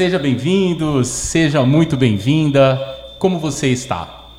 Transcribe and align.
Seja 0.00 0.18
bem-vindo, 0.18 1.04
seja 1.04 1.62
muito 1.62 1.94
bem-vinda. 1.94 2.80
Como 3.18 3.38
você 3.38 3.66
está? 3.66 4.30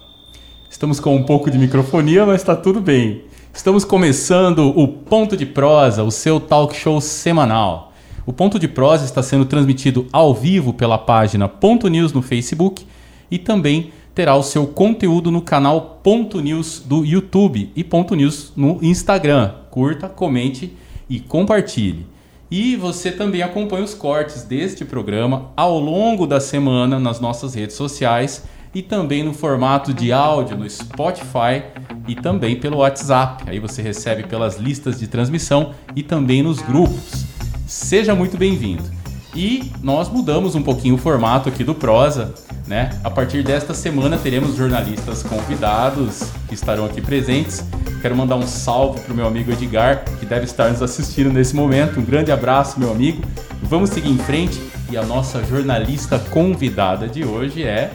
Estamos 0.67 0.99
com 0.99 1.15
um 1.15 1.21
pouco 1.21 1.51
de 1.51 1.57
microfonia, 1.59 2.25
mas 2.25 2.41
está 2.41 2.55
tudo 2.55 2.81
bem. 2.81 3.25
Estamos 3.53 3.85
começando 3.85 4.69
o 4.75 4.87
Ponto 4.87 5.37
de 5.37 5.45
Prosa, 5.45 6.01
o 6.01 6.09
seu 6.09 6.39
talk 6.39 6.75
show 6.75 6.99
semanal. 6.99 7.93
O 8.25 8.33
Ponto 8.33 8.57
de 8.57 8.67
Prosa 8.67 9.05
está 9.05 9.21
sendo 9.21 9.45
transmitido 9.45 10.07
ao 10.11 10.33
vivo 10.33 10.73
pela 10.73 10.97
página 10.97 11.47
Ponto 11.47 11.87
News 11.87 12.11
no 12.11 12.23
Facebook 12.23 12.83
e 13.29 13.37
também 13.37 13.91
terá 14.15 14.35
o 14.35 14.41
seu 14.41 14.65
conteúdo 14.65 15.29
no 15.29 15.43
canal 15.43 15.99
Ponto 16.01 16.39
News 16.39 16.81
do 16.83 17.05
YouTube 17.05 17.71
e 17.75 17.83
Ponto 17.83 18.15
News 18.15 18.51
no 18.57 18.79
Instagram. 18.81 19.51
Curta, 19.69 20.09
comente 20.09 20.75
e 21.07 21.19
compartilhe. 21.19 22.07
E 22.51 22.75
você 22.75 23.13
também 23.13 23.41
acompanha 23.41 23.85
os 23.85 23.93
cortes 23.93 24.43
deste 24.43 24.83
programa 24.83 25.53
ao 25.55 25.79
longo 25.79 26.27
da 26.27 26.41
semana 26.41 26.99
nas 26.99 27.21
nossas 27.21 27.55
redes 27.55 27.77
sociais 27.77 28.43
e 28.75 28.81
também 28.81 29.23
no 29.23 29.33
formato 29.33 29.93
de 29.93 30.11
áudio 30.11 30.57
no 30.57 30.69
Spotify 30.69 31.63
e 32.09 32.13
também 32.13 32.59
pelo 32.59 32.79
WhatsApp. 32.79 33.45
Aí 33.47 33.57
você 33.57 33.81
recebe 33.81 34.23
pelas 34.23 34.57
listas 34.57 34.99
de 34.99 35.07
transmissão 35.07 35.73
e 35.95 36.03
também 36.03 36.43
nos 36.43 36.61
grupos. 36.61 37.25
Seja 37.65 38.13
muito 38.13 38.35
bem-vindo. 38.35 39.00
E 39.33 39.71
nós 39.81 40.09
mudamos 40.09 40.55
um 40.55 40.61
pouquinho 40.61 40.95
o 40.95 40.97
formato 40.97 41.47
aqui 41.47 41.63
do 41.63 41.73
Prosa, 41.73 42.33
né? 42.67 42.89
A 43.03 43.09
partir 43.09 43.43
desta 43.43 43.73
semana 43.73 44.17
teremos 44.17 44.55
jornalistas 44.55 45.23
convidados 45.23 46.23
que 46.47 46.53
estarão 46.53 46.85
aqui 46.85 47.01
presentes. 47.01 47.63
Quero 48.01 48.15
mandar 48.15 48.35
um 48.35 48.47
salve 48.47 48.99
para 48.99 49.13
o 49.13 49.15
meu 49.15 49.25
amigo 49.25 49.51
Edgar, 49.51 50.03
que 50.19 50.25
deve 50.25 50.45
estar 50.45 50.69
nos 50.69 50.81
assistindo 50.81 51.31
nesse 51.31 51.55
momento. 51.55 51.99
Um 51.99 52.03
grande 52.03 52.31
abraço, 52.31 52.79
meu 52.79 52.91
amigo. 52.91 53.21
Vamos 53.63 53.91
seguir 53.91 54.09
em 54.09 54.17
frente 54.17 54.61
e 54.91 54.97
a 54.97 55.03
nossa 55.03 55.41
jornalista 55.45 56.19
convidada 56.19 57.07
de 57.07 57.23
hoje 57.23 57.63
é 57.63 57.91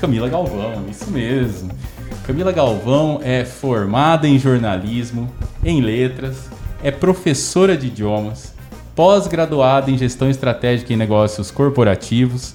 Camila 0.00 0.28
Galvão, 0.28 0.84
isso 0.90 1.08
mesmo. 1.10 1.70
Camila 2.26 2.50
Galvão 2.50 3.20
é 3.22 3.44
formada 3.44 4.26
em 4.26 4.38
jornalismo, 4.38 5.30
em 5.62 5.80
letras, 5.80 6.48
é 6.82 6.90
professora 6.90 7.76
de 7.76 7.88
idiomas, 7.88 8.54
pós-graduada 8.94 9.90
em 9.90 9.98
gestão 9.98 10.28
estratégica 10.28 10.92
em 10.92 10.96
negócios 10.96 11.50
corporativos, 11.50 12.54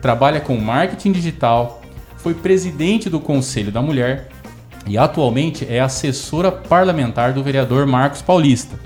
trabalha 0.00 0.40
com 0.40 0.56
marketing 0.56 1.12
digital, 1.12 1.82
foi 2.16 2.34
presidente 2.34 3.10
do 3.10 3.20
Conselho 3.20 3.72
da 3.72 3.82
Mulher 3.82 4.28
e 4.86 4.98
atualmente 4.98 5.66
é 5.68 5.80
assessora 5.80 6.50
parlamentar 6.50 7.32
do 7.32 7.42
vereador 7.42 7.86
Marcos 7.86 8.22
Paulista 8.22 8.76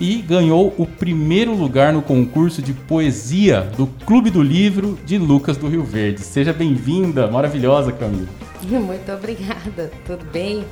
e 0.00 0.16
ganhou 0.22 0.74
o 0.78 0.86
primeiro 0.86 1.54
lugar 1.54 1.92
no 1.92 2.00
concurso 2.00 2.62
de 2.62 2.72
poesia 2.72 3.60
do 3.76 3.86
Clube 4.06 4.30
do 4.30 4.42
Livro 4.42 4.98
de 5.04 5.18
Lucas 5.18 5.58
do 5.58 5.68
Rio 5.68 5.84
Verde. 5.84 6.20
Seja 6.20 6.54
bem-vinda, 6.54 7.26
maravilhosa, 7.28 7.92
Camila. 7.92 8.26
Muito 8.64 9.12
obrigada, 9.12 9.90
tudo 10.06 10.24
bem? 10.32 10.64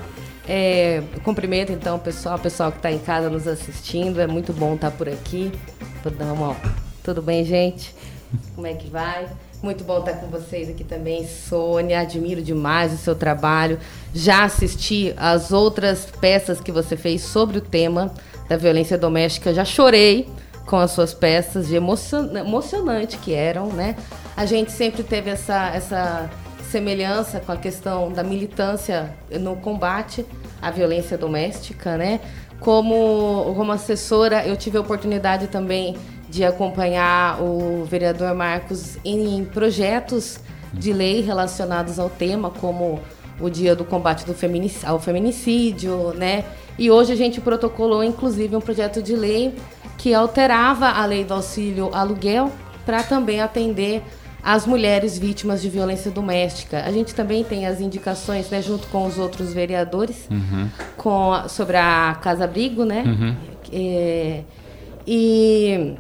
É, 0.49 1.03
cumprimento 1.23 1.71
então 1.71 1.97
o 1.97 1.99
pessoal, 1.99 2.37
o 2.37 2.41
pessoal 2.41 2.73
que 2.73 2.79
está 2.79 2.91
em 2.91 2.99
casa 2.99 3.29
nos 3.29 3.47
assistindo, 3.47 4.19
é 4.19 4.27
muito 4.27 4.53
bom 4.55 4.75
estar 4.75 4.91
tá 4.91 4.97
por 4.97 5.07
aqui. 5.07 5.53
Tudo 7.05 7.21
bem, 7.21 7.45
gente? 7.45 7.95
Como 8.55 8.67
é 8.67 8.73
que 8.73 8.89
vai? 8.89 9.29
Muito 9.63 9.85
bom 9.85 9.99
estar 9.99 10.15
com 10.15 10.29
vocês 10.29 10.69
aqui 10.69 10.85
também, 10.85 11.27
Sônia. 11.27 12.01
Admiro 12.01 12.41
demais 12.41 12.93
o 12.93 12.97
seu 12.97 13.15
trabalho. 13.15 13.79
Já 14.15 14.45
assisti 14.45 15.13
as 15.17 15.53
outras 15.53 16.07
peças 16.07 16.61
que 16.61 16.73
você 16.73 16.97
fez 16.97 17.23
sobre 17.23 17.59
o 17.59 17.61
tema 17.61 18.15
da 18.49 18.57
violência 18.57 18.97
doméstica. 18.97 19.53
Já 19.53 19.65
chorei 19.65 20.29
com 20.65 20.77
as 20.77 20.93
suas 20.93 21.13
peças, 21.13 21.69
de 21.69 21.77
emocion... 21.77 22.37
emocionante 22.37 23.19
que 23.19 23.33
eram, 23.33 23.67
né? 23.67 23.97
A 24.37 24.47
gente 24.47 24.71
sempre 24.71 25.03
teve 25.03 25.31
essa, 25.31 25.71
essa 25.75 26.31
semelhança 26.71 27.41
com 27.41 27.53
a 27.53 27.57
questão 27.57 28.13
da 28.13 28.23
militância 28.23 29.15
no 29.41 29.57
combate 29.57 30.25
à 30.61 30.71
violência 30.71 31.17
doméstica, 31.17 31.97
né? 31.97 32.21
Como, 32.61 33.55
como 33.55 33.73
assessora, 33.73 34.47
eu 34.47 34.57
tive 34.57 34.79
a 34.79 34.81
oportunidade 34.81 35.47
também 35.47 35.97
de 36.29 36.45
acompanhar 36.45 37.41
o 37.41 37.85
vereador 37.85 38.35
Marcos 38.35 38.99
em 39.05 39.45
projetos 39.45 40.41
de 40.73 40.93
lei 40.93 41.23
relacionados 41.23 41.99
ao 41.99 42.11
tema, 42.11 42.51
como 42.51 43.01
o 43.41 43.49
dia 43.49 43.75
do 43.75 43.85
combate 43.85 44.27
do 44.27 44.35
feminic... 44.35 44.85
ao 44.85 44.99
feminicídio, 44.99 46.13
né? 46.15 46.45
E 46.79 46.91
hoje 46.91 47.13
a 47.13 47.17
gente 47.17 47.41
protocolou, 47.41 48.05
inclusive, 48.05 48.55
um 48.55 48.61
projeto 48.61 49.03
de 49.03 49.17
lei 49.17 49.55
que 49.97 50.13
alterava 50.13 50.89
a 50.89 51.05
lei 51.07 51.25
do 51.25 51.35
auxílio 51.35 51.91
aluguel 51.95 52.53
para 52.85 53.03
também 53.03 53.41
atender 53.41 54.03
as 54.49 54.65
mulheres 54.65 55.19
vítimas 55.19 55.61
de 55.61 55.69
violência 55.69 56.11
doméstica. 56.11 56.83
A 56.83 56.91
gente 56.91 57.15
também 57.15 57.45
tem 57.45 57.67
as 57.67 57.83
indicações, 57.83 58.49
né, 58.49 58.63
junto 58.63 58.87
com 58.87 59.05
os 59.05 59.19
outros 59.19 59.53
vereadores, 59.53 60.27
uhum. 60.31 60.71
com 60.97 61.35
a, 61.35 61.49
sobre 61.49 61.77
a 61.77 62.17
Casa 62.23 62.45
Abrigo, 62.45 62.83
né? 62.83 63.05
Uhum. 63.07 63.37
É, 63.71 64.45
e 65.07 65.95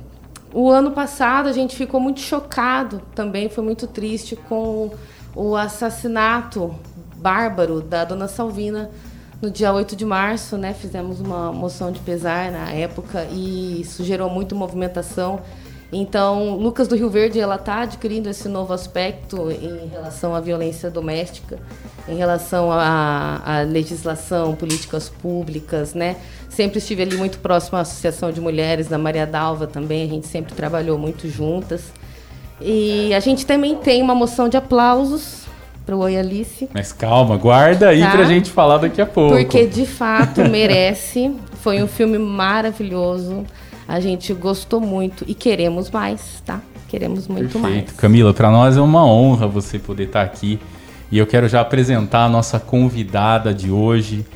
o 0.51 0.71
ano 0.71 0.93
passado 0.93 1.47
a 1.47 1.53
gente 1.53 1.77
ficou 1.77 2.01
muito 2.01 2.21
chocado 2.21 3.03
também, 3.15 3.51
foi 3.51 3.63
muito 3.63 3.87
triste 3.87 4.35
com 4.35 4.93
o 5.37 5.55
assassinato 5.55 6.75
bárbaro 7.19 7.83
da 7.83 8.03
dona 8.03 8.29
Salvina 8.29 8.91
no 9.43 9.51
dia 9.51 9.75
8 9.75 9.95
de 9.95 10.07
março, 10.07 10.57
né? 10.57 10.73
Fizemos 10.73 11.21
uma 11.21 11.53
moção 11.53 11.93
de 11.93 12.01
pesar 12.01 12.51
na 12.51 12.71
época 12.71 13.29
e 13.31 13.83
isso 13.83 14.03
gerou 14.03 14.31
muita 14.31 14.55
movimentação. 14.55 15.43
Então, 15.91 16.57
Lucas 16.57 16.87
do 16.87 16.95
Rio 16.95 17.09
Verde 17.09 17.41
ela 17.41 17.55
está 17.55 17.81
adquirindo 17.81 18.29
esse 18.29 18.47
novo 18.47 18.75
aspecto 18.75 19.51
em 19.51 19.89
relação 19.89 20.35
à 20.35 20.41
violência 20.41 20.91
doméstica, 20.91 21.59
em 22.07 22.17
relação 22.17 22.71
à, 22.71 23.41
à, 23.45 23.61
legislação, 23.63 24.55
políticas 24.55 25.09
públicas, 25.09 25.95
né? 25.95 26.17
Sempre 26.51 26.79
estive 26.79 27.03
ali 27.03 27.17
muito 27.17 27.39
próximo 27.39 27.79
à 27.79 27.81
Associação 27.81 28.31
de 28.31 28.41
Mulheres 28.41 28.89
da 28.89 28.99
Maria 28.99 29.27
Dalva 29.27 29.67
também, 29.67 30.05
a 30.05 30.09
gente 30.09 30.27
sempre 30.27 30.53
trabalhou 30.53 30.99
muito 30.99 31.27
juntas. 31.29 31.93
E 32.61 33.15
a 33.15 33.21
gente 33.21 33.47
também 33.47 33.77
tem 33.77 34.03
uma 34.03 34.15
moção 34.15 34.49
de 34.49 34.57
aplausos 34.57 35.47
para 35.87 35.97
o 35.97 36.01
Oi 36.01 36.19
Alice. 36.19 36.69
Mas 36.75 36.93
calma, 36.93 37.39
guarda 37.39 37.89
aí 37.89 38.01
tá? 38.01 38.11
para 38.11 38.21
a 38.21 38.25
gente 38.25 38.51
falar 38.51 38.77
daqui 38.77 39.01
a 39.01 39.07
pouco. 39.07 39.35
Porque 39.35 39.67
de 39.67 39.87
fato 39.87 40.43
merece. 40.45 41.35
Foi 41.63 41.83
um 41.83 41.89
filme 41.89 42.19
maravilhoso. 42.19 43.47
A 43.89 44.01
gente 44.01 44.35
gostou 44.35 44.83
muito 44.83 45.25
e 45.27 45.35
queremos 45.35 45.91
mais, 45.91 46.43
tá? 46.45 46.61
Queremos 46.89 47.27
muito 47.27 47.59
Perfeito. 47.59 47.87
mais. 47.87 47.93
Camila, 47.93 48.35
para 48.35 48.51
nós 48.51 48.77
é 48.77 48.81
uma 48.83 49.03
honra 49.07 49.49
você 49.49 49.79
poder 49.79 50.05
estar 50.05 50.27
tá 50.27 50.27
aqui. 50.27 50.61
E 51.11 51.17
eu 51.17 51.27
quero 51.27 51.49
já 51.49 51.63
apresentar 51.63 52.27
a 52.27 52.29
nossa 52.29 52.61
convidada 52.61 53.55
de 53.55 53.71
hoje. 53.71 54.27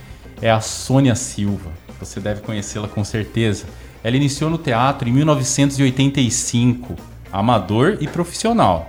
É 0.40 0.50
a 0.50 0.60
Sônia 0.60 1.14
Silva. 1.14 1.70
Você 2.00 2.18
deve 2.18 2.40
conhecê-la 2.40 2.88
com 2.88 3.04
certeza. 3.04 3.66
Ela 4.02 4.16
iniciou 4.16 4.48
no 4.48 4.56
teatro 4.56 5.06
em 5.06 5.12
1985, 5.12 6.96
amador 7.30 7.98
e 8.00 8.08
profissional. 8.08 8.88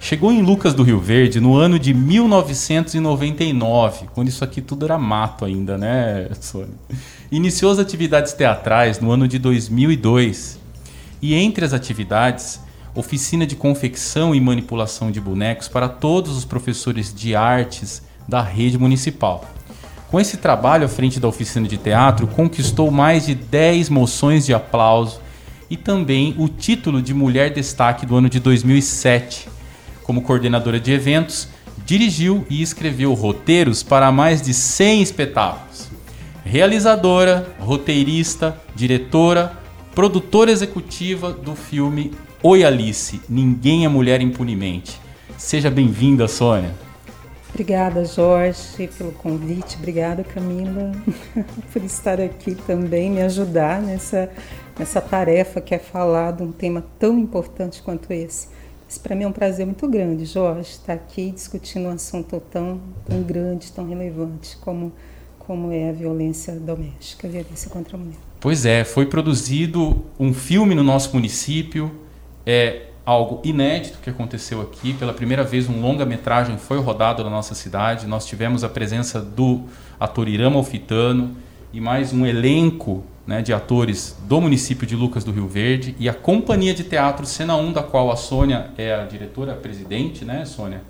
Chegou 0.00 0.30
em 0.30 0.42
Lucas 0.42 0.74
do 0.74 0.84
Rio 0.84 1.00
Verde 1.00 1.40
no 1.40 1.56
ano 1.56 1.76
de 1.76 1.92
1999, 1.92 4.06
quando 4.14 4.28
isso 4.28 4.44
aqui 4.44 4.62
tudo 4.62 4.84
era 4.84 4.96
mato 4.96 5.44
ainda, 5.44 5.76
né, 5.76 6.28
Sônia? 6.40 6.74
Iniciou 7.32 7.72
as 7.72 7.80
atividades 7.80 8.32
teatrais 8.32 9.00
no 9.00 9.10
ano 9.10 9.26
de 9.26 9.38
2002. 9.38 10.58
E 11.20 11.34
entre 11.34 11.64
as 11.64 11.72
atividades, 11.72 12.60
oficina 12.94 13.44
de 13.44 13.56
confecção 13.56 14.34
e 14.34 14.40
manipulação 14.40 15.10
de 15.10 15.20
bonecos 15.20 15.66
para 15.66 15.88
todos 15.88 16.36
os 16.36 16.44
professores 16.44 17.12
de 17.12 17.34
artes 17.34 18.00
da 18.26 18.40
rede 18.40 18.78
municipal. 18.78 19.44
Com 20.08 20.20
esse 20.20 20.36
trabalho 20.36 20.86
à 20.86 20.88
frente 20.88 21.18
da 21.18 21.26
oficina 21.26 21.66
de 21.66 21.76
teatro, 21.76 22.28
conquistou 22.28 22.90
mais 22.90 23.26
de 23.26 23.34
10 23.34 23.90
moções 23.90 24.46
de 24.46 24.54
aplauso 24.54 25.20
e 25.68 25.76
também 25.76 26.34
o 26.38 26.48
título 26.48 27.02
de 27.02 27.12
Mulher 27.12 27.52
Destaque 27.52 28.06
do 28.06 28.16
ano 28.16 28.30
de 28.30 28.38
2007 28.38 29.57
como 30.08 30.22
coordenadora 30.22 30.80
de 30.80 30.90
eventos, 30.90 31.48
dirigiu 31.84 32.46
e 32.48 32.62
escreveu 32.62 33.12
roteiros 33.12 33.82
para 33.82 34.10
mais 34.10 34.40
de 34.40 34.54
100 34.54 35.02
espetáculos. 35.02 35.90
Realizadora, 36.42 37.54
roteirista, 37.58 38.58
diretora, 38.74 39.52
produtora 39.94 40.50
executiva 40.50 41.30
do 41.30 41.54
filme 41.54 42.12
Oi 42.42 42.64
Alice, 42.64 43.20
Ninguém 43.28 43.84
é 43.84 43.88
Mulher 43.88 44.22
Impunemente. 44.22 44.98
Seja 45.36 45.70
bem-vinda, 45.70 46.26
Sônia. 46.26 46.74
Obrigada, 47.50 48.02
Jorge, 48.06 48.88
pelo 48.96 49.12
convite. 49.12 49.76
Obrigada, 49.76 50.24
Camila, 50.24 50.90
por 51.70 51.84
estar 51.84 52.18
aqui 52.18 52.54
também, 52.54 53.10
me 53.10 53.20
ajudar 53.20 53.82
nessa, 53.82 54.30
nessa 54.78 55.02
tarefa 55.02 55.60
que 55.60 55.74
é 55.74 55.78
falar 55.78 56.32
de 56.32 56.42
um 56.42 56.50
tema 56.50 56.82
tão 56.98 57.18
importante 57.18 57.82
quanto 57.82 58.10
esse. 58.10 58.56
Isso 58.88 59.00
para 59.00 59.14
mim 59.14 59.24
é 59.24 59.28
um 59.28 59.32
prazer 59.32 59.66
muito 59.66 59.86
grande, 59.86 60.24
Jorge, 60.24 60.70
estar 60.70 60.94
aqui 60.94 61.30
discutindo 61.30 61.88
um 61.88 61.90
assunto 61.90 62.40
tão, 62.50 62.80
tão 63.06 63.22
grande, 63.22 63.70
tão 63.70 63.86
relevante 63.86 64.56
como, 64.62 64.92
como 65.38 65.70
é 65.70 65.90
a 65.90 65.92
violência 65.92 66.54
doméstica, 66.54 67.28
a 67.28 67.30
violência 67.30 67.68
contra 67.68 67.96
a 67.96 68.00
mulher. 68.00 68.16
Pois 68.40 68.64
é, 68.64 68.84
foi 68.84 69.04
produzido 69.04 70.06
um 70.18 70.32
filme 70.32 70.74
no 70.74 70.82
nosso 70.82 71.14
município. 71.14 71.90
É, 72.46 72.86
algo 73.08 73.40
inédito 73.42 73.98
que 74.02 74.10
aconteceu 74.10 74.60
aqui. 74.60 74.92
Pela 74.92 75.14
primeira 75.14 75.42
vez, 75.42 75.66
um 75.66 75.80
longa-metragem 75.80 76.58
foi 76.58 76.78
rodado 76.78 77.24
na 77.24 77.30
nossa 77.30 77.54
cidade. 77.54 78.06
Nós 78.06 78.26
tivemos 78.26 78.62
a 78.62 78.68
presença 78.68 79.18
do 79.18 79.62
ator 79.98 80.28
Irama 80.28 80.56
Alfitano 80.56 81.34
e 81.72 81.80
mais 81.80 82.12
um 82.12 82.26
elenco 82.26 83.02
né, 83.28 83.42
de 83.42 83.52
atores 83.52 84.16
do 84.26 84.40
município 84.40 84.86
de 84.86 84.96
Lucas 84.96 85.22
do 85.22 85.30
Rio 85.30 85.46
Verde 85.46 85.94
e 85.98 86.08
a 86.08 86.14
companhia 86.14 86.72
de 86.72 86.82
teatro 86.82 87.26
Cena 87.26 87.56
1, 87.56 87.74
da 87.74 87.82
qual 87.82 88.10
a 88.10 88.16
Sônia 88.16 88.70
é 88.78 88.94
a 88.94 89.04
diretora 89.04 89.52
presidente, 89.52 90.24
né, 90.24 90.46
Sônia, 90.46 90.80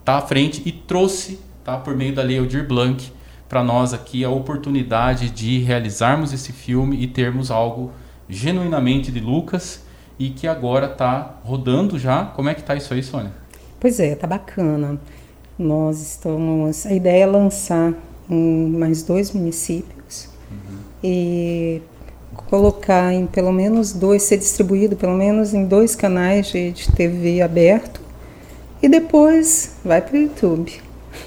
está 0.00 0.16
à 0.16 0.22
frente 0.22 0.62
e 0.64 0.72
trouxe, 0.72 1.38
tá, 1.62 1.76
por 1.76 1.94
meio 1.94 2.14
da 2.14 2.22
Lei 2.22 2.38
Aldir 2.38 2.66
Blanc, 2.66 3.12
para 3.50 3.62
nós 3.62 3.92
aqui 3.92 4.24
a 4.24 4.30
oportunidade 4.30 5.28
de 5.28 5.58
realizarmos 5.58 6.32
esse 6.32 6.54
filme 6.54 7.02
e 7.02 7.06
termos 7.06 7.50
algo 7.50 7.92
genuinamente 8.30 9.12
de 9.12 9.20
Lucas 9.20 9.84
e 10.18 10.30
que 10.30 10.46
agora 10.46 10.86
está 10.86 11.38
rodando 11.44 11.98
já. 11.98 12.24
Como 12.24 12.48
é 12.48 12.54
que 12.54 12.62
está 12.62 12.76
isso 12.76 12.94
aí, 12.94 13.02
Sônia? 13.02 13.32
Pois 13.78 14.00
é, 14.00 14.14
tá 14.14 14.26
bacana. 14.26 14.98
Nós 15.58 16.00
estamos. 16.00 16.86
A 16.86 16.92
ideia 16.92 17.24
é 17.24 17.26
lançar 17.26 17.92
em 18.28 18.70
mais 18.70 19.02
dois 19.02 19.32
municípios 19.32 20.28
uhum. 20.50 20.77
E 21.02 21.82
colocar 22.48 23.12
em 23.12 23.26
pelo 23.26 23.52
menos 23.52 23.92
dois, 23.92 24.22
ser 24.22 24.38
distribuído 24.38 24.96
pelo 24.96 25.14
menos 25.14 25.54
em 25.54 25.64
dois 25.64 25.94
canais 25.94 26.46
de, 26.48 26.70
de 26.70 26.90
TV 26.92 27.40
aberto 27.42 28.00
e 28.82 28.88
depois 28.88 29.76
vai 29.84 30.00
para 30.00 30.16
o 30.16 30.20
YouTube. 30.20 30.72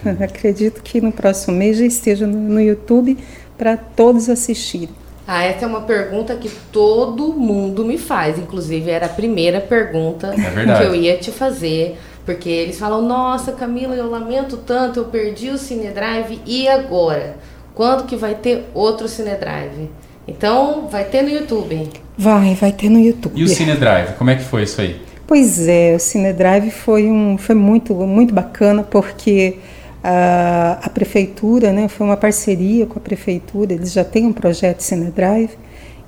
Acredito 0.23 0.81
que 0.81 1.01
no 1.01 1.11
próximo 1.11 1.55
mês 1.55 1.77
já 1.77 1.85
esteja 1.85 2.25
no, 2.25 2.37
no 2.37 2.61
YouTube 2.61 3.17
para 3.57 3.75
todos 3.77 4.29
assistirem. 4.29 4.89
Ah, 5.27 5.43
essa 5.43 5.65
é 5.65 5.67
uma 5.67 5.81
pergunta 5.81 6.35
que 6.35 6.49
todo 6.71 7.33
mundo 7.33 7.85
me 7.85 7.97
faz. 7.97 8.37
Inclusive, 8.37 8.89
era 8.89 9.05
a 9.05 9.09
primeira 9.09 9.61
pergunta 9.61 10.33
é 10.35 10.77
que 10.77 10.83
eu 10.83 10.95
ia 10.95 11.17
te 11.17 11.31
fazer. 11.31 11.97
Porque 12.25 12.49
eles 12.49 12.77
falam, 12.77 13.01
nossa, 13.01 13.51
Camila, 13.51 13.95
eu 13.95 14.09
lamento 14.09 14.57
tanto, 14.57 14.99
eu 14.99 15.05
perdi 15.05 15.49
o 15.49 15.57
Cinedrive 15.57 16.39
e 16.45 16.67
agora? 16.67 17.35
Quando 17.81 18.05
que 18.05 18.15
vai 18.15 18.35
ter 18.35 18.65
outro 18.75 19.07
Cinedrive? 19.07 19.89
Então, 20.27 20.87
vai 20.87 21.03
ter 21.03 21.23
no 21.23 21.29
YouTube. 21.29 21.89
Vai, 22.15 22.53
vai 22.53 22.71
ter 22.71 22.89
no 22.89 22.99
YouTube. 22.99 23.33
E 23.35 23.43
o 23.43 23.47
Cinedrive, 23.47 24.13
como 24.19 24.29
é 24.29 24.35
que 24.35 24.43
foi 24.43 24.61
isso 24.61 24.81
aí? 24.81 25.01
Pois 25.25 25.67
é, 25.67 25.95
o 25.95 25.99
Cinedrive 25.99 26.69
foi, 26.69 27.09
um, 27.09 27.39
foi 27.39 27.55
muito, 27.55 27.95
muito 27.95 28.35
bacana 28.35 28.83
porque 28.83 29.57
a, 30.03 30.77
a 30.83 30.89
prefeitura, 30.91 31.73
né, 31.73 31.87
foi 31.87 32.05
uma 32.05 32.17
parceria 32.17 32.85
com 32.85 32.99
a 32.99 33.01
prefeitura, 33.01 33.73
eles 33.73 33.91
já 33.91 34.03
têm 34.03 34.27
um 34.27 34.33
projeto 34.33 34.81
Cinedrive, 34.81 35.57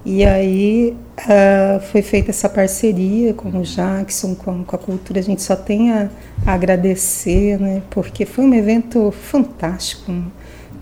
e 0.06 0.24
aí 0.24 0.96
uh, 1.18 1.81
foi 1.92 2.04
feita 2.04 2.30
essa 2.30 2.48
parceria 2.48 3.34
com 3.34 3.50
o 3.50 3.64
Jackson, 3.64 4.36
com, 4.36 4.64
com, 4.64 4.76
a 4.76 4.80
cultura. 4.80 5.19
A 5.19 5.24
gente 5.24 5.42
só 5.42 5.56
tem 5.56 5.92
a, 5.92 6.10
a, 6.46 6.54
agradecer, 6.54 7.60
né? 7.60 7.81
Porque 7.90 8.28
foi 8.28 8.46
um 8.46 8.54
evento 8.54 9.12
fantástico, 9.12 10.12
um, 10.12 10.26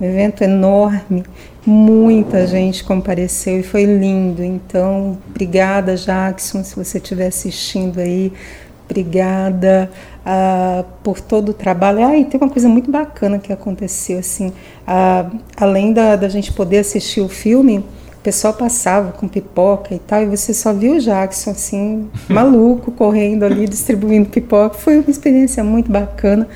um 0.01 0.05
evento 0.05 0.43
enorme. 0.43 1.23
Muita 1.63 2.47
gente 2.47 2.83
compareceu 2.83 3.59
e 3.59 3.63
foi 3.63 3.85
lindo. 3.85 4.43
Então, 4.43 5.17
obrigada, 5.29 5.95
Jackson, 5.95 6.63
se 6.63 6.75
você 6.75 6.97
estiver 6.97 7.27
assistindo 7.27 7.99
aí. 7.99 8.33
Obrigada 8.89 9.89
uh, 10.25 10.83
por 11.03 11.21
todo 11.21 11.49
o 11.49 11.53
trabalho. 11.53 12.05
Ah, 12.05 12.17
e 12.17 12.25
tem 12.25 12.41
uma 12.41 12.49
coisa 12.49 12.67
muito 12.67 12.91
bacana 12.91 13.39
que 13.39 13.53
aconteceu, 13.53 14.19
assim, 14.19 14.47
uh, 14.49 15.39
além 15.55 15.93
da, 15.93 16.17
da 16.17 16.27
gente 16.27 16.51
poder 16.51 16.79
assistir 16.79 17.21
o 17.21 17.29
filme, 17.29 17.77
o 17.77 18.23
pessoal 18.23 18.53
passava 18.53 19.13
com 19.13 19.27
pipoca 19.27 19.95
e 19.95 19.99
tal, 19.99 20.23
e 20.23 20.25
você 20.25 20.53
só 20.53 20.73
viu 20.73 20.95
o 20.95 20.99
Jackson 20.99 21.51
assim, 21.51 22.09
maluco, 22.27 22.91
correndo 22.91 23.43
ali, 23.43 23.67
distribuindo 23.67 24.29
pipoca. 24.29 24.77
Foi 24.77 24.97
uma 24.97 25.09
experiência 25.09 25.63
muito 25.63 25.89
bacana, 25.89 26.47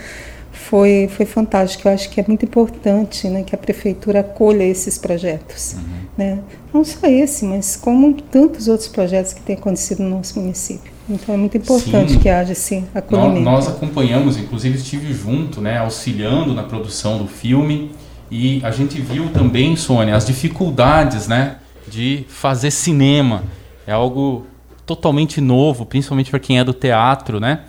foi, 0.55 1.09
foi 1.15 1.25
fantástico. 1.25 1.87
Eu 1.87 1.93
acho 1.93 2.09
que 2.09 2.19
é 2.19 2.25
muito 2.27 2.45
importante 2.45 3.27
né, 3.27 3.43
que 3.43 3.53
a 3.53 3.57
prefeitura 3.57 4.21
acolha 4.21 4.63
esses 4.63 4.97
projetos. 4.97 5.73
Uhum. 5.73 5.81
Né? 6.17 6.39
Não 6.73 6.83
só 6.83 7.07
esse, 7.07 7.45
mas 7.45 7.75
como 7.75 8.13
tantos 8.13 8.67
outros 8.67 8.87
projetos 8.87 9.33
que 9.33 9.41
têm 9.41 9.55
acontecido 9.55 10.03
no 10.03 10.09
nosso 10.09 10.39
município. 10.39 10.91
Então 11.07 11.35
é 11.35 11.37
muito 11.37 11.55
importante 11.57 12.13
Sim. 12.13 12.19
que 12.19 12.29
haja 12.29 12.53
esse 12.53 12.83
acolhimento. 12.93 13.41
Nós, 13.41 13.65
nós 13.65 13.75
acompanhamos, 13.75 14.37
inclusive 14.37 14.77
estive 14.77 15.13
junto, 15.13 15.61
né, 15.61 15.77
auxiliando 15.77 16.53
na 16.53 16.63
produção 16.63 17.17
do 17.17 17.27
filme. 17.27 17.91
E 18.31 18.59
a 18.63 18.71
gente 18.71 18.99
viu 18.99 19.29
também, 19.29 19.75
Sônia, 19.75 20.15
as 20.15 20.25
dificuldades 20.25 21.27
né, 21.27 21.57
de 21.87 22.25
fazer 22.27 22.71
cinema. 22.71 23.43
É 23.85 23.91
algo 23.91 24.47
totalmente 24.85 25.39
novo, 25.39 25.85
principalmente 25.85 26.31
para 26.31 26.39
quem 26.39 26.59
é 26.59 26.63
do 26.63 26.73
teatro, 26.73 27.39
né? 27.39 27.61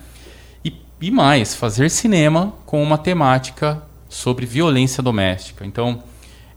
E, 0.99 1.11
mais, 1.11 1.53
fazer 1.53 1.91
cinema 1.91 2.53
com 2.65 2.81
uma 2.81 2.97
temática 2.97 3.83
sobre 4.09 4.45
violência 4.45 5.03
doméstica. 5.03 5.63
Então, 5.63 6.01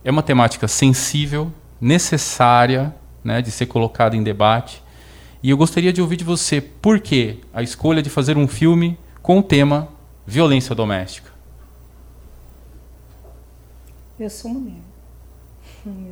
é 0.03 0.09
uma 0.09 0.23
temática 0.23 0.67
sensível, 0.67 1.51
necessária 1.79 2.95
né, 3.23 3.41
de 3.41 3.51
ser 3.51 3.67
colocada 3.67 4.15
em 4.15 4.23
debate. 4.23 4.81
E 5.43 5.49
eu 5.51 5.57
gostaria 5.57 5.93
de 5.93 6.01
ouvir 6.01 6.17
de 6.17 6.23
você 6.23 6.59
por 6.59 6.99
que 6.99 7.39
a 7.53 7.61
escolha 7.61 8.01
de 8.01 8.09
fazer 8.09 8.35
um 8.35 8.47
filme 8.47 8.97
com 9.21 9.39
o 9.39 9.43
tema 9.43 9.89
violência 10.25 10.73
doméstica. 10.73 11.29
Eu 14.19 14.29
sou 14.29 14.51
mulher. 14.51 14.81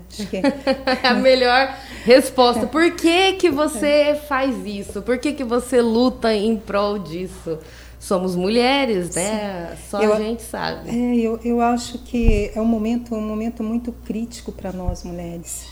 Acho 0.09 0.27
que 0.27 0.37
é 0.37 1.07
a 1.07 1.13
melhor 1.13 1.75
resposta. 2.03 2.65
Por 2.65 2.91
que, 2.91 3.33
que 3.33 3.51
você 3.51 4.19
faz 4.27 4.65
isso? 4.65 5.01
Por 5.01 5.19
que, 5.19 5.33
que 5.33 5.43
você 5.43 5.79
luta 5.81 6.33
em 6.33 6.57
prol 6.57 6.97
disso? 6.97 7.59
Somos 7.99 8.35
mulheres, 8.35 9.13
né? 9.13 9.75
Sim. 9.75 9.89
Só 9.89 10.01
eu, 10.01 10.13
a 10.13 10.19
gente 10.19 10.41
sabe. 10.41 10.89
É, 10.89 11.15
eu, 11.17 11.39
eu 11.43 11.61
acho 11.61 11.99
que 11.99 12.51
é 12.55 12.61
um 12.61 12.65
momento, 12.65 13.13
um 13.13 13.21
momento 13.21 13.63
muito 13.63 13.91
crítico 13.91 14.51
para 14.51 14.71
nós 14.71 15.03
mulheres. 15.03 15.67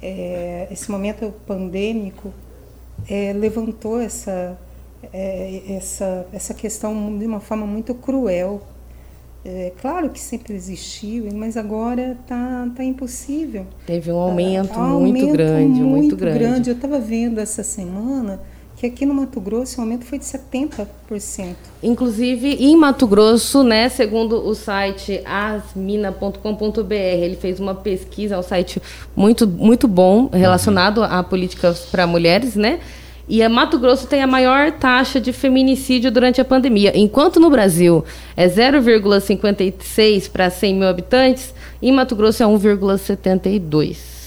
É, 0.00 0.68
esse 0.70 0.90
momento 0.90 1.34
pandêmico 1.46 2.32
é, 3.10 3.32
levantou 3.32 4.00
essa, 4.00 4.56
é, 5.12 5.62
essa, 5.68 6.26
essa 6.32 6.54
questão 6.54 7.18
de 7.18 7.26
uma 7.26 7.40
forma 7.40 7.66
muito 7.66 7.92
cruel 7.94 8.62
é, 9.44 9.72
claro 9.80 10.10
que 10.10 10.20
sempre 10.20 10.52
existiu, 10.54 11.28
mas 11.32 11.56
agora 11.56 12.18
está 12.20 12.68
tá 12.76 12.84
impossível. 12.84 13.66
Teve 13.86 14.10
um 14.12 14.18
aumento, 14.18 14.78
uh, 14.78 14.98
muito 14.98 15.16
aumento 15.16 15.32
grande, 15.32 15.80
muito, 15.80 15.86
muito 15.86 16.16
grande. 16.16 16.38
grande. 16.38 16.70
Eu 16.70 16.76
estava 16.76 16.98
vendo 16.98 17.38
essa 17.38 17.62
semana 17.62 18.40
que 18.78 18.86
aqui 18.86 19.04
no 19.04 19.12
Mato 19.12 19.40
Grosso 19.40 19.78
o 19.78 19.80
aumento 19.80 20.04
foi 20.04 20.20
de 20.20 20.24
70%. 20.24 20.86
Inclusive, 21.82 22.54
em 22.60 22.76
Mato 22.76 23.08
Grosso, 23.08 23.64
né, 23.64 23.88
segundo 23.88 24.46
o 24.46 24.54
site 24.54 25.20
asmina.com.br, 25.24 26.94
ele 26.94 27.34
fez 27.34 27.58
uma 27.58 27.74
pesquisa, 27.74 28.36
é 28.36 28.38
um 28.38 28.42
site 28.42 28.80
muito, 29.16 29.48
muito 29.48 29.88
bom 29.88 30.30
relacionado 30.32 31.02
a 31.02 31.24
políticas 31.24 31.80
para 31.86 32.06
mulheres, 32.06 32.54
né? 32.54 32.78
E 33.28 33.42
a 33.42 33.48
Mato 33.48 33.80
Grosso 33.80 34.06
tem 34.06 34.22
a 34.22 34.26
maior 34.28 34.70
taxa 34.72 35.20
de 35.20 35.32
feminicídio 35.32 36.10
durante 36.12 36.40
a 36.40 36.44
pandemia. 36.44 36.96
Enquanto 36.96 37.40
no 37.40 37.50
Brasil 37.50 38.04
é 38.36 38.46
0,56 38.46 40.30
para 40.30 40.48
100 40.48 40.74
mil 40.74 40.88
habitantes, 40.88 41.52
em 41.82 41.92
Mato 41.92 42.14
Grosso 42.14 42.44
é 42.44 42.46
1,72. 42.46 44.17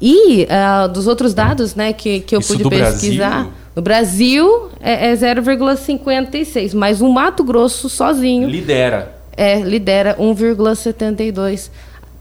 E 0.00 0.44
uh, 0.44 0.88
dos 0.88 1.06
outros 1.06 1.34
dados 1.34 1.74
né, 1.74 1.92
que, 1.92 2.20
que 2.20 2.34
eu 2.34 2.40
Isso 2.40 2.56
pude 2.56 2.70
pesquisar, 2.70 3.30
Brasil? 3.30 3.52
no 3.76 3.82
Brasil 3.82 4.68
é, 4.80 5.10
é 5.10 5.14
0,56, 5.14 6.74
mas 6.74 7.02
o 7.02 7.08
Mato 7.08 7.44
Grosso 7.44 7.88
sozinho. 7.88 8.48
Lidera. 8.48 9.14
É, 9.36 9.60
lidera 9.60 10.16
1,72 10.18 11.70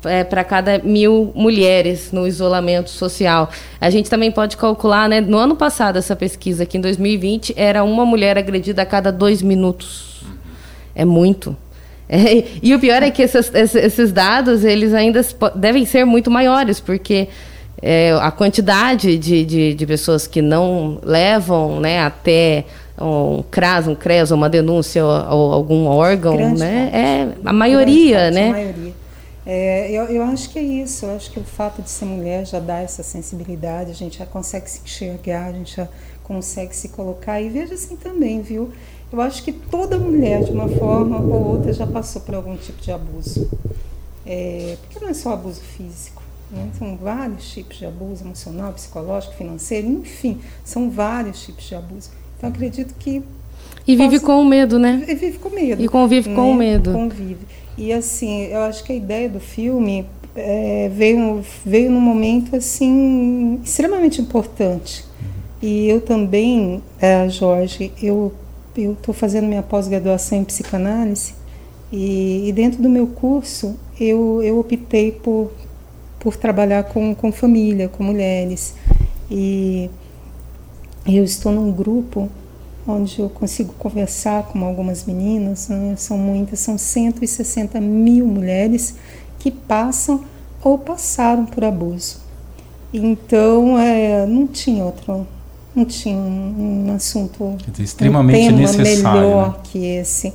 é, 0.05 0.23
para 0.23 0.43
cada 0.43 0.79
mil 0.79 1.31
mulheres 1.35 2.11
no 2.11 2.27
isolamento 2.27 2.89
social. 2.89 3.49
A 3.79 3.89
gente 3.89 4.09
também 4.09 4.31
pode 4.31 4.57
calcular, 4.57 5.09
né? 5.09 5.21
No 5.21 5.37
ano 5.37 5.55
passado, 5.55 5.97
essa 5.97 6.15
pesquisa 6.15 6.63
aqui 6.63 6.77
em 6.77 6.81
2020 6.81 7.53
era 7.57 7.83
uma 7.83 8.05
mulher 8.05 8.37
agredida 8.37 8.81
a 8.81 8.85
cada 8.85 9.11
dois 9.11 9.41
minutos. 9.41 10.21
É 10.93 11.05
muito. 11.05 11.55
É, 12.11 12.43
e 12.63 12.73
o 12.73 12.79
pior 12.79 13.03
é 13.03 13.11
que 13.11 13.21
esses, 13.21 13.53
esses 13.53 14.11
dados 14.11 14.63
eles 14.63 14.95
ainda 14.95 15.23
devem 15.53 15.85
ser 15.85 16.05
muito 16.05 16.31
maiores, 16.31 16.79
porque 16.79 17.27
é, 17.81 18.11
a 18.13 18.31
quantidade 18.31 19.17
de, 19.17 19.45
de, 19.45 19.73
de, 19.73 19.85
pessoas 19.85 20.27
que 20.27 20.41
não 20.41 20.99
levam 21.03 21.79
né, 21.79 22.01
até 22.01 22.65
um 22.99 23.43
CRAS, 23.49 23.87
um 23.87 23.95
CRES, 23.95 24.31
uma 24.31 24.49
denúncia 24.49 25.05
ou, 25.05 25.11
ou 25.11 25.53
algum 25.53 25.85
órgão, 25.85 26.35
Grande 26.35 26.59
né? 26.59 26.91
É 26.93 27.47
a 27.47 27.53
maioria, 27.53 28.29
né? 28.31 28.49
A 28.49 28.51
maioria. 28.51 28.93
É, 29.45 29.89
eu, 29.89 30.03
eu 30.05 30.23
acho 30.23 30.49
que 30.49 30.59
é 30.59 30.61
isso, 30.61 31.05
eu 31.05 31.15
acho 31.15 31.31
que 31.31 31.39
o 31.39 31.43
fato 31.43 31.81
de 31.81 31.89
ser 31.89 32.05
mulher 32.05 32.45
já 32.45 32.59
dá 32.59 32.79
essa 32.79 33.01
sensibilidade, 33.01 33.89
a 33.89 33.95
gente 33.95 34.19
já 34.19 34.25
consegue 34.25 34.69
se 34.69 34.81
enxergar, 34.83 35.47
a 35.47 35.53
gente 35.53 35.75
já 35.75 35.87
consegue 36.23 36.75
se 36.75 36.89
colocar. 36.89 37.41
E 37.41 37.49
veja 37.49 37.73
assim 37.73 37.95
também, 37.95 38.41
viu? 38.41 38.69
Eu 39.11 39.19
acho 39.21 39.41
que 39.41 39.51
toda 39.51 39.97
mulher, 39.97 40.43
de 40.43 40.51
uma 40.51 40.67
forma 40.67 41.19
ou 41.19 41.55
outra, 41.55 41.73
já 41.73 41.87
passou 41.87 42.21
por 42.21 42.35
algum 42.35 42.55
tipo 42.55 42.79
de 42.79 42.91
abuso. 42.91 43.49
É, 44.25 44.77
porque 44.81 44.99
não 44.99 45.09
é 45.09 45.13
só 45.15 45.33
abuso 45.33 45.61
físico, 45.61 46.18
né? 46.51 46.69
são 46.77 46.97
vários 46.97 47.51
tipos 47.51 47.77
de 47.77 47.85
abuso 47.85 48.23
emocional, 48.23 48.73
psicológico, 48.73 49.35
financeiro, 49.35 49.87
enfim, 49.87 50.39
são 50.63 50.89
vários 50.89 51.43
tipos 51.43 51.65
de 51.65 51.75
abuso. 51.75 52.09
Então 52.37 52.49
acredito 52.49 52.93
que 52.95 53.23
e 53.87 53.95
vive 53.95 54.19
com 54.19 54.41
o 54.41 54.45
medo, 54.45 54.77
né? 54.77 55.03
E 55.07 55.15
vive 55.15 55.39
com 55.39 55.49
medo. 55.49 55.81
E 55.81 55.87
convive 55.87 56.29
né? 56.29 56.35
com 56.35 56.51
o 56.51 56.55
medo. 56.55 56.93
Convive. 56.93 57.45
E 57.77 57.91
assim, 57.91 58.43
eu 58.43 58.61
acho 58.61 58.83
que 58.83 58.91
a 58.91 58.95
ideia 58.95 59.27
do 59.27 59.39
filme 59.39 60.05
é, 60.35 60.89
veio, 60.93 61.43
veio 61.65 61.89
num 61.89 62.01
momento 62.01 62.55
assim 62.55 63.59
extremamente 63.63 64.21
importante. 64.21 65.05
E 65.61 65.87
eu 65.87 66.01
também, 66.01 66.83
é, 66.99 67.27
Jorge, 67.29 67.91
eu 68.01 68.31
eu 68.77 68.93
estou 68.93 69.13
fazendo 69.13 69.45
minha 69.47 69.63
pós-graduação 69.63 70.37
em 70.37 70.43
psicanálise 70.43 71.33
e, 71.91 72.47
e, 72.47 72.53
dentro 72.53 72.81
do 72.81 72.89
meu 72.89 73.07
curso 73.07 73.75
eu, 73.99 74.41
eu 74.43 74.59
optei 74.59 75.11
por, 75.11 75.51
por 76.19 76.35
trabalhar 76.35 76.83
com, 76.83 77.15
com 77.15 77.31
família, 77.31 77.87
com 77.87 78.03
mulheres. 78.03 78.75
E 79.31 79.89
eu 81.05 81.23
estou 81.23 81.51
num 81.51 81.71
grupo 81.71 82.29
onde 82.87 83.19
eu 83.19 83.29
consigo 83.29 83.73
conversar 83.73 84.43
com 84.43 84.63
algumas 84.65 85.05
meninas, 85.05 85.69
né? 85.69 85.93
são 85.97 86.17
muitas, 86.17 86.59
são 86.59 86.77
160 86.77 87.79
mil 87.79 88.25
mulheres 88.25 88.95
que 89.37 89.51
passam 89.51 90.23
ou 90.63 90.77
passaram 90.77 91.45
por 91.45 91.63
abuso. 91.63 92.17
Então, 92.91 93.77
é, 93.77 94.25
não 94.25 94.47
tinha 94.47 94.83
outro, 94.83 95.27
não 95.75 95.85
tinha 95.85 96.17
um, 96.17 96.87
um 96.87 96.95
assunto 96.95 97.55
dizer, 97.67 97.83
extremamente 97.83 98.51
um 98.51 98.57
tema 98.57 98.59
necessário, 98.59 99.21
melhor 99.21 99.49
né? 99.49 99.55
que 99.63 99.85
esse. 99.85 100.33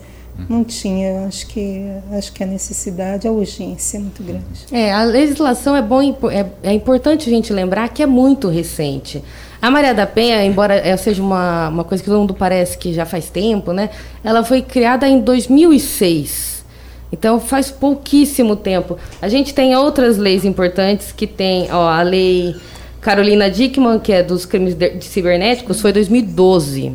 Não 0.49 0.65
tinha, 0.65 1.27
acho 1.27 1.47
que 1.47 1.87
acho 2.13 2.33
que 2.33 2.43
a 2.43 2.47
necessidade, 2.47 3.27
a 3.27 3.31
urgência 3.31 3.99
é 3.99 4.01
muito 4.01 4.23
grande. 4.23 4.45
É, 4.73 4.93
a 4.93 5.05
legislação 5.05 5.77
é 5.77 5.83
bom, 5.83 6.03
é, 6.03 6.47
é 6.63 6.73
importante 6.73 7.29
a 7.29 7.33
gente 7.33 7.53
lembrar 7.53 7.89
que 7.89 8.03
é 8.03 8.07
muito 8.07 8.49
recente. 8.49 9.23
A 9.63 9.71
Maria 9.71 9.95
da 9.95 10.07
Penha, 10.07 10.45
embora 10.45 10.97
seja 10.99 11.23
uma, 11.23 11.69
uma 11.69 11.85
coisa 11.85 12.03
que 12.03 12.11
todo 12.11 12.19
mundo 12.19 12.35
parece 12.35 12.77
que 12.77 12.93
já 12.93 13.07
faz 13.07 13.31
tempo, 13.31 13.73
né? 13.73 13.91
Ela 14.23 14.45
foi 14.45 14.61
criada 14.61 15.09
em 15.09 15.21
2006. 15.21 16.65
Então 17.11 17.39
faz 17.39 17.71
pouquíssimo 17.71 18.57
tempo. 18.57 18.99
A 19.23 19.29
gente 19.29 19.55
tem 19.55 19.75
outras 19.77 20.19
leis 20.19 20.45
importantes 20.45 21.13
que 21.13 21.27
tem, 21.27 21.69
ó, 21.71 21.89
a 21.89 22.03
lei 22.03 22.57
Carolina 23.01 23.51
Dickman, 23.51 24.01
que 24.01 24.13
é 24.13 24.23
dos 24.23 24.45
crimes 24.45 24.75
de, 24.75 24.91
de 24.91 25.05
cibernéticos, 25.05 25.81
foi 25.81 25.93
2012. 25.93 26.93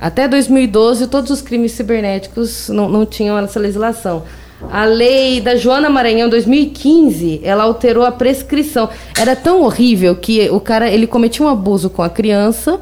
Até 0.00 0.28
2012, 0.28 1.06
todos 1.06 1.30
os 1.30 1.40
crimes 1.40 1.72
cibernéticos 1.72 2.68
não, 2.68 2.88
não 2.88 3.06
tinham 3.06 3.38
essa 3.38 3.58
legislação. 3.58 4.24
A 4.70 4.84
lei 4.84 5.40
da 5.40 5.56
Joana 5.56 5.90
Maranhão, 5.90 6.28
2015, 6.28 7.40
ela 7.42 7.64
alterou 7.64 8.04
a 8.04 8.12
prescrição. 8.12 8.88
Era 9.18 9.36
tão 9.36 9.62
horrível 9.62 10.16
que 10.16 10.48
o 10.50 10.60
cara 10.60 10.88
ele 10.88 11.06
cometia 11.06 11.44
um 11.44 11.48
abuso 11.48 11.90
com 11.90 12.02
a 12.02 12.08
criança 12.08 12.80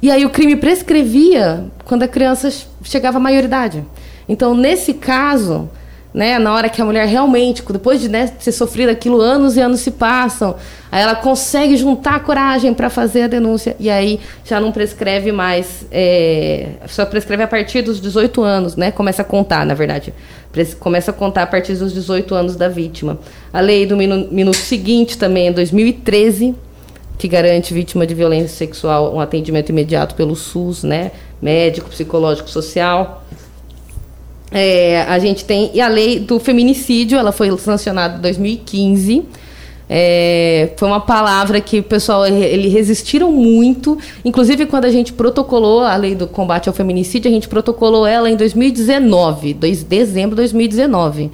e 0.00 0.10
aí 0.10 0.24
o 0.24 0.30
crime 0.30 0.56
prescrevia 0.56 1.64
quando 1.84 2.02
a 2.02 2.08
criança 2.08 2.52
chegava 2.82 3.18
à 3.18 3.20
maioridade. 3.20 3.84
Então, 4.28 4.54
nesse 4.54 4.94
caso, 4.94 5.68
né, 6.16 6.38
na 6.38 6.54
hora 6.54 6.70
que 6.70 6.80
a 6.80 6.84
mulher 6.84 7.06
realmente, 7.06 7.62
depois 7.70 8.00
de 8.00 8.08
né, 8.08 8.26
ter 8.26 8.50
sofrido 8.50 8.88
aquilo, 8.88 9.20
anos 9.20 9.54
e 9.58 9.60
anos 9.60 9.80
se 9.80 9.90
passam, 9.90 10.56
aí 10.90 11.02
ela 11.02 11.14
consegue 11.14 11.76
juntar 11.76 12.14
a 12.14 12.20
coragem 12.20 12.72
para 12.72 12.88
fazer 12.88 13.24
a 13.24 13.26
denúncia 13.26 13.76
e 13.78 13.90
aí 13.90 14.18
já 14.42 14.58
não 14.58 14.72
prescreve 14.72 15.30
mais, 15.30 15.86
é, 15.92 16.68
só 16.88 17.04
prescreve 17.04 17.42
a 17.42 17.46
partir 17.46 17.82
dos 17.82 18.00
18 18.00 18.42
anos, 18.42 18.76
né? 18.76 18.90
Começa 18.90 19.20
a 19.20 19.24
contar, 19.26 19.66
na 19.66 19.74
verdade, 19.74 20.14
começa 20.80 21.10
a 21.10 21.14
contar 21.14 21.42
a 21.42 21.46
partir 21.46 21.74
dos 21.74 21.92
18 21.92 22.34
anos 22.34 22.56
da 22.56 22.70
vítima. 22.70 23.18
A 23.52 23.60
lei 23.60 23.84
do 23.84 23.94
minuto, 23.94 24.56
seguinte 24.56 25.18
também, 25.18 25.48
em 25.48 25.52
2013, 25.52 26.54
que 27.18 27.28
garante 27.28 27.74
vítima 27.74 28.06
de 28.06 28.14
violência 28.14 28.48
sexual 28.48 29.14
um 29.14 29.20
atendimento 29.20 29.68
imediato 29.68 30.14
pelo 30.14 30.34
SUS, 30.34 30.82
né? 30.82 31.12
Médico, 31.42 31.90
psicológico, 31.90 32.48
social. 32.48 33.22
É, 34.58 35.02
a 35.02 35.18
gente 35.18 35.44
tem 35.44 35.70
e 35.74 35.82
a 35.82 35.86
lei 35.86 36.18
do 36.18 36.40
feminicídio, 36.40 37.18
ela 37.18 37.30
foi 37.30 37.54
sancionada 37.58 38.16
em 38.16 38.20
2015. 38.22 39.22
É, 39.86 40.70
foi 40.78 40.88
uma 40.88 40.98
palavra 40.98 41.60
que 41.60 41.80
o 41.80 41.82
pessoal 41.82 42.26
ele 42.26 42.68
resistiram 42.68 43.30
muito. 43.30 43.98
Inclusive, 44.24 44.64
quando 44.64 44.86
a 44.86 44.90
gente 44.90 45.12
protocolou 45.12 45.82
a 45.82 45.94
lei 45.94 46.14
do 46.14 46.26
combate 46.26 46.70
ao 46.70 46.74
feminicídio, 46.74 47.30
a 47.30 47.34
gente 47.34 47.48
protocolou 47.48 48.06
ela 48.06 48.30
em 48.30 48.34
2019, 48.34 49.52
2 49.52 49.82
dezembro 49.84 50.30
de 50.30 50.36
2019. 50.36 51.30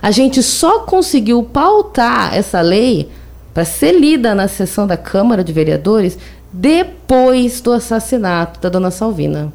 A 0.00 0.10
gente 0.10 0.42
só 0.42 0.78
conseguiu 0.78 1.42
pautar 1.42 2.34
essa 2.34 2.62
lei 2.62 3.10
para 3.52 3.66
ser 3.66 3.92
lida 3.92 4.34
na 4.34 4.48
sessão 4.48 4.86
da 4.86 4.96
Câmara 4.96 5.44
de 5.44 5.52
Vereadores 5.52 6.16
depois 6.50 7.60
do 7.60 7.70
assassinato 7.70 8.58
da 8.60 8.70
dona 8.70 8.90
Salvina. 8.90 9.52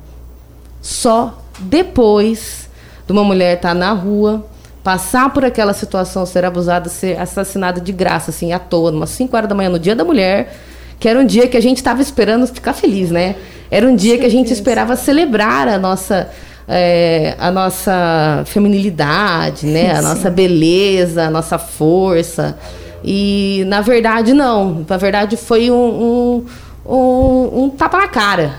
Só 0.79 1.35
depois 1.59 2.66
de 3.07 3.13
uma 3.13 3.23
mulher 3.23 3.55
estar 3.55 3.69
tá 3.69 3.73
na 3.73 3.93
rua, 3.93 4.45
passar 4.83 5.33
por 5.33 5.43
aquela 5.43 5.73
situação, 5.73 6.25
ser 6.25 6.43
abusada, 6.45 6.89
ser 6.89 7.19
assassinada 7.19 7.79
de 7.79 7.91
graça, 7.91 8.31
assim, 8.31 8.51
à 8.51 8.59
toa, 8.59 8.91
umas 8.91 9.09
5 9.11 9.35
horas 9.35 9.49
da 9.49 9.55
manhã, 9.55 9.69
no 9.69 9.79
dia 9.79 9.95
da 9.95 10.03
mulher, 10.03 10.53
que 10.99 11.07
era 11.07 11.17
um 11.17 11.25
dia 11.25 11.47
que 11.47 11.55
a 11.55 11.61
gente 11.61 11.77
estava 11.77 12.01
esperando 12.01 12.45
ficar 12.47 12.73
feliz, 12.73 13.09
né? 13.09 13.35
Era 13.71 13.87
um 13.87 13.95
dia 13.95 14.17
que 14.17 14.25
a 14.25 14.29
gente 14.29 14.51
esperava 14.51 14.95
celebrar 14.95 15.67
a 15.67 15.77
nossa. 15.77 16.29
É, 16.69 17.33
a 17.39 17.49
nossa 17.49 18.43
feminilidade, 18.45 19.65
né? 19.65 19.95
A 19.95 20.01
nossa 20.03 20.29
beleza, 20.29 21.23
a 21.23 21.29
nossa 21.29 21.57
força. 21.57 22.57
E, 23.01 23.63
na 23.67 23.79
verdade, 23.79 24.33
não. 24.33 24.85
Na 24.87 24.97
verdade, 24.97 25.37
foi 25.37 25.71
um, 25.71 25.75
um, 25.75 26.93
um, 26.93 27.63
um 27.63 27.69
tapa 27.69 27.97
na 27.99 28.07
cara. 28.09 28.55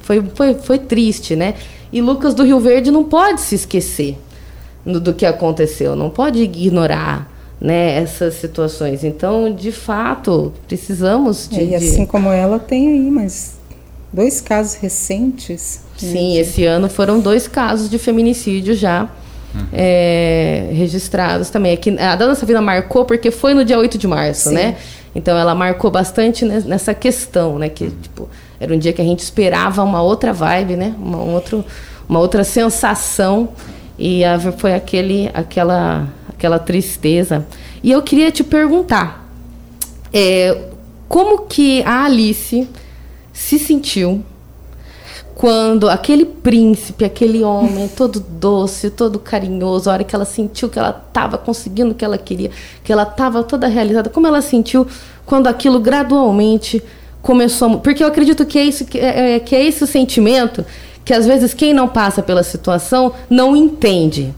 Foi, 0.00 0.22
foi, 0.34 0.54
foi 0.54 0.78
triste, 0.78 1.34
né? 1.34 1.54
E 1.94 2.02
Lucas 2.02 2.34
do 2.34 2.42
Rio 2.42 2.58
Verde 2.58 2.90
não 2.90 3.04
pode 3.04 3.40
se 3.40 3.54
esquecer 3.54 4.18
do, 4.84 5.00
do 5.00 5.14
que 5.14 5.24
aconteceu, 5.24 5.94
não 5.94 6.10
pode 6.10 6.42
ignorar 6.42 7.32
né, 7.60 8.02
essas 8.02 8.34
situações. 8.34 9.04
Então, 9.04 9.54
de 9.54 9.70
fato, 9.70 10.52
precisamos 10.66 11.48
de. 11.48 11.60
É, 11.60 11.64
e 11.66 11.74
assim 11.76 12.04
como 12.04 12.30
ela, 12.30 12.58
tem 12.58 12.88
aí 12.88 13.08
mais 13.08 13.58
dois 14.12 14.40
casos 14.40 14.74
recentes. 14.74 15.82
Né, 16.02 16.08
Sim, 16.10 16.34
né, 16.34 16.40
esse 16.40 16.64
ano 16.64 16.88
foram 16.88 17.20
dois 17.20 17.46
casos 17.46 17.88
de 17.88 17.96
feminicídio 17.96 18.74
já. 18.74 19.08
Uhum. 19.54 19.66
É, 19.72 20.70
registrados 20.72 21.48
também. 21.48 21.74
Aqui, 21.74 21.96
a 21.96 22.16
Dona 22.16 22.34
Savina 22.34 22.60
marcou 22.60 23.04
porque 23.04 23.30
foi 23.30 23.54
no 23.54 23.64
dia 23.64 23.78
8 23.78 23.96
de 23.96 24.08
março, 24.08 24.48
Sim. 24.48 24.56
né? 24.56 24.76
Então 25.14 25.38
ela 25.38 25.54
marcou 25.54 25.92
bastante 25.92 26.44
nessa 26.44 26.92
questão, 26.92 27.56
né? 27.56 27.68
Que, 27.68 27.88
tipo, 27.88 28.28
era 28.64 28.74
um 28.74 28.78
dia 28.78 28.92
que 28.92 29.00
a 29.00 29.04
gente 29.04 29.20
esperava 29.20 29.82
uma 29.82 30.02
outra 30.02 30.32
vibe, 30.32 30.76
né? 30.76 30.94
Uma, 30.98 31.18
um 31.18 31.34
outro, 31.34 31.64
uma 32.08 32.18
outra 32.18 32.42
sensação. 32.42 33.50
E 33.98 34.24
a, 34.24 34.38
foi 34.52 34.74
aquele, 34.74 35.30
aquela, 35.32 36.08
aquela 36.28 36.58
tristeza. 36.58 37.46
E 37.82 37.90
eu 37.90 38.02
queria 38.02 38.32
te 38.32 38.42
perguntar, 38.42 39.28
é, 40.12 40.58
como 41.08 41.42
que 41.42 41.82
a 41.84 42.04
Alice 42.04 42.68
se 43.32 43.58
sentiu 43.58 44.24
quando 45.34 45.90
aquele 45.90 46.24
príncipe, 46.24 47.04
aquele 47.04 47.42
homem 47.42 47.88
todo 47.88 48.20
doce, 48.20 48.88
todo 48.88 49.18
carinhoso, 49.18 49.90
a 49.90 49.94
hora 49.94 50.04
que 50.04 50.14
ela 50.14 50.24
sentiu 50.24 50.68
que 50.68 50.78
ela 50.78 51.04
estava 51.06 51.36
conseguindo 51.36 51.90
o 51.90 51.94
que 51.94 52.04
ela 52.04 52.16
queria, 52.16 52.50
que 52.84 52.92
ela 52.92 53.02
estava 53.02 53.42
toda 53.42 53.66
realizada, 53.66 54.08
como 54.08 54.26
ela 54.26 54.40
sentiu 54.40 54.86
quando 55.26 55.48
aquilo 55.48 55.80
gradualmente 55.80 56.82
começou. 57.24 57.80
Porque 57.80 58.04
eu 58.04 58.06
acredito 58.06 58.44
que 58.44 58.58
é, 58.58 58.64
isso, 58.64 58.84
que, 58.84 58.98
é, 58.98 59.36
é, 59.36 59.40
que 59.40 59.56
é 59.56 59.64
esse 59.64 59.82
o 59.82 59.86
sentimento 59.86 60.64
que 61.04 61.12
às 61.12 61.26
vezes 61.26 61.52
quem 61.52 61.74
não 61.74 61.88
passa 61.88 62.22
pela 62.22 62.42
situação 62.42 63.12
não 63.28 63.56
entende. 63.56 64.32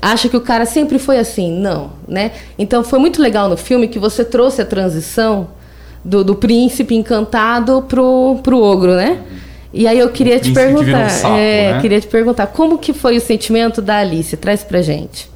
Acha 0.00 0.28
que 0.28 0.36
o 0.36 0.40
cara 0.40 0.66
sempre 0.66 0.98
foi 0.98 1.18
assim. 1.18 1.50
Não, 1.58 1.92
né? 2.06 2.32
Então 2.58 2.84
foi 2.84 2.98
muito 2.98 3.20
legal 3.20 3.48
no 3.48 3.56
filme 3.56 3.88
que 3.88 3.98
você 3.98 4.24
trouxe 4.24 4.60
a 4.60 4.66
transição 4.66 5.48
do, 6.04 6.22
do 6.22 6.36
príncipe 6.36 6.94
encantado 6.94 7.82
pro, 7.88 8.38
pro 8.42 8.60
ogro, 8.60 8.94
né? 8.94 9.22
E 9.72 9.86
aí 9.86 9.98
eu 9.98 10.10
queria 10.10 10.38
te 10.38 10.52
perguntar, 10.52 11.10
sapo, 11.10 11.34
é, 11.34 11.72
né? 11.72 11.80
queria 11.80 12.00
te 12.00 12.06
perguntar, 12.06 12.46
como 12.46 12.78
que 12.78 12.92
foi 12.92 13.16
o 13.16 13.20
sentimento 13.20 13.82
da 13.82 13.98
Alice? 13.98 14.34
Traz 14.36 14.62
pra 14.62 14.80
gente. 14.80 15.28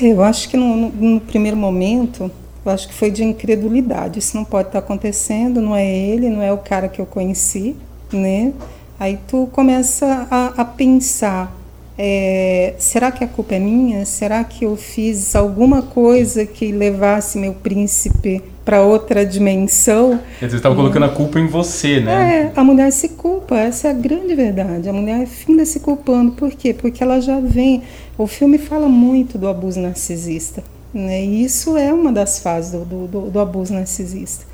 Eu 0.00 0.22
acho 0.22 0.48
que 0.48 0.56
no, 0.56 0.76
no, 0.76 0.90
no 0.90 1.20
primeiro 1.20 1.56
momento 1.56 2.30
eu 2.64 2.72
acho 2.72 2.88
que 2.88 2.94
foi 2.94 3.10
de 3.10 3.24
incredulidade. 3.24 4.18
Isso 4.18 4.36
não 4.36 4.44
pode 4.44 4.68
estar 4.68 4.80
acontecendo, 4.80 5.60
não 5.60 5.74
é 5.74 5.86
ele, 5.86 6.28
não 6.28 6.42
é 6.42 6.52
o 6.52 6.58
cara 6.58 6.88
que 6.88 7.00
eu 7.00 7.06
conheci, 7.06 7.76
né? 8.12 8.52
Aí 8.98 9.18
tu 9.26 9.48
começa 9.52 10.26
a, 10.30 10.60
a 10.60 10.64
pensar: 10.64 11.56
é, 11.98 12.74
será 12.78 13.10
que 13.10 13.24
a 13.24 13.26
culpa 13.26 13.54
é 13.54 13.58
minha? 13.58 14.04
Será 14.04 14.44
que 14.44 14.64
eu 14.64 14.76
fiz 14.76 15.34
alguma 15.34 15.82
coisa 15.82 16.44
que 16.44 16.70
levasse 16.70 17.38
meu 17.38 17.54
príncipe 17.54 18.42
para 18.64 18.82
outra 18.82 19.24
dimensão? 19.24 20.20
Quer 20.38 20.46
dizer, 20.46 20.58
estava 20.58 20.74
colocando 20.74 21.04
a 21.04 21.08
culpa 21.08 21.40
em 21.40 21.46
você, 21.46 22.00
né? 22.00 22.52
É, 22.54 22.60
a 22.60 22.62
mulher 22.62 22.90
se 22.92 23.10
culpa, 23.10 23.56
essa 23.56 23.88
é 23.88 23.90
a 23.90 23.94
grande 23.94 24.34
verdade. 24.34 24.88
A 24.88 24.92
mulher 24.92 25.26
finda 25.26 25.64
se 25.64 25.80
culpando. 25.80 26.32
Por 26.32 26.50
quê? 26.50 26.74
Porque 26.74 27.02
ela 27.02 27.20
já 27.20 27.40
vem. 27.40 27.82
O 28.18 28.26
filme 28.26 28.58
fala 28.58 28.88
muito 28.88 29.38
do 29.38 29.48
abuso 29.48 29.80
narcisista. 29.80 30.62
Né? 30.92 31.24
E 31.24 31.44
isso 31.44 31.76
é 31.76 31.92
uma 31.92 32.12
das 32.12 32.38
fases 32.40 32.72
do, 32.72 33.06
do, 33.06 33.30
do 33.30 33.40
abuso 33.40 33.72
narcisista. 33.72 34.44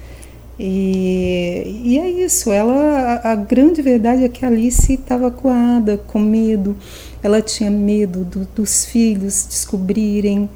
E, 0.59 1.83
e 1.85 1.99
é 1.99 2.09
isso, 2.09 2.51
ela, 2.51 3.21
a, 3.23 3.33
a 3.33 3.35
grande 3.35 3.83
verdade 3.83 4.25
é 4.25 4.29
que 4.29 4.45
Alice 4.45 4.91
estava 4.91 5.31
coada, 5.31 5.99
com 6.07 6.19
medo, 6.19 6.75
ela 7.23 7.43
tinha 7.43 7.71
medo 7.71 8.25
do, 8.25 8.49
dos 8.55 8.87
filhos 8.87 9.47
descobrirem, 9.47 10.49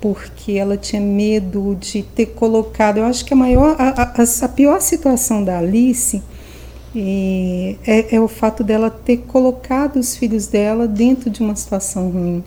porque 0.00 0.52
ela 0.52 0.76
tinha 0.76 1.02
medo 1.02 1.76
de 1.80 2.04
ter 2.04 2.26
colocado. 2.26 2.98
Eu 2.98 3.04
acho 3.04 3.24
que 3.24 3.34
a 3.34 3.36
maior, 3.36 3.74
a, 3.78 4.12
a, 4.12 4.44
a 4.44 4.48
pior 4.48 4.80
situação 4.80 5.42
da 5.42 5.58
Alice 5.58 6.22
é, 6.94 8.14
é, 8.14 8.20
o 8.20 8.28
fato 8.28 8.64
dela 8.64 8.90
ter 8.90 9.18
colocado 9.18 9.96
os 9.96 10.16
filhos 10.16 10.46
dela 10.46 10.86
dentro 10.86 11.28
de 11.30 11.40
uma 11.40 11.54
situação 11.56 12.10
ruim. 12.10 12.44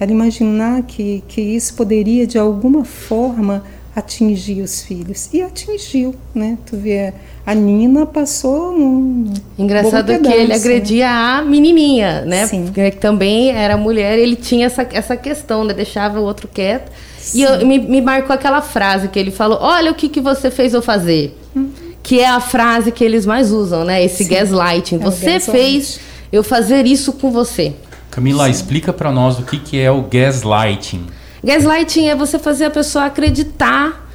Ela 0.00 0.10
imaginar 0.10 0.82
que, 0.82 1.22
que 1.28 1.42
isso 1.42 1.74
poderia 1.74 2.26
de 2.26 2.38
alguma 2.38 2.86
forma 2.86 3.62
atingir 3.94 4.62
os 4.62 4.82
filhos. 4.82 5.28
E 5.32 5.42
atingiu, 5.42 6.14
né? 6.34 6.56
Tu 6.64 6.76
vê, 6.76 7.12
a 7.44 7.54
Nina 7.54 8.06
passou 8.06 8.72
um. 8.72 9.32
Engraçado 9.58 10.06
pedaço, 10.06 10.34
que 10.34 10.40
ele 10.40 10.54
agredia 10.54 11.10
a 11.10 11.42
menininha, 11.42 12.22
né? 12.24 12.46
Sim. 12.46 12.64
Porque 12.64 12.92
também 12.92 13.50
era 13.50 13.76
mulher, 13.76 14.18
ele 14.18 14.36
tinha 14.36 14.66
essa, 14.66 14.86
essa 14.92 15.16
questão, 15.16 15.64
né? 15.64 15.74
Deixava 15.74 16.18
o 16.18 16.24
outro 16.24 16.48
quieto. 16.48 16.90
Sim. 17.18 17.40
E 17.40 17.42
eu, 17.42 17.66
me, 17.66 17.78
me 17.78 18.00
marcou 18.00 18.32
aquela 18.32 18.62
frase 18.62 19.08
que 19.08 19.18
ele 19.18 19.30
falou: 19.30 19.58
Olha 19.60 19.90
o 19.90 19.94
que, 19.94 20.08
que 20.08 20.20
você 20.20 20.50
fez 20.50 20.72
eu 20.72 20.80
fazer. 20.80 21.36
Hum. 21.54 21.70
Que 22.02 22.20
é 22.20 22.28
a 22.28 22.40
frase 22.40 22.90
que 22.90 23.04
eles 23.04 23.26
mais 23.26 23.52
usam, 23.52 23.84
né? 23.84 24.02
Esse 24.02 24.24
Sim. 24.24 24.30
gaslighting. 24.30 24.94
É 24.96 24.98
você 24.98 25.32
gaslight. 25.32 25.50
fez 25.50 26.00
eu 26.32 26.42
fazer 26.42 26.86
isso 26.86 27.12
com 27.12 27.30
você. 27.30 27.74
Camila, 28.10 28.48
explica 28.48 28.92
para 28.92 29.12
nós 29.12 29.38
o 29.38 29.42
que, 29.42 29.58
que 29.58 29.78
é 29.80 29.90
o 29.90 30.02
gaslighting. 30.02 31.06
Gaslighting 31.42 32.08
é 32.08 32.14
você 32.14 32.38
fazer 32.38 32.64
a 32.64 32.70
pessoa 32.70 33.06
acreditar 33.06 34.09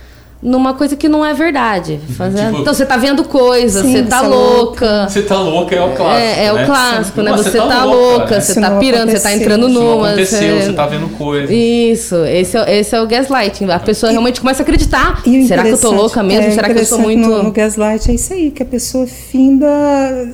numa 0.46 0.76
coisa 0.76 0.96
que 0.96 1.10
não 1.10 1.26
é 1.26 1.34
verdade. 1.34 2.00
Fazendo... 2.16 2.50
Tipo, 2.50 2.62
então 2.62 2.74
você 2.74 2.86
tá 2.86 2.98
vendo 2.98 3.24
coisa, 3.24 3.82
sim, 3.82 3.92
você 3.92 4.04
tá 4.04 4.24
é 4.24 4.28
louca. 4.28 5.10
Você 5.10 5.22
tá 5.24 5.42
louca 5.42 5.76
é 5.76 5.82
o 5.82 5.94
clássico. 5.94 6.22
É, 6.22 6.46
é 6.46 6.54
né? 6.54 6.64
o 6.64 6.66
clássico, 6.68 7.22
né? 7.24 7.32
Você, 7.32 7.50
você 7.50 7.58
tá, 7.58 7.68
tá 7.68 7.84
louca, 7.84 8.42
você 8.42 8.62
tá 8.62 8.78
pirando, 8.78 9.10
você 9.10 9.20
tá 9.20 9.34
entrando 9.34 9.68
numa. 9.68 10.10
Aconteceu, 10.10 10.58
você... 10.58 10.66
você 10.68 10.74
tá 10.74 10.86
vendo 10.86 11.10
coisa. 11.18 11.52
Isso, 11.52 12.16
esse 12.26 12.56
é, 12.56 12.78
esse 12.78 12.96
é 12.96 13.02
o 13.02 13.08
gaslighting. 13.08 13.66
A 13.72 13.80
pessoa 13.80 14.12
e, 14.12 14.14
realmente 14.14 14.40
começa 14.40 14.62
a 14.62 14.64
acreditar. 14.64 15.24
Será 15.48 15.64
que 15.64 15.70
eu 15.70 15.80
tô 15.80 15.90
louca 15.90 16.22
mesmo? 16.22 16.46
É, 16.46 16.52
Será 16.52 16.72
que 16.72 16.80
eu 16.80 16.86
sou 16.86 17.00
muito. 17.00 17.28
No, 17.28 17.44
no 17.44 17.52
gaslight 17.52 18.12
é 18.12 18.14
isso 18.14 18.32
aí, 18.32 18.52
que 18.52 18.62
a 18.62 18.68
pessoa 18.68 19.08
finda 19.08 19.68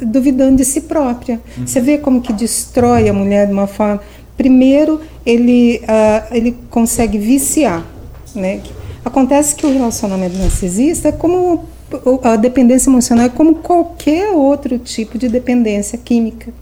duvidando 0.01 0.57
de 0.57 0.65
si 0.65 0.81
própria. 0.81 1.39
Uhum. 1.57 1.65
Você 1.65 1.79
vê 1.79 1.97
como 1.97 2.21
que 2.21 2.33
destrói 2.33 3.07
a 3.07 3.13
mulher 3.13 3.47
de 3.47 3.53
uma 3.53 3.67
forma. 3.67 4.01
Primeiro, 4.35 4.99
ele, 5.25 5.81
uh, 5.83 6.35
ele 6.35 6.57
consegue 6.69 7.17
viciar, 7.17 7.85
né? 8.35 8.59
Acontece 9.03 9.55
que 9.55 9.65
o 9.65 9.73
relacionamento 9.73 10.37
narcisista 10.37 11.09
é 11.09 11.11
como 11.11 11.65
a 12.23 12.35
dependência 12.35 12.89
emocional 12.89 13.25
é 13.25 13.29
como 13.29 13.55
qualquer 13.55 14.29
outro 14.31 14.77
tipo 14.77 15.17
de 15.17 15.27
dependência 15.27 15.97
química. 15.97 16.53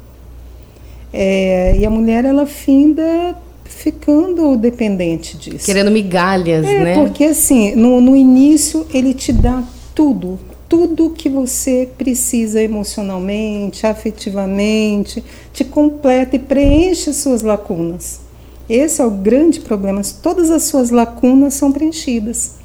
É, 1.11 1.75
e 1.77 1.85
a 1.85 1.89
mulher 1.89 2.25
ela 2.25 2.45
finda 2.45 3.35
ficando 3.65 4.55
dependente 4.57 5.37
disso. 5.37 5.65
Querendo 5.65 5.91
migalhas, 5.91 6.65
é, 6.65 6.83
né? 6.83 6.93
Porque 6.95 7.25
assim, 7.25 7.75
no, 7.75 7.99
no 8.01 8.15
início 8.15 8.85
ele 8.93 9.13
te 9.13 9.31
dá 9.33 9.63
tudo, 9.93 10.39
tudo 10.67 11.09
que 11.11 11.29
você 11.29 11.89
precisa 11.97 12.61
emocionalmente, 12.61 13.85
afetivamente, 13.85 15.23
te 15.51 15.63
completa 15.63 16.35
e 16.35 16.39
preenche 16.39 17.11
suas 17.13 17.41
lacunas. 17.41 18.21
Esse 18.69 19.01
é 19.01 19.05
o 19.05 19.09
grande 19.09 19.59
problema. 19.61 20.01
Todas 20.21 20.51
as 20.51 20.63
suas 20.63 20.91
lacunas 20.91 21.55
são 21.55 21.71
preenchidas. 21.71 22.55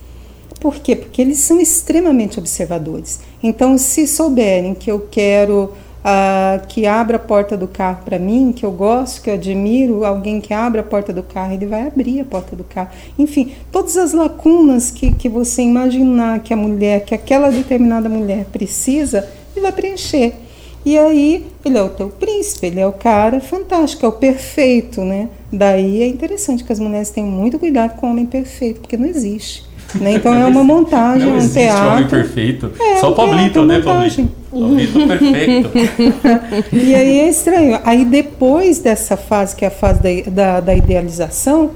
Por 0.61 0.77
quê? 0.77 0.95
Porque 0.95 1.23
eles 1.23 1.39
são 1.39 1.61
extremamente 1.61 2.39
observadores. 2.39 3.21
Então, 3.43 3.77
se 3.79 4.07
souberem 4.07 4.75
que 4.75 4.91
eu 4.91 5.09
quero 5.11 5.73
uh, 6.05 6.67
que 6.69 6.87
abra 6.87 7.17
a 7.17 7.21
porta 7.21 7.57
do 7.57 7.67
carro 7.67 8.03
para 8.05 8.19
mim, 8.19 8.53
que 8.53 8.65
eu 8.65 8.71
gosto, 8.71 9.23
que 9.23 9.31
eu 9.31 9.35
admiro, 9.35 10.05
alguém 10.05 10.41
que 10.41 10.53
abra 10.53 10.83
a 10.83 10.85
porta 10.85 11.13
do 11.13 11.23
carro, 11.23 11.55
ele 11.55 11.67
vai 11.67 11.87
abrir 11.87 12.21
a 12.21 12.25
porta 12.25 12.55
do 12.55 12.65
carro. 12.65 12.91
Enfim, 13.19 13.53
todas 13.73 13.97
as 13.97 14.13
lacunas 14.13 14.91
que, 14.91 15.13
que 15.13 15.29
você 15.29 15.63
imaginar 15.63 16.41
que 16.41 16.53
a 16.53 16.57
mulher, 16.57 17.05
que 17.05 17.15
aquela 17.15 17.51
determinada 17.51 18.09
mulher 18.09 18.45
precisa, 18.47 19.29
ele 19.55 19.63
vai 19.63 19.73
preencher. 19.73 20.35
E 20.85 20.99
aí 20.99 21.47
ele 21.65 21.79
é 21.79 21.83
o 21.83 21.89
teu 21.89 22.11
príncipe, 22.11 22.67
ele 22.67 22.79
é 22.79 22.87
o 22.87 22.93
cara 22.93 23.41
fantástico, 23.41 24.05
é 24.05 24.09
o 24.09 24.13
perfeito, 24.13 25.01
né? 25.01 25.31
Daí 25.57 26.03
é 26.03 26.09
interessante 26.09 26.65
que 26.65 26.73
as 26.73 26.81
mulheres 26.81 27.11
tenham 27.11 27.31
muito 27.31 27.61
cuidado 27.61 27.95
com 27.97 28.09
o 28.09 28.11
homem 28.11 28.27
perfeito, 28.27 28.81
porque 28.81 28.97
não 28.97 29.07
existe. 29.07 29.65
Né? 29.95 30.15
Então 30.15 30.35
é 30.35 30.45
uma 30.45 30.65
montagem, 30.65 31.29
não 31.29 31.35
um 31.35 31.37
existe 31.37 31.61
teatro. 31.61 31.93
homem 31.93 32.09
perfeito. 32.09 32.73
É, 32.81 32.97
Só 32.97 33.13
o 33.13 33.15
Pablito, 33.15 33.65
né, 33.65 33.81
Pablito? 33.81 34.29
Pablito 34.51 35.07
perfeito. 35.07 35.71
e 36.75 36.95
aí 36.95 37.21
é 37.21 37.29
estranho. 37.29 37.79
Aí 37.85 38.05
depois 38.05 38.81
dessa 38.81 39.17
fase, 39.17 39.55
que 39.55 39.65
é 39.65 39.69
a 39.69 39.71
fase 39.71 40.01
da, 40.03 40.31
da, 40.31 40.61
da 40.61 40.75
idealização, 40.75 41.63
uhum. 41.63 41.71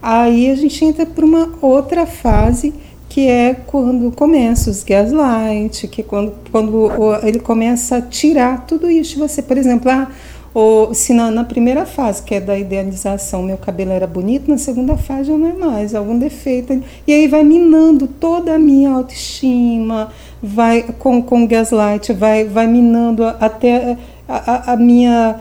aí 0.00 0.50
a 0.50 0.54
gente 0.54 0.82
entra 0.82 1.04
para 1.04 1.24
uma 1.24 1.50
outra 1.60 2.06
fase 2.06 2.72
que 3.10 3.26
é 3.26 3.54
quando 3.66 4.12
começa 4.12 4.70
os 4.70 4.84
gaslight, 4.84 5.86
que 5.88 6.00
é 6.00 6.04
quando, 6.04 6.32
quando 6.50 6.88
ele 7.24 7.40
começa 7.40 7.96
a 7.96 8.00
tirar 8.00 8.64
tudo 8.66 8.88
isso 8.88 9.14
de 9.14 9.18
você. 9.18 9.42
Por 9.42 9.58
exemplo, 9.58 9.90
ah, 9.90 10.08
ou 10.52 10.92
se 10.94 11.12
na, 11.12 11.30
na, 11.30 11.44
primeira 11.44 11.86
fase, 11.86 12.22
que 12.22 12.34
é 12.34 12.40
da 12.40 12.58
idealização, 12.58 13.42
meu 13.42 13.56
cabelo 13.56 13.92
era 13.92 14.06
bonito, 14.06 14.50
na 14.50 14.58
segunda 14.58 14.96
fase 14.96 15.24
já 15.24 15.38
não 15.38 15.48
é 15.48 15.52
mais, 15.52 15.94
algum 15.94 16.18
defeito. 16.18 16.82
E 17.06 17.12
aí 17.12 17.28
vai 17.28 17.44
minando 17.44 18.06
toda 18.06 18.54
a 18.54 18.58
minha 18.58 18.90
autoestima, 18.90 20.10
vai 20.42 20.82
com, 20.98 21.22
com 21.22 21.46
gaslight, 21.46 22.12
vai, 22.12 22.44
vai 22.44 22.66
minando 22.66 23.24
até 23.24 23.96
a, 24.28 24.70
a, 24.70 24.72
a 24.72 24.76
minha 24.76 25.40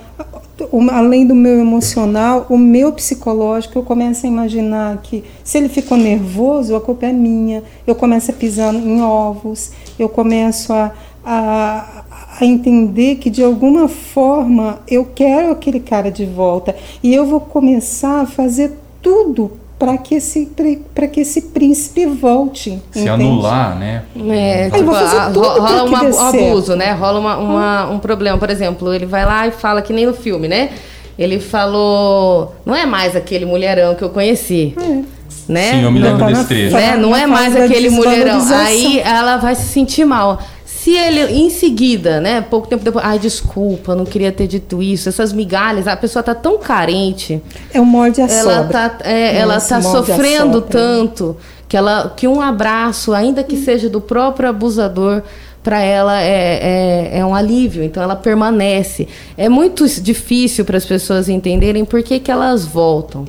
além 0.92 1.26
do 1.26 1.36
meu 1.36 1.60
emocional, 1.60 2.46
o 2.50 2.58
meu 2.58 2.92
psicológico, 2.92 3.80
eu 3.80 3.84
começo 3.84 4.26
a 4.26 4.30
imaginar 4.30 4.98
que 5.02 5.24
se 5.44 5.58
ele 5.58 5.70
ficou 5.70 5.98
nervoso, 5.98 6.76
a 6.76 6.82
culpa 6.82 7.06
é 7.06 7.14
minha. 7.14 7.64
Eu 7.88 7.96
começo 7.96 8.32
a 8.32 8.34
pisar 8.34 8.74
em 8.74 9.02
ovos, 9.02 9.72
eu 9.98 10.10
começo 10.10 10.74
a, 10.74 10.92
a, 11.26 12.04
a 12.40 12.46
entender 12.46 13.16
que 13.16 13.30
de 13.30 13.44
alguma 13.44 13.88
forma 13.88 14.80
eu 14.88 15.06
quero 15.14 15.52
aquele 15.52 15.80
cara 15.80 16.10
de 16.10 16.26
volta 16.26 16.76
e 17.04 17.14
eu 17.14 17.26
vou 17.26 17.40
começar 17.40 18.22
a 18.22 18.26
fazer 18.26 18.78
tudo 19.02 19.52
para 19.80 19.98
que 19.98 20.16
esse 20.16 20.52
para 20.94 21.08
que 21.08 21.22
esse 21.22 21.42
príncipe 21.42 22.06
volte 22.06 22.82
se 22.92 23.00
entende? 23.00 23.10
anular 23.10 23.80
né? 23.80 24.04
É, 24.30 24.70
tipo, 24.70 24.92
a, 24.92 25.28
rola 25.30 25.84
um 25.86 26.20
abuso 26.20 26.76
né? 26.76 26.92
Rola 26.92 27.20
uma, 27.20 27.38
uma, 27.38 27.90
um 27.90 28.00
problema. 28.00 28.38
Por 28.38 28.50
exemplo 28.50 28.94
ele 28.94 29.06
vai 29.06 29.26
lá 29.26 29.48
e 29.48 29.52
fala 29.52 29.82
que 29.82 29.94
nem 29.94 30.06
no 30.06 30.14
filme 30.14 30.50
né? 30.50 30.70
Ele 31.18 31.40
falou 31.40 32.54
não 32.66 32.76
é 32.76 32.86
mais 32.86 33.16
aquele 33.16 33.46
mulherão 33.46 33.96
que 33.96 34.04
eu 34.04 34.10
conheci. 34.10 34.76
É. 34.78 35.52
né? 35.52 35.72
Sim 35.72 35.84
eu 35.84 35.92
me 35.92 36.00
lembro 36.00 36.26
desse 36.26 36.46
trecho. 36.46 36.76
né? 36.76 36.98
não 36.98 37.16
é 37.16 37.26
mais 37.26 37.56
aquele 37.56 37.90
mulherão. 37.90 38.42
Aí 38.54 39.00
ela 39.00 39.38
vai 39.38 39.56
se 39.56 39.68
sentir 39.68 40.04
mal 40.04 40.40
se 40.82 40.96
ele, 40.96 41.24
em 41.34 41.50
seguida, 41.50 42.22
né, 42.22 42.40
pouco 42.40 42.66
tempo 42.66 42.86
depois, 42.86 43.04
ai, 43.04 43.20
desculpa, 43.20 43.94
não 43.96 44.06
queria 44.06 44.32
ter 44.32 44.48
dito 44.48 44.82
isso, 44.82 45.10
essas 45.10 45.34
migalhas, 45.34 45.90
a 45.90 45.98
pessoa 45.98 46.24
tá 46.24 46.34
tão 46.34 46.58
carente. 46.58 47.44
É 47.74 47.82
o 47.82 47.86
morde 47.86 48.22
a 48.22 48.28
ela. 48.28 48.64
Tá, 48.64 48.98
é, 49.04 49.36
ela 49.36 49.60
tá 49.60 49.82
sofrendo 49.82 50.62
tanto 50.62 51.36
que, 51.68 51.76
ela, 51.76 52.14
que 52.16 52.30
um 52.30 52.40
abraço, 52.40 53.14
ainda 53.14 53.44
que 53.44 53.58
hum. 53.58 53.64
seja 53.66 53.90
do 53.90 54.00
próprio 54.00 54.48
abusador, 54.48 55.22
para 55.62 55.82
ela 55.82 56.22
é, 56.22 57.10
é, 57.12 57.20
é, 57.20 57.26
um 57.26 57.36
alívio, 57.36 57.84
então 57.84 58.02
ela 58.02 58.16
permanece. 58.16 59.06
É 59.38 59.50
muito 59.50 59.86
difícil 60.02 60.64
para 60.64 60.78
as 60.78 60.86
pessoas 60.86 61.28
entenderem 61.28 61.84
por 61.84 62.02
que, 62.02 62.22
que 62.22 62.32
elas 62.32 62.66
voltam. 62.66 63.26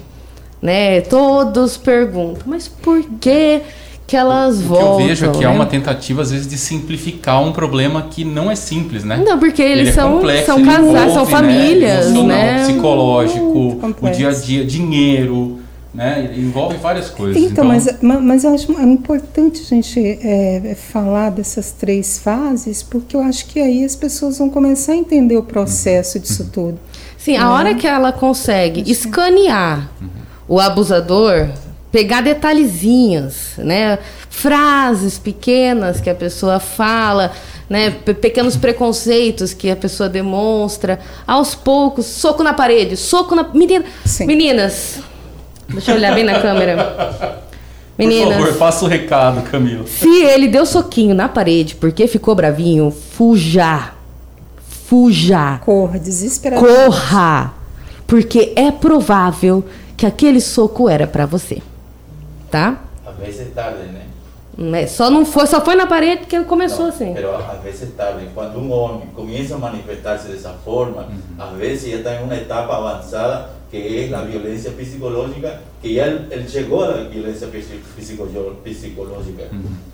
Né? 0.63 1.01
Todos 1.01 1.77
perguntam, 1.77 2.45
mas 2.47 2.69
por 2.69 3.03
que 3.19 3.61
que 4.11 4.17
elas 4.17 4.59
o 4.59 4.63
voltam. 4.63 4.95
O 4.95 4.97
que 4.97 5.03
eu 5.03 5.07
vejo 5.07 5.27
é 5.27 5.29
que 5.29 5.39
né? 5.39 5.45
é 5.45 5.49
uma 5.49 5.67
tentativa, 5.67 6.21
às 6.21 6.33
vezes, 6.33 6.49
de 6.49 6.59
simplificar 6.59 7.41
um 7.41 7.53
problema 7.53 8.03
que 8.11 8.25
não 8.25 8.51
é 8.51 8.57
simples, 8.57 9.05
né? 9.05 9.23
Não, 9.25 9.39
porque 9.39 9.63
eles 9.63 9.79
Ele 9.79 9.89
é 9.91 9.93
são, 9.93 10.09
é 10.09 10.17
complexo, 10.17 10.47
são 10.47 10.65
casais, 10.65 11.13
são 11.13 11.25
né? 11.25 11.31
famílias, 11.31 12.13
né? 12.13 12.23
né? 12.25 12.65
psicológico, 12.65 13.81
o 14.03 14.11
dia 14.11 14.31
a 14.31 14.33
dia, 14.33 14.65
dinheiro, 14.65 15.61
né? 15.95 16.35
Envolve 16.37 16.77
várias 16.79 17.09
coisas. 17.09 17.41
Então, 17.41 17.73
então... 17.73 17.99
Mas, 18.03 18.21
mas 18.21 18.43
eu 18.43 18.53
acho 18.53 18.73
importante 18.83 19.63
a 19.65 19.69
gente 19.77 20.01
é, 20.01 20.75
falar 20.75 21.31
dessas 21.31 21.71
três 21.71 22.19
fases, 22.19 22.83
porque 22.83 23.15
eu 23.15 23.21
acho 23.21 23.47
que 23.47 23.61
aí 23.61 23.85
as 23.85 23.95
pessoas 23.95 24.39
vão 24.39 24.51
começar 24.51 24.91
a 24.91 24.97
entender 24.97 25.37
o 25.37 25.45
processo 25.45 26.19
uhum. 26.19 26.23
disso 26.23 26.51
tudo. 26.53 26.81
Sim, 27.17 27.37
a 27.37 27.53
hora 27.53 27.77
que 27.77 27.87
ela 27.87 28.11
consegue 28.11 28.91
escanear 28.91 29.89
uhum. 30.03 30.09
o 30.49 30.59
abusador, 30.59 31.49
pegar 31.91 32.21
detalhezinhos, 32.21 33.55
né? 33.59 33.99
Frases 34.29 35.19
pequenas 35.19 36.01
que 36.01 36.09
a 36.09 36.15
pessoa 36.15 36.61
fala, 36.61 37.33
né? 37.69 37.91
Pequenos 37.91 38.57
preconceitos 38.57 39.53
que 39.53 39.71
a 39.71 39.77
pessoa 39.77 40.09
demonstra. 40.09 41.01
Aos 41.27 41.55
poucos, 41.55 42.07
soco 42.07 42.43
na 42.43 42.53
parede, 42.55 42.97
soco 42.97 43.35
na. 43.35 43.45
Menina, 43.53 43.85
meninas, 44.21 45.01
deixa 45.69 45.93
eu 45.93 45.97
olhar 45.97 46.15
bem 46.15 46.25
na 46.25 46.41
câmera. 46.41 47.41
Meninas, 47.99 48.37
Por 48.37 48.47
favor, 48.47 48.59
faça 48.59 48.85
o 48.87 48.89
recado, 48.89 49.43
Camila. 49.51 49.87
se 49.87 50.23
ele 50.23 50.49
deu 50.49 50.65
soquinho 50.65 51.15
na 51.15 51.29
parede 51.29 51.75
porque 51.75 52.07
ficou 52.07 52.35
bravinho, 52.35 52.91
fuja. 52.91 53.93
Fuja. 54.87 55.59
Corra, 55.59 55.99
desesperada. 55.99 56.67
Corra. 56.67 57.55
Porque 58.07 58.55
é 58.57 58.73
provável 58.73 59.63
que 59.97 60.07
aquele 60.07 60.41
soco 60.41 60.89
era 60.89 61.07
pra 61.07 61.27
você. 61.27 61.61
Tá? 62.51 62.81
A 63.07 63.11
veces 63.13 63.55
tarde, 63.55 63.85
né? 63.93 64.87
Só 64.87 65.09
não 65.11 65.25
foi, 65.25 65.47
só 65.47 65.65
foi 65.65 65.75
na 65.77 65.87
parede 65.87 66.27
que 66.27 66.37
ele 66.37 66.45
começou 66.45 66.87
assim. 66.87 67.15
Pero 67.15 67.35
a 67.37 67.55
veces 67.63 67.97
tarde. 67.97 68.29
Cuando 68.35 68.59
un 68.59 68.71
hombre 68.71 69.09
comienza 69.15 69.55
a 69.55 69.59
manifestarse 69.59 70.29
de 70.29 70.37
esa 70.37 70.53
forma, 70.65 71.07
a 71.39 71.47
veces 71.53 71.91
ya 71.91 71.97
está 71.99 72.17
en 72.17 72.25
una 72.25 72.37
etapa 72.37 72.77
avanzada 72.77 73.51
que 73.71 74.05
es 74.05 74.11
la 74.11 74.23
violencia 74.23 74.73
psicológica, 74.77 75.61
que 75.81 75.95
ya 75.95 76.07
él, 76.07 76.27
él 76.33 76.47
llegó 76.47 76.83
a 76.83 76.89
la 76.89 76.97
violencia 77.09 77.47
psi- 77.47 78.03
psico- 78.03 78.27
psicológica. 78.65 79.45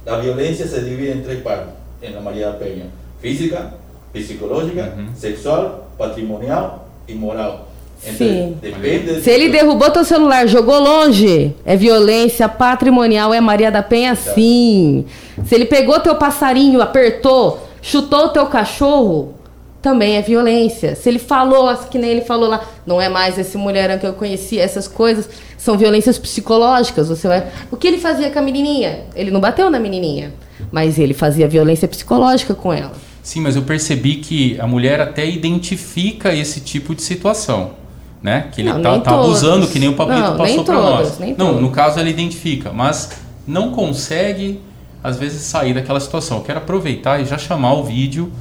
La 0.07 0.17
violencia 0.19 0.67
se 0.67 0.83
divide 0.83 1.13
en 1.13 1.23
tres 1.23 1.43
partes 1.43 1.75
en 2.01 2.15
la 2.15 2.21
María 2.23 2.59
Peña. 2.59 2.87
Física, 3.21 3.75
psicológica, 4.15 4.95
sexual, 5.17 5.83
patrimonial 5.99 6.73
y 7.07 7.15
moral. 7.15 7.59
Sim. 7.99 8.57
depende 8.61 9.21
Se 9.21 9.31
ele 9.31 9.49
derrubou 9.49 9.91
teu 9.91 10.05
celular, 10.05 10.47
jogou 10.47 10.79
longe, 10.79 11.55
é 11.65 11.77
violência 11.77 12.49
patrimonial, 12.49 13.35
é 13.35 13.41
Maria 13.41 13.71
da 13.71 13.83
Penha 13.83 14.15
sim. 14.15 15.05
Se 15.45 15.55
ele 15.55 15.65
pegou 15.65 15.99
teu 16.01 16.15
passarinho, 16.15 16.81
apertou, 16.81 17.67
chutou 17.83 18.29
teu 18.29 18.47
cachorro, 18.47 19.35
também 19.83 20.17
é 20.17 20.23
violência. 20.23 20.95
Se 20.95 21.09
ele 21.09 21.19
falou, 21.19 21.75
que 21.91 21.99
nem 21.99 22.11
ele 22.11 22.21
falou 22.21 22.49
lá, 22.49 22.65
não 22.85 23.01
é 23.01 23.09
mais 23.09 23.39
esse 23.39 23.57
mulherão 23.57 23.99
que 23.99 24.07
eu 24.07 24.13
conheci, 24.13 24.59
essas 24.59 24.89
coisas 24.89 25.29
são 25.57 25.79
violências 25.79 26.19
psicológicas. 26.19 27.09
Você 27.09 27.27
vai... 27.29 27.47
O 27.71 27.77
que 27.77 27.87
ele 27.87 27.99
fazia 27.99 28.31
com 28.31 28.39
a 28.39 28.43
menininha? 28.43 29.05
Ele 29.15 29.31
não 29.31 29.41
bateu 29.41 29.71
na 29.71 29.79
menininha, 29.79 30.33
mas 30.71 30.99
ele 30.99 31.15
fazia 31.15 31.49
violência 31.49 31.89
psicológica 31.89 32.55
com 32.55 32.73
ela. 32.73 32.93
Sim, 33.23 33.41
mas 33.41 33.57
eu 33.57 33.63
percebi 33.63 34.17
que 34.17 34.57
a 34.61 34.67
mulher 34.67 35.01
até 35.01 35.27
identifica 35.27 36.33
esse 36.35 36.61
tipo 36.61 36.95
de 36.95 37.03
situação. 37.03 37.86
Né? 38.23 38.49
Que 38.53 38.63
ele 38.63 38.73
Não, 38.73 38.83
tá, 38.83 38.99
tá 38.99 39.15
abusando, 39.15 39.69
que 39.69 39.79
nem 39.79 39.89
o 39.89 39.95
Pablito 39.95 40.21
Não, 40.21 40.37
passou 40.37 40.65
para 40.65 40.75
nós. 40.75 41.19
não, 41.19 41.37
todas. 41.37 41.61
no 41.61 41.71
caso 41.71 42.01
ela 42.01 42.09
identifica, 42.09 42.73
mas 42.73 43.11
não 43.47 43.71
consegue, 43.71 44.61
às 45.03 45.17
vezes, 45.17 45.43
sair 45.43 45.75
daquela 45.75 46.01
situação. 46.01 46.39
Eu 46.39 46.43
quero 46.43 46.59
aproveitar 46.59 47.21
e 47.21 47.25
já 47.25 47.39
chamar 47.39 47.75
o 47.75 47.85
vídeo 47.85 48.33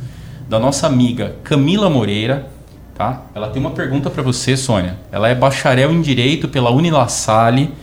da 0.50 0.60
nossa 0.60 0.88
amiga 0.88 1.36
Camila 1.44 1.90
Moreira. 1.90 2.48
Tá? 2.96 3.24
Ela 3.36 3.50
tem 3.50 3.62
uma 3.62 3.72
pergunta 3.72 4.10
para 4.10 4.24
você, 4.24 4.56
Sônia. 4.56 4.98
Ela 5.12 5.28
é 5.28 5.36
bacharel 5.36 5.92
em 5.92 6.02
Direito 6.02 6.48
pela 6.48 6.72
Unila 6.72 7.08
Salle 7.10 7.74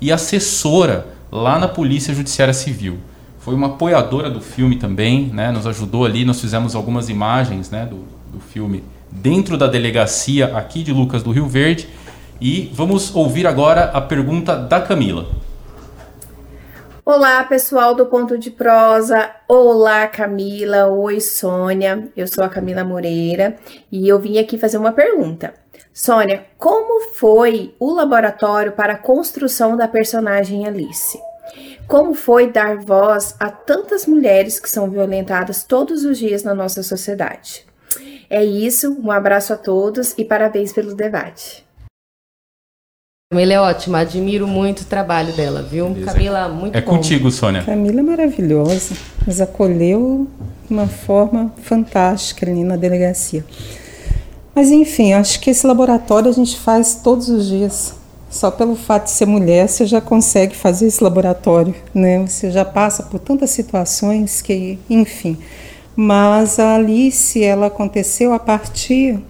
e 0.00 0.10
assessora 0.10 1.06
lá 1.30 1.58
na 1.58 1.68
Polícia 1.68 2.14
Judiciária 2.14 2.54
Civil. 2.54 2.98
Foi 3.38 3.54
uma 3.54 3.66
apoiadora 3.66 4.30
do 4.30 4.40
filme 4.40 4.76
também, 4.76 5.30
né? 5.32 5.50
Nos 5.50 5.66
ajudou 5.66 6.06
ali, 6.06 6.24
nós 6.24 6.40
fizemos 6.40 6.74
algumas 6.74 7.10
imagens, 7.10 7.70
né, 7.70 7.84
do, 7.84 8.04
do 8.32 8.40
filme 8.40 8.82
dentro 9.14 9.56
da 9.56 9.68
delegacia 9.68 10.56
aqui 10.56 10.82
de 10.82 10.92
Lucas 10.92 11.22
do 11.22 11.30
Rio 11.30 11.46
Verde. 11.46 11.88
E 12.40 12.70
vamos 12.74 13.14
ouvir 13.14 13.46
agora 13.46 13.84
a 13.84 14.00
pergunta 14.00 14.56
da 14.56 14.80
Camila. 14.80 15.26
Olá, 17.06 17.44
pessoal 17.44 17.94
do 17.94 18.06
Ponto 18.06 18.36
de 18.36 18.50
Prosa. 18.50 19.30
Olá, 19.46 20.08
Camila. 20.08 20.88
Oi, 20.88 21.20
Sônia. 21.20 22.08
Eu 22.16 22.26
sou 22.26 22.42
a 22.42 22.48
Camila 22.48 22.82
Moreira 22.82 23.56
e 23.92 24.08
eu 24.08 24.18
vim 24.18 24.38
aqui 24.38 24.58
fazer 24.58 24.78
uma 24.78 24.92
pergunta. 24.92 25.54
Sônia, 25.92 26.46
como 26.58 27.12
foi 27.14 27.74
o 27.78 27.94
laboratório 27.94 28.72
para 28.72 28.94
a 28.94 28.98
construção 28.98 29.76
da 29.76 29.86
personagem 29.86 30.66
Alice? 30.66 31.18
Como 31.86 32.14
foi 32.14 32.50
dar 32.50 32.78
voz 32.78 33.36
a 33.38 33.50
tantas 33.50 34.06
mulheres 34.06 34.58
que 34.58 34.68
são 34.68 34.90
violentadas 34.90 35.62
todos 35.62 36.04
os 36.04 36.18
dias 36.18 36.42
na 36.42 36.54
nossa 36.54 36.82
sociedade? 36.82 37.66
É 38.28 38.44
isso, 38.44 38.96
um 39.02 39.10
abraço 39.10 39.52
a 39.52 39.56
todos 39.56 40.14
e 40.16 40.24
parabéns 40.24 40.72
pelo 40.72 40.94
debate. 40.94 41.64
Camila 43.32 43.52
é 43.52 43.60
ótima, 43.60 43.98
admiro 43.98 44.46
muito 44.46 44.82
o 44.82 44.84
trabalho 44.84 45.32
dela, 45.34 45.62
viu? 45.62 45.88
Beleza. 45.88 46.12
Camila, 46.12 46.48
muito 46.48 46.76
É 46.76 46.80
bom. 46.80 46.92
contigo, 46.96 47.30
Sônia. 47.30 47.62
Camila 47.62 48.00
é 48.00 48.02
maravilhosa, 48.02 48.94
nos 49.26 49.40
acolheu 49.40 50.28
de 50.68 50.72
uma 50.72 50.86
forma 50.86 51.52
fantástica 51.62 52.46
ali 52.48 52.62
na 52.62 52.76
delegacia. 52.76 53.44
Mas 54.54 54.70
enfim, 54.70 55.14
acho 55.14 55.40
que 55.40 55.50
esse 55.50 55.66
laboratório 55.66 56.28
a 56.28 56.32
gente 56.32 56.58
faz 56.58 56.94
todos 57.02 57.28
os 57.28 57.48
dias. 57.48 57.94
Só 58.30 58.50
pelo 58.50 58.74
fato 58.74 59.04
de 59.04 59.10
ser 59.10 59.26
mulher, 59.26 59.68
você 59.68 59.86
já 59.86 60.00
consegue 60.00 60.56
fazer 60.56 60.86
esse 60.86 61.02
laboratório, 61.02 61.74
né? 61.94 62.24
Você 62.26 62.50
já 62.50 62.64
passa 62.64 63.04
por 63.04 63.20
tantas 63.20 63.50
situações 63.50 64.40
que, 64.42 64.78
enfim. 64.90 65.38
Mas 65.96 66.58
a 66.58 66.74
Alice, 66.74 67.42
ela 67.42 67.66
aconteceu 67.66 68.32
a 68.32 68.38
partir 68.38 69.20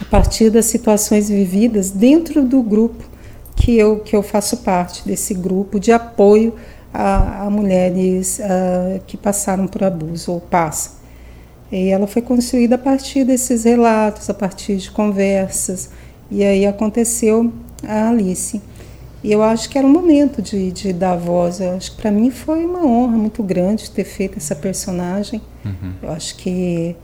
a 0.00 0.04
partir 0.06 0.48
das 0.50 0.64
situações 0.64 1.28
vividas 1.28 1.90
dentro 1.90 2.42
do 2.42 2.62
grupo 2.62 3.04
que 3.54 3.76
eu, 3.76 4.00
que 4.00 4.16
eu 4.16 4.22
faço 4.22 4.56
parte, 4.58 5.06
desse 5.06 5.34
grupo 5.34 5.78
de 5.78 5.92
apoio 5.92 6.54
a, 6.92 7.44
a 7.44 7.50
mulheres 7.50 8.40
ah, 8.40 8.98
que 9.06 9.16
passaram 9.16 9.66
por 9.66 9.84
abuso 9.84 10.32
ou 10.32 10.40
passam. 10.40 10.94
E 11.70 11.88
ela 11.88 12.06
foi 12.06 12.22
construída 12.22 12.74
a 12.74 12.78
partir 12.78 13.24
desses 13.24 13.64
relatos, 13.64 14.28
a 14.28 14.34
partir 14.34 14.76
de 14.76 14.90
conversas, 14.90 15.90
e 16.30 16.42
aí 16.42 16.66
aconteceu 16.66 17.52
a 17.86 18.08
Alice. 18.08 18.60
E 19.22 19.30
eu 19.30 19.42
acho 19.42 19.68
que 19.68 19.76
era 19.76 19.86
um 19.86 19.90
momento 19.90 20.40
de, 20.40 20.72
de 20.72 20.92
dar 20.92 21.16
voz. 21.16 21.60
Eu 21.60 21.76
acho 21.76 21.92
que 21.92 22.00
para 22.00 22.10
mim 22.10 22.30
foi 22.30 22.64
uma 22.64 22.84
honra 22.84 23.16
muito 23.16 23.42
grande 23.42 23.90
ter 23.90 24.04
feito 24.04 24.38
essa 24.38 24.54
personagem. 24.54 25.40
Eu 26.02 26.10
acho 26.10 26.36
que 26.36 26.96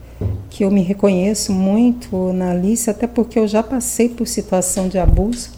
que 0.49 0.63
eu 0.63 0.71
me 0.71 0.81
reconheço 0.81 1.53
muito 1.53 2.33
na 2.33 2.51
Alice, 2.51 2.89
até 2.89 3.05
porque 3.05 3.37
eu 3.37 3.47
já 3.47 3.61
passei 3.61 4.09
por 4.09 4.27
situação 4.27 4.87
de 4.87 4.97
abuso, 4.97 5.51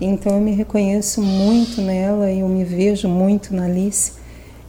então 0.00 0.34
eu 0.34 0.40
me 0.40 0.52
reconheço 0.52 1.20
muito 1.20 1.80
nela 1.82 2.30
e 2.30 2.40
eu 2.40 2.48
me 2.48 2.64
vejo 2.64 3.08
muito 3.08 3.54
na 3.54 3.64
Alice. 3.64 4.12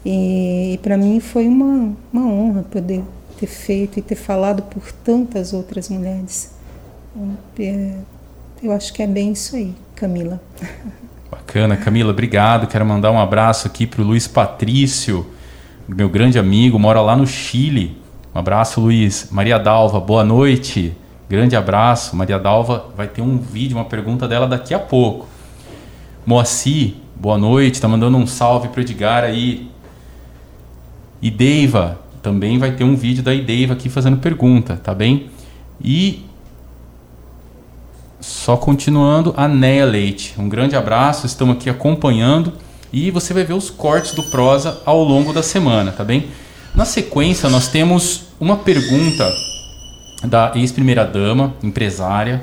E, 0.03 0.73
e 0.73 0.77
para 0.79 0.97
mim 0.97 1.19
foi 1.19 1.47
uma, 1.47 1.95
uma 2.11 2.25
honra 2.27 2.63
poder 2.63 3.03
ter 3.39 3.47
feito 3.47 3.99
e 3.99 4.01
ter 4.01 4.15
falado 4.15 4.63
por 4.63 4.91
tantas 4.91 5.53
outras 5.53 5.89
mulheres. 5.89 6.51
É, 7.59 7.93
eu 8.61 8.71
acho 8.71 8.93
que 8.93 9.01
é 9.01 9.07
bem 9.07 9.31
isso 9.31 9.55
aí, 9.55 9.73
Camila. 9.95 10.41
Bacana, 11.29 11.75
Camila, 11.75 12.11
obrigado. 12.11 12.67
Quero 12.67 12.85
mandar 12.85 13.11
um 13.11 13.19
abraço 13.19 13.67
aqui 13.67 13.87
para 13.87 14.01
o 14.01 14.05
Luiz 14.05 14.27
Patrício, 14.27 15.25
meu 15.87 16.09
grande 16.09 16.37
amigo, 16.37 16.77
mora 16.79 17.01
lá 17.01 17.15
no 17.15 17.25
Chile. 17.25 17.97
Um 18.33 18.39
abraço, 18.39 18.81
Luiz. 18.81 19.29
Maria 19.31 19.57
Dalva, 19.57 19.99
boa 19.99 20.23
noite. 20.23 20.93
Grande 21.29 21.55
abraço. 21.55 22.15
Maria 22.15 22.37
Dalva 22.37 22.87
vai 22.95 23.07
ter 23.07 23.21
um 23.21 23.37
vídeo, 23.37 23.77
uma 23.77 23.85
pergunta 23.85 24.27
dela 24.27 24.47
daqui 24.47 24.73
a 24.73 24.79
pouco. 24.79 25.27
Moacir, 26.25 26.95
boa 27.15 27.37
noite. 27.37 27.79
Tá 27.79 27.87
mandando 27.87 28.17
um 28.17 28.27
salve 28.27 28.67
pro 28.67 28.81
Edgar 28.81 29.23
aí. 29.23 29.69
Ideiva, 31.21 31.99
também 32.21 32.57
vai 32.57 32.71
ter 32.71 32.83
um 32.83 32.95
vídeo 32.95 33.23
da 33.23 33.33
Ideiva 33.33 33.73
aqui 33.73 33.89
fazendo 33.89 34.17
pergunta, 34.17 34.75
tá 34.75 34.93
bem? 34.93 35.29
E 35.81 36.25
só 38.19 38.57
continuando, 38.57 39.33
a 39.37 39.47
Neia 39.47 39.85
Leite. 39.85 40.35
Um 40.37 40.49
grande 40.49 40.75
abraço, 40.75 41.25
estamos 41.25 41.55
aqui 41.55 41.69
acompanhando 41.69 42.53
e 42.91 43.11
você 43.11 43.33
vai 43.33 43.43
ver 43.43 43.53
os 43.53 43.69
cortes 43.69 44.13
do 44.13 44.23
prosa 44.23 44.81
ao 44.85 45.03
longo 45.03 45.33
da 45.33 45.43
semana, 45.43 45.91
tá 45.91 46.03
bem? 46.03 46.27
Na 46.73 46.85
sequência, 46.85 47.49
nós 47.49 47.67
temos 47.67 48.27
uma 48.39 48.57
pergunta 48.57 49.29
da 50.23 50.51
ex-primeira-dama, 50.55 51.53
empresária, 51.63 52.41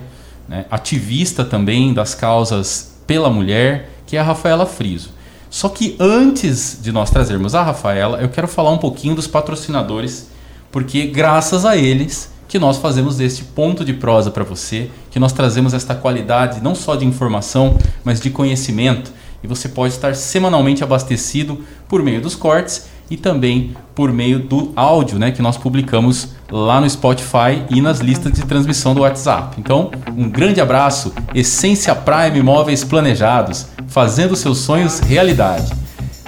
né, 0.49 0.65
ativista 0.71 1.45
também 1.45 1.93
das 1.93 2.15
causas 2.15 2.97
pela 3.07 3.31
mulher, 3.31 3.91
que 4.07 4.17
é 4.17 4.21
a 4.21 4.23
Rafaela 4.23 4.67
Friso. 4.67 5.11
Só 5.51 5.69
que 5.69 5.97
antes 6.01 6.79
de 6.81 6.91
nós 6.93 7.11
trazermos 7.11 7.55
a 7.55 7.63
Rafaela, 7.63 8.21
eu 8.21 8.29
quero 8.31 8.49
falar 8.49 8.71
um 8.71 8.79
pouquinho 8.79 9.15
dos 9.15 9.27
patrocinadores, 9.27 10.31
porque 10.71 11.07
graças 11.07 11.67
a 11.67 11.77
eles 11.77 12.32
que 12.53 12.59
nós 12.59 12.77
fazemos 12.77 13.19
este 13.19 13.45
ponto 13.45 13.83
de 13.83 13.95
prosa 13.95 14.31
para 14.31 14.45
você, 14.45 14.91
que 15.11 15.19
nós 15.19 15.33
trazemos 15.33 15.73
esta 15.73 15.95
qualidade 15.95 16.61
não 16.63 16.75
só 16.75 16.95
de 16.95 17.07
informação, 17.07 17.79
mas 18.05 18.21
de 18.21 18.29
conhecimento, 18.29 19.11
e 19.43 19.47
você 19.47 19.71
pode 19.71 19.95
estar 19.95 20.15
semanalmente 20.15 20.85
abastecido 20.85 21.61
por 21.89 22.03
meio 22.03 22.21
dos 22.21 22.37
cortes 22.37 22.89
e 23.11 23.17
também 23.17 23.75
por 23.95 24.13
meio 24.13 24.39
do 24.39 24.71
áudio, 24.77 25.19
né, 25.19 25.31
que 25.31 25.41
nós 25.41 25.57
publicamos 25.57 26.35
lá 26.51 26.79
no 26.79 26.91
Spotify 26.91 27.65
e 27.71 27.81
nas 27.81 28.01
listas 28.01 28.35
de 28.35 28.43
transmissão 28.43 28.95
do 28.95 29.01
WhatsApp. 29.01 29.57
Então, 29.59 29.91
um 30.15 30.29
grande 30.29 30.61
abraço, 30.61 31.11
Essência 31.35 31.95
Prime 31.95 32.39
Imóveis 32.39 32.85
Planejados, 32.85 33.69
fazendo 33.89 34.37
seus 34.37 34.59
sonhos 34.59 34.99
realidade. 34.99 35.73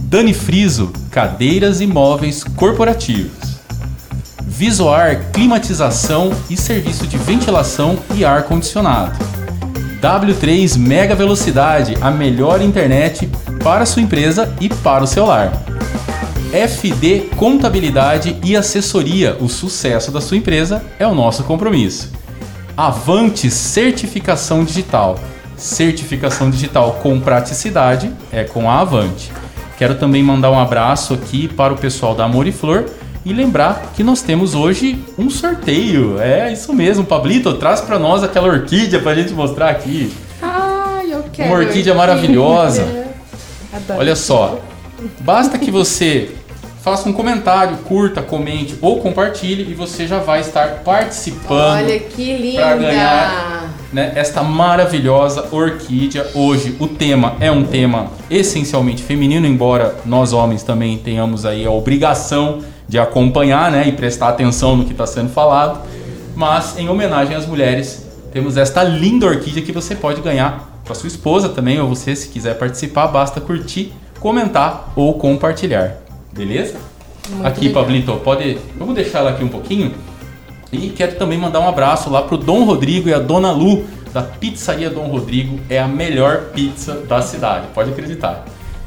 Dani 0.02 0.32
Friso, 0.32 0.90
cadeiras 1.10 1.82
e 1.82 1.86
móveis 1.86 2.42
corporativos. 2.42 3.53
Visoar 4.56 5.32
climatização 5.32 6.30
e 6.48 6.56
serviço 6.56 7.08
de 7.08 7.18
ventilação 7.18 7.98
e 8.14 8.24
ar 8.24 8.44
condicionado. 8.44 9.18
W3 10.00 10.78
Mega 10.78 11.16
Velocidade, 11.16 11.96
a 12.00 12.08
melhor 12.08 12.62
internet 12.62 13.28
para 13.64 13.84
sua 13.84 14.00
empresa 14.00 14.54
e 14.60 14.68
para 14.68 15.02
o 15.02 15.08
seu 15.08 15.26
lar. 15.26 15.52
FD 16.52 17.30
Contabilidade 17.36 18.38
e 18.44 18.56
Assessoria, 18.56 19.36
o 19.40 19.48
sucesso 19.48 20.12
da 20.12 20.20
sua 20.20 20.36
empresa 20.36 20.84
é 21.00 21.06
o 21.06 21.16
nosso 21.16 21.42
compromisso. 21.42 22.12
Avante 22.76 23.50
Certificação 23.50 24.64
Digital. 24.64 25.18
Certificação 25.56 26.48
digital 26.48 27.00
com 27.02 27.18
praticidade 27.18 28.08
é 28.30 28.44
com 28.44 28.70
a 28.70 28.80
Avante. 28.82 29.32
Quero 29.76 29.96
também 29.96 30.22
mandar 30.22 30.52
um 30.52 30.58
abraço 30.58 31.12
aqui 31.12 31.48
para 31.48 31.72
o 31.72 31.76
pessoal 31.76 32.14
da 32.14 32.24
Amor 32.24 32.46
e 32.46 32.52
Flor 32.52 32.84
e 33.24 33.32
lembrar 33.32 33.92
que 33.96 34.02
nós 34.02 34.20
temos 34.20 34.54
hoje 34.54 35.02
um 35.18 35.30
sorteio. 35.30 36.20
É 36.20 36.52
isso 36.52 36.72
mesmo, 36.72 37.04
Pablito, 37.04 37.54
traz 37.54 37.80
para 37.80 37.98
nós 37.98 38.22
aquela 38.22 38.48
orquídea 38.48 39.00
para 39.00 39.12
a 39.12 39.14
gente 39.14 39.32
mostrar 39.32 39.70
aqui. 39.70 40.12
Ai, 40.42 41.12
eu 41.12 41.24
quero. 41.32 41.50
Uma 41.50 41.58
orquídea 41.58 41.94
maravilhosa. 41.94 43.06
Olha 43.96 44.14
só, 44.14 44.60
basta 45.20 45.58
que 45.58 45.70
você 45.70 46.30
faça 46.82 47.08
um 47.08 47.14
comentário, 47.14 47.78
curta, 47.78 48.20
comente 48.20 48.76
ou 48.82 49.00
compartilhe 49.00 49.70
e 49.70 49.74
você 49.74 50.06
já 50.06 50.18
vai 50.18 50.40
estar 50.40 50.82
participando. 50.84 51.82
Olha 51.82 51.98
que 51.98 52.36
linda! 52.36 52.60
Para 52.60 52.76
ganhar 52.76 53.74
né, 53.90 54.12
esta 54.16 54.42
maravilhosa 54.42 55.48
orquídea. 55.50 56.26
Hoje 56.34 56.76
o 56.78 56.86
tema 56.86 57.36
é 57.40 57.50
um 57.50 57.64
tema 57.64 58.10
essencialmente 58.28 59.02
feminino, 59.02 59.46
embora 59.46 59.96
nós 60.04 60.34
homens 60.34 60.62
também 60.62 60.98
tenhamos 60.98 61.46
aí 61.46 61.64
a 61.64 61.70
obrigação 61.70 62.62
de 62.88 62.98
acompanhar 62.98 63.70
né, 63.70 63.88
e 63.88 63.92
prestar 63.92 64.28
atenção 64.28 64.76
no 64.76 64.84
que 64.84 64.92
está 64.92 65.06
sendo 65.06 65.30
falado. 65.30 65.80
Mas 66.34 66.78
em 66.78 66.88
homenagem 66.88 67.36
às 67.36 67.46
mulheres, 67.46 68.06
temos 68.32 68.56
esta 68.56 68.82
linda 68.82 69.26
orquídea 69.26 69.62
que 69.62 69.72
você 69.72 69.94
pode 69.94 70.20
ganhar 70.20 70.70
para 70.84 70.94
sua 70.94 71.06
esposa 71.06 71.48
também, 71.48 71.80
ou 71.80 71.88
você, 71.88 72.14
se 72.14 72.28
quiser 72.28 72.58
participar, 72.58 73.06
basta 73.06 73.40
curtir, 73.40 73.92
comentar 74.20 74.92
ou 74.94 75.14
compartilhar. 75.14 75.96
Beleza? 76.32 76.76
Muito 77.30 77.46
aqui, 77.46 77.68
legal. 77.68 77.82
Pablito, 77.82 78.12
pode. 78.16 78.58
Vamos 78.76 78.94
deixar 78.94 79.20
ela 79.20 79.30
aqui 79.30 79.42
um 79.42 79.48
pouquinho. 79.48 79.92
E 80.72 80.90
quero 80.90 81.16
também 81.16 81.38
mandar 81.38 81.60
um 81.60 81.68
abraço 81.68 82.10
lá 82.10 82.22
pro 82.22 82.36
Dom 82.36 82.64
Rodrigo 82.64 83.08
e 83.08 83.14
a 83.14 83.18
Dona 83.18 83.52
Lu 83.52 83.84
da 84.12 84.22
Pizzaria 84.22 84.90
Dom 84.90 85.06
Rodrigo. 85.06 85.58
É 85.70 85.78
a 85.78 85.88
melhor 85.88 86.50
pizza 86.52 86.94
da 87.08 87.22
cidade, 87.22 87.68
pode 87.74 87.90
acreditar. 87.90 88.44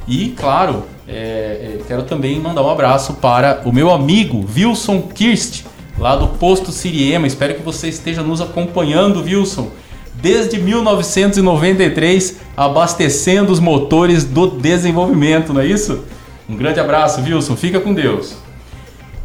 E, 0.08 0.30
claro, 0.30 0.84
é, 1.08 1.80
é, 1.80 1.80
quero 1.88 2.04
também 2.04 2.38
mandar 2.38 2.62
um 2.64 2.70
abraço 2.70 3.14
para 3.14 3.62
o 3.64 3.72
meu 3.72 3.90
amigo 3.92 4.46
Wilson 4.54 5.04
Kirst, 5.04 5.64
lá 5.98 6.18
do 6.18 6.28
Posto 6.28 6.72
Siriema. 6.72 7.26
Espero 7.26 7.56
que 7.56 7.62
você 7.62 7.88
esteja 7.88 8.22
nos 8.22 8.42
acompanhando, 8.42 9.24
Wilson. 9.24 9.70
Desde 10.16 10.60
1993, 10.60 12.38
abastecendo 12.58 13.54
os 13.54 13.60
motores 13.60 14.26
do 14.26 14.48
desenvolvimento, 14.48 15.54
não 15.54 15.62
é 15.62 15.66
isso? 15.66 16.04
Um 16.50 16.58
grande 16.58 16.80
abraço, 16.80 17.22
Wilson. 17.22 17.56
Fica 17.56 17.80
com 17.80 17.94
Deus. 17.94 18.36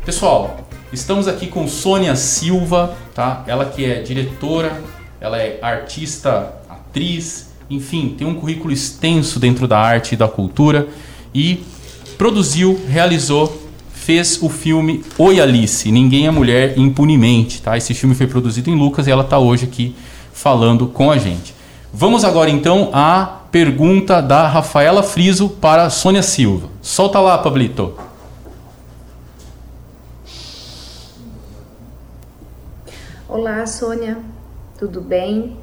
Pessoal, 0.05 0.69
estamos 0.93 1.27
aqui 1.27 1.49
com 1.49 1.67
Sônia 1.67 2.15
Silva, 2.15 2.97
tá? 3.13 3.43
Ela 3.47 3.65
que 3.65 3.85
é 3.85 4.03
diretora, 4.03 4.81
ela 5.21 5.39
é 5.39 5.59
artista, 5.63 6.55
atriz, 6.69 7.51
enfim, 7.69 8.15
tem 8.17 8.27
um 8.27 8.35
currículo 8.35 8.73
extenso 8.73 9.41
dentro 9.41 9.67
da 9.67 9.79
arte 9.79 10.13
e 10.13 10.17
da 10.17 10.29
cultura 10.29 10.89
e 11.35 11.65
produziu, 12.23 12.81
realizou, 12.87 13.61
fez 13.93 14.41
o 14.41 14.49
filme 14.49 15.05
Oi 15.19 15.41
Alice, 15.41 15.91
Ninguém 15.91 16.29
é 16.29 16.31
Mulher 16.31 16.79
Impunemente, 16.79 17.61
tá? 17.61 17.77
Esse 17.77 17.95
filme 17.95 18.15
foi 18.15 18.29
produzido 18.29 18.71
em 18.71 18.77
Lucas 18.77 19.09
e 19.09 19.11
ela 19.11 19.25
está 19.25 19.41
hoje 19.41 19.65
aqui 19.65 19.97
falando 20.33 20.87
com 20.87 21.11
a 21.11 21.19
gente. 21.19 21.53
Vamos 21.93 22.25
agora 22.25 22.49
então 22.49 22.91
à 22.93 23.41
pergunta 23.51 24.23
da 24.23 24.47
Rafaela 24.47 25.03
Friso 25.03 25.49
para 25.49 25.91
Sônia 25.91 26.23
Silva. 26.23 26.69
Solta 26.81 27.19
lá, 27.19 27.37
Pablito. 27.39 27.99
Olá, 33.29 33.67
Sônia, 33.67 34.19
tudo 34.79 35.01
bem? 35.01 35.57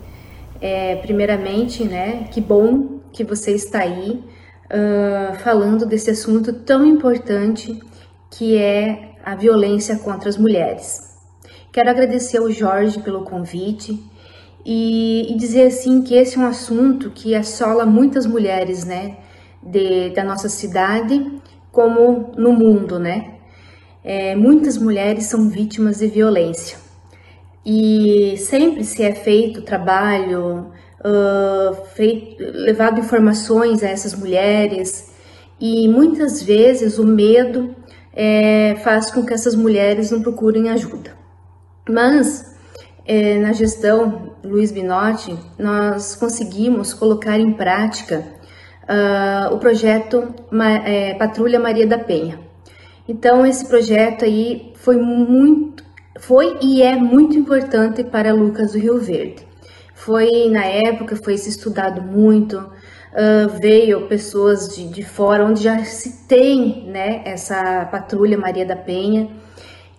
É, 0.59 0.97
primeiramente, 0.97 1.85
né, 1.85 2.27
que 2.29 2.41
bom 2.41 2.99
que 3.13 3.23
você 3.23 3.51
está 3.51 3.79
aí 3.79 4.21
uh, 4.69 5.35
falando 5.39 5.85
desse 5.85 6.11
assunto 6.11 6.53
tão 6.53 6.85
importante 6.85 7.79
que 8.29 8.57
é 8.57 9.15
a 9.23 9.35
violência 9.35 9.97
contra 9.97 10.29
as 10.29 10.37
mulheres. 10.37 11.17
Quero 11.71 11.89
agradecer 11.89 12.37
ao 12.37 12.49
Jorge 12.49 12.99
pelo 12.99 13.23
convite 13.23 14.01
e, 14.65 15.31
e 15.31 15.37
dizer 15.37 15.67
assim 15.67 16.01
que 16.01 16.15
esse 16.15 16.37
é 16.37 16.41
um 16.41 16.45
assunto 16.45 17.11
que 17.11 17.35
assola 17.35 17.85
muitas 17.85 18.25
mulheres, 18.25 18.85
né, 18.85 19.17
de, 19.61 20.09
da 20.11 20.23
nossa 20.23 20.49
cidade 20.49 21.41
como 21.71 22.31
no 22.35 22.51
mundo, 22.53 22.99
né? 22.99 23.35
É, 24.03 24.35
muitas 24.35 24.77
mulheres 24.77 25.25
são 25.25 25.49
vítimas 25.49 25.99
de 25.99 26.07
violência 26.07 26.77
e 27.65 28.37
sempre 28.37 28.83
se 28.83 29.03
é 29.03 29.13
feito 29.13 29.61
trabalho, 29.61 30.71
uh, 30.99 31.85
feito, 31.93 32.37
levado 32.39 32.99
informações 32.99 33.83
a 33.83 33.87
essas 33.87 34.13
mulheres 34.13 35.11
e 35.59 35.87
muitas 35.87 36.41
vezes 36.41 36.97
o 36.97 37.05
medo 37.05 37.75
é, 38.13 38.75
faz 38.83 39.11
com 39.11 39.25
que 39.25 39.33
essas 39.33 39.55
mulheres 39.55 40.11
não 40.11 40.21
procurem 40.21 40.69
ajuda. 40.69 41.11
Mas 41.87 42.55
é, 43.05 43.37
na 43.39 43.51
gestão 43.51 44.35
Luiz 44.43 44.71
Binotti 44.71 45.37
nós 45.57 46.15
conseguimos 46.15 46.93
colocar 46.93 47.39
em 47.39 47.53
prática 47.53 48.23
uh, 48.83 49.53
o 49.53 49.57
projeto 49.57 50.33
é, 50.85 51.13
Patrulha 51.15 51.59
Maria 51.59 51.87
da 51.87 51.97
Penha. 51.97 52.39
Então 53.07 53.45
esse 53.45 53.65
projeto 53.65 54.25
aí 54.25 54.73
foi 54.75 54.97
muito 54.97 55.83
foi 56.19 56.57
e 56.61 56.81
é 56.81 56.95
muito 56.97 57.37
importante 57.37 58.03
para 58.03 58.33
Lucas 58.33 58.73
do 58.73 58.79
Rio 58.79 58.99
Verde. 58.99 59.48
Foi 60.09 60.49
na 60.49 60.65
época, 60.65 61.15
foi 61.15 61.37
se 61.37 61.49
estudado 61.49 62.01
muito, 62.01 62.57
uh, 62.57 63.59
veio 63.61 64.07
pessoas 64.07 64.75
de, 64.75 64.87
de 64.87 65.03
fora, 65.03 65.45
onde 65.45 65.61
já 65.61 65.83
se 65.83 66.25
tem 66.27 66.87
né, 66.87 67.21
essa 67.25 67.85
patrulha 67.91 68.35
Maria 68.35 68.65
da 68.65 68.75
Penha, 68.75 69.29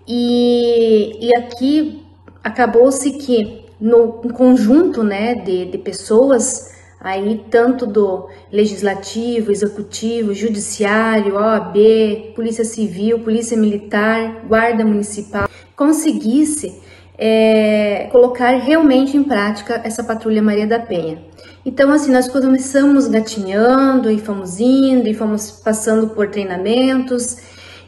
e, 0.08 1.28
e 1.28 1.32
aqui 1.36 2.04
acabou-se 2.42 3.08
que 3.18 3.66
no 3.80 4.14
conjunto 4.32 5.04
né, 5.04 5.36
de, 5.36 5.66
de 5.66 5.78
pessoas 5.78 6.74
aí 7.00 7.44
tanto 7.48 7.86
do 7.86 8.28
legislativo, 8.50 9.52
executivo, 9.52 10.34
judiciário, 10.34 11.36
OAB, 11.36 12.32
Polícia 12.34 12.64
Civil, 12.64 13.20
Polícia 13.20 13.56
Militar, 13.56 14.44
Guarda 14.48 14.84
Municipal, 14.84 15.48
conseguisse 15.76 16.82
é, 17.22 18.09
colocar 18.11 18.56
realmente 18.56 19.14
em 19.14 19.22
prática 19.22 19.78
essa 19.85 20.02
patrulha 20.02 20.42
Maria 20.42 20.66
da 20.66 20.78
Penha. 20.78 21.22
Então, 21.66 21.92
assim, 21.92 22.11
nós 22.11 22.26
começamos 22.26 23.06
gatinhando 23.06 24.11
e 24.11 24.18
fomos 24.18 24.59
indo 24.59 25.06
e 25.06 25.12
fomos 25.12 25.50
passando 25.50 26.09
por 26.09 26.30
treinamentos 26.30 27.37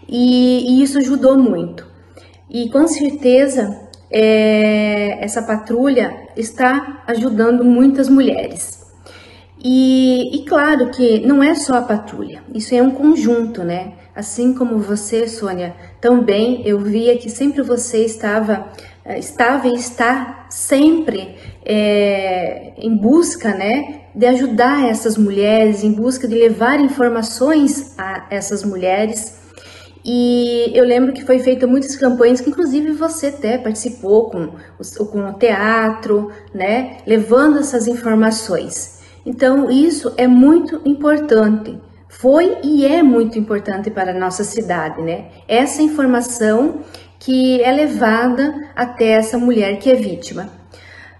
e, 0.06 0.76
e 0.78 0.82
isso 0.82 0.98
ajudou 0.98 1.38
muito. 1.38 1.86
E 2.50 2.68
com 2.68 2.86
certeza 2.86 3.74
é, 4.10 5.24
essa 5.24 5.42
patrulha 5.42 6.14
está 6.36 7.02
ajudando 7.06 7.64
muitas 7.64 8.10
mulheres. 8.10 8.82
E, 9.64 10.36
e, 10.36 10.44
claro 10.44 10.90
que 10.90 11.24
não 11.24 11.42
é 11.42 11.54
só 11.54 11.76
a 11.76 11.82
patrulha, 11.82 12.42
isso 12.52 12.74
é 12.74 12.82
um 12.82 12.90
conjunto, 12.90 13.62
né? 13.62 13.92
Assim 14.14 14.52
como 14.52 14.78
você, 14.78 15.26
Sônia, 15.28 15.74
também 16.00 16.66
eu 16.66 16.80
via 16.80 17.16
que 17.16 17.30
sempre 17.30 17.62
você 17.62 18.04
estava, 18.04 18.68
estava 19.06 19.68
e 19.68 19.74
está 19.74 20.46
sempre 20.48 21.36
é, 21.64 22.72
em 22.76 22.96
busca, 22.96 23.52
né, 23.54 24.02
de 24.14 24.26
ajudar 24.26 24.88
essas 24.88 25.16
mulheres, 25.16 25.82
em 25.82 25.92
busca 25.92 26.28
de 26.28 26.34
levar 26.34 26.80
informações 26.80 27.98
a 27.98 28.26
essas 28.30 28.64
mulheres. 28.64 29.40
E 30.04 30.70
eu 30.74 30.84
lembro 30.84 31.12
que 31.12 31.24
foi 31.24 31.38
feita 31.38 31.66
muitas 31.66 31.94
campanhas, 31.96 32.40
que 32.40 32.50
inclusive 32.50 32.92
você 32.92 33.28
até 33.28 33.56
participou 33.56 34.30
com 34.30 34.50
o, 34.78 35.06
com 35.06 35.26
o 35.28 35.32
teatro, 35.34 36.30
né, 36.52 36.98
levando 37.06 37.58
essas 37.58 37.86
informações. 37.86 39.00
Então, 39.24 39.70
isso 39.70 40.12
é 40.16 40.26
muito 40.26 40.80
importante. 40.84 41.78
Foi 42.08 42.58
e 42.62 42.84
é 42.84 43.02
muito 43.02 43.38
importante 43.38 43.90
para 43.90 44.10
a 44.10 44.18
nossa 44.18 44.44
cidade, 44.44 45.00
né? 45.00 45.26
Essa 45.48 45.80
informação 45.80 46.80
que 47.24 47.62
é 47.62 47.70
levada 47.70 48.52
até 48.74 49.12
essa 49.12 49.38
mulher 49.38 49.78
que 49.78 49.88
é 49.88 49.94
vítima. 49.94 50.50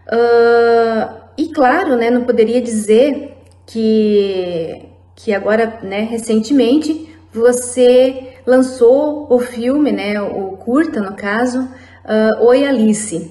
Uh, 0.09 1.15
e 1.39 1.47
claro, 1.49 1.97
né, 1.97 2.11
não 2.11 2.25
poderia 2.25 2.61
dizer 2.61 3.37
que, 3.65 4.83
que 5.15 5.33
agora, 5.33 5.79
né, 5.81 6.01
recentemente, 6.01 7.09
você 7.33 8.35
lançou 8.45 9.29
o 9.31 9.39
filme, 9.39 9.93
né, 9.93 10.21
o 10.21 10.57
curta 10.57 11.01
no 11.01 11.15
caso, 11.15 11.61
uh, 11.61 12.45
Oi 12.47 12.67
Alice. 12.67 13.31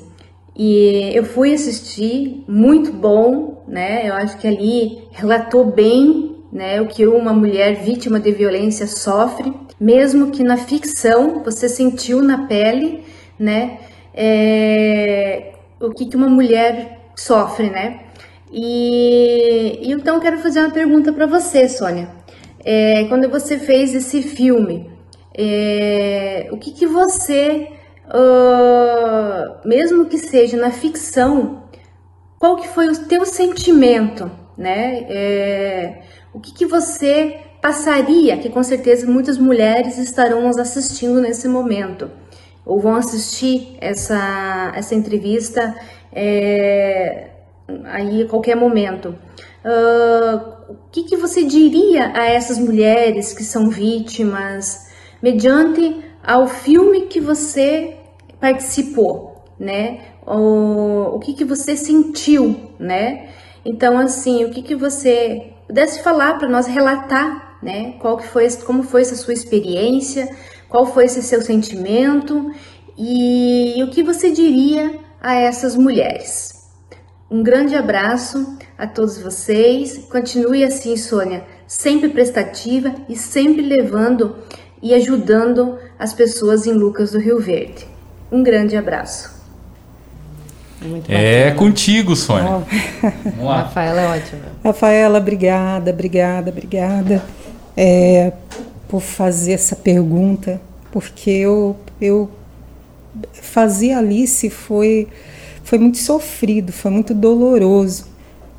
E 0.55 1.12
eu 1.13 1.25
fui 1.25 1.53
assistir, 1.53 2.45
muito 2.47 2.93
bom, 2.93 3.63
né? 3.67 4.07
Eu 4.07 4.13
acho 4.13 4.38
que 4.38 4.47
ali 4.47 5.03
relatou 5.12 5.65
bem, 5.65 6.31
né, 6.52 6.82
o 6.82 6.88
que 6.88 7.08
uma 7.08 7.34
mulher 7.34 7.76
vítima 7.76 8.20
de 8.20 8.32
violência 8.32 8.86
sofre, 8.86 9.54
mesmo 9.80 10.32
que 10.32 10.44
na 10.44 10.58
ficção 10.58 11.42
você 11.44 11.70
sentiu 11.70 12.22
na 12.22 12.48
pele, 12.48 13.04
né, 13.40 13.80
é, 14.14 15.54
o 15.80 15.92
que, 15.92 16.06
que 16.06 16.16
uma 16.16 16.28
mulher 16.28 17.00
sofre, 17.16 17.70
né? 17.70 18.02
E, 18.52 19.92
então 19.92 20.20
quero 20.20 20.40
fazer 20.40 20.60
uma 20.60 20.72
pergunta 20.72 21.14
para 21.14 21.26
você, 21.26 21.70
Sônia. 21.70 22.10
É, 22.64 23.06
quando 23.06 23.30
você 23.30 23.58
fez 23.58 23.96
esse 23.96 24.22
filme, 24.22 24.92
é, 25.34 26.50
o 26.52 26.58
que, 26.58 26.72
que 26.72 26.86
você, 26.86 27.68
uh, 28.08 29.68
mesmo 29.68 30.06
que 30.06 30.18
seja 30.18 30.58
na 30.58 30.70
ficção, 30.70 31.64
qual 32.38 32.58
que 32.58 32.68
foi 32.68 32.90
o 32.90 33.06
teu 33.06 33.26
sentimento, 33.26 34.30
né? 34.58 36.02
O 36.34 36.39
que, 36.39 36.54
que 36.54 36.65
você 36.65 37.39
passaria, 37.62 38.38
que 38.38 38.50
com 38.50 38.63
certeza 38.63 39.06
muitas 39.06 39.38
mulheres 39.38 39.98
estarão 39.98 40.41
nos 40.41 40.58
assistindo 40.58 41.22
nesse 41.22 41.48
momento, 41.48 42.10
ou 42.65 42.80
vão 42.80 42.96
assistir 42.96 43.78
essa, 43.80 44.72
essa 44.76 44.96
entrevista 44.96 45.76
é, 46.12 47.30
aí 47.86 48.24
a 48.24 48.28
qualquer 48.28 48.56
momento. 48.56 49.15
Uh, 49.63 50.72
o 50.72 50.78
que, 50.91 51.04
que 51.04 51.17
você 51.17 51.44
diria 51.44 52.12
a 52.15 52.26
essas 52.26 52.58
mulheres 52.58 53.34
que 53.34 53.44
são 53.44 53.70
vítimas, 53.70 54.89
mediante 55.22 56.04
ao 56.24 56.48
filme 56.48 57.02
que 57.02 57.20
você 57.20 57.96
participou, 58.39 59.44
né? 59.60 60.02
O, 60.26 61.15
o 61.15 61.20
que, 61.20 61.34
que 61.34 61.46
você 61.46 61.76
sentiu, 61.76 62.72
né? 62.80 63.30
Então, 63.63 63.98
assim, 64.00 64.46
o 64.46 64.50
que, 64.50 64.63
que 64.63 64.76
você 64.76 65.54
pudesse 65.71 66.03
falar 66.03 66.38
para 66.38 66.49
nós, 66.49 66.67
relatar, 66.67 67.57
né? 67.63 67.93
Qual 67.93 68.17
que 68.17 68.27
foi, 68.27 68.45
como 68.65 68.84
foi 68.84 69.03
essa 69.03 69.15
sua 69.15 69.34
experiência, 69.34 70.27
qual 70.67 70.86
foi 70.86 71.05
esse 71.05 71.23
seu 71.23 71.41
sentimento 71.41 72.51
e, 72.97 73.81
o 73.81 73.89
que 73.89 74.03
você 74.03 74.31
diria 74.31 74.99
a 75.21 75.34
essas 75.34 75.77
mulheres. 75.77 76.67
Um 77.29 77.41
grande 77.41 77.73
abraço 77.73 78.57
a 78.77 78.86
todos 78.86 79.17
vocês. 79.17 79.97
Continue 80.12 80.65
assim, 80.65 80.97
Sônia, 80.97 81.45
sempre 81.65 82.10
prestativa 82.10 82.93
e 83.07 83.15
sempre 83.15 83.62
levando 83.62 84.36
e 84.81 84.93
ajudando 84.93 85.79
as 85.97 86.13
pessoas 86.13 86.67
em 86.67 86.73
Lucas 86.73 87.13
do 87.13 87.19
Rio 87.19 87.39
Verde. 87.39 87.88
Um 88.29 88.43
grande 88.43 88.75
abraço. 88.75 89.40
É 91.08 91.52
contigo, 91.52 92.15
Sônia. 92.15 92.63
Vamos 93.24 93.46
lá. 93.46 93.63
Rafaela 93.63 94.02
é 94.02 94.08
ótima. 94.08 94.41
Rafaela, 94.63 95.17
obrigada, 95.20 95.91
obrigada, 95.91 96.50
obrigada 96.50 97.24
é, 97.76 98.34
por 98.88 99.02
fazer 99.02 99.54
essa 99.54 99.76
pergunta, 99.76 100.60
porque 100.91 101.30
eu, 101.30 101.76
eu 102.00 102.30
fazer 103.34 103.94
Alice 103.94 104.50
foi, 104.50 105.08
foi 105.63 105.78
muito 105.78 105.98
sofrido, 105.98 106.72
foi 106.72 106.91
muito 106.91 107.13
doloroso, 107.13 108.08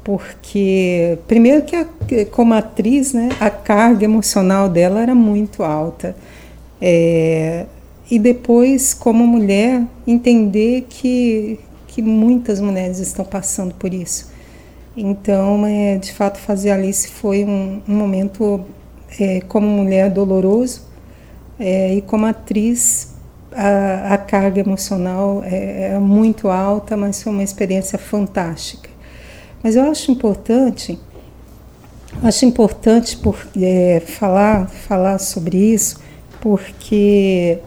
porque 0.04 1.18
primeiro 1.28 1.62
que 1.62 1.76
a, 1.76 1.86
como 2.30 2.54
atriz, 2.54 3.12
né, 3.12 3.30
a 3.40 3.50
carga 3.50 4.04
emocional 4.04 4.68
dela 4.68 5.00
era 5.00 5.14
muito 5.14 5.62
alta. 5.62 6.16
É, 6.80 7.66
e 8.10 8.18
depois, 8.18 8.92
como 8.92 9.26
mulher, 9.26 9.82
entender 10.06 10.86
que, 10.88 11.58
que 11.92 12.00
muitas 12.00 12.58
mulheres 12.58 12.98
estão 12.98 13.22
passando 13.22 13.74
por 13.74 13.92
isso. 13.92 14.32
Então, 14.96 15.66
é, 15.66 15.98
de 15.98 16.10
fato, 16.12 16.38
fazer 16.38 16.70
Alice 16.70 17.06
foi 17.06 17.44
um, 17.44 17.82
um 17.86 17.94
momento, 17.94 18.64
é, 19.20 19.42
como 19.42 19.66
mulher, 19.66 20.10
doloroso, 20.10 20.86
é, 21.60 21.94
e 21.94 22.00
como 22.00 22.24
atriz, 22.24 23.14
a, 23.52 24.14
a 24.14 24.18
carga 24.18 24.60
emocional 24.60 25.42
é, 25.44 25.92
é, 25.92 25.98
muito 25.98 26.48
alta, 26.48 26.96
mas 26.96 27.22
foi 27.22 27.30
uma 27.30 27.42
experiência 27.42 27.98
fantástica. 27.98 28.88
Mas 29.62 29.76
eu 29.76 29.82
acho 29.90 30.10
importante, 30.10 30.98
acho 32.22 32.46
importante 32.46 33.18
por, 33.18 33.36
é, 33.60 34.00
falar, 34.00 34.66
falar 34.66 35.18
sobre 35.18 35.58
isso, 35.58 36.00
porque 36.40 37.58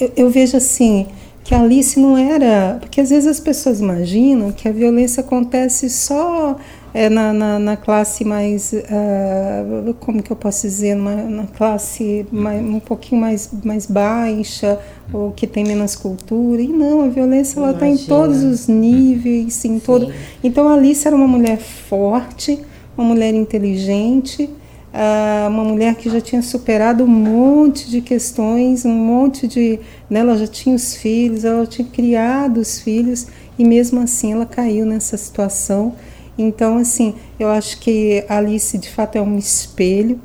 eu, 0.00 0.12
eu 0.16 0.30
vejo 0.30 0.56
assim 0.56 1.08
que 1.44 1.54
a 1.54 1.60
Alice 1.60 1.98
não 1.98 2.16
era. 2.16 2.78
Porque 2.80 3.00
às 3.00 3.10
vezes 3.10 3.26
as 3.26 3.40
pessoas 3.40 3.80
imaginam 3.80 4.52
que 4.52 4.68
a 4.68 4.72
violência 4.72 5.20
acontece 5.20 5.88
só 5.90 6.56
é, 6.94 7.08
na, 7.08 7.32
na, 7.32 7.58
na, 7.58 7.76
classe 7.76 8.24
mais. 8.24 8.72
Uh, 8.72 9.94
como 10.00 10.22
que 10.22 10.30
eu 10.30 10.36
posso 10.36 10.62
dizer? 10.62 10.94
Na, 10.94 11.16
na 11.16 11.46
classe 11.46 12.26
mais, 12.30 12.62
um 12.62 12.80
pouquinho 12.80 13.20
mais, 13.20 13.50
mais 13.64 13.86
baixa, 13.86 14.78
ou 15.12 15.32
que 15.32 15.46
tem 15.46 15.64
menos 15.64 15.96
cultura. 15.96 16.60
E 16.60 16.68
não, 16.68 17.04
a 17.04 17.08
violência 17.08 17.58
ela 17.58 17.72
está 17.72 17.86
em 17.86 17.96
todos 17.96 18.42
os 18.42 18.68
níveis. 18.68 19.64
Em 19.64 19.78
todo... 19.78 20.12
Então 20.44 20.68
a 20.68 20.74
Alice 20.74 21.06
era 21.06 21.16
uma 21.16 21.28
mulher 21.28 21.58
forte, 21.58 22.60
uma 22.96 23.06
mulher 23.06 23.34
inteligente 23.34 24.48
ah, 24.92 25.46
uma 25.48 25.64
mulher 25.64 25.94
que 25.94 26.10
já 26.10 26.20
tinha 26.20 26.42
superado 26.42 27.04
um 27.04 27.08
monte 27.08 27.88
de 27.88 28.02
questões, 28.02 28.84
um 28.84 28.94
monte 28.94 29.48
de. 29.48 29.80
Né, 30.10 30.20
ela 30.20 30.36
já 30.36 30.46
tinha 30.46 30.74
os 30.74 30.94
filhos, 30.94 31.44
ela 31.44 31.66
tinha 31.66 31.88
criado 31.88 32.58
os 32.58 32.80
filhos 32.80 33.26
e 33.58 33.64
mesmo 33.64 34.00
assim 34.00 34.32
ela 34.32 34.44
caiu 34.44 34.84
nessa 34.84 35.16
situação. 35.16 35.94
Então, 36.36 36.76
assim, 36.76 37.14
eu 37.38 37.48
acho 37.48 37.78
que 37.78 38.24
Alice 38.28 38.76
de 38.76 38.90
fato 38.90 39.16
é 39.16 39.22
um 39.22 39.38
espelho, 39.38 40.20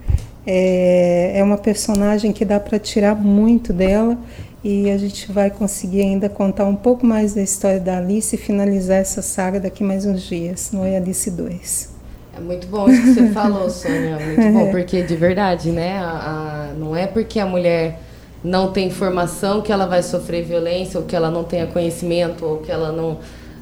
é, 0.46 1.34
é 1.36 1.44
uma 1.44 1.58
personagem 1.58 2.32
que 2.34 2.44
dá 2.44 2.60
para 2.60 2.80
tirar 2.80 3.16
muito 3.16 3.72
dela 3.72 4.18
e 4.64 4.90
a 4.90 4.98
gente 4.98 5.32
vai 5.32 5.50
conseguir 5.50 6.02
ainda 6.02 6.28
contar 6.28 6.66
um 6.66 6.76
pouco 6.76 7.06
mais 7.06 7.34
da 7.34 7.42
história 7.42 7.80
da 7.80 7.98
Alice 8.00 8.36
e 8.36 8.40
finalizar 8.40 8.98
essa 8.98 9.22
saga 9.22 9.60
daqui 9.60 9.84
mais 9.84 10.06
uns 10.06 10.24
dias, 10.24 10.72
no 10.74 10.84
é 10.84 10.98
Alice 10.98 11.30
2. 11.30 11.97
É 12.38 12.40
muito 12.40 12.68
bom 12.68 12.88
isso 12.88 13.02
que 13.02 13.14
você 13.14 13.28
falou, 13.34 13.70
Sônia. 13.70 14.18
Muito 14.20 14.54
bom, 14.54 14.70
porque 14.70 15.02
de 15.02 15.16
verdade, 15.16 15.72
né? 15.72 15.98
A, 15.98 16.70
a, 16.72 16.74
não 16.78 16.96
é 16.96 17.08
porque 17.08 17.40
a 17.40 17.46
mulher 17.46 18.00
não 18.44 18.72
tem 18.72 18.92
formação 18.92 19.62
que 19.62 19.72
ela 19.72 19.88
vai 19.88 20.04
sofrer 20.04 20.44
violência, 20.44 21.00
ou 21.00 21.06
que 21.06 21.16
ela 21.16 21.32
não 21.32 21.44
tenha 21.44 21.66
conhecimento, 21.66 22.46
ou 22.46 22.58
que 22.58 22.72
ela 22.72 22.92
não, 22.92 23.18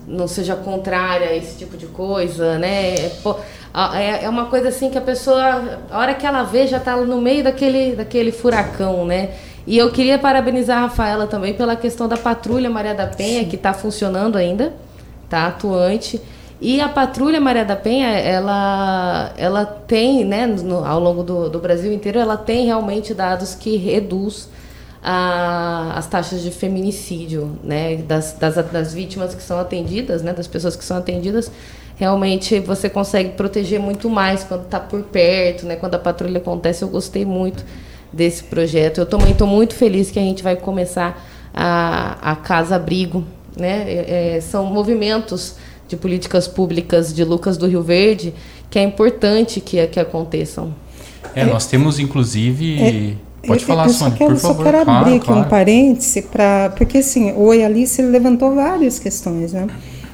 não 0.06 0.28
seja 0.28 0.56
contrária 0.56 1.30
a 1.30 1.36
esse 1.36 1.58
tipo 1.58 1.78
de 1.78 1.86
coisa, 1.86 2.58
né? 2.60 2.96
É, 2.96 3.12
é, 3.96 4.24
é 4.26 4.30
uma 4.30 4.48
coisa 4.48 4.68
assim 4.68 4.90
que 4.90 4.98
a 4.98 5.02
pessoa, 5.02 5.80
a 5.90 6.00
hora 6.00 6.14
que 6.14 6.26
ela 6.26 6.44
vê, 6.44 6.68
já 6.68 6.78
está 6.78 6.98
no 6.98 7.22
meio 7.22 7.44
daquele, 7.44 7.96
daquele 7.96 8.32
furacão, 8.32 9.06
né? 9.06 9.32
E 9.66 9.78
eu 9.78 9.90
queria 9.90 10.20
parabenizar 10.20 10.78
a 10.78 10.82
Rafaela 10.82 11.26
também 11.26 11.54
pela 11.54 11.76
questão 11.76 12.08
da 12.08 12.18
Patrulha 12.18 12.70
Maria 12.70 12.94
da 12.94 13.08
Penha, 13.08 13.46
que 13.46 13.56
está 13.56 13.74
funcionando 13.74 14.38
ainda, 14.38 14.74
tá 15.28 15.48
atuante. 15.48 16.22
E 16.62 16.80
a 16.80 16.88
Patrulha 16.88 17.40
Maria 17.42 17.66
da 17.66 17.76
Penha, 17.76 18.08
ela, 18.08 19.34
ela 19.38 19.66
tem, 19.66 20.24
né, 20.24 20.48
no, 20.48 20.86
ao 20.86 21.00
longo 21.00 21.22
do, 21.22 21.50
do 21.50 21.60
Brasil 21.60 21.92
inteiro, 21.92 22.18
ela 22.18 22.38
tem 22.38 22.66
realmente 22.66 23.14
dados 23.14 23.54
que 23.54 23.76
reduz 23.76 24.50
a, 25.04 25.94
as 25.98 26.08
taxas 26.08 26.42
de 26.42 26.52
feminicídio, 26.52 27.60
né, 27.64 27.98
das, 27.98 28.34
das, 28.34 28.56
das 28.72 28.94
vítimas 28.94 29.36
que 29.36 29.44
são 29.44 29.60
atendidas, 29.60 30.22
né, 30.22 30.34
das 30.34 30.48
pessoas 30.48 30.76
que 30.76 30.84
são 30.84 30.98
atendidas, 30.98 31.52
realmente 31.96 32.60
você 32.60 32.90
consegue 32.90 33.32
proteger 33.32 33.80
muito 33.80 34.10
mais 34.10 34.44
quando 34.44 34.64
está 34.64 34.80
por 34.80 35.04
perto, 35.04 35.66
né, 35.66 35.76
quando 35.76 35.96
a 35.96 36.00
patrulha 36.00 36.38
acontece. 36.38 36.84
Eu 36.84 36.90
gostei 36.90 37.26
muito 37.26 37.64
desse 38.12 38.44
projeto. 38.44 39.00
Eu 39.00 39.06
também 39.06 39.32
estou 39.32 39.48
muito 39.48 39.76
feliz 39.76 40.10
que 40.10 40.20
a 40.20 40.22
gente 40.22 40.42
vai 40.42 40.56
começar 40.56 41.22
a, 41.54 42.32
a 42.32 42.36
Casa 42.36 42.76
Abrigo, 42.76 43.24
né, 43.58 43.84
é, 43.88 44.36
é 44.38 44.42
são 44.42 44.66
movimentos 44.66 45.56
de 45.88 45.96
políticas 45.96 46.48
públicas 46.48 47.14
de 47.14 47.24
Lucas 47.24 47.58
do 47.58 47.68
Rio 47.68 47.82
Verde 47.82 48.34
que 48.70 48.80
é 48.80 48.84
importante 48.84 49.62
que, 49.62 49.86
que 49.88 50.00
aconteçam. 50.00 50.74
É, 51.34 51.46
nós 51.46 51.66
temos 51.66 52.00
inclusive. 52.00 52.82
É, 52.82 53.14
Pode 53.48 53.62
eu, 53.62 53.68
falar, 53.68 53.86
eu 53.86 53.94
Sônia, 53.94 54.18
quero, 54.18 54.34
por 54.34 54.40
favor. 54.40 54.58
Só 54.58 54.64
quero 54.64 54.78
abrir 54.78 54.86
claro, 54.86 55.16
aqui 55.16 55.26
claro. 55.26 55.42
um 55.42 55.44
parêntese, 55.50 56.22
pra, 56.24 56.74
porque 56.76 56.98
assim, 56.98 57.32
o 57.32 57.44
Oi 57.44 57.64
Alice 57.64 58.02
levantou 58.02 58.56
várias 58.56 58.98
questões, 58.98 59.54
né? 59.54 59.68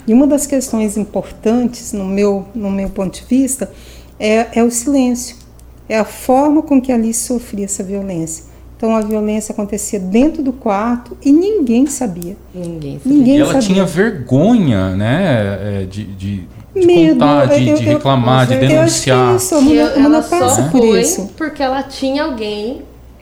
E 0.05 0.13
uma 0.13 0.27
das 0.27 0.45
questões 0.45 0.97
importantes, 0.97 1.93
no 1.93 2.05
meu, 2.05 2.45
no 2.53 2.69
meu 2.69 2.89
ponto 2.89 3.19
de 3.19 3.25
vista, 3.27 3.71
é, 4.19 4.59
é 4.59 4.63
o 4.63 4.69
silêncio. 4.69 5.37
É 5.87 5.97
a 5.97 6.05
forma 6.05 6.61
com 6.61 6.81
que 6.81 6.91
Alice 6.91 7.23
sofria 7.23 7.65
essa 7.65 7.83
violência. 7.83 8.45
Então 8.81 8.95
a 8.95 9.01
violência 9.01 9.53
acontecia 9.53 9.99
dentro 9.99 10.41
do 10.41 10.51
quarto 10.51 11.15
e 11.23 11.31
ninguém 11.31 11.85
sabia. 11.85 12.35
Ninguém 12.51 12.97
sabia. 12.97 13.15
Ninguém 13.17 13.37
e 13.37 13.39
ela 13.39 13.53
sabia. 13.53 13.67
tinha 13.67 13.85
vergonha, 13.85 14.95
né, 14.95 15.81
é, 15.83 15.85
de, 15.85 16.03
de, 16.03 16.47
de 16.75 16.85
Medo, 16.87 17.19
contar, 17.19 17.45
de, 17.45 17.67
eu, 17.69 17.77
de 17.77 17.83
reclamar, 17.83 18.51
eu, 18.51 18.59
de 18.59 18.67
denunciar. 18.67 19.29
Eu 19.29 19.35
acho 19.35 19.49
que 19.49 19.55
isso, 19.55 19.71
ela 19.77 20.03
ela 20.03 20.21
passa 20.23 20.63
só 20.63 20.69
por 20.69 20.81
foi 20.81 20.99
isso. 21.01 21.29
porque 21.37 21.61
ela 21.61 21.83
tinha 21.83 22.23
alguém 22.23 22.81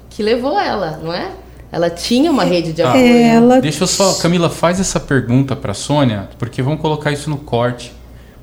que 0.09 0.23
levou 0.23 0.57
ela, 0.57 0.97
não 1.03 1.11
é? 1.13 1.29
Ela 1.69 1.89
tinha 1.89 2.31
uma 2.31 2.45
rede 2.45 2.71
de 2.71 2.81
Ah, 2.81 2.91
apoio. 2.91 3.05
ela- 3.05 3.59
Deixa 3.59 3.83
eu 3.83 3.87
só, 3.87 4.13
Camila, 4.13 4.49
faz 4.49 4.79
essa 4.79 4.97
pergunta 4.97 5.57
para 5.57 5.73
Sônia, 5.73 6.29
porque 6.39 6.61
vamos 6.61 6.79
colocar 6.79 7.11
isso 7.11 7.29
no 7.29 7.37
corte. 7.37 7.91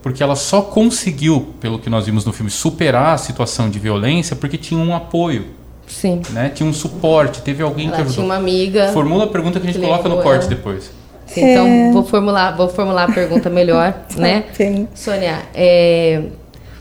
porque 0.03 0.23
ela 0.23 0.37
só 0.37 0.61
conseguiu, 0.63 1.55
pelo 1.61 1.79
que 1.81 1.89
nós 1.91 2.05
vimos 2.07 2.25
no 2.27 2.33
filme, 2.33 2.49
superar 2.51 3.15
a 3.15 3.19
situação 3.19 3.69
de 3.69 3.79
violência 3.81 4.37
porque 4.37 4.57
tinha 4.57 4.79
um 4.79 4.95
apoio. 4.95 5.47
Sim. 5.87 6.21
Né? 6.31 6.51
Tinha 6.55 6.69
um 6.69 6.73
suporte, 6.73 7.43
teve 7.43 7.63
alguém 7.63 7.87
Ela 7.87 7.97
que 7.97 8.03
ajudou. 8.03 8.15
tinha 8.15 8.27
uma 8.27 8.37
amiga. 8.37 8.89
Formula 8.93 9.25
a 9.25 9.29
pergunta 9.29 9.61
que 9.61 9.67
a 9.67 9.71
gente 9.73 9.81
que 9.81 9.87
coloca 9.87 10.09
no 10.09 10.23
corte 10.23 10.47
ela. 10.47 10.55
depois. 10.55 10.91
Sim, 11.27 11.45
Então, 11.45 11.93
vou 11.93 12.05
formular, 12.05 12.57
vou 12.57 12.69
formular 12.69 13.05
a 13.09 13.13
pergunta 13.13 13.51
melhor, 13.51 13.95
né? 14.17 14.45
Ok. 14.53 14.89
Sônia, 14.95 15.39
é, 15.55 16.23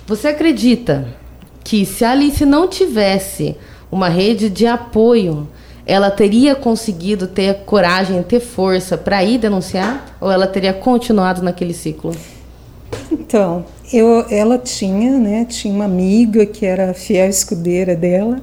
você 0.05 0.27
acredita 0.29 1.07
que 1.63 1.85
se 1.85 2.05
a 2.05 2.11
Alice 2.11 2.45
não 2.45 2.67
tivesse 2.67 3.55
uma 3.91 4.07
rede 4.07 4.49
de 4.49 4.67
apoio, 4.67 5.47
ela 5.85 6.11
teria 6.11 6.55
conseguido 6.55 7.27
ter 7.27 7.61
coragem, 7.65 8.21
ter 8.23 8.39
força 8.39 8.97
para 8.97 9.23
ir 9.23 9.37
denunciar? 9.39 10.17
Ou 10.21 10.31
ela 10.31 10.47
teria 10.47 10.73
continuado 10.73 11.41
naquele 11.41 11.73
ciclo? 11.73 12.15
Então, 13.11 13.65
eu, 13.91 14.25
ela 14.29 14.57
tinha, 14.57 15.17
né, 15.17 15.45
tinha 15.45 15.73
uma 15.73 15.85
amiga 15.85 16.45
que 16.45 16.65
era 16.65 16.93
fiel 16.93 17.29
escudeira 17.29 17.95
dela 17.95 18.41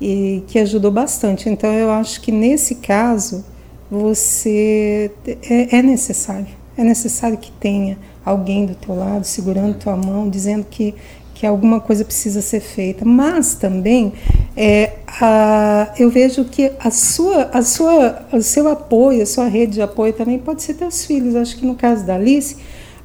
e 0.00 0.42
que 0.46 0.58
ajudou 0.58 0.90
bastante. 0.90 1.48
Então, 1.48 1.72
eu 1.72 1.90
acho 1.90 2.20
que 2.20 2.30
nesse 2.30 2.76
caso 2.76 3.44
você 3.90 5.10
é, 5.48 5.78
é 5.78 5.82
necessário, 5.82 6.48
é 6.76 6.82
necessário 6.82 7.38
que 7.38 7.52
tenha 7.52 7.98
alguém 8.24 8.66
do 8.66 8.74
teu 8.74 8.94
lado 8.94 9.24
segurando 9.24 9.78
tua 9.78 9.96
mão, 9.96 10.28
dizendo 10.28 10.66
que 10.68 10.94
que 11.36 11.46
alguma 11.46 11.80
coisa 11.80 12.02
precisa 12.02 12.40
ser 12.40 12.60
feita, 12.60 13.04
mas 13.04 13.54
também 13.54 14.14
é, 14.56 14.94
a, 15.20 15.92
eu 15.98 16.08
vejo 16.08 16.46
que 16.46 16.72
a 16.80 16.90
sua, 16.90 17.50
a 17.52 17.62
sua, 17.62 18.26
o 18.32 18.40
seu 18.40 18.66
apoio, 18.68 19.22
a 19.22 19.26
sua 19.26 19.46
rede 19.46 19.74
de 19.74 19.82
apoio 19.82 20.14
também 20.14 20.38
pode 20.38 20.62
ser 20.62 20.74
teus 20.74 21.04
filhos. 21.04 21.36
Acho 21.36 21.58
que 21.58 21.66
no 21.66 21.74
caso 21.74 22.06
da 22.06 22.14
Alice, 22.14 22.56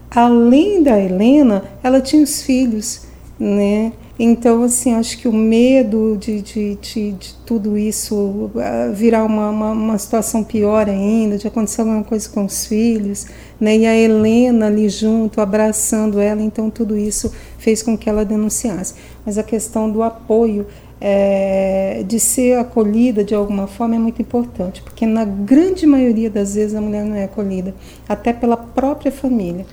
além 0.10 0.82
da 0.82 0.98
Helena, 0.98 1.66
ela 1.84 2.00
tinha 2.00 2.24
os 2.24 2.42
filhos, 2.42 3.02
né? 3.38 3.92
Então, 4.20 4.64
assim, 4.64 4.94
acho 4.94 5.18
que 5.18 5.28
o 5.28 5.34
medo 5.34 6.18
de, 6.20 6.42
de, 6.42 6.76
de, 6.76 7.12
de 7.14 7.34
tudo 7.46 7.78
isso 7.78 8.52
ah, 8.56 8.92
virar 8.94 9.24
uma, 9.24 9.50
uma, 9.50 9.72
uma 9.72 9.98
situação 9.98 10.44
pior 10.44 10.88
ainda, 10.90 11.38
de 11.38 11.48
acontecer 11.48 11.82
alguma 11.82 12.04
coisa 12.04 12.30
com 12.30 12.46
os 12.46 12.68
filhos, 12.68 13.26
né? 13.60 13.78
E 13.78 13.86
a 13.86 13.96
Helena 13.96 14.68
ali 14.68 14.90
junto, 14.90 15.42
abraçando 15.42 16.20
ela, 16.20 16.42
então 16.42 16.70
tudo 16.70 16.98
isso 16.98 17.32
fez 17.58 17.82
com 17.82 17.98
que 17.98 18.10
ela 18.10 18.24
denunciasse. 18.24 18.96
Mas 19.26 19.38
a 19.38 19.44
questão 19.44 19.90
do 19.90 20.04
apoio, 20.04 20.68
é, 21.04 22.04
de 22.08 22.20
ser 22.20 22.60
acolhida 22.60 23.24
de 23.24 23.34
alguma 23.34 23.66
forma 23.66 23.96
é 23.96 24.00
muito 24.00 24.22
importante, 24.22 24.84
porque 24.84 25.04
na 25.08 25.26
grande 25.26 25.88
maioria 25.88 26.30
das 26.30 26.54
vezes 26.54 26.76
a 26.76 26.82
mulher 26.82 27.04
não 27.04 27.16
é 27.16 27.24
acolhida, 27.24 27.74
até 28.08 28.32
pela 28.32 28.56
própria 28.56 29.12
família. 29.12 29.66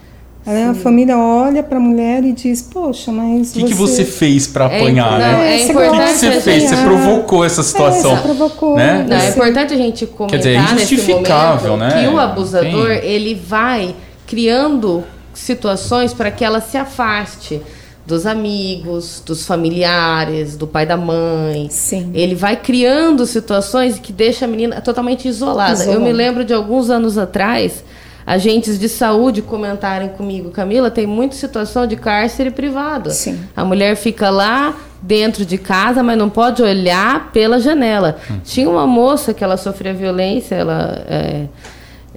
A 0.70 0.74
família 0.74 1.16
olha 1.18 1.62
para 1.62 1.76
a 1.76 1.80
mulher 1.80 2.24
e 2.24 2.32
diz: 2.32 2.62
Poxa, 2.62 3.12
mas. 3.12 3.51
O 3.51 3.55
que, 3.55 3.64
que 3.64 3.74
você 3.74 4.05
fez 4.05 4.46
para 4.46 4.64
É, 4.72 4.78
apanhar, 4.80 5.11
não, 5.12 5.18
né? 5.18 5.55
é 5.55 5.59
Você 5.59 5.64
O 5.64 5.66
que, 5.66 5.72
importante 5.72 6.12
que 6.12 6.18
você 6.18 6.40
fez? 6.40 6.62
Você 6.70 6.76
provocou 6.76 7.44
essa 7.44 7.62
situação. 7.62 8.12
É, 8.12 8.16
você 8.16 8.22
provocou. 8.22 8.76
né? 8.76 9.05
Não, 9.07 9.16
é 9.16 9.20
Você- 9.20 9.28
importante 9.30 9.74
a 9.74 9.76
gente 9.76 10.07
comentar 10.07 10.38
dizer, 10.38 10.55
é 10.55 10.61
nesse 10.74 10.94
injustificável, 10.94 11.72
momento 11.72 11.94
né? 11.94 12.03
que 12.03 12.09
o 12.14 12.18
abusador 12.18 12.88
Tem- 13.01 13.11
ele 13.11 13.34
vai 13.34 13.94
criando 14.26 15.05
situações 15.34 16.12
para 16.14 16.30
que 16.30 16.44
ela 16.44 16.61
se 16.61 16.76
afaste 16.78 17.61
dos 18.07 18.24
amigos, 18.24 19.22
dos 19.26 19.44
familiares, 19.46 20.57
do 20.57 20.66
pai 20.66 20.86
da 20.86 20.96
mãe. 20.96 21.68
Sim. 21.70 22.11
Ele 22.14 22.34
vai 22.34 22.57
criando 22.57 23.26
situações 23.26 23.99
que 23.99 24.14
deixa 24.14 24.46
a 24.46 24.49
menina 24.49 24.80
totalmente 24.80 25.28
isolada. 25.28 25.72
Eu 25.84 25.90
Isolada. 25.90 26.01
me 26.05 26.12
lembro 26.12 26.42
de 26.44 26.55
alguns 26.55 26.88
anos 26.88 27.18
atrás, 27.18 27.84
agentes 28.29 28.79
de 28.79 28.91
saúde 28.91 29.41
comentarem 29.41 30.11
comigo, 30.11 30.51
Camila, 30.51 30.91
tem 30.91 31.07
muita 31.07 31.35
situação 31.35 31.87
de 31.87 31.97
cárcere 31.97 32.51
privado. 32.51 33.11
Sim. 33.11 33.41
A 33.57 33.64
mulher 33.64 33.97
fica 33.97 34.29
lá 34.29 34.76
dentro 35.01 35.47
de 35.47 35.57
casa, 35.57 36.03
mas 36.03 36.18
não 36.18 36.29
pode 36.29 36.62
olhar 36.62 37.33
pela 37.33 37.59
janela. 37.59 38.18
Tinha 38.45 38.68
uma 38.68 38.87
moça 38.87 39.33
que 39.33 39.43
ela 39.43 39.57
sofria 39.57 39.95
violência, 39.95 40.57
ela, 40.57 41.03
é, 41.09 41.47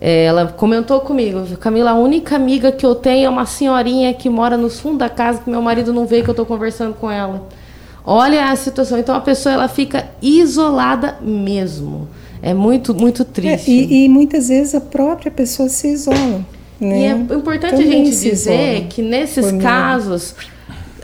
é, 0.01 0.25
ela 0.25 0.47
comentou 0.47 0.99
comigo, 0.99 1.45
Camila, 1.55 1.91
a 1.91 1.95
única 1.95 2.35
amiga 2.35 2.73
que 2.73 2.85
eu 2.85 2.93
tenho 2.93 3.27
é 3.27 3.29
uma 3.29 3.45
senhorinha 3.45 4.13
que 4.13 4.29
mora 4.29 4.57
no 4.57 4.69
fundo 4.69 4.97
da 4.97 5.09
casa 5.09 5.39
que 5.39 5.49
meu 5.49 5.61
marido 5.61 5.93
não 5.93 6.05
vê 6.05 6.21
que 6.21 6.29
eu 6.29 6.33
estou 6.33 6.45
conversando 6.45 6.93
com 6.93 7.09
ela. 7.09 7.47
Olha 8.03 8.51
a 8.51 8.55
situação. 8.57 8.99
Então 8.99 9.15
a 9.15 9.21
pessoa 9.21 9.53
ela 9.53 9.69
fica 9.69 10.09
isolada 10.21 11.17
mesmo. 11.21 12.09
É 12.41 12.53
muito, 12.53 12.93
muito 12.93 13.21
É, 13.21 13.25
triste. 13.25 13.71
e, 13.71 14.05
e 14.05 14.09
muitas 14.09 14.47
vezes 14.49 14.73
a 14.73 14.81
própria 14.81 15.31
pessoa 15.31 15.69
se 15.69 15.87
isola. 15.89 16.45
Né? 16.79 16.99
E 16.99 17.03
é 17.03 17.35
importante 17.35 17.75
a 17.75 17.77
Também 17.77 18.05
gente 18.05 18.15
se 18.15 18.29
dizer 18.31 18.73
isola 18.73 18.87
que 18.89 19.01
nesses 19.01 19.51
casos, 19.51 20.35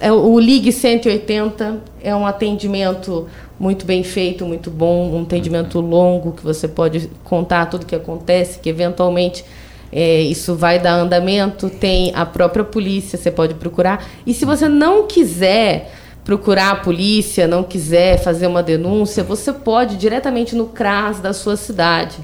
é, 0.02 0.12
o 0.12 0.40
Ligue 0.40 0.72
180 0.72 1.82
é 2.04 2.16
um 2.16 2.26
atendimento 2.26 3.28
muito 3.60 3.86
bem 3.86 4.04
feito, 4.04 4.46
muito 4.46 4.70
bom, 4.70 5.12
um 5.16 5.22
atendimento 5.24 5.80
longo 5.80 6.32
que 6.32 6.44
você 6.44 6.68
pode 6.68 7.10
contar 7.24 7.68
tudo 7.68 7.84
o 7.84 7.86
que 7.86 7.96
acontece, 7.96 8.60
que 8.60 8.70
eventualmente 8.70 9.44
é, 9.92 10.22
isso 10.22 10.56
vai 10.56 10.80
dar 10.80 10.96
andamento, 10.96 11.70
tem 11.70 12.12
a 12.14 12.26
própria 12.26 12.64
polícia, 12.64 13.18
você 13.18 13.32
pode 13.32 13.54
procurar. 13.56 14.06
E 14.26 14.34
se 14.34 14.46
você 14.46 14.68
não 14.68 15.08
quiser 15.08 15.92
procurar 16.28 16.72
a 16.72 16.76
polícia, 16.76 17.48
não 17.48 17.64
quiser 17.64 18.22
fazer 18.22 18.48
uma 18.48 18.62
denúncia, 18.62 19.24
você 19.24 19.54
pode 19.54 19.96
ir 19.96 19.98
diretamente 19.98 20.58
no 20.58 20.66
CRAS 20.66 21.22
da 21.22 21.32
sua 21.32 21.56
cidade. 21.56 22.18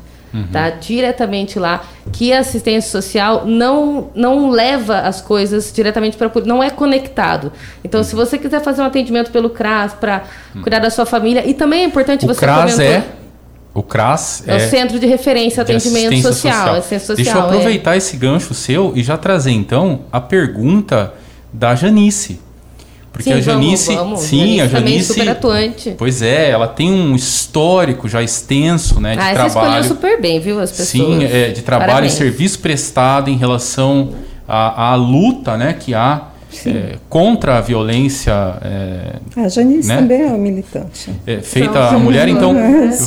Tá? 0.51 0.72
Diretamente 0.72 1.60
lá, 1.60 1.84
que 2.12 2.34
a 2.34 2.39
assistência 2.39 2.89
social 2.89 3.45
não, 3.45 4.10
não 4.16 4.49
leva 4.49 5.01
as 5.01 5.22
coisas 5.22 5.72
diretamente 5.72 6.18
para 6.18 6.26
a 6.26 6.30
polícia, 6.30 6.51
não 6.51 6.62
é 6.62 6.72
conectado. 6.72 7.51
Então, 7.84 8.04
se 8.04 8.16
você 8.16 8.38
quiser 8.39 8.60
fazer 8.62 8.82
um 8.82 8.86
atendimento 8.86 9.32
pelo 9.32 9.49
CRAS 9.51 9.93
para 9.93 10.24
cuidar 10.62 10.80
da 10.80 10.89
sua 10.89 11.06
família, 11.06 11.47
e 11.47 11.54
também 11.54 11.84
é 11.84 11.86
importante 11.86 12.26
O 12.26 12.28
você 12.28 12.39
CRAS 12.39 12.74
comentou- 12.74 12.84
é. 12.86 13.04
O 13.76 13.84
CRAS 13.84 14.43
é 14.47 14.56
o 14.58 14.70
Centro 14.70 14.99
de 14.99 15.06
Referência 15.06 15.64
de 15.64 15.72
Atendimento 15.72 16.14
assistência 16.14 16.34
Social. 16.34 16.76
assistência 16.76 17.16
Deixa 17.16 17.30
eu 17.32 17.36
social, 17.36 17.51
é. 17.54 17.56
aproveitar 17.56 17.95
esse 17.95 18.18
gancho 18.18 18.54
seu 18.54 18.91
e 18.95 19.01
já 19.04 19.16
trazer 19.18 19.51
então 19.51 20.01
a 20.12 20.20
pergunta 20.20 21.14
da 21.54 21.74
Janice. 21.76 22.39
Porque 23.14 23.26
Sim, 23.32 23.34
a 23.34 23.41
Janice, 23.41 23.88
vamos, 23.93 24.03
vamos. 24.05 24.20
sim, 24.22 24.59
a 24.59 24.68
também 24.68 24.93
Janice, 24.93 25.14
super 25.14 25.30
atuante. 25.30 25.95
pois 25.97 26.22
é, 26.24 26.49
ela 26.49 26.68
tem 26.68 26.91
um 26.91 27.16
histórico 27.16 28.09
já 28.09 28.24
extenso, 28.24 28.99
né, 28.99 29.14
de 29.16 29.20
Ah, 29.22 29.24
você 29.26 29.32
escolheu 29.47 29.51
trabalho. 29.70 29.84
super 29.84 30.20
bem, 30.20 30.39
viu, 30.39 30.59
as 30.59 30.72
pessoas. 30.72 30.88
Sim, 30.89 31.24
é, 31.24 31.49
de 31.49 31.61
trabalho 31.61 31.89
Parabéns. 31.91 32.14
e 32.14 32.18
serviço 32.18 32.57
prestado 32.59 33.30
em 33.30 33.38
relação 33.38 34.09
à, 34.47 34.91
à 34.91 34.95
luta, 34.95 35.55
né, 35.55 35.74
que 35.80 35.93
há 35.93 36.24
é, 36.66 36.95
contra 37.07 37.57
a 37.59 37.61
violência 37.61 38.32
é, 38.64 39.16
A 39.43 39.47
Janice 39.47 39.88
né? 39.88 39.97
também 39.97 40.22
é 40.24 40.26
uma 40.26 40.38
militante. 40.38 41.11
é, 41.28 41.38
feita 41.39 41.74
Somos, 41.74 41.93
à 41.93 41.97
mulher. 41.99 42.28
Então, 42.28 42.55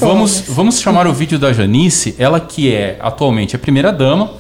vamos, 0.01 0.41
vamos 0.49 0.81
chamar 0.81 1.07
o 1.09 1.13
vídeo 1.13 1.39
da 1.39 1.53
Janice, 1.53 2.15
ela 2.19 2.39
que 2.41 2.73
é 2.73 2.97
atualmente 3.01 3.55
a 3.57 3.59
primeira 3.59 3.93
dama, 3.93 4.31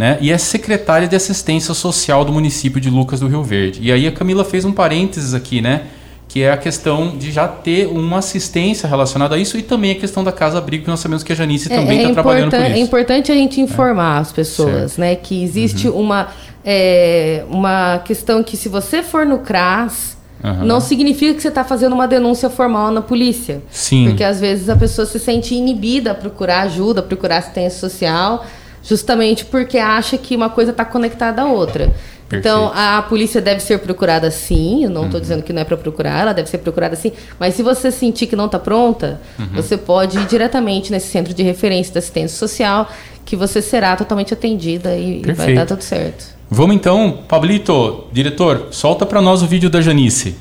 né, 0.00 0.16
e 0.18 0.32
é 0.32 0.38
secretária 0.38 1.06
de 1.06 1.14
assistência 1.14 1.74
social 1.74 2.24
do 2.24 2.32
município 2.32 2.80
de 2.80 2.88
Lucas 2.88 3.20
do 3.20 3.28
Rio 3.28 3.42
Verde. 3.42 3.80
E 3.82 3.92
aí 3.92 4.06
a 4.06 4.12
Camila 4.12 4.42
fez 4.44 4.64
um 4.64 4.72
parênteses 4.72 5.34
aqui, 5.34 5.60
né, 5.60 5.82
que 6.26 6.42
é 6.42 6.50
a 6.50 6.56
questão 6.56 7.18
de 7.18 7.30
já 7.30 7.46
ter 7.46 7.86
uma 7.86 8.18
assistência 8.18 8.88
relacionada 8.88 9.34
a 9.34 9.38
isso 9.38 9.58
e 9.58 9.62
também 9.62 9.90
a 9.90 9.94
questão 9.96 10.24
da 10.24 10.32
casa 10.32 10.56
abrigo, 10.56 10.84
que 10.84 10.90
nós 10.90 11.00
sabemos 11.00 11.22
que 11.22 11.32
a 11.32 11.36
Janice 11.36 11.68
também 11.68 12.00
está 12.00 12.14
trabalhando 12.14 12.48
por 12.50 12.56
importan- 12.56 12.68
isso. 12.72 12.78
é 12.78 12.80
importante 12.80 13.32
a 13.32 13.34
gente 13.34 13.60
informar 13.60 14.18
as 14.20 14.32
pessoas, 14.32 14.96
né, 14.96 15.14
que 15.16 15.42
existe 15.44 15.86
Uhum. 15.86 16.00
uma, 16.00 16.28
é, 16.64 17.44
uma 17.50 17.98
questão 17.98 18.42
que 18.42 18.56
se 18.56 18.68
você 18.70 19.02
for 19.02 19.26
no 19.26 19.40
CRAS, 19.40 20.16
Aham. 20.42 20.64
não 20.64 20.80
significa 20.80 21.34
que 21.34 21.42
você 21.42 21.48
está 21.48 21.62
fazendo 21.64 21.92
uma 21.94 22.08
denúncia 22.08 22.48
formal 22.48 22.90
na 22.90 23.02
polícia. 23.02 23.60
Sim. 23.70 24.06
Porque 24.08 24.24
às 24.24 24.40
vezes 24.40 24.70
a 24.70 24.76
pessoa 24.76 25.04
se 25.06 25.18
sente 25.18 25.54
inibida 25.54 26.12
a 26.12 26.14
procurar 26.14 26.62
ajuda, 26.62 27.00
a 27.00 27.02
procurar 27.02 27.36
assistência 27.38 27.78
social, 27.78 28.46
justamente 28.82 29.44
porque 29.44 29.78
acha 29.78 30.16
que 30.18 30.34
uma 30.36 30.48
coisa 30.48 30.70
está 30.70 30.84
conectada 30.84 31.42
à 31.42 31.46
outra. 31.46 31.92
Então, 32.32 32.68
Perfeito. 32.68 32.88
Uhum. 32.88 32.98
a 32.98 33.02
polícia 33.02 33.40
deve 33.40 33.60
ser 33.60 33.78
procurada 33.80 34.30
sim, 34.30 34.84
eu 34.84 34.90
não 34.90 35.06
estou 35.06 35.20
dizendo 35.20 35.42
que 35.42 35.52
não 35.52 35.62
é 35.62 35.64
para 35.64 35.76
procurar, 35.76 36.20
ela 36.20 36.32
deve 36.32 36.48
ser 36.48 36.58
procurada 36.58 36.94
sim, 36.94 37.10
mas 37.40 37.54
se 37.54 37.62
você 37.62 37.90
sentir 37.90 38.28
que 38.28 38.36
não 38.36 38.46
está 38.46 38.58
pronta, 38.58 39.20
Uhum. 39.36 39.48
você 39.54 39.76
pode 39.76 40.16
ir 40.16 40.26
diretamente 40.26 40.92
nesse 40.92 41.08
centro 41.08 41.34
de 41.34 41.42
referência 41.42 41.92
da 41.92 41.98
assistência 41.98 42.38
social, 42.38 42.88
que 43.24 43.34
você 43.34 43.60
será 43.60 43.96
totalmente 43.96 44.32
atendida 44.32 44.96
e, 44.96 45.22
e 45.22 45.32
vai 45.32 45.54
dar 45.54 45.66
tudo 45.66 45.82
certo. 45.82 46.24
Vamos 46.48 46.76
então, 46.76 47.18
Pablito, 47.28 48.04
diretor, 48.12 48.68
solta 48.70 49.04
para 49.04 49.20
nós 49.20 49.42
o 49.42 49.46
vídeo 49.46 49.68
da 49.68 49.80
Janice. 49.80 50.36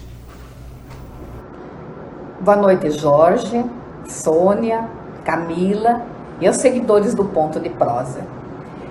Boa 2.39 2.55
noite, 2.55 2.89
Jorge, 2.91 3.63
Sônia, 4.07 4.85
Camila 5.25 6.01
e 6.39 6.47
aos 6.47 6.57
seguidores 6.57 7.13
do 7.13 7.25
Ponto 7.25 7.59
de 7.59 7.69
Prosa. 7.69 8.21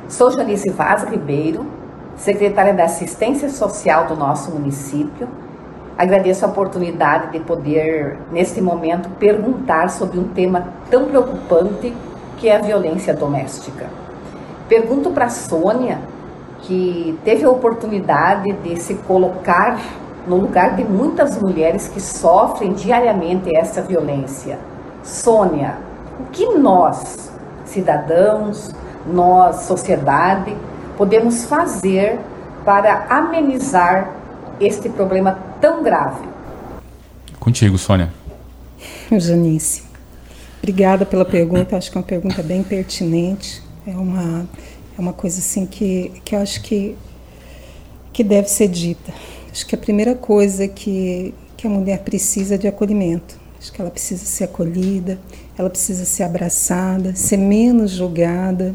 Sou 0.09 0.30
Janice 0.30 0.70
Vaz 0.70 1.05
Ribeiro, 1.05 1.66
secretária 2.16 2.74
da 2.74 2.84
Assistência 2.84 3.49
Social 3.49 4.07
do 4.07 4.16
nosso 4.16 4.51
município. 4.51 5.28
Agradeço 5.96 6.44
a 6.44 6.49
oportunidade 6.49 7.32
de 7.32 7.40
poder, 7.40 8.18
neste 8.30 8.61
momento, 8.61 9.09
perguntar 9.18 9.90
sobre 9.90 10.18
um 10.18 10.28
tema 10.28 10.68
tão 10.90 11.07
preocupante 11.07 11.94
que 12.36 12.49
é 12.49 12.57
a 12.57 12.61
violência 12.61 13.12
doméstica. 13.14 13.86
Pergunto 14.68 15.11
para 15.11 15.24
a 15.26 15.30
Sônia 15.30 15.99
que 16.61 17.18
teve 17.24 17.44
a 17.44 17.51
oportunidade 17.51 18.53
de 18.62 18.76
se 18.76 18.94
colocar 18.94 19.78
no 20.26 20.36
lugar 20.36 20.76
de 20.76 20.84
muitas 20.84 21.40
mulheres 21.40 21.88
que 21.88 22.01
sofrem 22.01 22.72
diariamente 22.72 23.55
essa 23.57 23.80
violência. 23.80 24.59
Sônia, 25.03 25.76
o 26.20 26.24
que 26.30 26.59
nós, 26.59 27.28
cidadãos, 27.69 28.75
nós, 29.07 29.62
sociedade, 29.62 30.57
podemos 30.97 31.45
fazer 31.45 32.19
para 32.64 33.07
amenizar 33.09 34.14
este 34.61 34.89
problema 34.89 35.39
tão 35.61 35.83
grave? 35.83 36.27
Contigo, 37.39 37.79
Sônia. 37.79 38.12
Janice, 39.11 39.83
obrigada 40.59 41.07
pela 41.07 41.25
pergunta. 41.25 41.77
Acho 41.77 41.91
que 41.91 41.97
é 41.97 42.01
uma 42.01 42.07
pergunta 42.07 42.43
bem 42.43 42.62
pertinente. 42.62 43.62
É 43.87 43.93
uma, 43.93 44.47
é 44.97 45.01
uma 45.01 45.12
coisa 45.12 45.39
assim 45.39 45.64
que, 45.64 46.21
que 46.25 46.35
eu 46.35 46.41
acho 46.41 46.61
que, 46.62 46.97
que 48.12 48.23
deve 48.23 48.49
ser 48.49 48.69
dita. 48.69 49.12
Acho 49.51 49.66
que 49.66 49.75
a 49.75 49.79
primeira 49.79 50.14
coisa 50.14 50.69
que, 50.69 51.35
que 51.57 51.66
a 51.66 51.71
mulher 51.71 52.01
precisa 52.01 52.57
é 52.57 52.59
de 52.59 52.69
acolhimento. 52.69 53.37
Acho 53.59 53.73
que 53.73 53.81
ela 53.81 53.91
precisa 53.91 54.25
ser 54.25 54.45
acolhida, 54.45 55.19
ela 55.59 55.69
precisa 55.69 56.05
ser 56.05 56.23
abraçada, 56.23 57.15
ser 57.17 57.37
menos 57.37 57.91
julgada, 57.91 58.75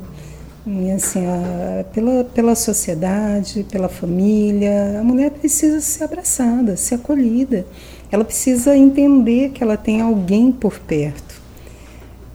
e 0.66 0.92
assim, 0.92 1.26
a, 1.26 1.86
pela, 1.94 2.24
pela 2.24 2.56
sociedade, 2.56 3.66
pela 3.72 3.90
família. 3.90 5.00
A 5.00 5.04
mulher 5.04 5.32
precisa 5.32 5.82
ser 5.82 6.04
abraçada, 6.04 6.76
ser 6.76 6.96
acolhida. 6.96 7.66
Ela 8.12 8.24
precisa 8.24 8.76
entender 8.76 9.50
que 9.50 9.64
ela 9.64 9.78
tem 9.78 10.02
alguém 10.02 10.52
por 10.52 10.80
perto. 10.80 11.42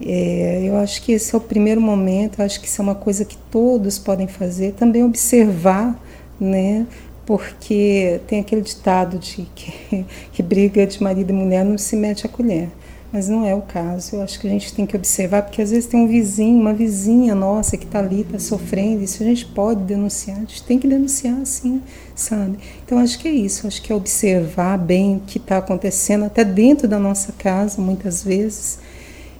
É, 0.01 0.63
eu 0.63 0.77
acho 0.77 1.01
que 1.03 1.11
esse 1.11 1.33
é 1.33 1.37
o 1.37 1.41
primeiro 1.41 1.81
momento, 1.81 2.39
eu 2.39 2.45
acho 2.45 2.59
que 2.61 2.67
isso 2.67 2.81
é 2.81 2.83
uma 2.83 2.95
coisa 2.95 3.25
que 3.25 3.37
todos 3.51 3.99
podem 3.99 4.27
fazer. 4.27 4.73
Também 4.73 5.03
observar, 5.03 5.99
né? 6.39 6.85
porque 7.29 8.19
tem 8.25 8.39
aquele 8.39 8.61
ditado 8.61 9.19
de 9.19 9.47
que, 9.53 10.03
que 10.33 10.41
briga 10.41 10.87
de 10.87 11.03
marido 11.03 11.29
e 11.29 11.33
mulher 11.33 11.63
não 11.63 11.77
se 11.77 11.95
mete 11.95 12.25
a 12.25 12.29
colher. 12.29 12.69
Mas 13.11 13.27
não 13.27 13.45
é 13.45 13.55
o 13.55 13.61
caso. 13.61 14.17
Eu 14.17 14.21
acho 14.21 14.39
que 14.39 14.47
a 14.47 14.49
gente 14.49 14.73
tem 14.73 14.85
que 14.85 14.95
observar, 14.95 15.41
porque 15.41 15.61
às 15.61 15.71
vezes 15.71 15.87
tem 15.87 16.01
um 16.01 16.07
vizinho, 16.07 16.59
uma 16.59 16.73
vizinha 16.73 17.33
nossa 17.33 17.75
que 17.75 17.85
está 17.85 17.99
ali, 17.99 18.21
está 18.21 18.37
sofrendo. 18.37 19.03
Isso 19.03 19.23
a 19.23 19.25
gente 19.25 19.45
pode 19.47 19.81
denunciar, 19.81 20.37
a 20.37 20.41
gente 20.41 20.63
tem 20.63 20.77
que 20.77 20.87
denunciar, 20.87 21.43
sim, 21.45 21.81
sabe? 22.13 22.59
Então 22.85 22.99
acho 22.99 23.17
que 23.17 23.27
é 23.27 23.31
isso. 23.31 23.65
Acho 23.65 23.81
que 23.81 23.91
é 23.91 23.95
observar 23.95 24.77
bem 24.77 25.17
o 25.17 25.19
que 25.21 25.37
está 25.37 25.57
acontecendo, 25.57 26.25
até 26.25 26.43
dentro 26.43 26.87
da 26.87 26.99
nossa 26.99 27.31
casa, 27.31 27.81
muitas 27.81 28.23
vezes. 28.23 28.79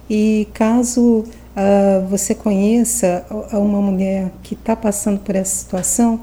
E 0.10 0.48
caso 0.54 1.20
uh, 1.22 2.08
você 2.10 2.34
conheça 2.34 3.24
uma 3.52 3.82
mulher 3.82 4.32
que 4.42 4.56
está 4.56 4.76
passando 4.76 5.20
por 5.20 5.36
essa 5.36 5.56
situação, 5.56 6.20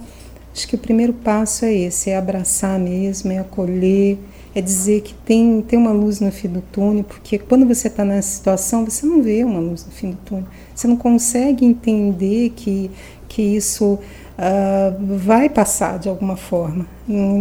Acho 0.56 0.66
que 0.68 0.74
o 0.74 0.78
primeiro 0.78 1.12
passo 1.12 1.66
é 1.66 1.74
esse, 1.74 2.08
é 2.08 2.16
abraçar 2.16 2.78
mesmo, 2.80 3.30
é 3.30 3.38
acolher, 3.38 4.18
é 4.56 4.60
dizer 4.62 5.02
que 5.02 5.12
tem, 5.12 5.60
tem 5.60 5.78
uma 5.78 5.92
luz 5.92 6.18
no 6.18 6.32
fim 6.32 6.48
do 6.48 6.62
túnel, 6.62 7.04
porque 7.04 7.38
quando 7.38 7.66
você 7.66 7.88
está 7.88 8.06
nessa 8.06 8.36
situação, 8.36 8.86
você 8.86 9.04
não 9.04 9.22
vê 9.22 9.44
uma 9.44 9.60
luz 9.60 9.84
no 9.84 9.92
fim 9.92 10.12
do 10.12 10.16
túnel. 10.24 10.46
Você 10.74 10.88
não 10.88 10.96
consegue 10.96 11.62
entender 11.62 12.54
que, 12.56 12.90
que 13.28 13.42
isso 13.42 13.98
uh, 14.38 15.18
vai 15.18 15.50
passar 15.50 15.98
de 15.98 16.08
alguma 16.08 16.38
forma. 16.38 16.86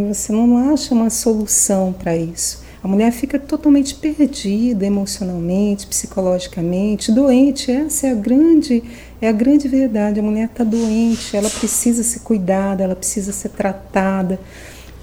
Você 0.10 0.34
não 0.34 0.58
acha 0.74 0.94
uma 0.94 1.10
solução 1.10 1.94
para 1.98 2.18
isso. 2.18 2.66
A 2.84 2.88
mulher 2.88 3.14
fica 3.14 3.40
totalmente 3.40 3.96
perdida 3.96 4.86
emocionalmente, 4.86 5.88
psicologicamente, 5.88 7.14
doente. 7.14 7.72
Essa 7.72 8.08
é 8.08 8.12
a 8.12 8.14
grande, 8.14 8.84
é 9.22 9.30
a 9.30 9.32
grande 9.32 9.70
verdade. 9.70 10.20
A 10.20 10.24
mulher 10.24 10.48
está 10.48 10.66
doente, 10.66 11.38
ela 11.38 11.50
precisa 11.50 12.04
ser 12.04 12.20
cuidada, 12.20 12.84
ela 12.84 12.96
precisa 12.96 13.32
ser 13.32 13.50
tratada. 13.52 14.38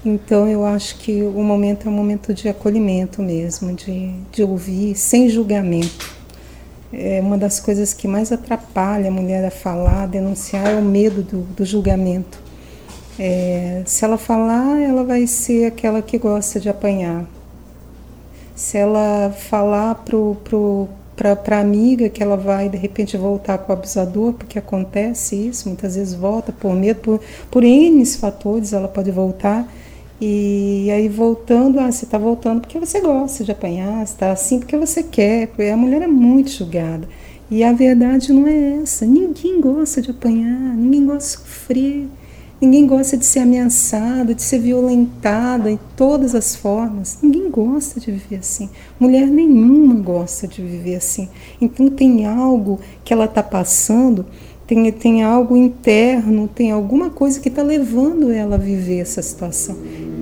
Então 0.05 0.47
eu 0.47 0.65
acho 0.65 0.97
que 0.97 1.23
o 1.23 1.43
momento 1.43 1.87
é 1.87 1.91
um 1.91 1.93
momento 1.93 2.33
de 2.33 2.49
acolhimento 2.49 3.21
mesmo, 3.21 3.73
de, 3.73 4.13
de 4.31 4.43
ouvir 4.43 4.95
sem 4.95 5.29
julgamento. 5.29 6.13
É 6.91 7.19
uma 7.21 7.37
das 7.37 7.59
coisas 7.59 7.93
que 7.93 8.07
mais 8.07 8.31
atrapalha 8.31 9.07
a 9.07 9.11
mulher 9.11 9.43
a 9.45 9.51
falar, 9.51 10.03
a 10.03 10.05
denunciar, 10.05 10.67
é 10.67 10.75
o 10.75 10.81
medo 10.81 11.23
do, 11.23 11.41
do 11.41 11.65
julgamento. 11.65 12.37
É, 13.17 13.81
se 13.85 14.03
ela 14.03 14.17
falar, 14.17 14.79
ela 14.79 15.03
vai 15.03 15.25
ser 15.25 15.65
aquela 15.65 16.01
que 16.01 16.17
gosta 16.17 16.59
de 16.59 16.69
apanhar 16.69 17.25
se 18.55 18.77
ela 18.77 19.31
falar 19.31 19.95
pro, 19.95 20.37
pro, 20.43 20.87
para 21.15 21.57
a 21.57 21.59
amiga 21.59 22.09
que 22.09 22.21
ela 22.21 22.37
vai 22.37 22.69
de 22.69 22.77
repente 22.77 23.17
voltar 23.17 23.57
com 23.57 23.71
o 23.71 23.75
abusador, 23.75 24.33
porque 24.33 24.59
acontece 24.59 25.35
isso, 25.35 25.67
muitas 25.67 25.95
vezes 25.95 26.13
volta 26.13 26.51
por 26.51 26.73
medo, 26.73 26.99
por, 26.99 27.21
por 27.49 27.63
N 27.63 28.05
fatores 28.05 28.73
ela 28.73 28.87
pode 28.87 29.11
voltar. 29.11 29.67
E 30.25 30.89
aí 30.89 31.09
voltando, 31.09 31.81
ah, 31.81 31.91
você 31.91 32.05
está 32.05 32.17
voltando 32.17 32.61
porque 32.61 32.79
você 32.79 33.01
gosta 33.01 33.43
de 33.43 33.51
apanhar, 33.51 34.01
está 34.01 34.31
assim 34.31 34.57
porque 34.57 34.77
você 34.77 35.03
quer. 35.03 35.49
A 35.69 35.75
mulher 35.75 36.01
é 36.01 36.07
muito 36.07 36.49
julgada. 36.49 37.09
E 37.51 37.61
a 37.61 37.73
verdade 37.73 38.31
não 38.31 38.47
é 38.47 38.75
essa. 38.81 39.05
Ninguém 39.05 39.59
gosta 39.59 40.01
de 40.01 40.11
apanhar, 40.11 40.77
ninguém 40.77 41.05
gosta 41.05 41.19
de 41.19 41.43
sofrer. 41.43 42.07
Ninguém 42.61 42.87
gosta 42.87 43.17
de 43.17 43.25
ser 43.25 43.39
ameaçada, 43.39 44.33
de 44.33 44.41
ser 44.41 44.59
violentada 44.59 45.69
em 45.69 45.77
todas 45.97 46.33
as 46.33 46.55
formas. 46.55 47.17
Ninguém 47.21 47.49
gosta 47.49 47.99
de 47.99 48.09
viver 48.09 48.37
assim. 48.37 48.69
Mulher 48.97 49.27
nenhuma 49.27 49.95
gosta 49.95 50.47
de 50.47 50.61
viver 50.61 50.95
assim. 50.95 51.27
Então 51.59 51.89
tem 51.89 52.25
algo 52.25 52.79
que 53.03 53.11
ela 53.11 53.25
está 53.25 53.43
passando, 53.43 54.25
tem, 54.65 54.89
tem 54.93 55.23
algo 55.23 55.57
interno, 55.57 56.47
tem 56.47 56.71
alguma 56.71 57.09
coisa 57.09 57.39
que 57.41 57.49
está 57.49 57.61
levando 57.61 58.31
ela 58.31 58.55
a 58.55 58.57
viver 58.57 58.99
essa 58.99 59.21
situação. 59.21 59.75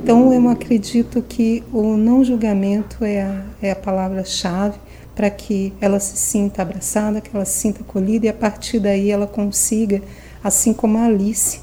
Então 0.04 0.34
eu 0.34 0.50
acredito 0.50 1.22
que 1.22 1.64
o 1.72 1.96
não 1.96 2.24
julgamento 2.24 3.06
é 3.06 3.22
a, 3.22 3.44
é 3.62 3.72
a 3.72 3.76
palavra-chave 3.76 4.80
para 5.14 5.30
que 5.30 5.72
ela 5.80 6.00
se 6.00 6.18
sinta 6.18 6.64
abraçada, 6.64 7.22
que 7.22 7.30
ela 7.32 7.46
se 7.46 7.60
sinta 7.60 7.82
acolhida 7.82 8.26
e 8.26 8.30
a 8.30 8.34
partir 8.34 8.80
daí 8.80 9.12
ela 9.12 9.28
consiga, 9.28 10.02
assim 10.44 10.74
como 10.74 10.98
a 10.98 11.06
Alice, 11.06 11.60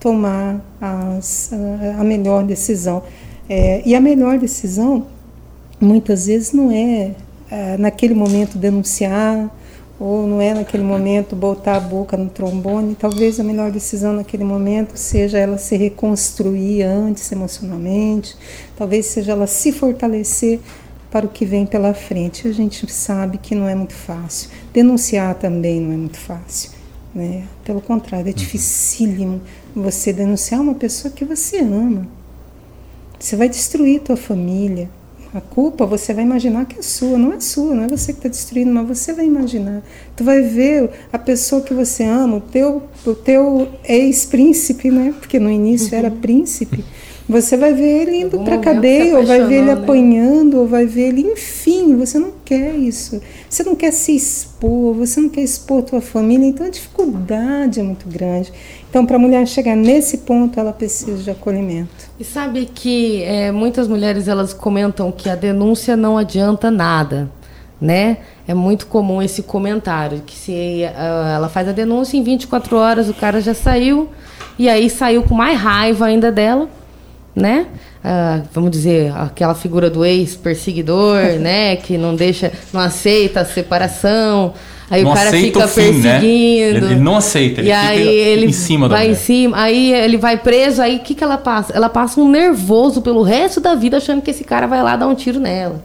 tomar 0.00 0.64
as, 0.80 1.50
a 1.98 2.02
melhor 2.02 2.42
decisão. 2.44 3.02
É, 3.50 3.82
e 3.84 3.94
a 3.94 4.00
melhor 4.00 4.38
decisão, 4.38 5.06
muitas 5.78 6.24
vezes, 6.26 6.52
não 6.54 6.70
é, 6.72 7.10
é, 7.50 7.76
naquele 7.76 8.14
momento 8.14 8.56
denunciar, 8.56 9.54
ou 9.98 10.26
não 10.26 10.40
é 10.40 10.52
naquele 10.52 10.82
momento 10.82 11.36
botar 11.36 11.76
a 11.76 11.80
boca 11.80 12.16
no 12.16 12.28
trombone. 12.28 12.94
Talvez 12.94 13.38
a 13.38 13.44
melhor 13.44 13.70
decisão 13.70 14.12
naquele 14.12 14.44
momento 14.44 14.96
seja 14.96 15.38
ela 15.38 15.58
se 15.58 15.76
reconstruir 15.76 16.82
antes 16.82 17.30
emocionalmente, 17.30 18.36
talvez 18.76 19.06
seja 19.06 19.32
ela 19.32 19.46
se 19.46 19.72
fortalecer 19.72 20.60
para 21.10 21.26
o 21.26 21.28
que 21.28 21.44
vem 21.44 21.64
pela 21.64 21.94
frente. 21.94 22.48
A 22.48 22.52
gente 22.52 22.90
sabe 22.90 23.38
que 23.38 23.54
não 23.54 23.68
é 23.68 23.74
muito 23.74 23.94
fácil. 23.94 24.50
Denunciar 24.72 25.36
também 25.36 25.80
não 25.80 25.92
é 25.92 25.96
muito 25.96 26.18
fácil. 26.18 26.72
Né? 27.14 27.44
Pelo 27.64 27.80
contrário, 27.80 28.26
é 28.26 28.30
uhum. 28.30 28.36
dificílimo 28.36 29.40
você 29.74 30.12
denunciar 30.12 30.60
uma 30.60 30.74
pessoa 30.74 31.14
que 31.14 31.24
você 31.24 31.58
ama. 31.58 32.08
Você 33.18 33.36
vai 33.36 33.48
destruir 33.48 34.00
tua 34.00 34.16
família. 34.16 34.90
A 35.34 35.40
culpa 35.40 35.84
você 35.84 36.14
vai 36.14 36.22
imaginar 36.22 36.64
que 36.64 36.78
é 36.78 36.82
sua, 36.82 37.18
não 37.18 37.32
é 37.32 37.40
sua, 37.40 37.74
não 37.74 37.82
é 37.82 37.88
você 37.88 38.12
que 38.12 38.20
está 38.20 38.28
destruindo, 38.28 38.72
mas 38.72 38.86
você 38.86 39.12
vai 39.12 39.26
imaginar. 39.26 39.82
Tu 40.14 40.22
vai 40.22 40.40
ver 40.42 40.88
a 41.12 41.18
pessoa 41.18 41.60
que 41.60 41.74
você 41.74 42.04
ama, 42.04 42.36
o 42.36 42.40
teu, 42.40 42.84
o 43.04 43.14
teu 43.16 43.68
ex-príncipe, 43.82 44.92
né? 44.92 45.12
Porque 45.18 45.40
no 45.40 45.50
início 45.50 45.92
uhum. 45.92 45.98
era 45.98 46.10
príncipe 46.10 46.84
você 47.26 47.56
vai 47.56 47.72
ver 47.72 48.02
ele 48.02 48.16
indo 48.18 48.38
para 48.40 48.56
a 48.56 48.58
cadeia, 48.58 49.16
ou 49.16 49.24
vai 49.24 49.42
ver 49.44 49.54
ele 49.54 49.66
né? 49.66 49.72
apanhando, 49.72 50.58
ou 50.58 50.66
vai 50.66 50.84
ver 50.84 51.08
ele, 51.08 51.22
enfim, 51.22 51.96
você 51.96 52.18
não 52.18 52.32
quer 52.44 52.74
isso. 52.74 53.20
Você 53.48 53.62
não 53.62 53.74
quer 53.74 53.92
se 53.92 54.14
expor, 54.14 54.94
você 54.94 55.20
não 55.20 55.30
quer 55.30 55.40
expor 55.40 55.82
tua 55.82 56.02
família, 56.02 56.46
então 56.46 56.66
a 56.66 56.68
dificuldade 56.68 57.80
é 57.80 57.82
muito 57.82 58.06
grande. 58.06 58.52
Então, 58.90 59.06
para 59.06 59.16
a 59.16 59.18
mulher 59.18 59.46
chegar 59.46 59.74
nesse 59.74 60.18
ponto, 60.18 60.60
ela 60.60 60.72
precisa 60.72 61.22
de 61.22 61.30
acolhimento. 61.30 62.10
E 62.20 62.24
sabe 62.24 62.66
que 62.66 63.22
é, 63.22 63.50
muitas 63.50 63.88
mulheres 63.88 64.28
elas 64.28 64.52
comentam 64.52 65.10
que 65.10 65.30
a 65.30 65.34
denúncia 65.34 65.96
não 65.96 66.18
adianta 66.18 66.70
nada, 66.70 67.30
né? 67.80 68.18
É 68.46 68.52
muito 68.52 68.86
comum 68.86 69.22
esse 69.22 69.42
comentário 69.42 70.20
que 70.26 70.36
se 70.36 70.52
uh, 70.84 71.34
ela 71.34 71.48
faz 71.48 71.66
a 71.68 71.72
denúncia 71.72 72.18
em 72.18 72.22
24 72.22 72.76
horas 72.76 73.08
o 73.08 73.14
cara 73.14 73.40
já 73.40 73.54
saiu 73.54 74.10
e 74.58 74.68
aí 74.68 74.90
saiu 74.90 75.22
com 75.22 75.34
mais 75.34 75.58
raiva 75.58 76.04
ainda 76.04 76.30
dela 76.30 76.68
né? 77.34 77.66
Ah, 78.02 78.42
vamos 78.52 78.70
dizer, 78.70 79.12
aquela 79.16 79.54
figura 79.54 79.88
do 79.88 80.04
ex-perseguidor, 80.04 81.20
né? 81.40 81.76
Que 81.76 81.96
não 81.96 82.14
deixa, 82.14 82.52
não 82.72 82.80
aceita 82.80 83.40
a 83.40 83.44
separação. 83.44 84.52
Aí 84.90 85.02
não 85.02 85.12
o 85.12 85.14
cara 85.14 85.30
fica 85.30 85.64
o 85.64 85.68
fim, 85.68 85.82
perseguindo. 85.82 86.86
Né? 86.86 86.92
Ele, 86.92 86.94
não 86.96 87.16
aceita, 87.16 87.62
ele 87.62 87.70
e 87.70 87.72
aí 87.72 88.06
ele 88.06 88.46
em 88.46 88.52
cima 88.52 88.86
vai 88.86 89.10
em 89.10 89.14
cima, 89.14 89.56
aí 89.58 89.94
ele 89.94 90.18
vai 90.18 90.36
preso, 90.36 90.82
aí 90.82 90.96
o 90.96 91.00
que, 91.00 91.14
que 91.14 91.24
ela 91.24 91.38
passa? 91.38 91.72
Ela 91.72 91.88
passa 91.88 92.20
um 92.20 92.28
nervoso 92.28 93.00
pelo 93.00 93.22
resto 93.22 93.60
da 93.60 93.74
vida 93.74 93.96
achando 93.96 94.20
que 94.20 94.30
esse 94.30 94.44
cara 94.44 94.66
vai 94.66 94.82
lá 94.82 94.94
dar 94.94 95.06
um 95.06 95.14
tiro 95.14 95.40
nela. 95.40 95.82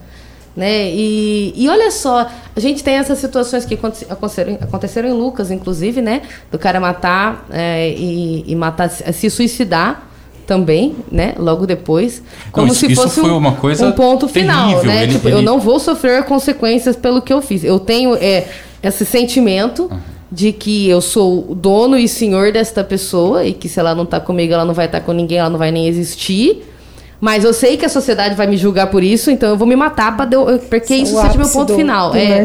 Né? 0.54 0.90
E, 0.90 1.54
e 1.56 1.68
olha 1.68 1.90
só, 1.90 2.28
a 2.54 2.60
gente 2.60 2.84
tem 2.84 2.96
essas 2.96 3.18
situações 3.18 3.64
que 3.64 3.78
aconteceram, 4.10 4.58
aconteceram 4.60 5.08
em 5.08 5.12
Lucas, 5.12 5.50
inclusive, 5.50 6.02
né? 6.02 6.22
Do 6.52 6.58
cara 6.58 6.78
matar 6.78 7.46
é, 7.50 7.88
e, 7.96 8.44
e 8.46 8.54
matar, 8.54 8.90
se 8.90 9.30
suicidar 9.30 10.09
também, 10.50 10.96
né? 11.12 11.32
Logo 11.38 11.64
depois, 11.64 12.20
como 12.50 12.66
não, 12.66 12.72
isso, 12.72 12.84
se 12.84 12.96
fosse 12.96 13.20
um, 13.20 13.36
uma 13.36 13.52
coisa 13.52 13.86
um 13.86 13.92
ponto 13.92 14.26
final, 14.26 14.70
terrível. 14.70 14.90
né? 14.90 15.02
Ele, 15.04 15.12
tipo, 15.12 15.28
ele... 15.28 15.36
eu 15.36 15.42
não 15.42 15.60
vou 15.60 15.78
sofrer 15.78 16.24
consequências 16.24 16.96
pelo 16.96 17.22
que 17.22 17.32
eu 17.32 17.40
fiz. 17.40 17.62
Eu 17.62 17.78
tenho 17.78 18.16
é, 18.16 18.48
esse 18.82 19.06
sentimento 19.06 19.84
uhum. 19.84 19.98
de 20.28 20.50
que 20.50 20.88
eu 20.88 21.00
sou 21.00 21.54
dono 21.54 21.96
e 21.96 22.08
senhor 22.08 22.50
desta 22.50 22.82
pessoa 22.82 23.44
e 23.44 23.52
que 23.52 23.68
se 23.68 23.78
ela 23.78 23.94
não 23.94 24.02
está 24.02 24.18
comigo, 24.18 24.52
ela 24.52 24.64
não 24.64 24.74
vai 24.74 24.86
estar 24.86 24.98
tá 24.98 25.06
com 25.06 25.12
ninguém, 25.12 25.38
ela 25.38 25.50
não 25.50 25.58
vai 25.58 25.70
nem 25.70 25.86
existir. 25.86 26.64
Mas 27.20 27.44
eu 27.44 27.52
sei 27.52 27.76
que 27.76 27.84
a 27.84 27.88
sociedade 27.88 28.34
vai 28.34 28.46
me 28.46 28.56
julgar 28.56 28.86
por 28.86 29.02
isso, 29.02 29.30
então 29.30 29.50
eu 29.50 29.56
vou 29.56 29.68
me 29.68 29.76
matar 29.76 30.16
para 30.16 30.30
porque 30.70 30.94
isso 30.94 31.20
seja 31.20 31.36
meu 31.36 31.48
ponto 31.48 31.72
do, 31.72 31.76
final. 31.76 32.10
Do 32.10 32.16
é, 32.16 32.42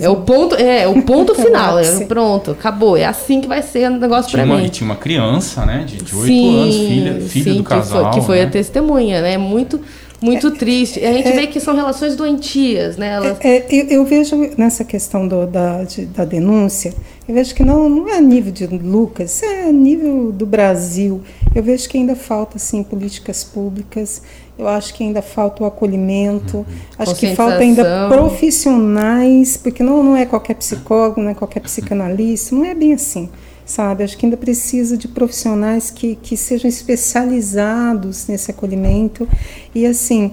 é 0.00 0.08
o 0.08 0.16
ponto, 0.16 0.54
é 0.54 0.88
o 0.88 1.02
ponto 1.02 1.34
final. 1.36 1.78
é, 1.78 2.04
pronto, 2.06 2.52
acabou. 2.52 2.96
É 2.96 3.04
assim 3.04 3.40
que 3.42 3.46
vai 3.46 3.60
ser 3.60 3.90
o 3.90 3.98
negócio 3.98 4.32
para 4.32 4.46
mim. 4.46 4.64
E 4.64 4.70
tinha 4.70 4.88
uma 4.88 4.96
criança, 4.96 5.66
né, 5.66 5.84
de, 5.86 5.98
de 5.98 6.16
8 6.16 6.26
sim, 6.26 6.62
anos, 6.62 6.76
filha, 6.76 7.20
filha 7.28 7.52
sim, 7.52 7.58
do 7.58 7.64
casal, 7.64 8.10
que 8.10 8.10
foi, 8.12 8.20
que 8.20 8.26
foi 8.26 8.36
né? 8.38 8.44
a 8.44 8.50
testemunha, 8.50 9.20
né? 9.20 9.36
Muito 9.36 9.80
muito 10.24 10.46
é, 10.46 10.50
triste. 10.52 11.04
A 11.04 11.12
gente 11.12 11.28
é, 11.28 11.32
vê 11.32 11.46
que 11.46 11.60
são 11.60 11.76
relações 11.76 12.16
doentias, 12.16 12.96
né? 12.96 13.12
Elas... 13.12 13.36
É, 13.40 13.58
é, 13.58 13.66
eu, 13.70 13.86
eu, 13.88 14.04
vejo 14.06 14.36
nessa 14.56 14.82
questão 14.82 15.28
do, 15.28 15.46
da, 15.46 15.84
de, 15.84 16.06
da 16.06 16.24
denúncia, 16.24 16.94
eu 17.26 17.34
vejo 17.34 17.54
que 17.54 17.64
não, 17.64 17.88
não 17.88 18.08
é 18.08 18.18
a 18.18 18.20
nível 18.20 18.52
de 18.52 18.66
Lucas, 18.66 19.42
é 19.42 19.68
a 19.68 19.72
nível 19.72 20.30
do 20.30 20.44
Brasil. 20.44 21.22
Eu 21.54 21.62
vejo 21.62 21.88
que 21.88 21.96
ainda 21.96 22.14
falta 22.14 22.56
assim 22.58 22.82
políticas 22.82 23.42
públicas. 23.42 24.20
Eu 24.58 24.68
acho 24.68 24.92
que 24.92 25.02
ainda 25.02 25.22
falta 25.22 25.62
o 25.62 25.66
acolhimento. 25.66 26.58
Uhum. 26.58 26.64
Acho 26.98 27.14
que 27.14 27.34
falta 27.34 27.58
ainda 27.58 28.08
profissionais, 28.08 29.56
porque 29.56 29.82
não, 29.82 30.02
não 30.02 30.16
é 30.16 30.26
qualquer 30.26 30.54
psicólogo, 30.54 31.20
não 31.20 31.30
é 31.30 31.34
qualquer 31.34 31.60
psicanalista, 31.60 32.54
não 32.54 32.64
é 32.64 32.74
bem 32.74 32.92
assim 32.92 33.28
sabe? 33.66 34.04
Acho 34.04 34.18
que 34.18 34.26
ainda 34.26 34.36
precisa 34.36 34.94
de 34.96 35.08
profissionais 35.08 35.90
que, 35.90 36.16
que 36.16 36.36
sejam 36.36 36.68
especializados 36.68 38.26
nesse 38.26 38.50
acolhimento. 38.50 39.26
E 39.74 39.86
assim, 39.86 40.32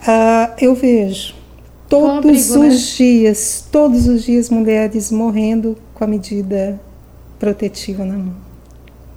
uh, 0.00 0.54
eu 0.60 0.76
vejo 0.76 1.34
todos 1.88 2.50
os 2.50 2.56
né? 2.56 2.68
dias, 2.96 3.64
todos 3.72 4.06
os 4.06 4.22
dias, 4.22 4.50
mulheres 4.50 5.10
morrendo 5.10 5.76
com 5.94 6.04
a 6.04 6.06
medida 6.06 6.80
protetiva 7.38 8.04
na 8.04 8.18
mão. 8.18 8.36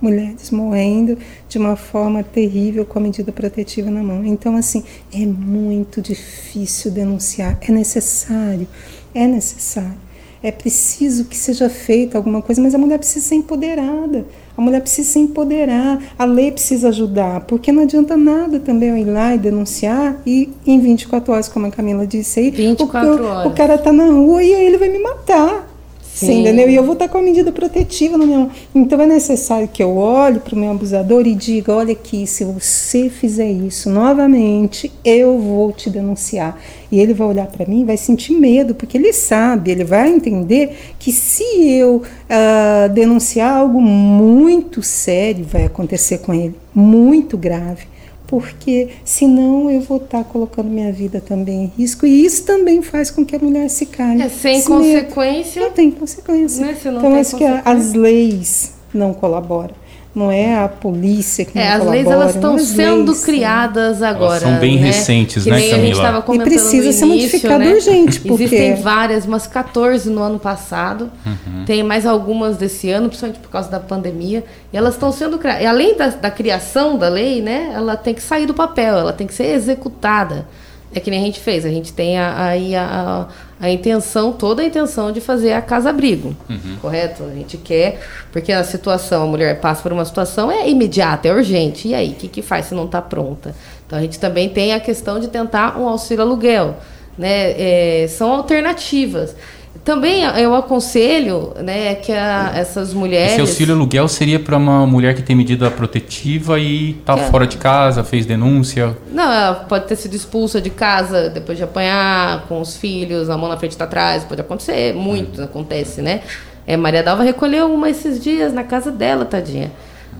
Mulheres 0.01 0.49
morrendo 0.49 1.17
de 1.47 1.59
uma 1.59 1.75
forma 1.75 2.23
terrível 2.23 2.85
com 2.85 2.97
a 2.97 3.01
medida 3.01 3.31
protetiva 3.31 3.91
na 3.91 4.01
mão. 4.01 4.25
Então, 4.25 4.55
assim, 4.55 4.83
é 5.13 5.25
muito 5.25 6.01
difícil 6.01 6.89
denunciar. 6.89 7.57
É 7.61 7.71
necessário, 7.71 8.67
é 9.13 9.27
necessário. 9.27 10.11
É 10.41 10.51
preciso 10.51 11.25
que 11.25 11.37
seja 11.37 11.69
feita 11.69 12.17
alguma 12.17 12.41
coisa, 12.41 12.59
mas 12.59 12.73
a 12.73 12.77
mulher 12.79 12.97
precisa 12.97 13.27
ser 13.27 13.35
empoderada. 13.35 14.25
A 14.61 14.63
mulher 14.63 14.79
precisa 14.81 15.13
se 15.13 15.17
empoderar, 15.17 15.99
a 16.19 16.23
lei 16.23 16.51
precisa 16.51 16.89
ajudar, 16.89 17.41
porque 17.45 17.71
não 17.71 17.81
adianta 17.81 18.15
nada 18.15 18.59
também 18.59 18.89
eu 18.89 18.97
ir 18.97 19.05
lá 19.05 19.33
e 19.33 19.39
denunciar 19.39 20.17
e 20.23 20.51
em 20.67 20.79
24 20.79 21.33
horas, 21.33 21.49
como 21.49 21.65
a 21.65 21.71
Camila 21.71 22.05
disse 22.05 22.41
aí, 22.41 22.51
24 22.51 23.09
o, 23.09 23.25
horas. 23.25 23.51
o 23.51 23.55
cara 23.55 23.75
tá 23.79 23.91
na 23.91 24.05
rua 24.05 24.43
e 24.43 24.53
aí 24.53 24.63
ele 24.67 24.77
vai 24.77 24.89
me 24.89 24.99
matar. 24.99 25.67
Sim. 26.13 26.41
entendeu? 26.41 26.69
E 26.69 26.75
eu 26.75 26.83
vou 26.83 26.93
estar 26.93 27.07
com 27.07 27.17
a 27.17 27.21
medida 27.21 27.51
protetiva 27.51 28.17
no 28.17 28.27
meu. 28.27 28.49
Então 28.75 28.99
é 29.01 29.07
necessário 29.07 29.67
que 29.67 29.81
eu 29.81 29.97
olhe 29.97 30.39
para 30.39 30.53
o 30.55 30.57
meu 30.57 30.71
abusador 30.71 31.25
e 31.25 31.33
diga: 31.33 31.73
olha 31.73 31.93
aqui, 31.93 32.27
se 32.27 32.43
você 32.43 33.09
fizer 33.09 33.49
isso 33.49 33.89
novamente, 33.89 34.91
eu 35.03 35.39
vou 35.39 35.71
te 35.71 35.89
denunciar. 35.89 36.59
E 36.91 36.99
ele 36.99 37.13
vai 37.13 37.27
olhar 37.27 37.47
para 37.47 37.65
mim, 37.65 37.85
vai 37.85 37.95
sentir 37.95 38.33
medo, 38.33 38.75
porque 38.75 38.97
ele 38.97 39.13
sabe, 39.13 39.71
ele 39.71 39.85
vai 39.85 40.09
entender 40.09 40.77
que 40.99 41.11
se 41.11 41.43
eu 41.43 42.01
uh, 42.03 42.93
denunciar 42.93 43.57
algo 43.57 43.81
muito 43.81 44.83
sério, 44.83 45.45
vai 45.45 45.63
acontecer 45.63 46.17
com 46.17 46.33
ele, 46.33 46.55
muito 46.75 47.37
grave 47.37 47.87
porque 48.31 48.87
senão 49.03 49.69
eu 49.69 49.81
vou 49.81 49.97
estar 49.97 50.19
tá 50.19 50.23
colocando 50.23 50.69
minha 50.69 50.91
vida 50.93 51.19
também 51.19 51.65
em 51.65 51.71
risco 51.77 52.05
e 52.05 52.25
isso 52.25 52.45
também 52.45 52.81
faz 52.81 53.11
com 53.11 53.25
que 53.25 53.35
a 53.35 53.39
mulher 53.39 53.69
se 53.69 53.85
cale. 53.85 54.21
É, 54.21 54.29
sem 54.29 54.63
consequência. 54.63 55.61
Não 55.61 55.71
tem 55.71 55.91
consequência. 55.91 56.65
Né? 56.65 56.77
então 56.79 57.15
acho 57.15 57.35
que 57.35 57.43
as 57.43 57.91
leis 57.93 58.71
não 58.93 59.13
colaboram 59.13 59.80
não 60.13 60.29
é 60.29 60.57
a 60.57 60.67
polícia 60.67 61.45
que 61.45 61.57
é, 61.57 61.61
não 61.61 61.69
as 61.69 61.77
colabora. 61.79 61.95
leis 61.95 62.07
elas 62.11 62.35
estão 62.35 62.59
sendo 62.59 63.11
leis, 63.11 63.23
criadas 63.23 64.01
agora. 64.01 64.41
Elas 64.41 64.41
são 64.41 64.59
bem 64.59 64.75
né? 64.77 64.87
recentes, 64.87 65.43
que 65.43 65.49
né, 65.49 65.55
Camila? 65.55 65.75
A 65.75 65.79
gente 65.79 65.95
estava 65.95 66.21
comentando 66.21 66.47
e 66.47 66.49
precisa 66.49 66.87
no 66.87 66.93
ser 66.93 67.05
início, 67.05 67.27
modificado 67.29 67.59
né? 67.63 67.73
urgente, 67.73 68.19
porque 68.19 68.43
existem 68.43 68.75
várias, 68.75 69.25
umas 69.25 69.47
14 69.47 70.09
no 70.09 70.21
ano 70.21 70.37
passado. 70.37 71.09
Uhum. 71.25 71.63
Tem 71.65 71.81
mais 71.81 72.05
algumas 72.05 72.57
desse 72.57 72.89
ano, 72.89 73.07
principalmente 73.07 73.39
por 73.39 73.49
causa 73.49 73.69
da 73.69 73.79
pandemia. 73.79 74.43
E 74.73 74.77
elas 74.77 74.95
estão 74.95 75.13
sendo 75.13 75.37
criadas. 75.37 75.63
E 75.63 75.65
além 75.65 75.95
da, 75.95 76.07
da 76.07 76.29
criação 76.29 76.97
da 76.97 77.07
lei, 77.07 77.41
né, 77.41 77.71
ela 77.73 77.95
tem 77.95 78.13
que 78.13 78.21
sair 78.21 78.45
do 78.45 78.53
papel, 78.53 78.97
ela 78.97 79.13
tem 79.13 79.25
que 79.25 79.33
ser 79.33 79.45
executada. 79.45 80.45
É 80.93 80.99
que 80.99 81.09
nem 81.09 81.21
a 81.21 81.25
gente 81.25 81.39
fez. 81.39 81.65
A 81.65 81.69
gente 81.69 81.93
tem 81.93 82.19
aí 82.19 82.75
a, 82.75 82.83
a, 82.83 83.21
a, 83.21 83.27
intenção, 83.69 84.31
toda 84.31 84.61
a 84.61 84.65
intenção 84.65 85.11
de 85.11 85.21
fazer 85.21 85.53
a 85.53 85.61
casa-abrigo. 85.61 86.35
Uhum. 86.49 86.77
Correto? 86.81 87.23
A 87.23 87.33
gente 87.35 87.57
quer, 87.57 87.99
porque 88.31 88.51
a 88.51 88.63
situação, 88.63 89.23
a 89.23 89.27
mulher 89.27 89.59
passa 89.59 89.83
por 89.83 89.93
uma 89.93 90.03
situação, 90.03 90.51
é 90.51 90.67
imediata, 90.69 91.27
é 91.27 91.33
urgente. 91.33 91.89
E 91.89 91.93
aí, 91.93 92.09
o 92.09 92.15
que, 92.15 92.27
que 92.27 92.41
faz 92.41 92.65
se 92.65 92.73
não 92.73 92.85
está 92.85 93.01
pronta? 93.01 93.53
Então 93.85 93.99
a 93.99 94.01
gente 94.01 94.19
também 94.19 94.49
tem 94.49 94.73
a 94.73 94.79
questão 94.79 95.19
de 95.19 95.27
tentar 95.27 95.77
um 95.77 95.87
auxílio 95.87 96.23
aluguel. 96.23 96.77
Né? 97.17 98.03
É, 98.03 98.07
são 98.07 98.31
alternativas. 98.31 99.35
Também 99.83 100.23
eu 100.23 100.53
aconselho 100.53 101.53
né, 101.63 101.95
que 101.95 102.11
a, 102.11 102.51
essas 102.55 102.93
mulheres. 102.93 103.31
Esse 103.31 103.41
auxílio 103.41 103.73
aluguel 103.73 104.07
seria 104.07 104.39
para 104.39 104.55
uma 104.55 104.85
mulher 104.85 105.15
que 105.15 105.23
tem 105.23 105.35
medida 105.35 105.71
protetiva 105.71 106.59
e 106.59 106.91
está 106.91 107.17
é. 107.17 107.29
fora 107.31 107.47
de 107.47 107.57
casa, 107.57 108.03
fez 108.03 108.25
denúncia? 108.25 108.95
Não, 109.11 109.31
ela 109.31 109.55
pode 109.55 109.87
ter 109.87 109.95
sido 109.95 110.13
expulsa 110.15 110.61
de 110.61 110.69
casa 110.69 111.29
depois 111.29 111.57
de 111.57 111.63
apanhar 111.63 112.45
com 112.47 112.61
os 112.61 112.77
filhos, 112.77 113.29
a 113.29 113.37
mão 113.37 113.49
na 113.49 113.57
frente 113.57 113.73
e 113.73 113.77
tá 113.77 113.85
atrás, 113.85 114.23
pode 114.23 114.41
acontecer, 114.41 114.93
muito 114.93 115.41
hum. 115.41 115.45
acontece, 115.45 116.01
né? 116.01 116.21
É, 116.67 116.77
Maria 116.77 117.01
Dalva 117.01 117.23
recolheu 117.23 117.73
uma 117.73 117.89
esses 117.89 118.21
dias 118.21 118.53
na 118.53 118.63
casa 118.63 118.91
dela, 118.91 119.25
tadinha 119.25 119.71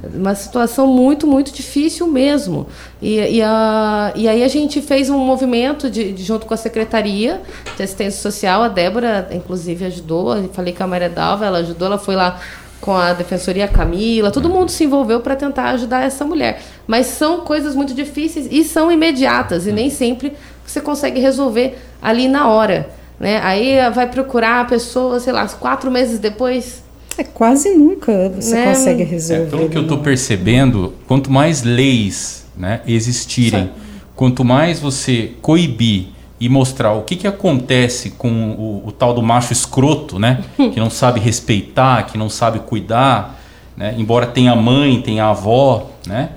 uma 0.03 0.33
situação 0.33 0.87
muito, 0.87 1.27
muito 1.27 1.51
difícil 1.51 2.07
mesmo. 2.07 2.67
E, 3.01 3.17
e, 3.17 3.41
a, 3.41 4.11
e 4.15 4.27
aí 4.27 4.43
a 4.43 4.47
gente 4.47 4.81
fez 4.81 5.09
um 5.09 5.17
movimento 5.17 5.89
de, 5.89 6.11
de, 6.11 6.23
junto 6.23 6.45
com 6.45 6.53
a 6.53 6.57
Secretaria 6.57 7.41
de 7.75 7.83
Assistência 7.83 8.21
Social, 8.21 8.63
a 8.63 8.67
Débora, 8.67 9.29
inclusive, 9.31 9.85
ajudou, 9.85 10.35
eu 10.37 10.49
falei 10.49 10.73
com 10.73 10.83
a 10.83 10.87
Maria 10.87 11.09
Dalva, 11.09 11.45
ela 11.45 11.59
ajudou, 11.59 11.87
ela 11.87 11.97
foi 11.97 12.15
lá 12.15 12.39
com 12.79 12.95
a 12.95 13.13
Defensoria 13.13 13.67
Camila, 13.67 14.31
todo 14.31 14.49
mundo 14.49 14.69
se 14.71 14.83
envolveu 14.83 15.19
para 15.21 15.35
tentar 15.35 15.69
ajudar 15.69 16.03
essa 16.03 16.25
mulher. 16.25 16.61
Mas 16.87 17.05
são 17.05 17.41
coisas 17.41 17.75
muito 17.75 17.93
difíceis 17.93 18.47
e 18.51 18.63
são 18.63 18.91
imediatas, 18.91 19.67
e 19.67 19.71
nem 19.71 19.89
sempre 19.89 20.33
você 20.65 20.81
consegue 20.81 21.19
resolver 21.19 21.77
ali 22.01 22.27
na 22.27 22.49
hora. 22.49 22.89
Né? 23.19 23.39
Aí 23.43 23.77
vai 23.91 24.09
procurar 24.09 24.61
a 24.61 24.65
pessoa, 24.65 25.19
sei 25.19 25.31
lá, 25.31 25.47
quatro 25.47 25.91
meses 25.91 26.17
depois, 26.17 26.83
é, 27.17 27.23
quase 27.23 27.69
nunca 27.75 28.29
você 28.29 28.55
né? 28.55 28.73
consegue 28.73 29.03
resolver. 29.03 29.43
É, 29.43 29.45
pelo 29.49 29.69
que 29.69 29.77
eu 29.77 29.83
estou 29.83 29.97
percebendo, 29.99 30.93
quanto 31.07 31.31
mais 31.31 31.63
leis 31.63 32.45
né, 32.55 32.81
existirem, 32.87 33.65
Sim. 33.65 33.69
quanto 34.15 34.43
mais 34.43 34.79
você 34.79 35.31
coibir 35.41 36.07
e 36.39 36.49
mostrar 36.49 36.93
o 36.93 37.03
que, 37.03 37.15
que 37.15 37.27
acontece 37.27 38.11
com 38.11 38.51
o, 38.51 38.87
o, 38.87 38.91
tal 38.91 39.13
do 39.13 39.21
macho 39.21 39.53
escroto, 39.53 40.17
né, 40.17 40.43
que 40.55 40.79
não 40.79 40.89
sabe 40.89 41.19
respeitar, 41.19 42.03
que 42.07 42.17
não 42.17 42.29
sabe 42.29 42.59
cuidar, 42.59 43.39
né, 43.77 43.93
embora 43.97 44.25
tenha 44.25 44.55
mãe, 44.55 45.01
tenha 45.01 45.25
avó, 45.25 45.91
né, 46.07 46.29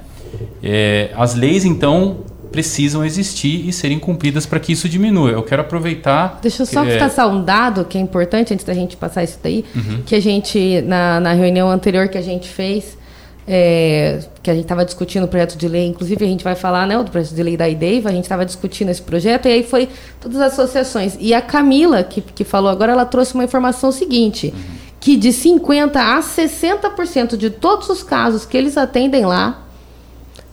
é, 0.63 1.11
as 1.17 1.35
leis 1.35 1.65
então 1.65 2.19
precisam 2.55 3.05
existir 3.05 3.69
e 3.69 3.73
serem 3.73 3.99
cumpridas 3.99 4.47
para 4.47 4.61
que 4.61 4.71
isso 4.71 4.89
diminua. 4.89 5.31
Eu 5.31 5.43
quero 5.43 5.63
aproveitar. 5.63 6.39
Deixa 6.41 6.63
eu 6.63 6.67
só 6.67 6.85
passar 7.01 7.27
um 7.27 7.43
dado 7.43 7.85
que 7.85 7.99
é 7.99 8.01
importante 8.01 8.55
antes 8.55 8.65
da 8.65 8.73
gente 8.73 8.97
passar 8.97 9.25
isso 9.25 9.41
daí, 9.43 9.65
uhum. 9.75 10.03
que 10.07 10.15
a 10.15 10.21
gente, 10.21 10.81
na, 10.83 11.19
na 11.19 11.33
reunião 11.33 11.69
anterior 11.69 12.07
que 12.07 12.17
a 12.17 12.23
gente 12.23 12.49
fez, 12.49 12.97
é, 13.45 14.21
que 14.41 14.49
a 14.49 14.55
gente 14.55 14.67
estava 14.67 14.85
discutindo 14.85 15.25
o 15.25 15.29
projeto 15.29 15.59
de 15.59 15.67
lei, 15.67 15.85
inclusive 15.89 16.25
a 16.25 16.29
gente 16.29 16.45
vai 16.45 16.55
falar 16.55 16.87
né, 16.87 16.97
do 16.97 17.11
projeto 17.11 17.35
de 17.35 17.43
lei 17.43 17.57
da 17.57 17.69
IDEIVA, 17.69 18.09
a 18.09 18.13
gente 18.13 18.23
estava 18.23 18.47
discutindo 18.47 18.89
esse 18.89 19.03
projeto, 19.03 19.49
e 19.49 19.51
aí 19.51 19.65
foi 19.65 19.89
todas 20.21 20.41
as 20.41 20.53
associações. 20.53 21.17
E 21.19 21.35
a 21.35 21.43
Camila, 21.43 22.05
que, 22.05 22.21
que 22.21 22.45
falou 22.45 22.71
agora, 22.71 22.93
ela 22.93 23.05
trouxe 23.05 23.35
uma 23.35 23.43
informação 23.43 23.91
seguinte, 23.91 24.55
uhum. 24.55 24.63
que 25.01 25.17
de 25.17 25.31
50% 25.31 25.97
a 25.97 26.21
60% 26.21 27.37
de 27.37 27.51
todos 27.51 27.89
os 27.89 28.05
casos 28.05 28.47
que 28.47 28.57
eles 28.57 28.77
atendem 28.77 29.27
lá 29.27 29.67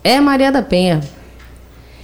é 0.03 0.19
Maria 0.19 0.51
da 0.51 0.63
Penha. 0.63 0.99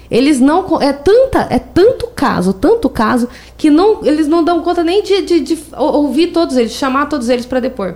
Eles 0.10 0.40
não. 0.40 0.82
É, 0.82 0.94
tanta, 0.94 1.48
é 1.50 1.60
tanto 1.60 2.08
caso, 2.08 2.54
tanto 2.54 2.90
caso, 2.90 3.28
que 3.58 3.70
não, 3.70 4.06
eles 4.06 4.28
não 4.28 4.44
dão 4.44 4.62
conta 4.62 4.84
nem 4.84 5.04
de, 5.04 5.22
de, 5.22 5.40
de 5.42 5.60
ouvir 5.78 6.28
todos 6.28 6.56
eles, 6.58 6.72
chamar 6.72 7.08
todos 7.08 7.30
eles 7.30 7.46
para 7.46 7.60
depor. 7.60 7.96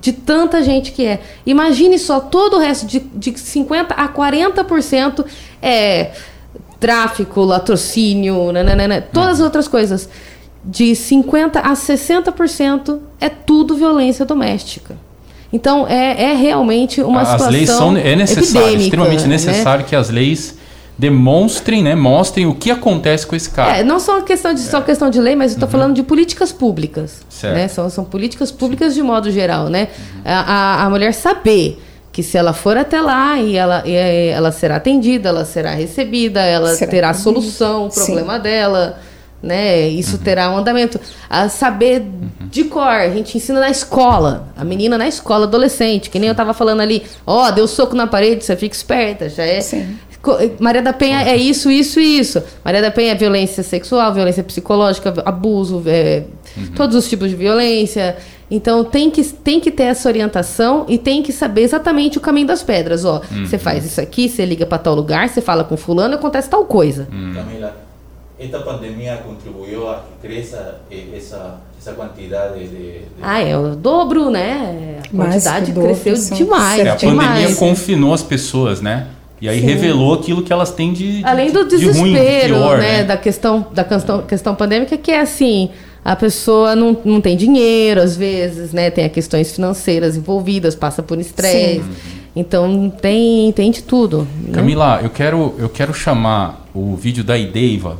De 0.00 0.12
tanta 0.12 0.62
gente 0.62 0.90
que 0.90 1.06
é. 1.06 1.20
Imagine 1.46 1.98
só 1.98 2.18
todo 2.18 2.56
o 2.56 2.58
resto, 2.58 2.86
de, 2.86 2.98
de 2.98 3.32
50% 3.32 3.86
a 3.90 4.08
40% 4.08 5.24
é 5.62 6.10
tráfico, 6.80 7.42
latrocínio, 7.42 8.50
nananana, 8.50 9.00
todas 9.00 9.34
as 9.34 9.40
outras 9.40 9.68
coisas. 9.68 10.08
De 10.64 10.92
50% 10.92 11.56
a 11.56 11.72
60% 11.72 12.98
é 13.20 13.28
tudo 13.28 13.76
violência 13.76 14.24
doméstica. 14.24 14.96
Então, 15.52 15.86
é, 15.86 16.30
é 16.30 16.34
realmente 16.34 17.02
uma 17.02 17.20
as 17.22 17.28
situação 17.28 17.50
leis 17.50 17.70
são 17.70 17.96
é 17.96 18.16
necessário, 18.16 18.78
extremamente 18.78 19.22
né? 19.22 19.28
necessário 19.28 19.84
que 19.84 19.94
as 19.94 20.08
leis 20.08 20.56
demonstrem, 20.98 21.82
né, 21.82 21.94
mostrem 21.94 22.46
o 22.46 22.54
que 22.54 22.70
acontece 22.70 23.26
com 23.26 23.34
esse 23.34 23.50
cara. 23.50 23.78
É, 23.78 23.82
não 23.82 23.98
só 23.98 24.20
questão 24.22 24.54
de, 24.54 24.60
só 24.60 24.80
questão 24.80 25.10
de 25.10 25.20
lei, 25.20 25.34
mas 25.34 25.52
eu 25.52 25.56
estou 25.56 25.68
falando 25.68 25.94
de 25.94 26.02
políticas 26.02 26.52
públicas. 26.52 27.20
Uhum. 27.20 27.26
Certo. 27.30 27.54
Né? 27.54 27.68
São, 27.68 27.90
são 27.90 28.04
políticas 28.04 28.52
públicas 28.52 28.94
de 28.94 29.02
modo 29.02 29.30
geral, 29.30 29.68
né? 29.68 29.88
A, 30.24 30.82
a, 30.82 30.84
a 30.84 30.90
mulher 30.90 31.12
saber 31.12 31.82
que 32.12 32.22
se 32.22 32.36
ela 32.36 32.52
for 32.52 32.76
até 32.76 33.00
lá 33.00 33.38
e 33.40 33.56
ela, 33.56 33.82
e 33.86 33.94
ela 33.94 34.52
será 34.52 34.76
atendida, 34.76 35.30
ela 35.30 35.46
será 35.46 35.70
recebida, 35.70 36.40
ela 36.40 36.74
Será 36.74 36.90
terá 36.90 37.10
atendida. 37.10 37.24
solução, 37.24 37.86
o 37.86 37.90
Sim. 37.90 38.04
problema 38.04 38.38
dela, 38.38 38.98
né? 39.42 39.88
Isso 39.88 40.18
terá 40.18 40.50
um 40.50 40.58
andamento. 40.58 41.00
A 41.28 41.48
saber 41.48 42.04
de 42.50 42.64
cor, 42.64 42.82
a 42.86 43.08
gente 43.08 43.38
ensina 43.38 43.60
na 43.60 43.70
escola, 43.70 44.48
a 44.54 44.62
menina 44.62 44.98
na 44.98 45.08
escola, 45.08 45.46
adolescente, 45.46 46.10
que 46.10 46.18
nem 46.18 46.28
eu 46.28 46.34
tava 46.34 46.52
falando 46.52 46.80
ali, 46.80 47.02
ó, 47.26 47.50
deu 47.50 47.66
soco 47.66 47.96
na 47.96 48.06
parede, 48.06 48.44
você 48.44 48.54
fica 48.56 48.76
esperta, 48.76 49.30
já 49.30 49.44
é. 49.44 49.62
Sim. 49.62 49.96
Maria 50.60 50.80
da 50.82 50.92
Penha 50.92 51.22
é 51.22 51.36
isso, 51.36 51.70
isso 51.70 51.98
e 51.98 52.18
isso. 52.18 52.42
Maria 52.64 52.80
da 52.80 52.90
Penha 52.90 53.12
é 53.12 53.14
violência 53.14 53.62
sexual, 53.62 54.12
violência 54.14 54.42
psicológica, 54.44 55.12
abuso, 55.24 55.82
é, 55.86 56.24
todos 56.76 56.94
os 56.96 57.08
tipos 57.08 57.28
de 57.30 57.36
violência. 57.36 58.16
Então 58.50 58.84
tem 58.84 59.10
que, 59.10 59.24
tem 59.24 59.58
que 59.58 59.70
ter 59.70 59.84
essa 59.84 60.08
orientação 60.08 60.84
e 60.88 60.98
tem 60.98 61.22
que 61.22 61.32
saber 61.32 61.62
exatamente 61.62 62.18
o 62.18 62.20
caminho 62.20 62.46
das 62.46 62.62
pedras. 62.62 63.04
Ó, 63.04 63.20
você 63.46 63.58
faz 63.58 63.84
isso 63.84 64.00
aqui, 64.00 64.28
você 64.28 64.44
liga 64.44 64.66
para 64.66 64.78
tal 64.78 64.94
lugar, 64.94 65.28
você 65.28 65.40
fala 65.40 65.64
com 65.64 65.76
fulano, 65.76 66.14
acontece 66.14 66.48
tal 66.50 66.64
coisa. 66.66 67.08
Camila, 67.34 67.74
esta 68.38 68.58
pandemia 68.60 69.16
contribuyó 69.26 69.88
a 69.90 70.02
que 70.20 70.28
crezca 70.28 70.80
eh, 70.90 71.16
esa, 71.16 71.60
esa 71.80 71.92
cantidad 71.94 72.52
de, 72.52 72.66
de- 72.68 73.00
Ah, 73.22 73.40
é 73.40 73.56
o 73.56 73.74
dobro, 73.74 74.30
né? 74.30 74.98
A 75.04 75.16
quantidade 75.16 75.72
cresceu 75.86 76.14
demais. 76.36 76.80
É, 76.80 76.90
a 76.90 76.94
pandemia 76.96 77.16
demais. 77.38 77.58
confinou 77.58 78.12
as 78.12 78.22
pessoas, 78.22 78.80
né? 78.82 79.06
E 79.42 79.48
aí 79.48 79.58
Sim. 79.58 79.66
revelou 79.66 80.14
aquilo 80.14 80.40
que 80.40 80.52
elas 80.52 80.70
têm 80.70 80.92
de, 80.92 81.18
de 81.18 81.24
Além 81.24 81.50
do 81.50 81.64
de 81.64 81.70
desespero, 81.70 82.00
ruim, 82.00 82.12
de 82.12 82.46
pior, 82.46 82.78
né, 82.78 82.98
né? 82.98 83.04
da 83.04 83.16
questão 83.16 83.66
da 83.74 83.82
questão, 83.82 84.22
questão 84.22 84.54
pandêmica, 84.54 84.96
que 84.96 85.10
é 85.10 85.20
assim, 85.20 85.68
a 86.04 86.14
pessoa 86.14 86.76
não, 86.76 86.96
não 87.04 87.20
tem 87.20 87.36
dinheiro, 87.36 88.00
às 88.00 88.16
vezes, 88.16 88.72
né? 88.72 88.88
Tem 88.88 89.08
questões 89.08 89.52
financeiras 89.52 90.16
envolvidas, 90.16 90.76
passa 90.76 91.02
por 91.02 91.18
estresse. 91.18 91.82
Então 92.36 92.88
tem, 92.88 93.50
tem 93.50 93.72
de 93.72 93.82
tudo. 93.82 94.28
né? 94.44 94.54
Camila, 94.54 95.00
eu 95.02 95.10
quero, 95.10 95.56
eu 95.58 95.68
quero 95.68 95.92
chamar 95.92 96.64
o 96.72 96.94
vídeo 96.94 97.24
da 97.24 97.36
Ideiva, 97.36 97.98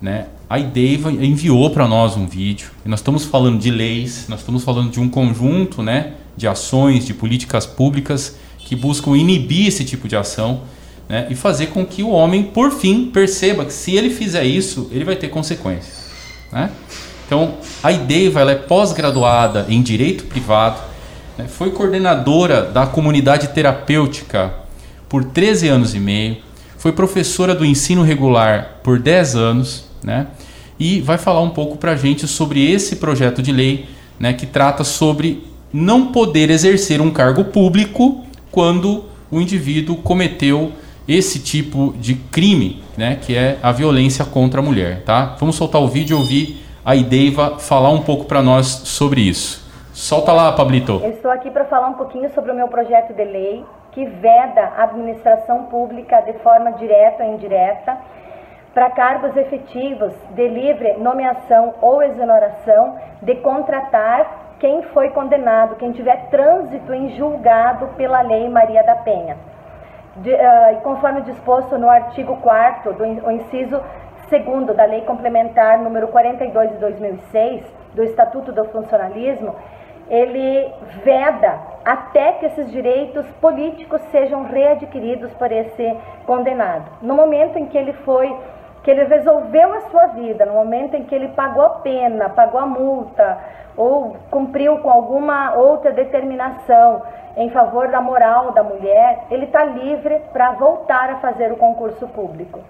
né? 0.00 0.24
A 0.48 0.58
Ideiva 0.58 1.12
enviou 1.12 1.68
para 1.68 1.86
nós 1.86 2.16
um 2.16 2.26
vídeo 2.26 2.70
e 2.82 2.88
nós 2.88 3.00
estamos 3.00 3.26
falando 3.26 3.58
de 3.58 3.70
leis, 3.70 4.24
nós 4.26 4.40
estamos 4.40 4.64
falando 4.64 4.90
de 4.90 5.00
um 5.00 5.08
conjunto, 5.08 5.82
né, 5.82 6.12
de 6.36 6.46
ações, 6.48 7.04
de 7.04 7.12
políticas 7.12 7.66
públicas 7.66 8.36
que 8.66 8.74
buscam 8.74 9.16
inibir 9.16 9.68
esse 9.68 9.84
tipo 9.84 10.08
de 10.08 10.16
ação, 10.16 10.62
né, 11.08 11.28
e 11.30 11.36
fazer 11.36 11.68
com 11.68 11.86
que 11.86 12.02
o 12.02 12.10
homem, 12.10 12.42
por 12.42 12.72
fim, 12.72 13.06
perceba 13.12 13.64
que 13.64 13.72
se 13.72 13.94
ele 13.94 14.10
fizer 14.10 14.42
isso, 14.42 14.88
ele 14.90 15.04
vai 15.04 15.14
ter 15.14 15.28
consequências, 15.28 16.06
né? 16.52 16.68
Então, 17.24 17.54
a 17.80 17.92
Ideiva 17.92 18.40
ela 18.40 18.50
é 18.50 18.56
pós-graduada 18.56 19.66
em 19.68 19.80
direito 19.80 20.24
privado, 20.24 20.80
né, 21.38 21.46
foi 21.46 21.70
coordenadora 21.70 22.62
da 22.62 22.88
comunidade 22.88 23.46
terapêutica 23.48 24.52
por 25.08 25.22
13 25.22 25.68
anos 25.68 25.94
e 25.94 26.00
meio, 26.00 26.38
foi 26.76 26.90
professora 26.90 27.54
do 27.54 27.64
ensino 27.64 28.02
regular 28.02 28.80
por 28.82 28.98
10 28.98 29.36
anos, 29.36 29.84
né? 30.02 30.26
E 30.78 31.00
vai 31.00 31.18
falar 31.18 31.40
um 31.40 31.50
pouco 31.50 31.76
para 31.78 31.92
a 31.92 31.96
gente 31.96 32.26
sobre 32.26 32.68
esse 32.68 32.96
projeto 32.96 33.40
de 33.40 33.52
lei, 33.52 33.86
né, 34.18 34.32
que 34.32 34.44
trata 34.44 34.82
sobre 34.82 35.44
não 35.72 36.08
poder 36.08 36.50
exercer 36.50 37.00
um 37.00 37.12
cargo 37.12 37.44
público 37.44 38.25
quando 38.56 39.04
o 39.30 39.38
indivíduo 39.38 39.98
cometeu 39.98 40.72
esse 41.06 41.40
tipo 41.40 41.92
de 41.98 42.14
crime, 42.14 42.82
né, 42.96 43.18
que 43.20 43.36
é 43.36 43.58
a 43.62 43.70
violência 43.70 44.24
contra 44.24 44.60
a 44.60 44.64
mulher, 44.64 45.02
tá? 45.04 45.36
Vamos 45.38 45.56
soltar 45.56 45.82
o 45.82 45.86
vídeo 45.86 46.16
e 46.16 46.18
ouvir 46.18 46.66
a 46.82 46.96
Ideiva 46.96 47.58
falar 47.58 47.90
um 47.90 48.00
pouco 48.00 48.24
para 48.24 48.40
nós 48.40 48.66
sobre 48.66 49.20
isso. 49.20 49.62
Solta 49.92 50.32
lá, 50.32 50.50
Pablito. 50.52 51.02
Eu 51.04 51.10
estou 51.10 51.30
aqui 51.30 51.50
para 51.50 51.66
falar 51.66 51.88
um 51.88 51.94
pouquinho 51.94 52.32
sobre 52.32 52.50
o 52.50 52.54
meu 52.54 52.66
projeto 52.68 53.12
de 53.12 53.24
lei 53.24 53.62
que 53.92 54.06
veda 54.06 54.72
a 54.74 54.84
administração 54.84 55.64
pública 55.64 56.22
de 56.22 56.32
forma 56.38 56.72
direta 56.72 57.24
ou 57.24 57.34
indireta 57.34 57.98
para 58.72 58.88
cargos 58.88 59.36
efetivos 59.36 60.14
de 60.30 60.48
livre 60.48 60.94
nomeação 60.94 61.74
ou 61.82 62.02
exoneração 62.02 62.96
de 63.20 63.34
contratar 63.34 64.45
quem 64.58 64.82
foi 64.82 65.10
condenado, 65.10 65.76
quem 65.76 65.92
tiver 65.92 66.28
trânsito 66.30 66.92
em 66.94 67.10
julgado 67.10 67.88
pela 67.96 68.20
Lei 68.22 68.48
Maria 68.48 68.82
da 68.82 68.96
Penha. 68.96 69.36
De, 70.16 70.30
e 70.32 70.80
conforme 70.82 71.20
disposto 71.22 71.76
no 71.76 71.90
artigo 71.90 72.36
4 72.38 72.92
do 72.94 73.30
inciso 73.32 73.82
2 74.30 74.76
da 74.76 74.84
Lei 74.84 75.02
Complementar 75.02 75.78
número 75.78 76.08
42 76.08 76.70
de 76.70 76.76
2006, 76.78 77.64
do 77.94 78.02
Estatuto 78.02 78.52
do 78.52 78.64
Funcionalismo, 78.66 79.54
ele 80.08 80.72
veda 81.02 81.58
até 81.84 82.32
que 82.32 82.46
esses 82.46 82.70
direitos 82.70 83.26
políticos 83.40 84.00
sejam 84.10 84.44
readquiridos 84.44 85.32
por 85.34 85.50
esse 85.50 85.96
condenado. 86.24 86.90
No 87.02 87.14
momento 87.14 87.58
em 87.58 87.66
que 87.66 87.76
ele 87.76 87.92
foi 87.92 88.34
que 88.86 88.90
ele 88.92 89.02
resolveu 89.02 89.72
a 89.72 89.80
sua 89.90 90.06
vida, 90.06 90.46
no 90.46 90.52
momento 90.52 90.94
em 90.94 91.02
que 91.02 91.12
ele 91.12 91.26
pagou 91.30 91.64
a 91.64 91.70
pena, 91.80 92.28
pagou 92.28 92.60
a 92.60 92.66
multa 92.66 93.36
ou 93.76 94.16
cumpriu 94.30 94.78
com 94.78 94.88
alguma 94.88 95.56
outra 95.56 95.90
determinação 95.90 97.02
em 97.36 97.50
favor 97.50 97.88
da 97.88 98.00
moral 98.00 98.52
da 98.52 98.62
mulher, 98.62 99.24
ele 99.28 99.46
está 99.46 99.64
livre 99.64 100.22
para 100.32 100.52
voltar 100.52 101.10
a 101.10 101.16
fazer 101.16 101.50
o 101.50 101.56
concurso 101.56 102.06
público. 102.06 102.60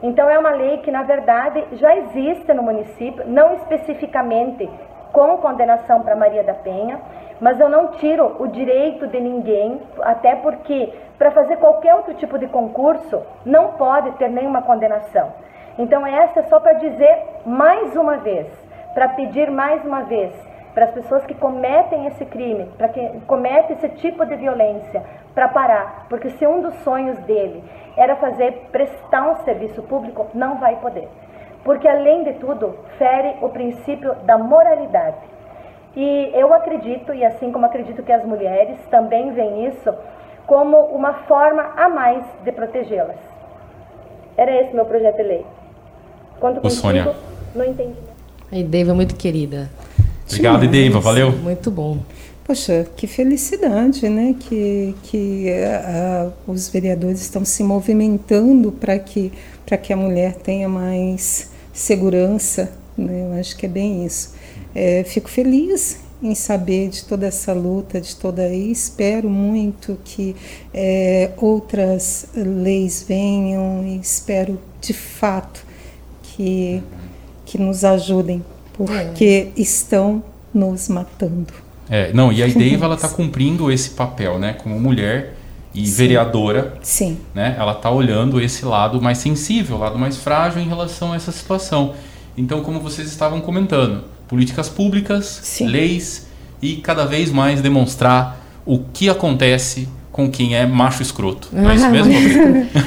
Então 0.00 0.30
é 0.30 0.38
uma 0.38 0.52
lei 0.52 0.78
que 0.78 0.92
na 0.92 1.02
verdade 1.02 1.64
já 1.72 1.96
existe 1.96 2.54
no 2.54 2.62
município, 2.62 3.24
não 3.26 3.54
especificamente 3.54 4.70
com 5.12 5.38
condenação 5.38 6.02
para 6.02 6.14
Maria 6.14 6.44
da 6.44 6.54
Penha, 6.54 7.00
mas 7.40 7.58
eu 7.58 7.68
não 7.68 7.88
tiro 7.88 8.36
o 8.38 8.46
direito 8.46 9.08
de 9.08 9.18
ninguém, 9.18 9.80
até 10.02 10.36
porque 10.36 10.92
para 11.18 11.32
fazer 11.32 11.56
qualquer 11.56 11.96
outro 11.96 12.14
tipo 12.14 12.38
de 12.38 12.46
concurso 12.46 13.22
não 13.44 13.72
pode 13.72 14.12
ter 14.12 14.30
nenhuma 14.30 14.62
condenação. 14.62 15.32
Então 15.78 16.06
essa 16.06 16.40
é 16.40 16.42
só 16.44 16.60
para 16.60 16.74
dizer 16.74 17.22
mais 17.44 17.94
uma 17.96 18.16
vez, 18.18 18.46
para 18.94 19.08
pedir 19.08 19.50
mais 19.50 19.84
uma 19.84 20.02
vez 20.02 20.32
para 20.74 20.86
as 20.86 20.90
pessoas 20.90 21.24
que 21.24 21.34
cometem 21.34 22.06
esse 22.06 22.26
crime, 22.26 22.66
para 22.76 22.88
quem 22.88 23.20
comete 23.20 23.72
esse 23.74 23.88
tipo 23.90 24.26
de 24.26 24.34
violência, 24.34 25.02
para 25.32 25.48
parar, 25.48 26.06
porque 26.08 26.30
se 26.30 26.46
um 26.46 26.60
dos 26.60 26.74
sonhos 26.82 27.16
dele 27.20 27.62
era 27.96 28.16
fazer 28.16 28.68
prestar 28.72 29.30
um 29.30 29.36
serviço 29.44 29.82
público, 29.84 30.26
não 30.34 30.58
vai 30.58 30.76
poder. 30.76 31.08
Porque 31.62 31.88
além 31.88 32.24
de 32.24 32.34
tudo, 32.34 32.76
fere 32.98 33.36
o 33.40 33.48
princípio 33.48 34.14
da 34.24 34.36
moralidade. 34.36 35.16
E 35.96 36.30
eu 36.34 36.52
acredito, 36.52 37.14
e 37.14 37.24
assim 37.24 37.52
como 37.52 37.66
acredito 37.66 38.02
que 38.02 38.12
as 38.12 38.24
mulheres 38.24 38.76
também 38.90 39.30
veem 39.32 39.66
isso, 39.66 39.94
como 40.44 40.76
uma 40.86 41.14
forma 41.24 41.72
a 41.76 41.88
mais 41.88 42.24
de 42.42 42.50
protegê-las. 42.50 43.16
Era 44.36 44.60
esse 44.60 44.74
meu 44.74 44.84
projeto 44.84 45.16
de 45.16 45.22
lei. 45.22 45.46
Conto 46.44 46.58
Ô, 46.58 46.60
contigo 46.60 46.82
Sônia. 46.82 47.16
no 47.54 47.64
entendimento. 47.64 48.12
A 48.52 48.58
Ideiva 48.58 48.90
é 48.90 48.94
muito 48.94 49.14
querida. 49.14 49.70
Obrigado. 50.26 50.62
Ideiva, 50.62 51.00
valeu. 51.00 51.32
Muito 51.32 51.70
bom. 51.70 52.00
Poxa, 52.44 52.86
que 52.94 53.06
felicidade, 53.06 54.06
né? 54.10 54.36
Que, 54.38 54.94
que 55.04 55.46
ah, 55.64 56.30
os 56.46 56.68
vereadores 56.68 57.22
estão 57.22 57.46
se 57.46 57.64
movimentando 57.64 58.70
para 58.70 58.98
que, 58.98 59.32
para 59.64 59.78
que 59.78 59.90
a 59.90 59.96
mulher 59.96 60.34
tenha 60.34 60.68
mais 60.68 61.50
segurança. 61.72 62.70
Né? 62.94 63.22
Eu 63.22 63.40
acho 63.40 63.56
que 63.56 63.64
é 63.64 63.68
bem 63.68 64.04
isso. 64.04 64.34
É, 64.74 65.02
fico 65.02 65.30
feliz 65.30 66.00
em 66.22 66.34
saber 66.34 66.90
de 66.90 67.06
toda 67.06 67.26
essa 67.26 67.54
luta, 67.54 67.98
de 67.98 68.14
toda 68.16 68.48
e 68.48 68.70
espero 68.70 69.30
muito 69.30 69.98
que 70.04 70.36
é, 70.74 71.30
outras 71.38 72.26
leis 72.34 73.02
venham 73.08 73.82
e 73.86 73.96
espero 73.96 74.60
de 74.78 74.92
fato 74.92 75.63
que, 76.36 76.82
que 77.46 77.58
nos 77.58 77.84
ajudem, 77.84 78.44
porque 78.72 79.48
estão 79.56 80.22
nos 80.52 80.88
matando. 80.88 81.52
É, 81.88 82.12
não, 82.12 82.32
e 82.32 82.42
a 82.42 82.46
Ideiva 82.46 82.86
ela 82.86 82.94
está 82.94 83.08
cumprindo 83.08 83.70
esse 83.70 83.90
papel, 83.90 84.38
né, 84.38 84.54
como 84.54 84.78
mulher 84.80 85.34
e 85.74 85.84
vereadora, 85.86 86.78
Sim, 86.82 87.18
né? 87.34 87.56
Ela 87.58 87.72
está 87.72 87.90
olhando 87.90 88.40
esse 88.40 88.64
lado 88.64 89.02
mais 89.02 89.18
sensível, 89.18 89.76
o 89.76 89.80
lado 89.80 89.98
mais 89.98 90.16
frágil 90.16 90.62
em 90.62 90.68
relação 90.68 91.12
a 91.12 91.16
essa 91.16 91.32
situação. 91.32 91.94
Então, 92.38 92.62
como 92.62 92.78
vocês 92.78 93.08
estavam 93.08 93.40
comentando, 93.40 94.04
políticas 94.28 94.68
públicas, 94.68 95.40
Sim. 95.42 95.66
leis 95.66 96.28
e 96.62 96.76
cada 96.76 97.04
vez 97.04 97.32
mais 97.32 97.60
demonstrar 97.60 98.40
o 98.64 98.78
que 98.92 99.08
acontece 99.08 99.88
com 100.14 100.30
quem 100.30 100.56
é 100.56 100.64
macho 100.64 101.02
escroto. 101.02 101.48
Não 101.52 101.68
é 101.68 101.74
isso 101.74 101.90
mesmo? 101.90 102.12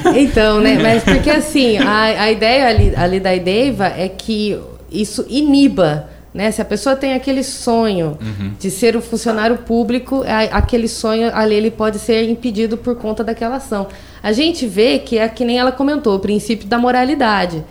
Então, 0.16 0.60
né? 0.62 0.78
Mas 0.82 1.04
porque 1.04 1.28
assim, 1.28 1.76
a, 1.76 2.22
a 2.22 2.30
ideia 2.32 2.66
ali, 2.66 2.94
ali 2.96 3.20
da 3.20 3.34
Ideiva 3.34 3.84
é 3.84 4.08
que 4.08 4.58
isso 4.90 5.26
iniba. 5.28 6.08
Né? 6.32 6.50
Se 6.50 6.62
a 6.62 6.64
pessoa 6.64 6.96
tem 6.96 7.12
aquele 7.12 7.42
sonho 7.42 8.16
de 8.58 8.70
ser 8.70 8.96
um 8.96 9.02
funcionário 9.02 9.58
público, 9.58 10.24
aquele 10.50 10.88
sonho 10.88 11.30
ali 11.34 11.54
ele 11.54 11.70
pode 11.70 11.98
ser 11.98 12.26
impedido 12.30 12.78
por 12.78 12.96
conta 12.96 13.22
daquela 13.22 13.56
ação. 13.56 13.88
A 14.22 14.32
gente 14.32 14.66
vê 14.66 14.98
que 14.98 15.18
é 15.18 15.28
que 15.28 15.44
nem 15.44 15.58
ela 15.58 15.70
comentou, 15.70 16.16
o 16.16 16.18
princípio 16.20 16.66
da 16.66 16.78
moralidade. 16.78 17.62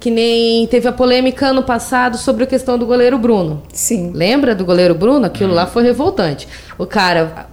Que 0.00 0.10
nem 0.10 0.66
teve 0.68 0.88
a 0.88 0.92
polêmica 0.92 1.48
ano 1.48 1.62
passado 1.62 2.16
sobre 2.16 2.44
a 2.44 2.46
questão 2.46 2.78
do 2.78 2.86
goleiro 2.86 3.18
Bruno. 3.18 3.62
Sim. 3.74 4.10
Lembra 4.14 4.54
do 4.54 4.64
goleiro 4.64 4.94
Bruno? 4.94 5.26
Aquilo 5.26 5.52
Hum. 5.52 5.54
lá 5.56 5.66
foi 5.66 5.82
revoltante. 5.82 6.48
O 6.78 6.86
cara 6.86 7.46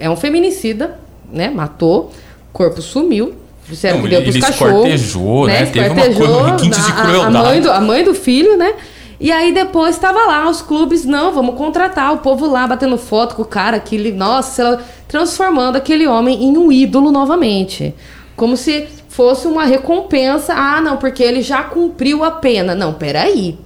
é 0.00 0.10
um 0.10 0.16
feminicida, 0.16 0.98
né? 1.34 1.50
Matou, 1.50 2.10
o 2.50 2.52
corpo 2.52 2.80
sumiu. 2.80 3.34
Disseram 3.68 3.96
Não, 3.96 4.04
que 4.04 4.10
deu 4.10 4.22
pros 4.22 4.36
cachorros. 4.36 4.74
esquartejou, 4.86 5.46
né? 5.46 5.66
Teve 5.66 5.88
uma 5.88 5.94
coisa- 6.04 6.42
requintes 6.50 6.84
de 6.84 6.92
a- 6.92 6.94
a- 6.94 7.02
crueldade. 7.02 7.32
mãe, 7.32 7.60
do, 7.62 7.70
a 7.72 7.80
mãe 7.80 8.04
do 8.04 8.14
filho, 8.14 8.56
né? 8.58 8.74
E 9.18 9.32
aí 9.32 9.54
depois 9.54 9.94
estava 9.94 10.18
lá 10.26 10.50
os 10.50 10.60
clubes, 10.60 11.04
não, 11.06 11.32
vamos 11.32 11.54
contratar 11.56 12.12
o 12.12 12.18
povo 12.18 12.46
lá 12.46 12.66
batendo 12.66 12.98
foto 12.98 13.34
com 13.36 13.42
o 13.42 13.44
cara, 13.46 13.76
aquele, 13.78 14.12
nossa, 14.12 14.80
transformando 15.08 15.76
aquele 15.76 16.06
homem 16.06 16.44
em 16.44 16.58
um 16.58 16.70
ídolo 16.70 17.10
novamente. 17.10 17.94
Como 18.36 18.54
se 18.56 18.86
fosse 19.08 19.46
uma 19.46 19.64
recompensa. 19.64 20.52
Ah, 20.54 20.80
não, 20.82 20.96
porque 20.98 21.22
ele 21.22 21.40
já 21.40 21.62
cumpriu 21.62 22.22
a 22.24 22.32
pena. 22.32 22.74
Não, 22.74 22.92
peraí. 22.92 23.56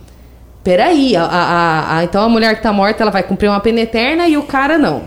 Peraí, 0.63 1.17
a, 1.17 1.25
a- 1.25 1.97
a- 1.99 2.05
então 2.05 2.23
a 2.23 2.29
mulher 2.29 2.55
que 2.55 2.63
tá 2.63 2.73
morta, 2.73 3.03
ela 3.03 3.11
vai 3.11 3.23
cumprir 3.23 3.49
uma 3.49 3.59
pena 3.61 3.81
eterna 3.81 4.29
e 4.29 4.37
o 4.37 4.43
cara 4.43 4.77
não. 4.77 5.05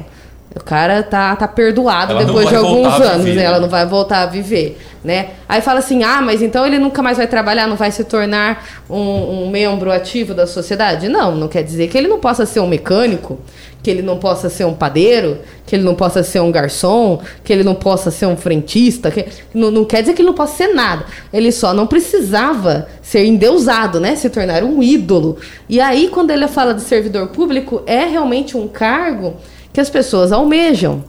O 0.54 0.62
cara 0.62 1.02
tá, 1.02 1.34
tá 1.34 1.48
perdoado 1.48 2.12
Ela 2.12 2.26
depois 2.26 2.50
de 2.50 2.56
alguns 2.56 2.94
anos, 3.00 3.24
viver, 3.24 3.38
né? 3.38 3.44
Ela 3.44 3.60
não 3.60 3.70
vai 3.70 3.86
voltar 3.86 4.24
a 4.24 4.26
viver, 4.26 4.78
né? 5.02 5.30
Aí 5.48 5.62
fala 5.62 5.80
assim, 5.80 6.04
ah, 6.04 6.22
mas 6.22 6.42
então 6.42 6.68
ele 6.68 6.78
nunca 6.78 7.02
mais 7.02 7.18
vai 7.18 7.26
trabalhar, 7.26 7.68
não 7.68 7.78
vai 7.78 7.90
se 7.90 8.04
tornar 8.04 8.68
um, 8.90 9.44
um 9.44 9.50
membro 9.50 9.90
ativo 9.90 10.34
da 10.34 10.46
sociedade? 10.46 11.08
Não, 11.08 11.34
não 11.38 11.48
quer 11.48 11.64
dizer 11.64 11.88
que 11.88 11.98
ele 11.98 12.10
não 12.10 12.20
possa 12.20 12.46
ser 12.46 12.60
um 12.60 12.68
mecânico, 12.68 13.40
que 13.82 13.90
ele 13.90 14.02
não 14.02 14.18
possa 14.18 14.50
ser 14.50 14.66
um 14.66 14.74
padeiro, 14.74 15.40
que 15.66 15.74
ele 15.74 15.84
não 15.84 15.96
possa 15.96 16.22
ser 16.22 16.42
um 16.42 16.52
garçom, 16.52 17.22
que 17.46 17.54
ele 17.54 17.64
não 17.64 17.74
possa 17.74 18.12
ser 18.12 18.26
um 18.26 18.36
frentista, 18.36 19.10
que 19.10 19.26
não, 19.54 19.72
não 19.72 19.86
quer 19.86 20.02
dizer 20.02 20.14
que 20.14 20.22
ele 20.22 20.28
não 20.28 20.36
possa 20.36 20.58
ser 20.58 20.74
nada. 20.74 21.06
Ele 21.32 21.52
só 21.54 21.74
não 21.74 21.88
precisava 21.88 22.90
ser 23.02 23.24
endeusado, 23.24 24.02
né? 24.02 24.18
Se 24.18 24.30
tornar 24.30 24.66
um 24.66 24.84
ídolo. 24.84 25.38
E 25.70 25.80
aí, 25.80 26.10
quando 26.10 26.32
ele 26.32 26.50
fala 26.50 26.74
de 26.74 26.82
servidor 26.82 27.30
público, 27.30 27.82
é 27.86 28.04
realmente 28.04 28.58
um 28.58 28.68
cargo 28.68 29.36
que 29.74 29.80
as 29.80 29.90
pessoas 29.90 30.32
almejam. 30.32 31.04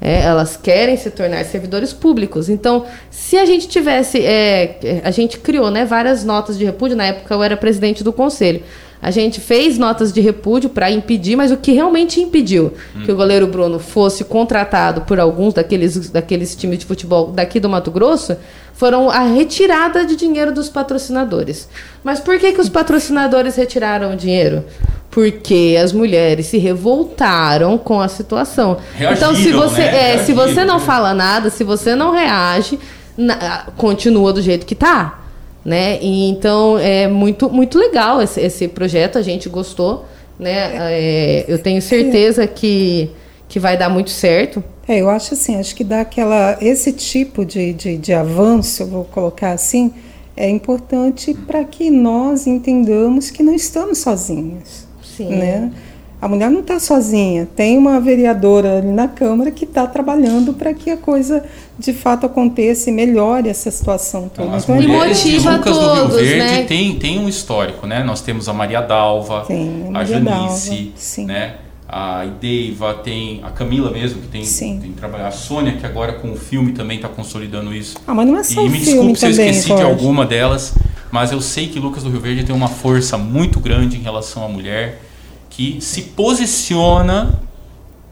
É, 0.00 0.20
elas 0.22 0.56
querem 0.56 0.96
se 0.96 1.10
tornar 1.10 1.44
servidores 1.44 1.92
públicos. 1.92 2.48
Então, 2.48 2.84
se 3.10 3.36
a 3.36 3.44
gente 3.44 3.66
tivesse. 3.66 4.24
é, 4.24 5.00
a 5.02 5.10
gente 5.10 5.40
criou 5.40 5.72
né, 5.72 5.84
várias 5.84 6.24
notas 6.24 6.56
de 6.56 6.64
repúdio, 6.64 6.96
na 6.96 7.06
época 7.06 7.34
eu 7.34 7.42
era 7.42 7.56
presidente 7.56 8.04
do 8.04 8.12
conselho. 8.12 8.62
A 9.00 9.10
gente 9.12 9.40
fez 9.40 9.78
notas 9.78 10.12
de 10.12 10.20
repúdio 10.20 10.70
para 10.70 10.90
impedir, 10.90 11.36
mas 11.36 11.52
o 11.52 11.56
que 11.56 11.72
realmente 11.72 12.20
impediu 12.20 12.72
que 13.04 13.12
o 13.12 13.16
goleiro 13.16 13.46
Bruno 13.46 13.78
fosse 13.78 14.24
contratado 14.24 15.02
por 15.02 15.20
alguns 15.20 15.54
daqueles, 15.54 16.10
daqueles 16.10 16.56
times 16.56 16.80
de 16.80 16.86
futebol 16.86 17.28
daqui 17.28 17.60
do 17.60 17.68
Mato 17.68 17.92
Grosso 17.92 18.36
foram 18.78 19.10
a 19.10 19.20
retirada 19.24 20.06
de 20.06 20.14
dinheiro 20.14 20.52
dos 20.52 20.68
patrocinadores. 20.68 21.68
Mas 22.04 22.20
por 22.20 22.38
que, 22.38 22.52
que 22.52 22.60
os 22.60 22.68
patrocinadores 22.68 23.56
retiraram 23.56 24.12
o 24.12 24.16
dinheiro? 24.16 24.64
Porque 25.10 25.76
as 25.82 25.92
mulheres 25.92 26.46
se 26.46 26.58
revoltaram 26.58 27.76
com 27.76 28.00
a 28.00 28.06
situação. 28.06 28.76
então, 28.94 29.34
se 29.34 29.42
Reagiram, 29.50 29.60
você, 29.68 29.80
né? 29.80 29.86
é, 30.14 30.18
se 30.18 30.32
Reagiram. 30.32 30.54
você 30.54 30.64
não 30.64 30.78
fala 30.78 31.12
nada, 31.12 31.50
se 31.50 31.64
você 31.64 31.94
não 31.96 32.12
reage, 32.12 32.78
na- 33.16 33.66
continua 33.76 34.32
do 34.32 34.40
jeito 34.40 34.64
que 34.64 34.76
tá, 34.76 35.22
né? 35.64 35.98
E 36.00 36.28
então 36.30 36.78
é 36.78 37.08
muito 37.08 37.50
muito 37.50 37.76
legal 37.78 38.22
esse, 38.22 38.40
esse 38.40 38.68
projeto, 38.68 39.18
a 39.18 39.22
gente 39.22 39.48
gostou, 39.48 40.06
né? 40.38 40.70
É, 40.92 41.44
eu 41.48 41.58
tenho 41.58 41.82
certeza 41.82 42.46
que 42.46 43.10
que 43.48 43.58
vai 43.58 43.76
dar 43.76 43.88
muito 43.88 44.10
certo. 44.10 44.62
É, 44.86 45.00
eu 45.00 45.08
acho 45.08 45.34
assim, 45.34 45.56
acho 45.56 45.74
que 45.74 45.82
dá 45.82 46.00
aquela. 46.02 46.58
Esse 46.60 46.92
tipo 46.92 47.44
de, 47.44 47.72
de, 47.72 47.96
de 47.96 48.12
avanço, 48.12 48.82
eu 48.82 48.86
vou 48.86 49.04
colocar 49.04 49.52
assim, 49.52 49.92
é 50.36 50.48
importante 50.48 51.34
para 51.34 51.64
que 51.64 51.90
nós 51.90 52.46
entendamos 52.46 53.30
que 53.30 53.42
não 53.42 53.54
estamos 53.54 53.98
sozinhos. 53.98 54.86
Sim. 55.02 55.30
Né? 55.30 55.72
A 56.20 56.26
mulher 56.26 56.50
não 56.50 56.60
está 56.60 56.80
sozinha, 56.80 57.46
tem 57.54 57.78
uma 57.78 58.00
vereadora 58.00 58.78
ali 58.78 58.88
na 58.88 59.06
Câmara 59.06 59.52
que 59.52 59.64
está 59.64 59.86
trabalhando 59.86 60.52
para 60.52 60.74
que 60.74 60.90
a 60.90 60.96
coisa 60.96 61.44
de 61.78 61.92
fato 61.92 62.26
aconteça 62.26 62.90
e 62.90 62.92
melhore 62.92 63.48
essa 63.48 63.70
situação 63.70 64.28
toda. 64.28 64.48
Então, 64.48 64.54
as 64.56 64.64
Então, 64.64 64.76
é 64.76 64.80
mulheres 64.80 65.22
de 65.22 65.30
motiva 65.30 65.56
Lucas 65.56 65.78
do 65.78 65.80
Rio 65.80 65.94
todos, 65.94 66.16
Verde 66.16 66.38
né? 66.38 66.64
tem, 66.64 66.98
tem 66.98 67.20
um 67.20 67.28
histórico, 67.28 67.86
né? 67.86 68.02
Nós 68.02 68.20
temos 68.20 68.48
a 68.48 68.52
Maria 68.52 68.80
Dalva, 68.80 69.44
Tem, 69.46 69.84
a 69.84 69.88
a 69.88 69.90
Maria 69.92 70.14
Janice, 70.14 70.70
Dalva, 70.70 70.92
sim. 70.96 71.24
né? 71.24 71.54
A 71.88 72.26
Ideiva, 72.26 72.94
tem 72.94 73.40
a 73.42 73.50
Camila 73.50 73.90
mesmo, 73.90 74.20
que 74.20 74.28
tem, 74.28 74.44
Sim. 74.44 74.78
tem 74.78 74.92
trabalhado. 74.92 75.28
A 75.28 75.32
Sônia, 75.32 75.72
que 75.72 75.86
agora 75.86 76.12
com 76.12 76.32
o 76.32 76.36
filme 76.36 76.72
também 76.72 76.96
está 76.96 77.08
consolidando 77.08 77.74
isso. 77.74 77.96
Ah, 78.06 78.14
mas 78.14 78.26
não 78.26 78.36
é 78.36 78.42
só 78.42 78.60
e 78.60 78.68
me 78.68 78.78
desculpe 78.78 79.18
se 79.18 79.24
eu 79.24 79.30
esqueci 79.30 79.74
de 79.74 79.82
alguma 79.82 80.26
delas, 80.26 80.74
mas 81.10 81.32
eu 81.32 81.40
sei 81.40 81.68
que 81.68 81.80
Lucas 81.80 82.02
do 82.02 82.10
Rio 82.10 82.20
Verde 82.20 82.44
tem 82.44 82.54
uma 82.54 82.68
força 82.68 83.16
muito 83.16 83.58
grande 83.58 83.96
em 83.96 84.02
relação 84.02 84.44
à 84.44 84.48
mulher, 84.48 85.00
que 85.48 85.78
se 85.80 86.02
posiciona 86.02 87.40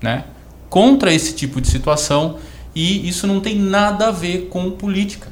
né, 0.03 0.25
contra 0.71 1.13
esse 1.13 1.35
tipo 1.35 1.61
de 1.61 1.69
situação 1.69 2.37
e 2.75 3.09
isso 3.09 3.27
não 3.27 3.41
tem 3.41 3.59
nada 3.59 4.09
a 4.09 4.11
ver 4.11 4.49
com 4.49 4.71
política. 4.71 5.29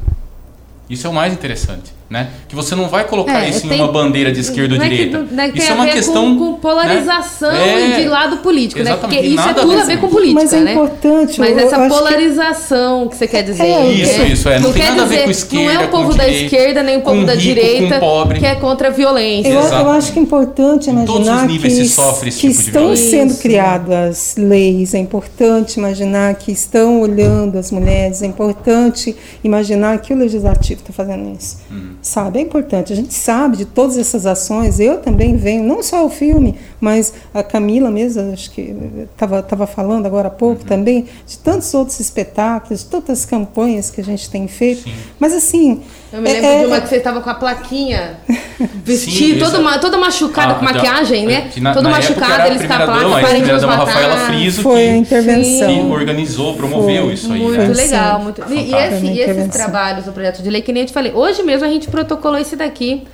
Isso 0.89 1.07
é 1.07 1.11
o 1.11 1.15
mais 1.15 1.33
interessante. 1.33 1.93
Né? 2.15 2.29
Que 2.49 2.55
você 2.55 2.77
não 2.77 2.89
vai 2.89 3.03
colocar 3.09 3.45
É, 3.45 3.49
isso 3.51 3.67
tem- 3.67 3.77
em 3.77 3.83
uma 3.83 3.91
bandeira 3.91 4.31
de 4.31 4.39
esquerda 4.39 4.75
ou 4.75 4.79
não 4.79 4.87
é 4.87 4.89
que- 4.89 4.95
direita. 4.97 5.27
não 5.33 5.43
é 5.43 5.47
que 5.49 5.53
tem 5.55 5.63
isso 5.63 5.73
é 5.73 5.75
uma 5.75 5.85
ver 5.85 5.93
questão 5.95 6.39
com, 6.39 6.53
com 6.53 6.61
polarização 6.61 7.51
né? 7.53 7.97
de 8.01 8.09
lado 8.09 8.37
político, 8.37 8.81
né? 8.85 8.95
Porque 8.95 9.19
isso 9.19 9.49
é 9.49 9.53
tudo 9.55 9.73
a 9.81 9.85
ver 9.85 9.99
com 9.99 10.09
política, 10.09 10.41
Mas 10.43 10.53
é 10.53 10.61
né? 10.61 10.73
importante, 10.75 11.41
Mas 11.41 11.59
essa 11.59 11.77
acho 11.77 11.83
que- 11.83 11.89
polarização 12.01 13.09
que 13.09 13.17
você 13.17 13.27
quer 13.27 13.43
dizer. 13.43 13.65
É, 13.65 13.87
Isso, 13.91 14.23
isso, 14.23 14.49
é, 14.49 14.61
não 14.61 14.73
tem 14.73 14.83
quer 14.83 14.91
nada 14.91 15.03
a 15.03 15.07
ver 15.07 15.25
com 15.25 15.31
esquerda, 15.31 15.75
Não 15.75 15.81
é 15.83 15.85
o 15.87 15.89
povo 15.89 16.15
da 16.15 16.25
direita, 16.25 16.45
esquerda 16.45 16.83
nem 16.85 16.97
o 16.99 17.01
povo 17.03 17.25
da 17.27 17.35
direita 17.35 18.01
que 18.39 18.47
é 18.47 18.55
contra 18.55 18.89
a 18.89 18.91
violência. 18.93 19.49
Eu, 19.49 19.61
eu 19.61 19.91
acho 19.91 20.13
que 20.13 20.19
é 20.21 20.23
importante 20.23 20.91
Em 20.91 21.05
todos 21.05 21.23
os 21.23 21.27
imaginar 21.27 21.47
níveis 21.49 21.75
que, 21.75 21.85
se 21.85 21.89
sofre 21.91 22.29
esse 22.29 22.41
que 22.41 22.49
tipo 22.49 22.61
de 22.63 22.67
estão 22.69 22.83
violência. 22.83 23.11
sendo 23.11 23.35
criadas 23.39 24.35
leis, 24.39 24.95
é 24.95 24.99
importante 24.99 25.79
imaginar 25.79 26.35
que 26.35 26.53
estão 26.53 27.01
olhando 27.01 27.59
as 27.59 27.73
mulheres, 27.73 28.23
é 28.23 28.27
importante 28.27 29.17
imaginar 29.43 29.99
que 29.99 30.13
o 30.13 30.17
legislativo 30.17 30.81
está 30.81 30.93
fazendo 30.93 31.35
isso. 31.37 31.59
Uhum. 31.71 31.95
Sabe? 32.05 32.39
É 32.39 32.43
importante. 32.43 32.93
A 32.93 32.97
gente 32.97 33.15
sabe 33.15 33.57
de 33.57 33.65
todas 33.65 33.97
essas 33.97 34.27
ações. 34.27 34.79
Eu 34.79 34.99
também 34.99 35.37
venho, 35.39 35.65
não 35.65 35.83
só 35.83 36.05
o 36.05 36.11
filme, 36.11 36.55
mas 36.79 37.15
a 37.33 37.43
Camila 37.43 37.91
mesmo, 37.91 38.31
acho 38.31 38.51
que 38.51 38.77
estava 39.11 39.43
tava 39.43 39.67
falando 39.67 40.05
agora 40.05 40.29
há 40.29 40.31
pouco 40.31 40.61
Uhum. 40.61 40.67
também, 40.69 41.07
de 41.27 41.39
tantos 41.39 41.73
outros 41.73 41.99
espetáculos, 42.01 42.83
tantas 42.83 43.25
campanhas 43.25 43.91
que 43.91 44.03
a 44.03 44.05
gente 44.05 44.29
tem 44.29 44.47
feito. 44.47 44.85
Mas 45.19 45.33
assim. 45.33 45.81
Eu 46.13 46.21
me 46.21 46.31
é- 46.31 46.33
lembro 46.35 46.47
é- 46.49 46.59
de 46.61 46.67
uma 46.67 46.81
que 46.83 46.89
você 46.91 46.97
estava 46.97 47.21
com 47.23 47.31
a 47.31 47.35
plaquinha, 47.35 48.19
Sim, 48.29 48.69
vestido, 48.85 49.45
toda, 49.51 49.79
toda 49.81 49.97
machucada 49.99 50.53
Ah, 50.53 50.55
com 50.57 50.65
maquiagem, 50.65 51.27
né? 51.27 51.49
que 51.53 51.59
na- 51.61 51.73
Todo 51.75 51.85
na 51.89 51.99
época 51.99 52.09
machucado, 52.21 52.33
era 52.35 52.45
a 52.45 52.47
eles 52.49 52.59
com 52.67 52.73
a 52.73 52.77
primeira 52.77 53.01
placa, 53.09 53.19
a 53.19 53.21
parem 53.23 53.43
de 53.43 53.53
nos 53.53 53.65
matar. 53.65 53.85
Rafaela 53.87 54.17
Friso, 54.27 54.63
Foi 54.63 54.89
a 54.89 54.93
que, 54.93 54.99
intervenção. 54.99 55.75
que 55.75 55.81
organizou, 55.93 56.55
promoveu 56.55 57.11
isso 57.11 57.33
aí, 57.33 57.41
Muito 57.41 57.59
né? 57.59 57.67
legal, 57.67 58.19
Sim. 58.19 58.23
muito. 58.25 58.43
E, 58.49 58.75
esse- 58.75 59.07
e 59.07 59.21
esses 59.21 59.49
trabalhos 59.49 60.05
do 60.05 60.13
projeto 60.13 60.41
de 60.43 60.51
lei, 60.51 60.63
que 60.63 60.73
nem 60.73 60.83
eu 60.83 60.87
te 60.87 60.93
falei, 60.93 61.13
hoje 61.13 61.43
mesmo 61.43 61.65
a 61.67 61.69
gente 61.69 61.89
protocolou 61.95 62.39
esse 62.39 62.57
daqui 62.57 63.05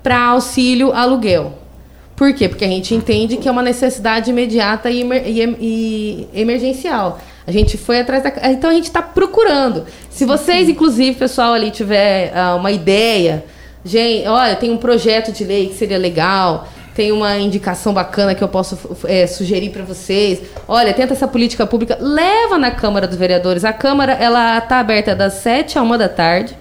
para 0.00 0.20
auxílio 0.20 0.92
aluguel. 0.92 1.58
Por 2.14 2.32
quê? 2.32 2.48
Porque 2.48 2.64
a 2.64 2.68
gente 2.68 2.94
entende 2.94 3.36
que 3.36 3.48
é 3.48 3.50
uma 3.50 3.62
necessidade 3.62 4.30
imediata 4.30 4.88
e, 4.90 5.00
emer- 5.00 5.24
e 5.26 5.58
e 5.60 6.28
emergencial. 6.40 7.18
A 7.46 7.50
gente 7.50 7.76
foi 7.76 8.00
atrás 8.00 8.22
da. 8.22 8.32
Então 8.50 8.70
a 8.70 8.74
gente 8.74 8.84
está 8.84 9.02
procurando. 9.02 9.84
Se 10.10 10.24
vocês, 10.24 10.68
inclusive, 10.68 11.18
pessoal 11.18 11.52
ali, 11.52 11.70
tiver 11.70 12.32
ah, 12.36 12.54
uma 12.54 12.70
ideia, 12.70 13.44
gente, 13.84 14.26
olha, 14.28 14.54
tem 14.54 14.70
um 14.70 14.76
projeto 14.76 15.32
de 15.32 15.44
lei 15.44 15.68
que 15.68 15.74
seria 15.74 15.98
legal, 15.98 16.68
tem 16.94 17.10
uma 17.10 17.38
indicação 17.38 17.92
bacana 17.92 18.34
que 18.34 18.42
eu 18.42 18.48
posso 18.48 18.76
eh, 19.04 19.26
sugerir 19.26 19.70
para 19.70 19.84
vocês. 19.84 20.40
Olha, 20.66 20.92
tenta 20.92 21.12
essa 21.14 21.28
política 21.28 21.66
pública, 21.66 21.96
leva 22.00 22.58
na 22.58 22.70
Câmara 22.70 23.06
dos 23.06 23.16
Vereadores. 23.16 23.64
A 23.64 23.72
Câmara 23.72 24.12
ela 24.12 24.58
está 24.58 24.80
aberta 24.80 25.14
das 25.14 25.34
7 25.34 25.78
à 25.78 25.82
1 25.82 25.96
da 25.96 26.08
tarde. 26.08 26.56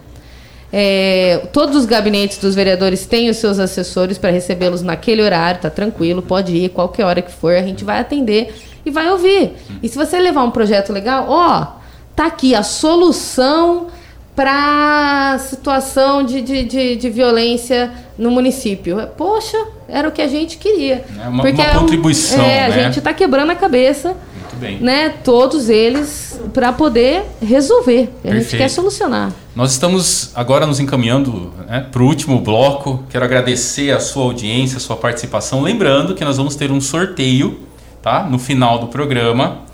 É, 0.72 1.48
todos 1.54 1.76
os 1.76 1.86
gabinetes 1.86 2.38
dos 2.40 2.54
vereadores 2.54 3.06
têm 3.06 3.30
os 3.30 3.38
seus 3.38 3.58
assessores 3.58 4.18
para 4.18 4.32
recebê-los 4.32 4.82
naquele 4.82 5.22
horário, 5.22 5.62
tá 5.62 5.70
tranquilo, 5.70 6.22
pode 6.22 6.54
ir 6.56 6.70
qualquer 6.70 7.06
hora 7.06 7.22
que 7.22 7.32
for, 7.32 7.54
a 7.56 7.62
gente 7.62 7.84
vai 7.86 8.00
atender 8.00 8.54
e 8.86 8.92
vai 8.92 9.10
ouvir. 9.10 9.54
E 9.82 9.88
se 9.88 9.98
você 9.98 10.20
levar 10.20 10.44
um 10.44 10.52
projeto 10.52 10.92
legal, 10.92 11.26
ó, 11.30 11.68
tá 12.16 12.26
aqui 12.26 12.54
a 12.54 12.64
solução 12.64 13.88
para 14.36 15.38
situação 15.40 16.22
de, 16.24 16.42
de, 16.42 16.64
de, 16.64 16.96
de 16.96 17.10
violência 17.10 17.92
no 18.18 18.30
município. 18.30 18.98
Poxa, 19.18 19.58
era 19.90 20.08
o 20.08 20.12
que 20.12 20.22
a 20.22 20.28
gente 20.28 20.58
queria. 20.58 21.04
É 21.24 21.28
uma- 21.28 21.44
uma 21.44 21.50
é 21.50 21.76
um- 21.76 21.80
contribuição, 21.80 22.40
É, 22.44 22.66
a 22.66 22.70
né? 22.70 22.84
gente 22.84 23.00
está 23.00 23.14
quebrando 23.14 23.52
a 23.52 23.56
cabeça 23.56 24.16
bem. 24.58 24.80
né, 24.80 25.10
todos 25.10 25.70
eles 25.70 26.40
para 26.54 26.72
poder 26.74 27.24
resolver. 27.42 28.10
A 28.24 28.36
gente 28.36 28.58
quer 28.58 28.70
solucionar. 28.70 29.32
Nós 29.56 29.72
estamos 29.72 30.32
agora 30.36 30.66
nos 30.66 30.80
encaminhando 30.80 31.54
né, 31.68 31.86
para 31.92 32.02
o 32.02 32.06
último 32.06 32.40
bloco. 32.40 33.04
Quero 33.10 33.26
agradecer 33.26 33.92
a 33.92 34.00
sua 34.00 34.24
audiência, 34.24 34.78
a 34.78 34.80
sua 34.80 34.96
participação. 34.96 35.62
Lembrando 35.62 36.14
que 36.14 36.24
nós 36.24 36.38
vamos 36.38 36.56
ter 36.56 36.72
um 36.72 36.82
sorteio 36.82 37.60
tá, 38.02 38.24
no 38.24 38.38
final 38.38 38.80
do 38.80 38.88
programa 38.88 39.68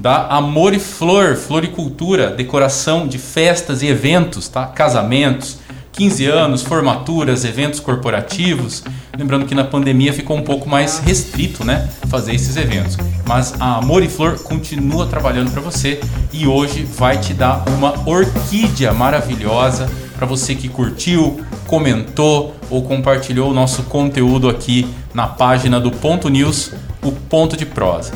da 0.00 0.28
Amor 0.28 0.72
e 0.72 0.78
Flor, 0.78 1.36
Floricultura, 1.36 2.30
decoração 2.30 3.06
de 3.06 3.18
festas 3.18 3.82
e 3.82 3.86
eventos, 3.86 4.48
tá? 4.48 4.66
casamentos, 4.66 5.58
15 5.92 6.26
anos, 6.26 6.62
formaturas, 6.62 7.44
eventos 7.44 7.80
corporativos. 7.80 8.82
Lembrando 9.16 9.46
que 9.46 9.54
na 9.54 9.64
pandemia 9.64 10.12
ficou 10.12 10.36
um 10.36 10.42
pouco 10.42 10.68
mais 10.68 10.98
restrito, 10.98 11.64
né, 11.64 11.88
fazer 12.08 12.34
esses 12.34 12.56
eventos. 12.56 12.96
Mas 13.26 13.54
a 13.60 13.76
Amor 13.76 14.02
e 14.02 14.08
Flor 14.08 14.38
continua 14.42 15.06
trabalhando 15.06 15.50
para 15.50 15.60
você 15.60 16.00
e 16.32 16.46
hoje 16.46 16.84
vai 16.84 17.18
te 17.18 17.34
dar 17.34 17.64
uma 17.68 17.94
orquídea 18.08 18.92
maravilhosa 18.92 19.90
para 20.16 20.26
você 20.26 20.54
que 20.54 20.68
curtiu, 20.68 21.40
comentou 21.66 22.54
ou 22.68 22.82
compartilhou 22.82 23.50
o 23.50 23.54
nosso 23.54 23.84
conteúdo 23.84 24.48
aqui 24.48 24.86
na 25.14 25.26
página 25.26 25.80
do 25.80 25.90
Ponto 25.90 26.28
News, 26.28 26.72
o 27.02 27.10
Ponto 27.12 27.56
de 27.56 27.66
Prosa. 27.66 28.12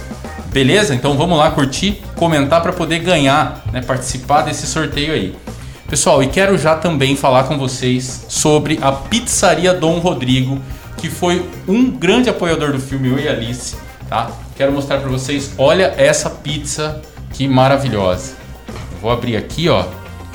Beleza? 0.52 0.94
Então 0.94 1.16
vamos 1.16 1.36
lá 1.36 1.50
curtir, 1.50 2.00
comentar 2.14 2.62
para 2.62 2.72
poder 2.72 3.00
ganhar, 3.00 3.64
né, 3.72 3.82
participar 3.82 4.42
desse 4.42 4.66
sorteio 4.66 5.12
aí. 5.12 5.34
Pessoal, 5.94 6.20
e 6.24 6.26
quero 6.26 6.58
já 6.58 6.74
também 6.74 7.14
falar 7.14 7.44
com 7.44 7.56
vocês 7.56 8.26
sobre 8.28 8.80
a 8.82 8.90
Pizzaria 8.90 9.72
Dom 9.72 10.00
Rodrigo, 10.00 10.60
que 10.96 11.08
foi 11.08 11.48
um 11.68 11.88
grande 11.88 12.28
apoiador 12.28 12.72
do 12.72 12.80
filme 12.80 13.10
Eu 13.10 13.18
e 13.20 13.28
Alice, 13.28 13.76
tá? 14.08 14.28
Quero 14.56 14.72
mostrar 14.72 14.98
para 14.98 15.08
vocês, 15.08 15.52
olha 15.56 15.94
essa 15.96 16.28
pizza 16.28 17.00
que 17.32 17.46
maravilhosa. 17.46 18.32
Vou 19.00 19.08
abrir 19.08 19.36
aqui, 19.36 19.68
ó. 19.68 19.84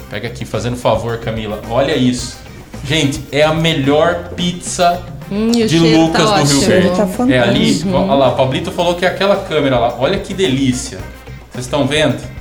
Pega 0.09 0.29
aqui, 0.29 0.45
fazendo 0.45 0.77
favor, 0.77 1.17
Camila. 1.17 1.61
Olha 1.69 1.93
isso. 1.93 2.37
Gente, 2.85 3.21
é 3.29 3.43
a 3.43 3.53
melhor 3.53 4.29
pizza 4.37 5.03
Hum, 5.29 5.51
de 5.51 5.67
cheiro 5.67 6.03
Lucas 6.03 6.23
tá 6.23 6.37
do 6.37 6.45
Rio 6.45 6.55
ótimo. 6.55 6.71
Verde. 6.71 6.89
Tá 6.95 7.33
é 7.33 7.39
ali, 7.39 7.83
olha 7.85 8.13
lá, 8.13 8.29
o 8.29 8.35
Pablito 8.37 8.71
falou 8.71 8.95
que 8.95 9.05
é 9.05 9.09
aquela 9.09 9.35
câmera 9.35 9.77
lá. 9.77 9.97
Olha 9.99 10.19
que 10.19 10.33
delícia. 10.33 10.99
Vocês 11.51 11.65
estão 11.65 11.85
vendo? 11.85 12.38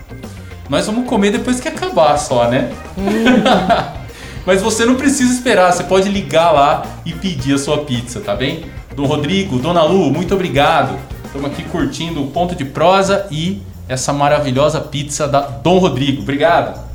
Nós 0.69 0.87
vamos 0.87 1.09
comer 1.09 1.31
depois 1.31 1.61
que 1.61 1.69
acabar 1.69 2.17
só, 2.19 2.49
né? 2.49 2.71
Mas 4.45 4.63
você 4.63 4.85
não 4.85 4.95
precisa 4.95 5.33
esperar, 5.33 5.73
você 5.73 5.83
pode 5.85 6.09
ligar 6.09 6.53
lá 6.53 6.83
e 7.05 7.13
pedir 7.13 7.55
a 7.55 7.59
sua 7.59 7.79
pizza, 7.85 8.21
tá 8.21 8.35
bem? 8.35 8.65
Dom 8.95 9.07
Rodrigo, 9.07 9.59
Dona 9.59 9.83
Lu, 9.83 10.11
muito 10.11 10.35
obrigado. 10.35 10.99
Estamos 11.25 11.51
aqui 11.51 11.63
curtindo 11.65 12.23
o 12.23 12.29
ponto 12.29 12.55
de 12.55 12.65
prosa 12.65 13.27
e 13.31 13.63
essa 13.89 14.13
maravilhosa 14.13 14.81
pizza 14.81 15.29
da 15.29 15.41
Dom 15.41 15.79
Rodrigo. 15.79 16.23
Obrigado. 16.23 16.89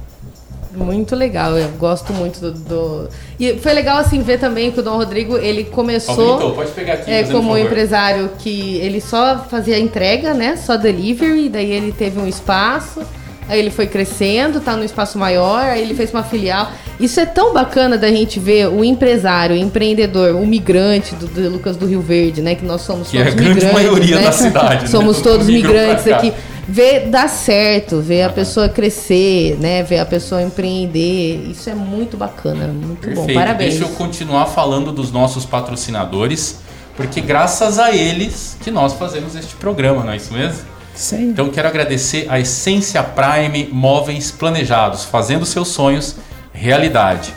Muito 0.75 1.15
legal, 1.15 1.55
eu 1.55 1.69
gosto 1.77 2.11
muito 2.11 2.39
do, 2.39 2.51
do- 2.51 3.09
E 3.39 3.59
foi 3.59 3.73
legal 3.73 3.97
assim 3.97 4.21
ver 4.23 4.39
também 4.39 4.71
que 4.71 4.79
o 4.79 4.83
Dom 4.83 4.97
Rodrigo 4.97 5.37
ele 5.37 5.65
começou 5.65 6.37
Pablito, 6.37 6.55
pode 6.55 6.71
pegar 6.71 6.93
aqui, 6.93 7.11
é, 7.11 7.23
como 7.25 7.49
favor. 7.49 7.59
empresário 7.59 8.31
que 8.39 8.77
ele 8.77 8.99
só 8.99 9.37
fazia 9.47 9.77
entrega, 9.77 10.33
né? 10.33 10.55
Só 10.57 10.75
delivery, 10.75 11.47
daí 11.49 11.71
ele 11.71 11.91
teve 11.91 12.19
um 12.19 12.27
espaço, 12.27 13.03
aí 13.47 13.59
ele 13.59 13.69
foi 13.71 13.87
crescendo, 13.87 14.59
tá 14.59 14.75
num 14.75 14.83
espaço 14.83 15.17
maior, 15.17 15.63
aí 15.63 15.81
ele 15.81 15.93
fez 15.93 16.11
uma 16.11 16.23
filial. 16.23 16.71
Isso 16.99 17.19
é 17.19 17.25
tão 17.25 17.53
bacana 17.53 17.97
da 17.97 18.09
gente 18.09 18.39
ver 18.39 18.67
o 18.67 18.83
empresário, 18.83 19.55
o 19.55 19.59
empreendedor, 19.59 20.35
o 20.35 20.45
migrante 20.45 21.15
do, 21.15 21.27
do 21.27 21.49
Lucas 21.49 21.75
do 21.75 21.85
Rio 21.85 22.01
Verde, 22.01 22.41
né? 22.41 22.55
Que 22.55 22.65
nós 22.65 22.81
somos 22.81 23.09
Que 23.09 23.17
é 23.17 23.21
a 23.21 23.25
todos 23.25 23.35
grande 23.35 23.55
migrantes, 23.55 23.73
maioria 23.73 24.15
né? 24.17 24.23
da 24.23 24.31
cidade, 24.31 24.81
né? 24.83 24.87
Somos 24.87 25.17
Todo 25.17 25.33
todos 25.33 25.47
migrantes 25.47 26.07
aqui 26.07 26.33
ver 26.67 27.09
dar 27.09 27.27
certo, 27.27 27.99
ver 27.99 28.23
a 28.23 28.29
pessoa 28.29 28.69
crescer, 28.69 29.57
né? 29.59 29.83
Ver 29.83 29.99
a 29.99 30.05
pessoa 30.05 30.41
empreender. 30.41 31.49
Isso 31.49 31.69
é 31.69 31.75
muito 31.75 32.17
bacana, 32.17 32.67
muito 32.67 33.07
bom. 33.09 33.15
Perfeito. 33.15 33.33
Parabéns. 33.33 33.77
Deixa 33.77 33.85
eu 33.85 33.95
continuar 33.95 34.45
falando 34.47 34.91
dos 34.91 35.11
nossos 35.11 35.45
patrocinadores, 35.45 36.59
porque 36.95 37.21
graças 37.21 37.79
a 37.79 37.91
eles 37.91 38.57
que 38.61 38.71
nós 38.71 38.93
fazemos 38.93 39.35
este 39.35 39.55
programa, 39.55 40.03
não 40.03 40.13
é 40.13 40.17
isso 40.17 40.33
mesmo? 40.33 40.72
Aí. 41.11 41.23
Então 41.23 41.49
quero 41.49 41.67
agradecer 41.67 42.27
a 42.29 42.39
Essência 42.39 43.01
Prime 43.03 43.69
Móveis 43.71 44.31
Planejados, 44.31 45.03
fazendo 45.03 45.45
seus 45.45 45.69
sonhos 45.69 46.17
realidade. 46.53 47.33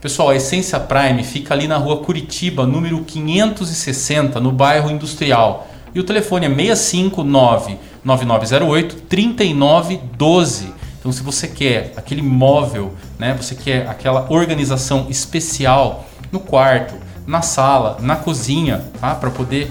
Pessoal, 0.00 0.30
a 0.30 0.36
Essência 0.36 0.78
Prime 0.80 1.22
fica 1.22 1.54
ali 1.54 1.66
na 1.66 1.76
rua 1.76 1.98
Curitiba, 1.98 2.66
número 2.66 3.02
560, 3.04 4.40
no 4.40 4.52
bairro 4.52 4.90
Industrial. 4.90 5.68
E 5.94 6.00
o 6.00 6.04
telefone 6.04 6.46
é 6.46 6.48
659 6.48 7.78
9908 8.04 8.96
3912. 9.08 10.74
Então, 10.98 11.12
se 11.12 11.22
você 11.22 11.46
quer 11.46 11.92
aquele 11.96 12.22
móvel, 12.22 12.94
né, 13.18 13.34
você 13.34 13.54
quer 13.54 13.86
aquela 13.88 14.26
organização 14.30 15.06
especial 15.08 16.06
no 16.32 16.40
quarto, 16.40 16.94
na 17.26 17.42
sala, 17.42 17.98
na 18.00 18.16
cozinha, 18.16 18.84
tá? 19.00 19.14
Para 19.14 19.30
poder 19.30 19.70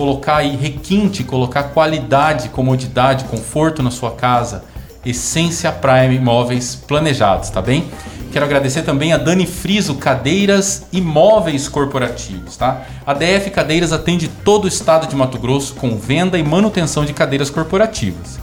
colocar 0.00 0.36
aí 0.36 0.56
requinte, 0.56 1.22
colocar 1.22 1.64
qualidade, 1.64 2.48
comodidade, 2.48 3.26
conforto 3.26 3.82
na 3.82 3.90
sua 3.90 4.12
casa. 4.12 4.64
Essência 5.04 5.70
Prime 5.70 6.18
Móveis 6.18 6.74
Planejados, 6.74 7.50
tá 7.50 7.60
bem? 7.60 7.84
Quero 8.32 8.46
agradecer 8.46 8.80
também 8.80 9.12
a 9.12 9.18
Dani 9.18 9.46
Friso 9.46 9.96
Cadeiras 9.96 10.86
e 10.90 11.02
Móveis 11.02 11.68
Corporativos, 11.68 12.56
tá? 12.56 12.80
A 13.06 13.12
DF 13.12 13.50
Cadeiras 13.50 13.92
atende 13.92 14.26
todo 14.26 14.64
o 14.64 14.68
estado 14.68 15.06
de 15.06 15.14
Mato 15.14 15.38
Grosso 15.38 15.74
com 15.74 15.98
venda 15.98 16.38
e 16.38 16.42
manutenção 16.42 17.04
de 17.04 17.12
cadeiras 17.12 17.50
corporativas. 17.50 18.40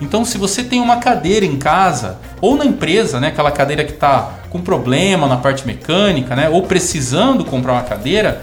Então, 0.00 0.24
se 0.24 0.38
você 0.38 0.62
tem 0.62 0.80
uma 0.80 0.98
cadeira 0.98 1.44
em 1.44 1.56
casa 1.56 2.18
ou 2.40 2.56
na 2.56 2.64
empresa, 2.64 3.18
né, 3.18 3.28
aquela 3.28 3.50
cadeira 3.50 3.82
que 3.82 3.92
está 3.92 4.34
com 4.48 4.60
problema 4.60 5.26
na 5.26 5.36
parte 5.38 5.66
mecânica, 5.66 6.36
né, 6.36 6.48
ou 6.48 6.62
precisando 6.62 7.44
comprar 7.44 7.72
uma 7.72 7.82
cadeira 7.82 8.40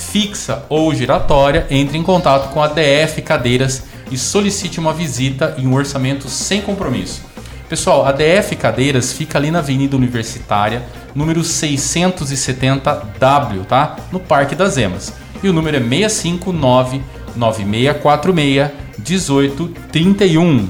fixa 0.00 0.64
ou 0.68 0.92
giratória, 0.94 1.66
entre 1.70 1.96
em 1.96 2.02
contato 2.02 2.52
com 2.52 2.62
a 2.62 2.66
DF 2.66 3.22
Cadeiras 3.22 3.84
e 4.10 4.18
solicite 4.18 4.80
uma 4.80 4.92
visita 4.92 5.54
e 5.58 5.66
um 5.66 5.74
orçamento 5.74 6.28
sem 6.28 6.60
compromisso. 6.60 7.22
Pessoal, 7.68 8.04
a 8.04 8.10
DF 8.10 8.56
Cadeiras 8.56 9.12
fica 9.12 9.38
ali 9.38 9.48
na 9.50 9.60
Avenida 9.60 9.96
Universitária, 9.96 10.82
número 11.14 11.42
670W, 11.42 13.64
tá? 13.68 13.96
No 14.10 14.18
Parque 14.18 14.56
das 14.56 14.76
Emas. 14.76 15.12
E 15.40 15.48
o 15.48 15.52
número 15.52 15.76
é 15.76 15.80
659 15.80 17.00
9646 17.36 18.70
1831. 18.98 20.68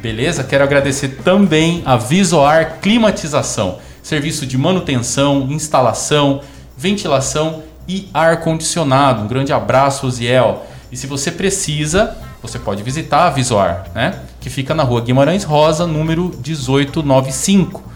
Beleza? 0.00 0.44
Quero 0.44 0.62
agradecer 0.62 1.08
também 1.24 1.82
a 1.84 1.96
Visoar 1.96 2.78
Climatização, 2.80 3.80
serviço 4.00 4.46
de 4.46 4.56
manutenção, 4.56 5.48
instalação, 5.50 6.40
ventilação 6.76 7.64
e 7.88 8.08
ar 8.12 8.40
condicionado. 8.40 9.22
Um 9.22 9.26
grande 9.26 9.52
abraço, 9.52 10.06
Osiel. 10.06 10.66
E 10.92 10.96
se 10.96 11.06
você 11.06 11.32
precisa, 11.32 12.16
você 12.42 12.58
pode 12.58 12.82
visitar 12.82 13.26
a 13.26 13.30
Visoar, 13.30 13.86
né? 13.94 14.20
Que 14.40 14.50
fica 14.50 14.74
na 14.74 14.82
Rua 14.82 15.00
Guimarães 15.00 15.44
Rosa, 15.44 15.86
número 15.86 16.24
1895. 16.44 17.88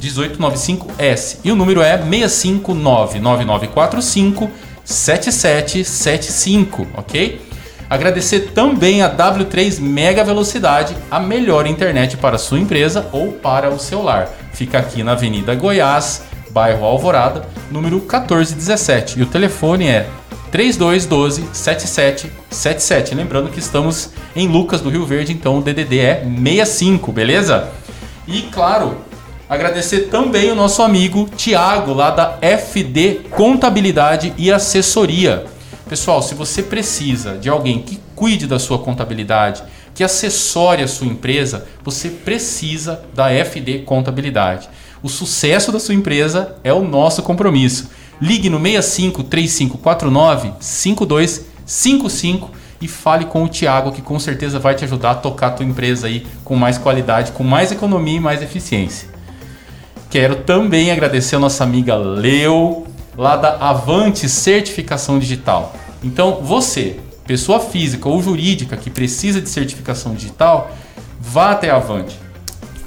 1895S. 0.00 1.38
E 1.44 1.52
o 1.52 1.56
número 1.56 1.82
é 1.82 1.98
659-9945 1.98 4.50
7775, 4.84 6.86
ok? 6.96 7.40
Agradecer 7.88 8.50
também 8.52 9.02
a 9.02 9.14
W3 9.14 9.80
Mega 9.80 10.24
Velocidade, 10.24 10.96
a 11.10 11.18
melhor 11.18 11.66
internet 11.66 12.16
para 12.16 12.38
sua 12.38 12.60
empresa 12.60 13.08
ou 13.12 13.32
para 13.32 13.68
o 13.70 13.78
seu 13.78 14.02
lar. 14.02 14.28
Fica 14.52 14.78
aqui 14.78 15.02
na 15.02 15.12
Avenida 15.12 15.54
Goiás, 15.54 16.22
bairro 16.50 16.84
Alvorada, 16.84 17.48
número 17.70 17.96
1417. 17.96 19.18
E 19.18 19.22
o 19.22 19.26
telefone 19.26 19.86
é 19.86 20.08
3212 20.50 21.44
7777. 21.52 23.14
Lembrando 23.14 23.50
que 23.50 23.58
estamos 23.58 24.10
em 24.34 24.48
Lucas 24.48 24.80
do 24.80 24.90
Rio 24.90 25.06
Verde, 25.06 25.32
então 25.32 25.58
o 25.58 25.62
DDD 25.62 25.98
é 25.98 26.24
65, 26.24 27.12
beleza? 27.12 27.68
E 28.26 28.42
claro, 28.42 28.98
agradecer 29.48 30.08
também 30.08 30.50
o 30.50 30.54
nosso 30.54 30.82
amigo 30.82 31.28
Tiago, 31.36 31.92
lá 31.92 32.10
da 32.10 32.38
FD 32.40 33.22
Contabilidade 33.30 34.32
e 34.36 34.50
Assessoria. 34.50 35.44
Pessoal, 35.88 36.22
se 36.22 36.34
você 36.34 36.62
precisa 36.62 37.36
de 37.36 37.48
alguém 37.48 37.82
que 37.82 38.00
cuide 38.14 38.46
da 38.46 38.58
sua 38.58 38.78
contabilidade, 38.78 39.62
que 39.94 40.04
assessore 40.04 40.82
a 40.82 40.88
sua 40.88 41.06
empresa, 41.06 41.66
você 41.82 42.08
precisa 42.08 43.02
da 43.12 43.30
FD 43.30 43.80
Contabilidade. 43.80 44.68
O 45.02 45.08
sucesso 45.08 45.72
da 45.72 45.80
sua 45.80 45.94
empresa 45.94 46.56
é 46.62 46.72
o 46.72 46.82
nosso 46.84 47.22
compromisso. 47.22 47.90
Ligue 48.20 48.50
no 48.50 48.60
65 48.60 49.24
3549 49.24 50.52
5255 50.60 52.50
e 52.80 52.88
fale 52.88 53.26
com 53.26 53.44
o 53.44 53.48
Tiago, 53.48 53.92
que 53.92 54.02
com 54.02 54.18
certeza 54.18 54.58
vai 54.58 54.74
te 54.74 54.84
ajudar 54.84 55.10
a 55.12 55.14
tocar 55.14 55.48
a 55.48 55.50
tua 55.50 55.66
empresa 55.66 56.06
aí 56.06 56.26
com 56.44 56.56
mais 56.56 56.78
qualidade, 56.78 57.32
com 57.32 57.44
mais 57.44 57.72
economia 57.72 58.16
e 58.16 58.20
mais 58.20 58.42
eficiência. 58.42 59.08
Quero 60.08 60.36
também 60.36 60.90
agradecer 60.90 61.36
a 61.36 61.38
nossa 61.38 61.62
amiga 61.62 61.94
Leo, 61.96 62.86
lá 63.16 63.36
da 63.36 63.56
Avante 63.56 64.28
Certificação 64.28 65.18
Digital. 65.18 65.74
Então, 66.02 66.40
você, 66.42 66.98
pessoa 67.26 67.60
física 67.60 68.08
ou 68.08 68.22
jurídica 68.22 68.76
que 68.76 68.90
precisa 68.90 69.40
de 69.40 69.48
certificação 69.48 70.14
digital, 70.14 70.70
vá 71.20 71.52
até 71.52 71.70
a 71.70 71.76
Avante. 71.76 72.18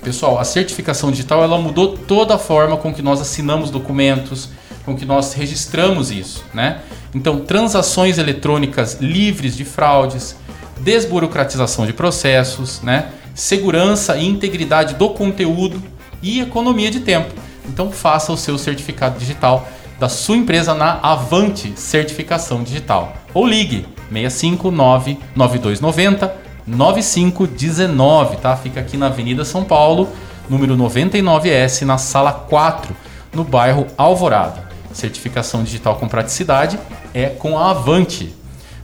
Pessoal, 0.03 0.37
a 0.37 0.43
certificação 0.43 1.11
digital 1.11 1.41
ela 1.43 1.57
mudou 1.57 1.97
toda 1.97 2.35
a 2.35 2.37
forma 2.37 2.75
com 2.75 2.93
que 2.93 3.01
nós 3.01 3.21
assinamos 3.21 3.71
documentos, 3.71 4.49
com 4.85 4.95
que 4.95 5.05
nós 5.05 5.33
registramos 5.33 6.11
isso, 6.11 6.43
né? 6.53 6.81
Então, 7.15 7.39
transações 7.39 8.17
eletrônicas 8.17 8.97
livres 8.99 9.55
de 9.55 9.63
fraudes, 9.63 10.35
desburocratização 10.81 11.85
de 11.85 11.93
processos, 11.93 12.81
né? 12.81 13.11
Segurança 13.33 14.17
e 14.17 14.27
integridade 14.27 14.95
do 14.95 15.09
conteúdo 15.09 15.81
e 16.21 16.41
economia 16.41 16.91
de 16.91 16.99
tempo. 16.99 17.33
Então, 17.65 17.89
faça 17.89 18.33
o 18.33 18.37
seu 18.37 18.57
certificado 18.57 19.17
digital 19.17 19.67
da 19.99 20.09
sua 20.09 20.35
empresa 20.35 20.73
na 20.73 20.99
Avante 21.01 21.73
Certificação 21.77 22.61
Digital 22.61 23.13
ou 23.33 23.47
ligue 23.47 23.85
659 24.11 25.17
9290 25.33 26.42
9519, 26.65 28.37
tá? 28.37 28.55
Fica 28.55 28.79
aqui 28.79 28.97
na 28.97 29.07
Avenida 29.07 29.43
São 29.43 29.63
Paulo, 29.63 30.09
número 30.49 30.75
99S, 30.77 31.81
na 31.83 31.97
sala 31.97 32.31
4, 32.31 32.95
no 33.33 33.43
bairro 33.43 33.87
Alvorada. 33.97 34.63
Certificação 34.93 35.63
digital 35.63 35.95
com 35.95 36.07
praticidade 36.07 36.79
é 37.13 37.27
com 37.29 37.57
a 37.57 37.71
Avante. 37.71 38.33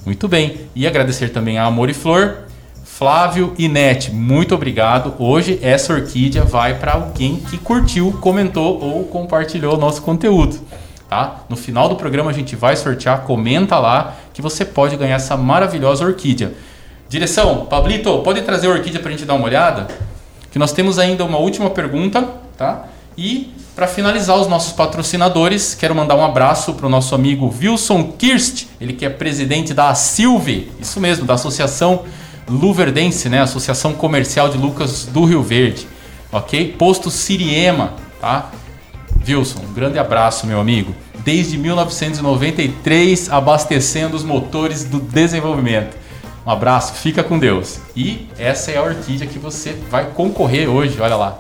Muito 0.06 0.28
bem. 0.28 0.62
E 0.76 0.88
agradecer 0.88 1.30
também 1.30 1.58
a 1.58 1.66
Amor 1.66 1.90
e 1.90 1.94
Flor, 1.94 2.50
Flávio 2.84 3.54
e 3.58 3.70
Net, 3.70 4.12
muito 4.12 4.54
obrigado. 4.54 5.14
Hoje 5.18 5.58
essa 5.62 5.94
orquídea 5.94 6.44
vai 6.44 6.78
para 6.78 6.96
alguém 6.96 7.38
que 7.38 7.58
curtiu, 7.58 8.12
comentou 8.20 8.78
ou 8.82 9.06
compartilhou 9.06 9.76
o 9.76 9.80
nosso 9.80 10.02
conteúdo. 10.02 10.60
Tá? 11.08 11.46
No 11.48 11.56
final 11.56 11.88
do 11.88 11.96
programa 11.96 12.30
a 12.30 12.34
gente 12.34 12.58
vai 12.58 12.76
sortear, 12.76 13.22
comenta 13.22 13.80
lá 13.80 14.16
que 14.34 14.42
você 14.42 14.66
pode 14.66 14.98
ganhar 14.98 15.16
essa 15.16 15.38
maravilhosa 15.38 16.06
orquídea. 16.06 16.54
Direção, 17.10 17.66
Pablito, 17.66 18.20
pode 18.20 18.44
trazer 18.44 18.68
a 18.68 18.70
orquídea 18.70 19.00
para 19.00 19.10
a 19.10 19.12
gente 19.12 19.26
dar 19.26 19.34
uma 19.34 19.46
olhada? 19.46 19.88
Que 20.52 20.60
nós 20.60 20.72
temos 20.72 21.00
ainda 21.00 21.26
uma 21.26 21.40
última 21.40 21.72
pergunta, 21.72 22.22
tá? 22.56 22.86
E 23.18 23.52
para 23.76 23.88
finalizar 23.88 24.38
os 24.38 24.48
nossos 24.48 24.74
patrocinadores, 24.74 25.74
quero 25.74 25.96
mandar 25.96 26.16
um 26.16 26.24
abraço 26.24 26.76
para 26.76 26.86
o 26.86 26.90
nosso 26.90 27.16
amigo 27.16 27.52
Wilson 27.60 28.14
Kirst, 28.16 28.68
ele 28.80 28.94
que 28.94 29.04
é 29.06 29.10
presidente 29.10 29.74
da 29.74 29.96
Silve, 29.96 30.72
isso 30.80 31.00
mesmo, 31.00 31.26
da 31.26 31.34
Associação 31.34 32.04
Luverdense, 32.48 33.28
né? 33.28 33.42
Associação 33.42 33.94
Comercial 33.94 34.48
de 34.48 34.60
Lucas 34.60 35.06
do 35.06 35.26
Rio 35.26 35.42
Verde, 35.42 35.88
ok? 36.32 36.76
Posto 36.78 37.10
Siriema, 37.10 37.94
tá? 38.22 38.52
Wilson, 39.28 39.62
um 39.68 39.74
grande 39.74 39.98
abraço, 39.98 40.46
meu 40.46 40.60
amigo. 40.60 40.94
Desde 41.26 41.58
1993, 41.58 43.32
abastecendo 43.32 44.16
os 44.16 44.24
motores 44.24 44.84
do 44.84 45.00
desenvolvimento. 45.00 45.98
Um 46.50 46.52
abraço, 46.52 46.96
fica 46.96 47.22
com 47.22 47.38
Deus. 47.38 47.80
E 47.96 48.28
essa 48.40 48.72
é 48.72 48.78
a 48.78 48.82
orquídea 48.82 49.28
que 49.28 49.38
você 49.38 49.76
vai 49.88 50.08
concorrer 50.16 50.68
hoje, 50.68 51.00
olha 51.00 51.16
lá. 51.16 51.38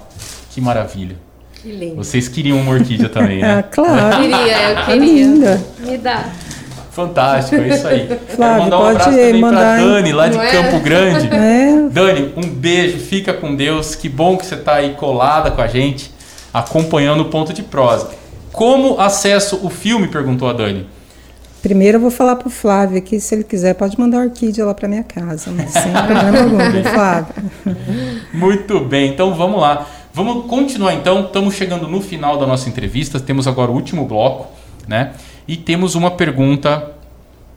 Que 0.52 0.62
maravilha. 0.62 1.16
Que 1.56 1.72
lindo. 1.72 1.96
Vocês 1.96 2.28
queriam 2.28 2.60
uma 2.60 2.74
orquídea 2.74 3.10
também, 3.10 3.42
né? 3.42 3.56
Ah, 3.58 3.64
claro. 3.64 4.22
Queria, 4.22 4.70
eu 4.70 4.86
queria. 4.86 5.00
linda. 5.00 5.66
Me 5.80 5.98
dá. 5.98 6.30
Fantástico, 6.92 7.60
é 7.60 7.70
isso 7.70 7.88
aí. 7.88 8.06
Quero 8.06 8.20
Flávio, 8.36 8.64
mandar 8.64 8.78
um 8.78 8.82
pode 8.82 8.92
abraço 8.98 9.10
também 9.10 9.42
mandar, 9.42 9.78
pra? 9.80 9.86
Dani, 9.88 10.12
lá 10.12 10.28
de 10.28 10.38
Não 10.38 10.44
é? 10.44 10.52
Campo 10.52 10.80
Grande. 10.80 11.30
É, 11.34 11.90
Dani, 11.90 12.34
um 12.38 12.48
beijo, 12.48 13.00
fica 13.00 13.34
com 13.34 13.56
Deus. 13.56 13.96
Que 13.96 14.08
bom 14.08 14.38
que 14.38 14.46
você 14.46 14.54
está 14.54 14.76
aí 14.76 14.94
colada 14.94 15.50
com 15.50 15.62
a 15.64 15.68
gente, 15.68 16.12
acompanhando 16.54 17.22
o 17.22 17.26
ponto 17.26 17.52
de 17.52 17.64
prosa. 17.64 18.12
Como 18.52 19.02
acesso 19.02 19.60
o 19.64 19.72
filme? 19.72 20.08
perguntou 20.08 20.48
a 20.48 20.54
Dani. 20.54 20.86
Primeiro 21.62 21.98
eu 21.98 22.02
vou 22.02 22.12
falar 22.12 22.36
pro 22.36 22.50
Flávio 22.50 22.98
aqui, 22.98 23.20
se 23.20 23.36
ele 23.36 23.44
quiser, 23.44 23.74
pode 23.76 24.00
mandar 24.00 24.20
a 24.20 24.22
orquídea 24.24 24.66
lá 24.66 24.74
para 24.74 24.88
minha 24.88 25.04
casa, 25.04 25.52
mas 25.52 25.72
sem 25.72 25.92
problema 25.92 26.40
algum, 26.42 26.84
Flávio. 26.84 27.34
Muito 28.34 28.80
bem, 28.82 29.10
então 29.12 29.34
vamos 29.36 29.60
lá. 29.60 29.86
Vamos 30.14 30.46
continuar 30.48 30.94
então. 30.94 31.26
Estamos 31.26 31.56
chegando 31.56 31.88
no 31.88 32.02
final 32.02 32.38
da 32.38 32.46
nossa 32.48 32.68
entrevista. 32.68 33.20
Temos 33.20 33.48
agora 33.48 33.72
o 33.72 33.74
último 33.74 34.06
bloco, 34.06 34.48
né? 34.88 35.14
E 35.48 35.56
temos 35.56 35.96
uma 35.96 36.12
pergunta 36.12 36.92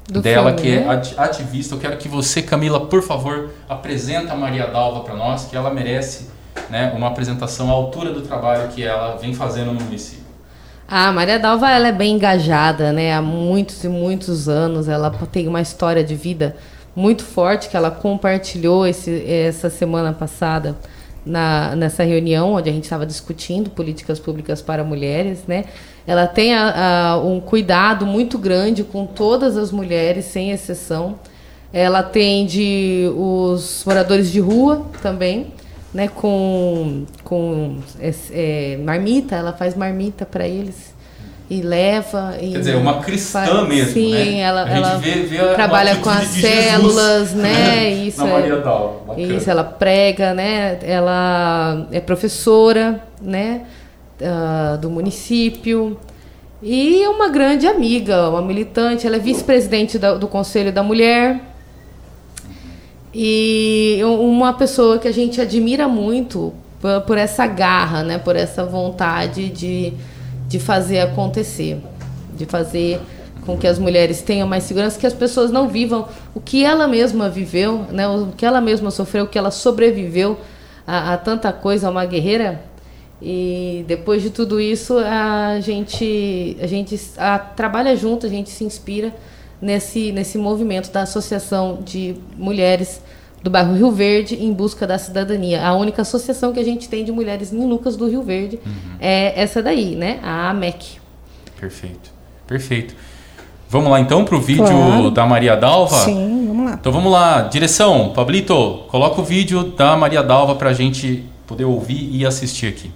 Do 0.09 0.21
dela 0.21 0.55
filme, 0.57 0.63
que 0.63 0.77
né? 0.77 0.87
é 0.87 0.89
ati- 0.97 1.15
ativista. 1.17 1.75
Eu 1.75 1.79
quero 1.79 1.97
que 1.97 2.09
você, 2.09 2.43
Camila, 2.43 2.87
por 2.87 3.03
favor, 3.03 3.51
apresenta 3.69 4.33
a 4.33 4.37
Maria 4.37 4.67
Dalva 4.67 5.01
para 5.01 5.15
nós, 5.15 5.47
que 5.47 5.57
ela 5.57 5.73
merece, 5.73 6.29
né, 6.71 6.93
uma 6.97 7.09
apresentação 7.09 7.69
à 7.71 7.73
altura 7.73 8.13
do 8.13 8.21
trabalho 8.23 8.69
que 8.69 8.83
ela 8.83 9.17
vem 9.17 9.35
fazendo 9.35 9.73
no 9.73 9.81
município. 9.81 10.22
A 10.95 11.11
Maria 11.11 11.39
Dalva 11.39 11.71
ela 11.71 11.89
é 11.89 11.93
bem 11.93 12.17
engajada, 12.17 12.93
né? 12.93 13.15
Há 13.15 13.23
muitos 13.23 13.83
e 13.83 13.89
muitos 13.89 14.47
anos. 14.47 14.89
Ela 14.91 15.11
tem 15.33 15.49
uma 15.49 15.63
história 15.63 16.05
de 16.05 16.15
vida 16.15 16.55
muito 16.95 17.25
forte 17.25 17.71
que 17.71 17.77
ela 17.79 17.91
compartilhou 17.91 18.87
esse, 18.87 19.25
essa 19.27 19.71
semana 19.71 20.13
passada 20.13 20.77
na, 21.25 21.75
nessa 21.75 22.03
reunião 22.05 22.53
onde 22.53 22.69
a 22.69 22.73
gente 22.75 22.85
estava 22.85 23.07
discutindo 23.07 23.71
políticas 23.71 24.21
públicas 24.21 24.61
para 24.61 24.85
mulheres, 24.85 25.45
né? 25.49 25.65
Ela 26.07 26.27
tem 26.27 26.53
a- 26.55 27.13
a- 27.13 27.17
um 27.25 27.41
cuidado 27.41 28.05
muito 28.05 28.37
grande 28.37 28.85
com 28.85 29.07
todas 29.07 29.57
as 29.57 29.73
mulheres, 29.73 30.27
sem 30.27 30.51
exceção. 30.51 31.19
Ela 31.73 32.01
atende 32.01 33.09
os 33.17 33.83
moradores 33.87 34.31
de 34.31 34.41
rua 34.41 34.85
também, 35.01 35.55
né? 35.95 36.09
Com, 36.09 37.05
com 37.25 37.77
esse, 38.01 38.33
é, 38.35 38.79
marmita, 38.83 39.37
ela 39.37 39.53
faz 39.53 39.75
marmita 39.77 40.25
para 40.27 40.47
eles 40.47 40.93
e 41.51 41.61
leva. 41.61 42.35
E 42.41 42.53
Quer 42.53 42.59
dizer, 42.61 42.77
uma 42.77 43.01
cristã 43.01 43.45
faz- 43.45 43.69
mesmo, 43.69 43.93
Sim, 43.93 44.13
né? 44.13 44.39
ela, 44.41 44.69
ela 44.71 44.97
vê- 44.97 45.23
vê 45.23 45.39
trabalha 45.55 45.97
com 45.97 46.09
as 46.09 46.33
de 46.33 46.41
Jesus, 46.41 46.65
células, 46.65 47.35
né? 47.35 47.91
Isso 48.07 48.23
é- 48.25 49.21
isso, 49.21 49.51
ela 49.51 49.65
prega, 49.65 50.33
né? 50.33 50.79
Ela 50.83 51.87
é 51.93 52.01
professora, 52.01 53.03
né? 53.21 53.63
ah, 54.25 54.79
do 54.81 54.89
município 54.89 55.99
e 56.63 57.03
é 57.03 57.09
uma 57.09 57.29
grande 57.29 57.67
amiga, 57.67 58.31
uma 58.31 58.41
militante. 58.41 59.05
Ela 59.07 59.17
é 59.17 59.19
vice-presidente 59.19 59.99
do 59.99 60.29
Conselho 60.29 60.73
da 60.73 60.83
Mulher 60.83 61.41
e 63.15 64.01
uma 64.05 64.53
pessoa 64.55 64.99
que 64.99 65.07
a 65.07 65.13
gente 65.13 65.41
admira 65.41 65.87
muito 65.87 66.53
por, 67.07 67.19
essa 67.19 67.47
garra, 67.47 68.03
né? 68.03 68.19
Por 68.19 68.37
essa 68.37 68.65
vontade 68.65 69.49
de, 69.51 69.93
de 70.49 70.59
fazer 70.59 71.01
acontecer, 71.01 71.79
de 72.37 72.47
fazer 72.47 73.01
com 73.45 73.57
que 73.57 73.67
as 73.67 73.79
mulheres 73.79 74.23
tenham 74.23 74.47
mais 74.49 74.65
segurança, 74.65 74.99
que 74.99 75.07
as 75.07 75.13
pessoas 75.13 75.51
não 75.51 75.69
vivam 75.69 76.09
o 76.35 76.41
que 76.41 76.65
ela 76.65 76.87
mesma 76.89 77.29
viveu, 77.29 77.85
né? 77.91 78.09
O 78.09 78.29
que 78.37 78.47
ela 78.47 78.61
mesma 78.61 78.91
sofreu, 78.91 79.25
o 79.25 79.29
que 79.29 79.39
ela 79.39 79.51
sobreviveu 79.51 80.39
a, 80.87 81.15
a 81.15 81.17
tanta 81.19 81.53
coisa, 81.53 81.91
uma 81.91 82.05
guerreira. 82.07 82.63
E 83.21 83.85
depois 83.87 84.21
de 84.23 84.31
tudo 84.31 84.61
isso, 84.61 84.99
a 84.99 85.61
gente 85.61 86.57
a 86.61 86.67
gente 86.67 87.01
a- 87.17 87.39
trabalha 87.39 87.95
junto, 87.95 88.27
a 88.27 88.29
gente 88.29 88.51
se 88.51 88.65
inspira 88.65 89.15
nesse 89.63 90.13
nesse 90.13 90.37
movimento 90.37 90.91
da 90.93 91.03
Associação 91.03 91.79
de 91.85 92.17
Mulheres 92.37 93.01
do 93.43 93.49
bairro 93.51 93.75
Rio 93.75 93.91
Verde 93.91 94.37
em 94.37 94.53
busca 94.53 94.87
da 94.87 94.99
cidadania. 94.99 95.65
A 95.67 95.75
única 95.75 96.03
associação 96.03 96.53
que 96.53 96.61
a 96.61 96.65
gente 96.65 96.89
tem 96.89 97.05
de 97.05 97.11
mulheres 97.11 97.53
em 97.53 97.67
Lucas 97.67 97.97
do 97.97 98.09
Rio 98.09 98.23
Verde 98.23 98.61
é 99.01 99.41
essa 99.41 99.63
daí, 99.63 99.97
né? 99.97 100.21
A 100.23 100.51
AMEC. 100.51 100.99
Perfeito, 101.59 102.11
perfeito. 102.47 102.95
Vamos 103.69 103.91
lá 103.91 104.01
então 104.01 104.25
para 104.25 104.37
o 104.37 104.41
vídeo 104.41 104.65
Claro. 104.67 105.11
da 105.11 105.25
Maria 105.25 105.57
Dalva? 105.57 105.97
Sim, 106.05 106.45
vamos 106.47 106.67
lá. 106.67 106.77
Então 106.79 106.93
vamos 106.93 107.11
lá, 107.11 107.43
direção, 107.43 108.13
Pablito, 108.15 108.83
coloca 108.89 109.21
o 109.21 109.25
vídeo 109.25 109.65
da 109.65 109.97
Maria 109.97 110.23
Dalva 110.23 110.55
para 110.57 110.71
a 110.71 110.75
gente 110.75 111.25
poder 111.47 111.65
ouvir 111.65 112.11
e 112.13 112.27
assistir 112.27 112.67
aqui. 112.67 112.91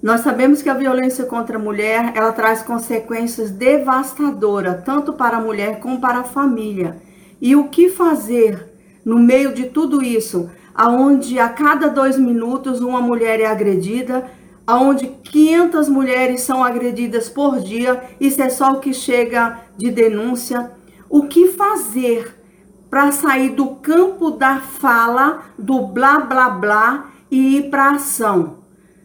Nós 0.00 0.20
sabemos 0.20 0.62
que 0.62 0.68
a 0.68 0.74
violência 0.74 1.24
contra 1.24 1.56
a 1.56 1.60
mulher, 1.60 2.12
ela 2.14 2.32
traz 2.32 2.62
consequências 2.62 3.50
devastadoras, 3.50 4.84
tanto 4.84 5.12
para 5.12 5.38
a 5.38 5.40
mulher 5.40 5.80
como 5.80 6.00
para 6.00 6.20
a 6.20 6.24
família. 6.24 6.96
E 7.40 7.56
o 7.56 7.68
que 7.68 7.88
fazer 7.88 8.72
no 9.04 9.18
meio 9.18 9.52
de 9.52 9.64
tudo 9.64 10.00
isso, 10.00 10.48
aonde 10.72 11.40
a 11.40 11.48
cada 11.48 11.88
dois 11.88 12.16
minutos 12.16 12.80
uma 12.80 13.00
mulher 13.00 13.40
é 13.40 13.46
agredida, 13.46 14.24
aonde 14.64 15.08
500 15.08 15.88
mulheres 15.88 16.42
são 16.42 16.62
agredidas 16.62 17.28
por 17.28 17.58
dia, 17.58 18.00
isso 18.20 18.40
é 18.40 18.48
só 18.48 18.74
o 18.74 18.80
que 18.80 18.94
chega 18.94 19.58
de 19.76 19.90
denúncia. 19.90 20.70
O 21.10 21.22
que 21.22 21.48
fazer 21.48 22.36
para 22.88 23.10
sair 23.10 23.50
do 23.50 23.74
campo 23.76 24.30
da 24.30 24.60
fala, 24.60 25.42
do 25.58 25.86
blá 25.88 26.20
blá 26.20 26.50
blá 26.50 27.10
e 27.28 27.56
ir 27.56 27.70
para 27.70 27.92
ação? 27.92 28.57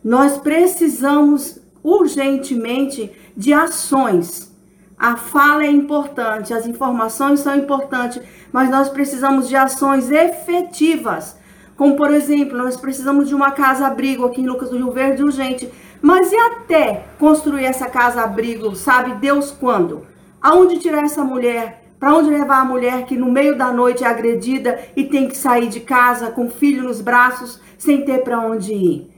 Nós 0.03 0.37
precisamos 0.37 1.59
urgentemente 1.81 3.11
de 3.35 3.53
ações. 3.53 4.51
A 4.97 5.15
fala 5.15 5.63
é 5.63 5.71
importante, 5.71 6.53
as 6.53 6.67
informações 6.67 7.39
são 7.39 7.55
importantes, 7.55 8.21
mas 8.51 8.69
nós 8.69 8.89
precisamos 8.89 9.47
de 9.47 9.55
ações 9.55 10.11
efetivas. 10.11 11.37
Como, 11.75 11.95
por 11.95 12.13
exemplo, 12.13 12.57
nós 12.57 12.77
precisamos 12.77 13.27
de 13.27 13.35
uma 13.35 13.51
casa-abrigo 13.51 14.25
aqui 14.25 14.41
em 14.41 14.47
Lucas 14.47 14.69
do 14.69 14.77
Rio 14.77 14.91
Verde 14.91 15.23
urgente. 15.23 15.71
Mas 16.01 16.31
e 16.31 16.35
até 16.35 17.05
construir 17.17 17.65
essa 17.65 17.89
casa-abrigo, 17.89 18.75
sabe 18.75 19.15
Deus 19.15 19.51
quando? 19.51 20.05
Aonde 20.41 20.79
tirar 20.79 21.03
essa 21.03 21.23
mulher 21.23 21.81
Para 22.03 22.15
onde 22.15 22.29
levar 22.29 22.59
a 22.59 22.65
mulher 22.65 23.05
que 23.05 23.15
no 23.15 23.31
meio 23.31 23.57
da 23.57 23.71
noite 23.71 24.03
é 24.03 24.07
agredida 24.07 24.77
e 24.93 25.05
tem 25.05 25.29
que 25.29 25.37
sair 25.37 25.69
de 25.69 25.79
casa 25.79 26.31
com 26.31 26.47
o 26.47 26.49
filho 26.49 26.83
nos 26.83 26.99
braços 26.99 27.61
sem 27.77 28.03
ter 28.03 28.25
para 28.25 28.41
onde 28.41 28.73
ir? 28.73 29.12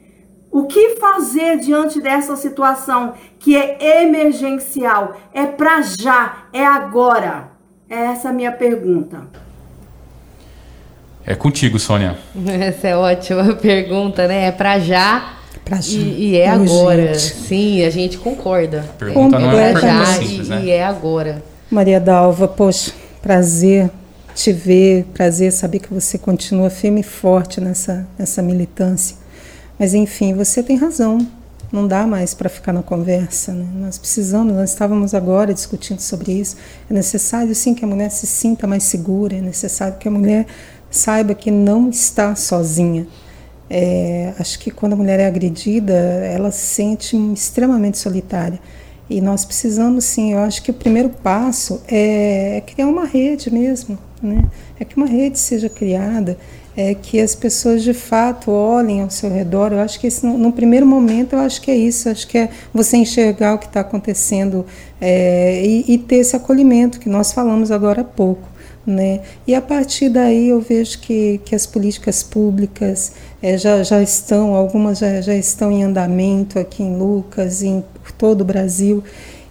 O 0.56 0.64
que 0.64 0.96
fazer 0.96 1.58
diante 1.58 2.00
dessa 2.00 2.38
situação 2.38 3.14
que 3.38 3.58
é 3.58 4.04
emergencial? 4.04 5.20
É 5.34 5.46
para 5.46 5.82
já, 5.82 6.46
é 6.54 6.66
agora. 6.66 7.50
É 7.90 8.06
essa 8.06 8.30
a 8.30 8.32
minha 8.32 8.54
pergunta. 8.54 9.24
É 11.26 11.36
contigo, 11.36 11.78
Sônia. 11.78 12.18
Essa 12.48 12.88
é 12.88 12.96
ótima 12.96 13.54
pergunta, 13.56 14.30
né? 14.30 14.46
É 14.46 14.52
para 14.54 14.80
já. 14.80 15.34
Pra 15.66 15.82
já. 15.82 16.00
E, 16.00 16.30
e 16.30 16.38
é 16.38 16.48
agora. 16.48 17.16
Sim, 17.16 17.84
a 17.84 17.90
gente 17.90 18.18
concorda. 18.18 18.86
A 18.92 18.94
pergunta 18.94 19.38
não 19.38 19.52
é 19.52 19.74
uma 19.74 19.82
pergunta 19.82 19.88
já 19.88 20.06
simples, 20.06 20.48
e, 20.48 20.50
né? 20.52 20.62
e 20.64 20.70
é 20.72 20.86
agora. 20.86 21.44
Maria 21.70 22.00
Dalva, 22.00 22.48
poxa, 22.48 22.94
prazer 23.22 23.92
te 24.34 24.54
ver, 24.54 25.04
prazer 25.14 25.52
saber 25.52 25.80
que 25.80 25.94
você 25.94 26.18
continua 26.18 26.70
firme 26.70 27.02
e 27.02 27.04
forte 27.04 27.60
nessa, 27.60 28.08
nessa 28.18 28.42
militância. 28.42 29.25
Mas 29.78 29.94
enfim, 29.94 30.34
você 30.34 30.64
tem 30.64 30.78
razão. 30.78 31.20
Não 31.72 31.88
dá 31.88 32.06
mais 32.08 32.34
para 32.34 32.48
ficar 32.48 32.72
na 32.72 32.84
conversa. 32.84 33.52
Né? 33.52 33.66
Nós 33.76 33.98
precisamos, 33.98 34.54
nós 34.54 34.70
estávamos 34.70 35.14
agora 35.14 35.54
discutindo 35.54 36.00
sobre 36.00 36.32
isso. 36.32 36.56
É 36.90 36.94
necessário 36.94 37.54
sim 37.54 37.74
que 37.74 37.84
a 37.84 37.88
mulher 37.88 38.10
se 38.12 38.26
sinta 38.28 38.66
mais 38.66 38.84
segura, 38.84 39.36
é 39.36 39.42
necessário 39.42 39.98
que 39.98 40.08
a 40.08 40.12
mulher 40.12 40.46
saiba 40.90 41.34
que 41.34 41.52
não 41.52 41.90
está 41.90 42.36
sozinha. 42.36 43.08
É, 43.70 44.34
acho 44.40 44.60
que 44.60 44.70
quando 44.70 44.94
a 44.94 44.96
mulher 44.96 45.20
é 45.20 45.26
agredida, 45.26 45.94
ela 45.94 46.52
se 46.52 46.66
sente 46.66 47.18
extremamente 47.34 47.98
solitária. 47.98 48.60
E 49.10 49.22
nós 49.22 49.46
precisamos, 49.46 50.06
sim, 50.06 50.34
eu 50.34 50.40
acho 50.40 50.64
que 50.64 50.72
o 50.72 50.74
primeiro 50.74 51.10
passo 51.10 51.82
é, 51.88 52.64
criar 52.66 52.88
uma 52.88 53.06
rede 53.06 53.52
mesmo, 53.52 53.98
né? 54.22 54.44
É 54.80 54.86
que 54.86 54.98
uma 54.98 55.06
rede 55.06 55.38
seja 55.38 55.70
criada, 55.70 56.38
é 56.78 56.94
que 56.94 57.20
as 57.20 57.34
pessoas 57.34 57.84
de 57.84 57.94
fato 57.94 58.52
olhem 58.52 59.02
ao 59.02 59.10
seu 59.10 59.30
redor. 59.30 59.72
Eu 59.72 59.80
acho 59.80 60.00
que 60.00 60.08
esse, 60.08 60.26
no, 60.26 60.38
no 60.38 60.52
primeiro 60.52 60.86
momento, 60.86 61.34
eu 61.34 61.40
acho 61.40 61.62
que 61.62 61.72
é 61.72 61.76
isso, 61.76 62.10
acho 62.10 62.28
que 62.28 62.38
é 62.38 62.50
você 62.74 62.98
enxergar 62.98 63.56
o 63.56 63.58
que 63.58 63.66
está 63.66 63.80
acontecendo 63.80 64.66
é, 65.00 65.66
e, 65.66 65.94
e 65.94 65.98
ter 65.98 66.18
esse 66.18 66.36
acolhimento 66.36 67.00
que 67.00 67.10
nós 67.10 67.32
falamos 67.32 67.72
agora 67.72 68.02
há 68.02 68.06
pouco. 68.06 68.56
Né? 68.86 69.22
E 69.48 69.56
a 69.56 69.62
partir 69.62 70.10
daí 70.10 70.50
eu 70.50 70.62
vejo 70.62 71.00
que, 71.00 71.42
que 71.44 71.56
as 71.56 71.66
políticas 71.66 72.22
públicas 72.22 73.14
eh, 73.42 73.58
já, 73.58 73.82
já 73.82 74.00
estão, 74.00 74.54
algumas 74.54 75.00
já, 75.00 75.22
já 75.22 75.34
estão 75.34 75.72
em 75.72 75.84
andamento 75.84 76.60
aqui 76.60 76.84
em 76.84 76.96
Lucas, 76.96 77.64
em 77.64 77.84
por 78.04 78.12
todo 78.12 78.42
o 78.42 78.46
Brasil, 78.46 79.04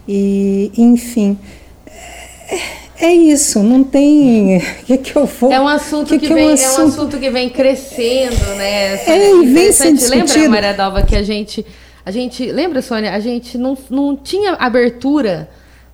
e 0.07 0.71
enfim. 0.77 1.37
É, 1.85 2.84
é 3.05 3.13
isso, 3.15 3.63
não 3.63 3.85
tem. 3.85 4.57
O 4.59 4.61
que, 4.85 4.99
que 4.99 5.17
eu 5.17 5.27
vou. 5.27 5.53
É 5.53 5.61
um 5.61 5.69
assunto 5.69 6.09
que, 6.09 6.19
que, 6.19 6.27
que 6.29 6.35
vem, 6.35 6.45
é 6.45 6.47
um 6.47 6.49
é 6.49 6.51
um 6.51 6.55
assunto- 6.55 6.89
assunto 6.89 7.19
que 7.19 7.31
vem 7.31 7.49
crescendo, 7.49 8.45
né? 8.57 8.95
É, 9.07 9.31
e 9.31 9.47
vem 9.47 9.73
sendo 9.73 9.97
Interessante. 9.97 10.11
Lembra, 10.11 10.25
discutido. 10.25 10.51
Maria 10.51 10.75
Dalva, 10.75 11.03
que 11.03 11.15
a 11.17 11.23
gente. 11.23 11.65
A 12.05 12.11
gente. 12.11 12.51
Lembra, 12.51 12.83
Sônia? 12.83 13.13
A 13.15 13.21
gente 13.21 13.57
não, 13.57 13.77
não 13.91 14.17
tinha 14.17 14.53
abertura 14.55 15.49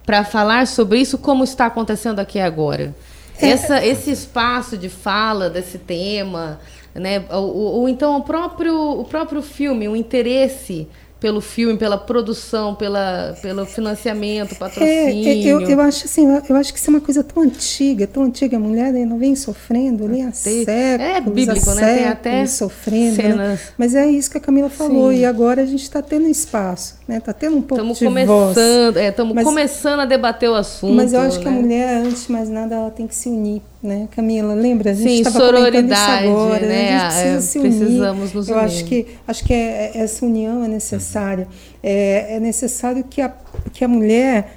para 0.05 0.25
falar 0.25 0.67
sobre 0.67 0.99
isso 1.01 1.19
como 1.19 1.45
está 1.45 1.67
acontecendo 1.67 2.19
aqui 2.19 2.39
agora. 2.41 2.95
Essa, 3.41 3.85
esse 3.85 4.11
espaço 4.11 4.77
de 4.77 4.89
fala 4.89 5.49
desse 5.49 5.79
tema, 5.79 6.61
né? 6.95 7.25
Ou, 7.31 7.57
ou- 7.57 7.73
ou 7.81 7.89
então 7.89 8.17
o 8.19 8.23
próprio, 8.23 8.75
o 9.01 9.05
próprio 9.05 9.41
filme, 9.41 9.89
o 9.89 9.97
interesse 9.97 10.87
pelo 11.21 11.43
filme, 11.43 11.77
pela 11.77 11.99
produção, 11.99 12.75
pela, 12.75 13.37
pelo 13.43 13.67
financiamento, 13.67 14.53
É, 14.53 14.55
patrocínio. 14.55 15.29
é, 15.29 15.37
eu, 15.45 15.61
eu 15.61 15.81
acho 15.83 16.07
assim, 16.07 16.27
eu- 16.49 16.57
acho 16.57 16.73
que 16.73 16.79
isso 16.79 16.89
é 16.89 16.95
uma 16.95 17.01
coisa 17.01 17.23
tão 17.23 17.43
antiga, 17.43 18.07
tão 18.07 18.23
antiga. 18.25 18.57
A 18.57 18.61
mulher 18.61 18.91
né, 18.91 19.05
não 19.05 19.19
vem 19.19 19.37
sofrendo 19.37 20.09
nem 20.09 20.23
há 20.23 20.31
Tem- 20.33 20.65
séculos, 20.65 21.11
é 21.11 21.21
bíblico, 21.21 21.71
há 21.71 21.75
né? 21.75 21.95
Tem 21.97 22.05
até 22.09 22.47
sofrendo. 22.47 23.17
né? 23.19 23.23
cenas. 23.31 23.61
Mas 23.77 23.95
é 23.95 24.07
isso 24.07 24.31
que 24.31 24.39
a 24.39 24.41
Camila 24.41 24.71
falou. 24.71 25.11
Sim. 25.13 25.19
E 25.19 25.25
agora 25.27 25.61
a 25.63 25.67
gente 25.67 25.83
está 25.83 26.01
tendo 26.01 26.27
espaço, 26.27 26.97
né? 27.07 27.19
Está 27.19 27.35
tendo 27.35 27.57
um 27.59 27.63
pouco 27.63 27.75
Estamos 27.93 27.99
de 27.99 28.25
voz. 28.27 28.55
começando, 28.55 28.97
é, 28.97 29.09
estamos 29.09 29.35
Mas- 29.35 29.45
começando 29.45 30.01
a 30.01 30.05
debater 30.07 30.49
o 30.49 30.55
assunto. 30.55 30.95
Mas 30.95 31.13
eu 31.13 31.21
acho 31.21 31.39
que 31.39 31.47
a 31.47 31.51
né? 31.51 31.61
mulher, 31.61 31.97
antes 31.99 32.27
de 32.27 32.33
mais 32.33 32.49
nada, 32.49 32.75
ela 32.77 32.91
tem 32.91 33.07
que 33.07 33.15
se 33.15 33.29
unir, 33.29 33.61
né, 33.83 34.09
Camila? 34.15 34.55
Lembra? 34.55 34.91
A 34.91 34.95
gente 34.95 35.25
Sim, 35.25 35.31
sororidade, 35.31 36.27
agora. 36.27 36.67
né? 36.67 36.97
A 36.97 37.11
gente 37.11 37.13
precisa 37.13 37.37
É, 37.37 37.41
se 37.41 37.59
unir. 37.59 37.79
precisamos 37.79 38.33
nos 38.33 38.49
eu 38.49 38.57
unir. 38.57 38.65
acho 38.67 38.85
que 38.85 39.07
acho 39.27 39.45
que 39.45 39.53
é- 39.55 39.93
é- 39.95 39.99
essa 39.99 40.25
união 40.27 40.63
é 40.65 40.69
necessária. 40.69 41.49
É, 41.83 42.37
é 42.37 42.41
necessário 42.41 43.05
que 43.05 43.21
a, 43.23 43.33
que 43.73 43.85
a 43.85 43.89
mulher 43.89 44.53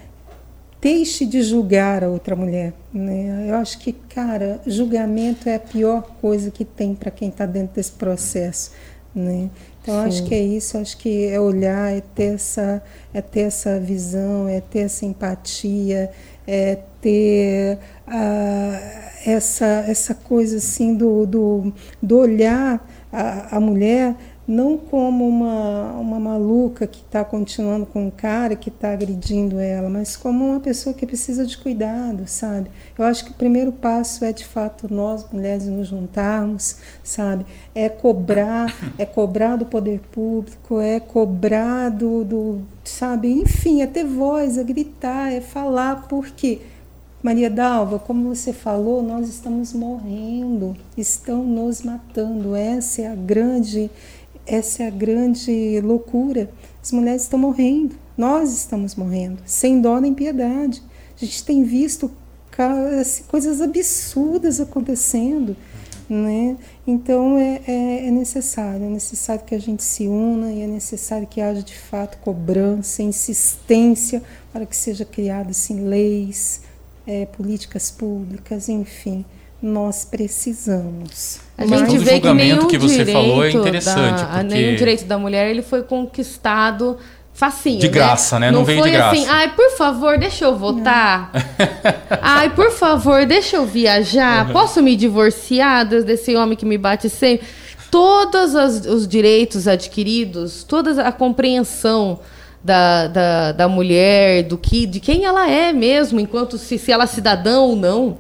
deixe 0.82 1.26
de 1.26 1.42
julgar 1.42 2.04
a 2.04 2.10
outra 2.10 2.36
mulher. 2.36 2.74
Né? 2.94 3.46
Eu 3.50 3.56
acho 3.56 3.80
que, 3.80 3.94
cara, 3.94 4.60
julgamento 4.68 5.48
é 5.48 5.56
a 5.56 5.60
pior 5.60 6.02
coisa 6.20 6.52
que 6.52 6.66
tem 6.66 6.94
para 6.94 7.10
quem 7.10 7.30
está 7.30 7.46
dentro 7.46 7.76
desse 7.76 7.94
processo. 7.94 8.72
Né? 9.16 9.50
Então, 9.82 9.96
eu 9.96 10.02
acho 10.08 10.18
Sim. 10.20 10.26
que 10.26 10.36
é 10.36 10.42
isso, 10.42 10.78
acho 10.78 10.98
que 10.98 11.28
é 11.28 11.40
olhar, 11.40 11.92
é 11.96 12.02
ter 12.16 12.34
essa, 12.36 12.82
é 13.14 13.22
ter 13.22 13.42
essa 13.42 13.80
visão, 13.80 14.48
é 14.48 14.60
ter 14.60 14.80
essa 14.80 15.06
empatia, 15.06 16.10
é 16.48 16.78
ter 17.00 17.78
ah, 18.08 19.12
essa, 19.26 19.66
essa 19.88 20.14
coisa 20.14 20.58
assim 20.58 20.96
do, 20.96 21.26
do, 21.26 21.74
do 22.02 22.18
olhar 22.18 22.86
a, 23.12 23.58
a 23.58 23.60
mulher 23.60 24.16
não 24.46 24.78
como 24.78 25.28
uma, 25.28 25.94
uma 25.94 26.20
maluca 26.20 26.86
que 26.86 27.00
está 27.00 27.24
continuando 27.24 27.86
com 27.86 28.08
um 28.08 28.12
cara 28.12 28.56
que 28.56 28.70
está 28.70 28.92
agredindo 28.92 29.58
ela, 29.58 29.90
mas 29.90 30.18
como 30.18 30.50
uma 30.50 30.60
pessoa 30.60 30.94
que 30.94 31.06
precisa 31.06 31.46
de 31.46 31.58
cuidado, 31.58 32.28
sabe? 32.28 32.70
Eu 32.98 33.06
acho 33.06 33.24
que 33.24 33.32
o 33.32 33.36
primeiro 33.36 33.72
passo 33.72 34.26
é 34.26 34.34
de 34.34 34.46
fato 34.46 34.94
nós 34.94 35.26
mulheres 35.32 35.66
nos 35.68 35.88
juntarmos, 35.88 36.78
sabe? 37.02 37.46
É 37.74 37.88
cobrar, 37.88 38.76
é 38.98 39.06
cobrar 39.06 39.56
do 39.56 39.66
poder 39.66 40.02
público, 40.12 40.80
é 40.80 41.00
cobrar 41.00 41.90
do, 41.90 42.26
do 42.26 42.62
sabe? 42.84 43.32
Enfim, 43.32 43.82
é 43.82 43.88
ter 43.88 44.04
voz, 44.04 44.58
é 44.58 44.64
gritar, 44.64 45.32
é 45.32 45.40
falar, 45.40 46.06
porque 46.10 46.60
Maria 47.24 47.50
Dalva, 47.50 47.98
como 48.00 48.36
você 48.36 48.52
falou, 48.52 49.02
nós 49.02 49.30
estamos 49.30 49.72
morrendo, 49.72 50.76
estão 50.98 51.42
nos 51.42 51.82
matando. 51.82 52.54
Essa 52.54 53.04
é 53.04 53.08
a 53.08 53.16
grande, 53.16 53.90
essa 54.46 54.84
é 54.84 54.88
a 54.88 54.90
grande 54.90 55.80
loucura. 55.82 56.52
As 56.82 56.92
mulheres 56.92 57.22
estão 57.22 57.40
morrendo, 57.40 57.96
nós 58.18 58.52
estamos 58.52 58.94
morrendo, 58.96 59.42
sem 59.46 59.80
dó 59.80 60.02
nem 60.02 60.14
piedade. 60.14 60.84
A 61.16 61.24
gente 61.24 61.46
tem 61.46 61.64
visto 61.64 62.12
assim, 63.00 63.24
coisas 63.24 63.62
absurdas 63.62 64.60
acontecendo, 64.60 65.56
né? 66.10 66.58
Então 66.86 67.38
é, 67.38 67.62
é, 67.66 68.08
é 68.08 68.12
necessário, 68.12 68.86
é 68.86 68.90
necessário 68.90 69.46
que 69.46 69.56
a 69.56 69.60
gente 69.60 69.82
se 69.82 70.10
una 70.10 70.52
e 70.52 70.62
é 70.62 70.68
necessário 70.68 71.26
que 71.26 71.40
haja 71.40 71.64
de 71.64 71.74
fato 71.74 72.18
cobrança, 72.18 73.02
insistência 73.02 74.22
para 74.52 74.66
que 74.66 74.76
seja 74.76 75.06
criadas 75.06 75.58
assim, 75.58 75.88
leis, 75.88 76.62
é, 77.08 77.26
políticas 77.26 77.92
públicas, 77.92 78.70
enfim, 78.70 79.26
nós 79.62 80.06
precisamos. 80.06 81.40
A 81.58 81.66
Mas 81.66 81.80
gente 81.82 81.98
vê 82.00 82.06
que 82.06 82.16
julgamento 82.28 82.56
nenhum 82.56 82.68
que 82.68 82.78
você 82.78 83.06
falou 83.06 83.44
é 83.46 83.52
interessante, 83.52 84.22
da, 84.22 84.26
porque- 84.28 84.44
nenhum 84.44 84.76
direito 84.76 85.06
da 85.06 85.18
mulher 85.18 85.50
ele 85.50 85.62
foi 85.62 85.84
conquistado 85.84 86.98
facinho, 87.34 87.80
De 87.80 87.88
né? 87.88 87.94
graça, 87.94 88.40
né? 88.40 88.52
Não 88.52 88.64
veio 88.64 88.80
foi 88.80 88.92
de 88.92 88.96
graça. 88.98 89.16
assim, 89.16 89.26
ai, 89.28 89.54
por 89.56 89.72
favor, 89.72 90.18
deixa 90.20 90.46
eu 90.46 90.56
votar. 90.58 91.32
ai, 92.22 92.50
por 92.52 92.72
favor, 92.72 93.26
deixa 93.26 93.56
eu 93.58 93.66
viajar. 93.66 94.52
Posso 94.52 94.82
me 94.84 94.96
divorciar 94.96 95.86
des- 95.88 96.04
desse 96.04 96.36
homem 96.36 96.56
que 96.58 96.66
me 96.66 96.78
bate 96.78 97.10
sempre? 97.10 97.48
Todos 97.90 98.56
as- 98.56 98.86
os 98.86 99.08
direitos 99.08 99.68
adquiridos, 99.68 100.64
toda 100.64 101.04
a 101.08 101.12
compreensão 101.12 102.20
da, 102.64 103.08
da, 103.08 103.52
da 103.52 103.68
mulher, 103.68 104.44
do 104.44 104.58
que, 104.58 104.86
de 104.86 105.00
quem 105.00 105.26
ela 105.26 105.50
é 105.50 105.74
mesmo, 105.74 106.20
enquanto 106.20 106.58
se, 106.58 106.78
se 106.78 106.92
ela 106.92 107.04
é 107.04 107.08
cidadã 107.08 107.60
ou 107.60 107.76
não, 107.76 108.18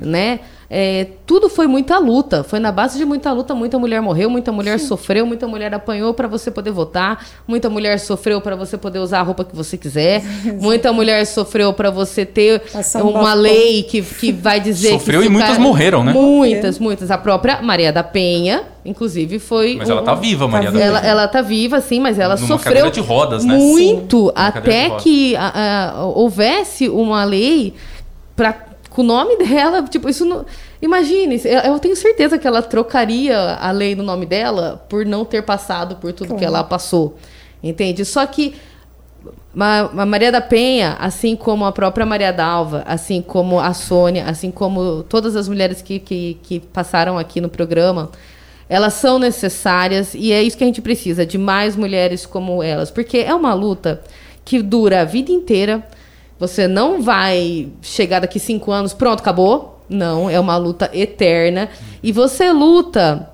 né? 0.00 0.40
É, 0.72 1.08
tudo 1.26 1.48
foi 1.48 1.66
muita 1.66 1.98
luta, 1.98 2.44
foi 2.44 2.60
na 2.60 2.70
base 2.70 2.96
de 2.96 3.04
muita 3.04 3.32
luta. 3.32 3.56
Muita 3.56 3.76
mulher 3.76 4.00
morreu, 4.00 4.30
muita 4.30 4.52
mulher 4.52 4.78
sofreu, 4.78 5.26
muita 5.26 5.48
mulher 5.48 5.74
apanhou 5.74 6.14
para 6.14 6.28
você 6.28 6.48
poder 6.48 6.70
votar, 6.70 7.26
muita 7.44 7.68
mulher 7.68 7.98
sofreu 7.98 8.40
para 8.40 8.54
você 8.54 8.78
poder 8.78 9.00
usar 9.00 9.18
a 9.18 9.22
roupa 9.22 9.44
que 9.44 9.56
você 9.56 9.76
quiser, 9.76 10.22
muita 10.60 10.92
mulher 10.92 11.26
sofreu 11.26 11.72
para 11.72 11.90
você 11.90 12.24
ter 12.24 12.60
Passar 12.72 13.02
um 13.02 13.10
uma 13.10 13.34
lei 13.34 13.82
que, 13.82 14.00
que 14.00 14.30
vai 14.30 14.60
dizer 14.60 14.90
Sofreu 14.90 15.22
que 15.22 15.26
e 15.26 15.28
muitas 15.28 15.58
morreram, 15.58 16.04
né? 16.04 16.12
Muitas, 16.12 16.78
muitas. 16.78 17.10
A 17.10 17.18
própria 17.18 17.60
Maria 17.60 17.92
da 17.92 18.04
Penha, 18.04 18.62
inclusive, 18.84 19.40
foi. 19.40 19.74
Mas 19.76 19.90
ela 19.90 20.02
tá 20.02 20.12
um- 20.14 20.20
viva, 20.20 20.46
Maria 20.46 20.70
da 20.70 20.80
ela, 20.80 21.00
Penha. 21.00 21.10
ela 21.10 21.26
tá 21.28 21.42
viva, 21.42 21.80
sim, 21.80 21.98
mas 21.98 22.16
ela 22.16 22.36
Numa 22.36 22.46
sofreu 22.46 22.88
de 22.92 23.00
rodas, 23.00 23.44
né? 23.44 23.56
muito 23.56 24.26
Sim, 24.28 24.32
até 24.36 24.86
rodas. 24.86 25.02
que 25.02 25.34
a- 25.34 25.94
a- 25.96 26.04
houvesse 26.04 26.88
uma 26.88 27.24
lei 27.24 27.74
pra, 28.36 28.54
com 29.00 29.02
o 29.02 29.02
nome 29.02 29.36
dela. 29.38 29.82
Tipo, 29.82 30.08
isso 30.08 30.24
não. 30.24 30.44
Imagine, 30.80 31.40
eu 31.64 31.78
tenho 31.78 31.96
certeza 31.96 32.38
que 32.38 32.46
ela 32.46 32.62
trocaria 32.62 33.36
a 33.38 33.70
lei 33.70 33.94
no 33.94 34.02
nome 34.02 34.26
dela 34.26 34.84
por 34.88 35.04
não 35.06 35.24
ter 35.24 35.42
passado 35.42 35.96
por 35.96 36.12
tudo 36.12 36.34
que 36.34 36.40
Claro. 36.40 36.54
ela 36.56 36.64
passou. 36.64 37.16
Entende? 37.62 38.04
Só 38.04 38.24
que 38.26 38.54
a 39.58 40.06
Maria 40.06 40.30
da 40.30 40.40
Penha, 40.40 40.96
assim 41.00 41.34
como 41.34 41.64
a 41.64 41.72
própria 41.72 42.06
Maria 42.06 42.32
Dalva, 42.32 42.84
assim 42.86 43.20
como 43.20 43.58
a 43.58 43.74
Sônia, 43.74 44.24
assim 44.26 44.50
como 44.50 45.02
todas 45.02 45.34
as 45.36 45.48
mulheres 45.48 45.82
que, 45.82 45.98
que, 45.98 46.38
que 46.42 46.60
passaram 46.60 47.18
aqui 47.18 47.40
no 47.40 47.48
programa, 47.48 48.10
elas 48.68 48.94
são 48.94 49.18
necessárias 49.18 50.14
e 50.14 50.30
é 50.32 50.42
isso 50.42 50.56
que 50.56 50.62
a 50.64 50.66
gente 50.66 50.80
precisa, 50.80 51.26
de 51.26 51.36
mais 51.36 51.74
mulheres 51.74 52.24
como 52.24 52.62
elas. 52.62 52.90
Porque 52.90 53.18
é 53.18 53.34
uma 53.34 53.52
luta 53.52 54.00
que 54.44 54.62
dura 54.62 55.00
a 55.02 55.04
vida 55.04 55.32
inteira. 55.32 55.84
Você 56.40 56.66
não 56.66 57.02
vai 57.02 57.68
chegar 57.82 58.20
daqui 58.20 58.40
cinco 58.40 58.72
anos, 58.72 58.94
pronto, 58.94 59.20
acabou. 59.20 59.84
Não, 59.90 60.30
é 60.30 60.40
uma 60.40 60.56
luta 60.56 60.90
eterna. 60.94 61.68
E 62.02 62.10
você 62.10 62.50
luta 62.50 63.28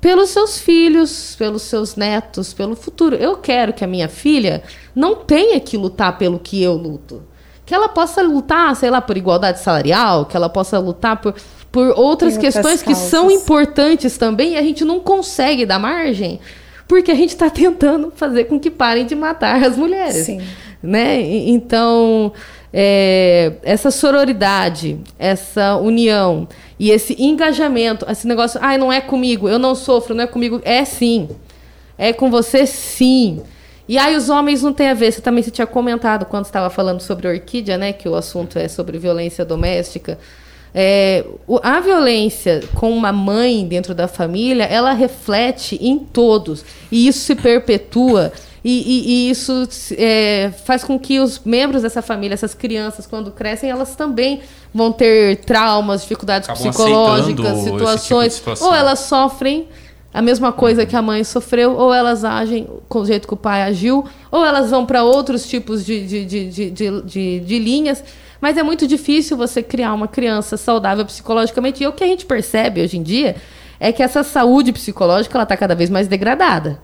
pelos 0.00 0.30
seus 0.30 0.58
filhos, 0.58 1.34
pelos 1.36 1.62
seus 1.62 1.96
netos, 1.96 2.54
pelo 2.54 2.76
futuro. 2.76 3.16
Eu 3.16 3.36
quero 3.36 3.72
que 3.72 3.82
a 3.82 3.86
minha 3.88 4.08
filha 4.08 4.62
não 4.94 5.16
tenha 5.16 5.58
que 5.58 5.76
lutar 5.76 6.16
pelo 6.16 6.38
que 6.38 6.62
eu 6.62 6.74
luto. 6.74 7.24
Que 7.66 7.74
ela 7.74 7.88
possa 7.88 8.22
lutar, 8.22 8.76
sei 8.76 8.90
lá, 8.90 9.00
por 9.00 9.16
igualdade 9.16 9.58
salarial, 9.58 10.26
que 10.26 10.36
ela 10.36 10.48
possa 10.48 10.78
lutar 10.78 11.20
por, 11.20 11.34
por 11.72 11.92
outras, 11.98 12.36
questões 12.38 12.80
que 12.80 12.94
são 12.94 13.28
importantes 13.30 14.16
também 14.16 14.52
e 14.52 14.56
a 14.56 14.62
gente 14.62 14.84
não 14.84 15.00
consegue 15.00 15.66
dar 15.66 15.80
margem 15.80 16.38
porque 16.92 17.10
a 17.10 17.14
gente 17.14 17.30
está 17.30 17.48
tentando 17.48 18.12
fazer 18.14 18.44
com 18.44 18.60
que 18.60 18.70
parem 18.70 19.06
de 19.06 19.14
matar 19.14 19.64
as 19.64 19.78
mulheres. 19.78 20.26
Sim. 20.26 20.42
Né? 20.82 21.20
Então, 21.20 22.32
é, 22.72 23.52
essa 23.62 23.90
sororidade, 23.90 24.98
essa 25.18 25.76
união 25.76 26.48
e 26.78 26.90
esse 26.90 27.14
engajamento, 27.22 28.04
esse 28.10 28.26
negócio, 28.26 28.58
ai, 28.62 28.74
ah, 28.74 28.78
não 28.78 28.92
é 28.92 29.00
comigo, 29.00 29.48
eu 29.48 29.58
não 29.58 29.74
sofro, 29.74 30.14
não 30.14 30.24
é 30.24 30.26
comigo, 30.26 30.60
é 30.64 30.84
sim. 30.84 31.28
É 31.96 32.12
com 32.12 32.30
você 32.30 32.66
sim. 32.66 33.42
E 33.88 33.98
aí 33.98 34.16
os 34.16 34.30
homens 34.30 34.62
não 34.62 34.72
têm 34.72 34.88
a 34.88 34.94
ver. 34.94 35.12
Você 35.12 35.20
também 35.20 35.42
se 35.42 35.50
tinha 35.50 35.66
comentado 35.66 36.24
quando 36.24 36.46
estava 36.46 36.70
falando 36.70 37.00
sobre 37.00 37.28
orquídea, 37.28 37.76
né? 37.76 37.92
Que 37.92 38.08
o 38.08 38.14
assunto 38.14 38.58
é 38.58 38.66
sobre 38.66 38.98
violência 38.98 39.44
doméstica. 39.44 40.18
É, 40.74 41.24
a 41.62 41.80
violência 41.80 42.62
com 42.74 42.90
uma 42.90 43.12
mãe 43.12 43.66
dentro 43.66 43.94
da 43.94 44.08
família, 44.08 44.64
ela 44.64 44.92
reflete 44.92 45.78
em 45.80 45.98
todos. 45.98 46.64
E 46.90 47.06
isso 47.06 47.20
se 47.20 47.34
perpetua 47.34 48.32
e, 48.64 48.70
e, 48.70 49.10
e 49.10 49.30
isso 49.30 49.68
é, 49.98 50.52
faz 50.64 50.84
com 50.84 50.98
que 50.98 51.18
os 51.18 51.40
membros 51.44 51.82
dessa 51.82 52.00
família, 52.00 52.34
essas 52.34 52.54
crianças, 52.54 53.06
quando 53.06 53.32
crescem, 53.32 53.68
elas 53.68 53.96
também 53.96 54.40
vão 54.72 54.92
ter 54.92 55.38
traumas, 55.38 56.02
dificuldades 56.02 56.48
Acabam 56.48 56.70
psicológicas, 56.70 57.58
situações. 57.58 58.36
Tipo 58.36 58.64
ou 58.64 58.74
elas 58.74 59.00
sofrem 59.00 59.66
a 60.14 60.22
mesma 60.22 60.52
coisa 60.52 60.86
que 60.86 60.94
a 60.94 61.02
mãe 61.02 61.24
sofreu, 61.24 61.72
ou 61.72 61.92
elas 61.92 62.24
agem 62.24 62.68
com 62.88 63.00
o 63.00 63.06
jeito 63.06 63.26
que 63.26 63.34
o 63.34 63.36
pai 63.36 63.62
agiu, 63.62 64.04
ou 64.30 64.44
elas 64.44 64.70
vão 64.70 64.86
para 64.86 65.02
outros 65.02 65.48
tipos 65.48 65.84
de, 65.84 66.06
de, 66.06 66.24
de, 66.24 66.50
de, 66.50 67.02
de, 67.02 67.40
de 67.40 67.58
linhas. 67.58 68.04
Mas 68.40 68.56
é 68.56 68.62
muito 68.62 68.86
difícil 68.86 69.36
você 69.36 69.62
criar 69.62 69.94
uma 69.94 70.06
criança 70.06 70.56
saudável 70.56 71.04
psicologicamente. 71.04 71.82
E 71.82 71.86
o 71.86 71.92
que 71.92 72.04
a 72.04 72.06
gente 72.06 72.26
percebe 72.26 72.82
hoje 72.82 72.98
em 72.98 73.02
dia 73.02 73.36
é 73.80 73.90
que 73.90 74.02
essa 74.02 74.22
saúde 74.22 74.72
psicológica 74.72 75.42
está 75.42 75.56
cada 75.56 75.74
vez 75.74 75.88
mais 75.90 76.06
degradada. 76.06 76.78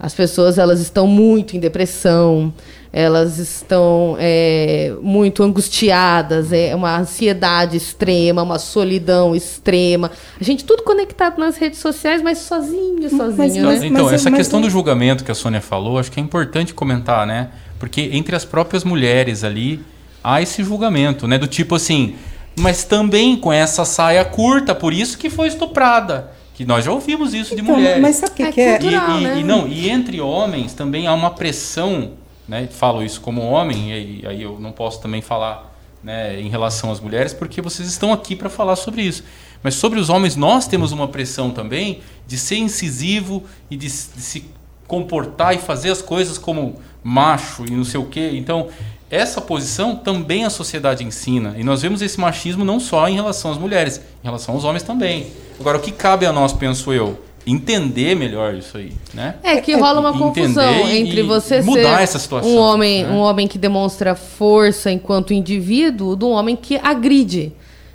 As 0.00 0.14
pessoas 0.14 0.56
elas 0.56 0.80
estão 0.80 1.06
muito 1.06 1.54
em 1.54 1.60
depressão, 1.60 2.50
elas 2.90 3.38
estão 3.38 4.16
é, 4.18 4.94
muito 5.02 5.42
angustiadas, 5.42 6.54
é 6.54 6.74
uma 6.74 6.98
ansiedade 6.98 7.76
extrema, 7.76 8.42
uma 8.42 8.58
solidão 8.58 9.36
extrema. 9.36 10.10
A 10.40 10.42
gente 10.42 10.64
tudo 10.64 10.82
conectado 10.82 11.38
nas 11.38 11.58
redes 11.58 11.80
sociais, 11.80 12.22
mas 12.22 12.38
sozinho, 12.38 13.10
sozinho, 13.10 13.36
mas, 13.36 13.54
né? 13.54 13.62
Mas, 13.62 13.82
então, 13.82 14.04
mas, 14.06 14.14
essa 14.14 14.30
questão 14.30 14.58
do 14.58 14.70
julgamento 14.70 15.22
que 15.22 15.30
a 15.30 15.34
Sônia 15.34 15.60
falou, 15.60 15.98
acho 15.98 16.10
que 16.10 16.18
é 16.18 16.22
importante 16.22 16.72
comentar, 16.72 17.26
né? 17.26 17.50
Porque 17.78 18.08
entre 18.14 18.34
as 18.34 18.44
próprias 18.46 18.84
mulheres 18.84 19.44
ali 19.44 19.84
há 20.24 20.40
esse 20.40 20.64
julgamento, 20.64 21.28
né? 21.28 21.36
Do 21.36 21.46
tipo 21.46 21.74
assim, 21.74 22.16
mas 22.58 22.84
também 22.84 23.36
com 23.36 23.52
essa 23.52 23.84
saia 23.84 24.24
curta, 24.24 24.74
por 24.74 24.94
isso 24.94 25.18
que 25.18 25.28
foi 25.28 25.48
estuprada. 25.48 26.39
Que 26.60 26.66
nós 26.66 26.84
já 26.84 26.92
ouvimos 26.92 27.32
isso 27.32 27.54
então, 27.54 27.64
de 27.64 27.72
mulheres. 27.72 28.02
Mas 28.02 28.16
sabe 28.16 28.32
o 28.32 28.34
que 28.34 28.42
é? 28.42 28.52
Que 28.52 28.60
é? 28.60 28.78
Cultural, 28.78 29.18
e, 29.18 29.24
né? 29.24 29.38
e, 29.38 29.42
não, 29.42 29.66
e 29.66 29.88
entre 29.88 30.20
homens 30.20 30.74
também 30.74 31.06
há 31.06 31.14
uma 31.14 31.30
pressão, 31.30 32.10
né? 32.46 32.68
Falo 32.70 33.02
isso 33.02 33.18
como 33.22 33.40
homem, 33.40 34.20
e 34.20 34.26
aí 34.26 34.42
eu 34.42 34.60
não 34.60 34.70
posso 34.70 35.00
também 35.00 35.22
falar 35.22 35.74
né, 36.04 36.38
em 36.38 36.50
relação 36.50 36.92
às 36.92 37.00
mulheres, 37.00 37.32
porque 37.32 37.62
vocês 37.62 37.88
estão 37.88 38.12
aqui 38.12 38.36
para 38.36 38.50
falar 38.50 38.76
sobre 38.76 39.00
isso. 39.00 39.24
Mas 39.62 39.74
sobre 39.74 39.98
os 39.98 40.10
homens, 40.10 40.36
nós 40.36 40.66
temos 40.66 40.92
uma 40.92 41.08
pressão 41.08 41.50
também 41.50 42.02
de 42.26 42.36
ser 42.36 42.56
incisivo 42.56 43.42
e 43.70 43.74
de, 43.74 43.86
de 43.86 43.90
se 44.20 44.44
comportar 44.86 45.54
e 45.54 45.58
fazer 45.58 45.90
as 45.90 46.02
coisas 46.02 46.36
como 46.36 46.78
macho 47.02 47.64
e 47.64 47.70
não 47.70 47.84
sei 47.84 47.98
o 47.98 48.04
quê. 48.04 48.32
Então, 48.34 48.68
essa 49.10 49.40
posição 49.40 49.96
também 49.96 50.44
a 50.44 50.50
sociedade 50.50 51.02
ensina. 51.02 51.54
E 51.58 51.64
nós 51.64 51.82
vemos 51.82 52.00
esse 52.00 52.18
machismo 52.20 52.64
não 52.64 52.78
só 52.78 53.08
em 53.08 53.14
relação 53.14 53.50
às 53.50 53.58
mulheres, 53.58 54.00
em 54.22 54.26
relação 54.26 54.54
aos 54.54 54.64
homens 54.64 54.84
também. 54.84 55.26
Agora, 55.58 55.78
o 55.78 55.80
que 55.80 55.90
cabe 55.90 56.24
a 56.24 56.32
nós, 56.32 56.52
penso 56.52 56.92
eu, 56.92 57.18
entender 57.46 58.14
melhor 58.14 58.54
isso 58.54 58.76
aí, 58.78 58.92
né? 59.12 59.36
É 59.42 59.60
que 59.60 59.74
rola 59.74 60.00
uma 60.00 60.16
confusão 60.16 60.88
entre 60.88 61.22
você 61.22 61.60
mudar 61.60 61.96
ser 61.96 62.02
essa 62.02 62.18
situação, 62.18 62.50
um 62.50 62.56
homem, 62.56 63.02
né? 63.02 63.10
um 63.10 63.18
homem 63.18 63.48
que 63.48 63.58
demonstra 63.58 64.14
força 64.14 64.90
enquanto 64.90 65.32
indivíduo, 65.32 66.14
do 66.14 66.28
homem 66.28 66.54
que 66.54 66.76
agride. 66.76 67.52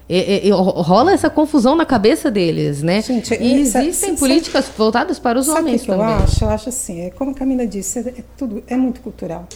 E, 0.07 0.47
e, 0.47 0.51
rola 0.51 1.13
essa 1.13 1.31
confusão 1.31 1.75
na 1.75 1.85
cabeça 1.85 2.29
deles, 2.29 2.83
né? 2.83 3.01
Gente, 3.01 3.33
e 3.33 3.53
existem 3.53 3.91
sabe, 3.93 4.19
políticas 4.19 4.65
sabe, 4.65 4.77
voltadas 4.77 5.17
para 5.17 5.39
os 5.39 5.47
homens 5.47 5.81
que 5.81 5.87
também. 5.87 6.05
Eu 6.05 6.13
acho, 6.15 6.43
eu 6.43 6.49
acho 6.49 6.69
assim, 6.69 7.01
é 7.01 7.09
como 7.09 7.31
a 7.31 7.33
Camila 7.33 7.65
disse, 7.65 7.99
é, 7.99 8.01
é 8.09 8.23
tudo 8.37 8.63
é 8.67 8.75
muito 8.75 9.01
cultural. 9.01 9.47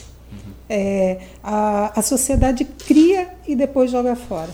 É, 0.72 1.18
a, 1.42 1.98
a 1.98 2.02
sociedade 2.02 2.64
cria 2.64 3.26
e 3.48 3.56
depois 3.56 3.90
joga 3.90 4.14
fora, 4.14 4.50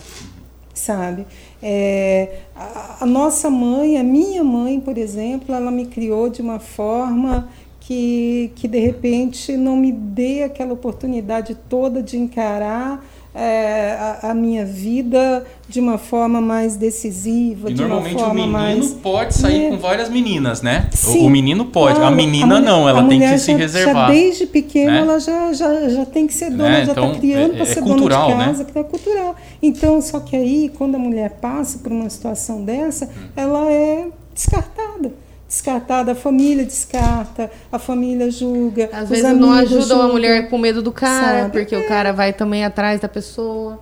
sabe? 0.73 1.27
É, 1.61 2.39
a, 2.55 2.97
a, 3.01 3.05
nossa 3.05 3.51
mãe, 3.51 3.99
a 3.99 4.03
minha 4.03 4.43
mãe, 4.43 4.79
por 4.79 4.97
exemplo, 4.97 5.53
ela 5.53 5.69
me 5.69 5.85
criou 5.85 6.27
de 6.27 6.41
uma 6.41 6.57
forma 6.57 7.47
que, 7.79 8.51
que 8.55 8.67
de 8.67 8.79
repente 8.79 9.55
não 9.55 9.77
me 9.77 9.91
dê 9.91 10.41
aquela 10.41 10.73
oportunidade 10.73 11.55
toda 11.69 12.01
de 12.01 12.17
encarar 12.17 13.05
é, 13.37 13.95
a, 13.99 14.31
a, 14.31 14.33
minha 14.33 14.65
vida 14.65 15.45
de 15.69 15.79
uma 15.79 15.99
forma 15.99 16.41
mais 16.41 16.75
decisiva. 16.75 17.69
E 17.69 17.73
de 17.73 17.81
normalmente 17.81 18.15
uma 18.15 18.25
forma 18.25 18.33
o 18.33 18.47
menino 18.47 18.51
mais... 18.51 18.93
pode 18.93 19.35
sair 19.35 19.65
é. 19.65 19.69
com 19.69 19.77
várias 19.77 20.09
meninas, 20.09 20.63
né? 20.63 20.89
Sim, 20.91 21.19
o, 21.19 21.27
o 21.27 21.29
menino 21.29 21.65
pode, 21.65 21.95
claro, 21.95 22.11
a 22.11 22.15
menina 22.15 22.57
a 22.57 22.59
não, 22.59 22.89
ela 22.89 23.03
tem 23.07 23.19
que 23.19 23.29
já, 23.29 23.37
se 23.37 23.53
reservar. 23.53 24.07
Já 24.07 24.13
desde 24.13 24.47
pequena 24.47 24.91
né? 24.91 24.99
ela 25.01 25.19
já, 25.19 25.53
já, 25.53 25.89
já 25.89 26.05
tem 26.05 26.25
que 26.25 26.33
ser 26.33 26.49
dona, 26.49 26.69
né? 26.69 26.85
já 26.85 26.93
está 26.93 27.05
então, 27.05 27.19
criando 27.19 27.53
para 27.53 27.61
é, 27.61 27.65
ser 27.65 27.81
cultural, 27.81 28.29
dona 28.29 28.39
de 28.39 28.45
casa, 28.47 28.63
né? 28.63 28.69
que 28.73 28.79
é 28.79 28.83
cultural. 28.83 29.35
Então, 29.61 30.01
só 30.01 30.19
que 30.19 30.35
aí, 30.35 30.71
quando 30.75 30.95
a 30.95 30.99
mulher 30.99 31.37
passa 31.39 31.77
por 31.77 31.91
uma 31.91 32.09
situação 32.09 32.63
dessa, 32.63 33.05
hum. 33.05 33.27
ela 33.35 33.71
é 33.71 34.07
descartada 34.33 35.26
descartada, 35.47 36.11
a 36.11 36.15
família 36.15 36.65
descarta, 36.65 37.49
a 37.71 37.79
família 37.79 38.29
julga. 38.29 38.89
Às 38.91 39.09
vezes 39.09 39.37
não 39.37 39.51
ajudam 39.51 40.01
a 40.01 40.07
mulher 40.07 40.49
com 40.49 40.57
medo 40.57 40.81
do 40.81 40.91
cara, 40.91 41.43
sabe? 41.43 41.51
porque 41.51 41.73
é. 41.73 41.77
o 41.77 41.87
cara 41.87 42.11
vai 42.11 42.33
também 42.33 42.65
atrás 42.65 42.99
da 42.99 43.07
pessoa. 43.07 43.79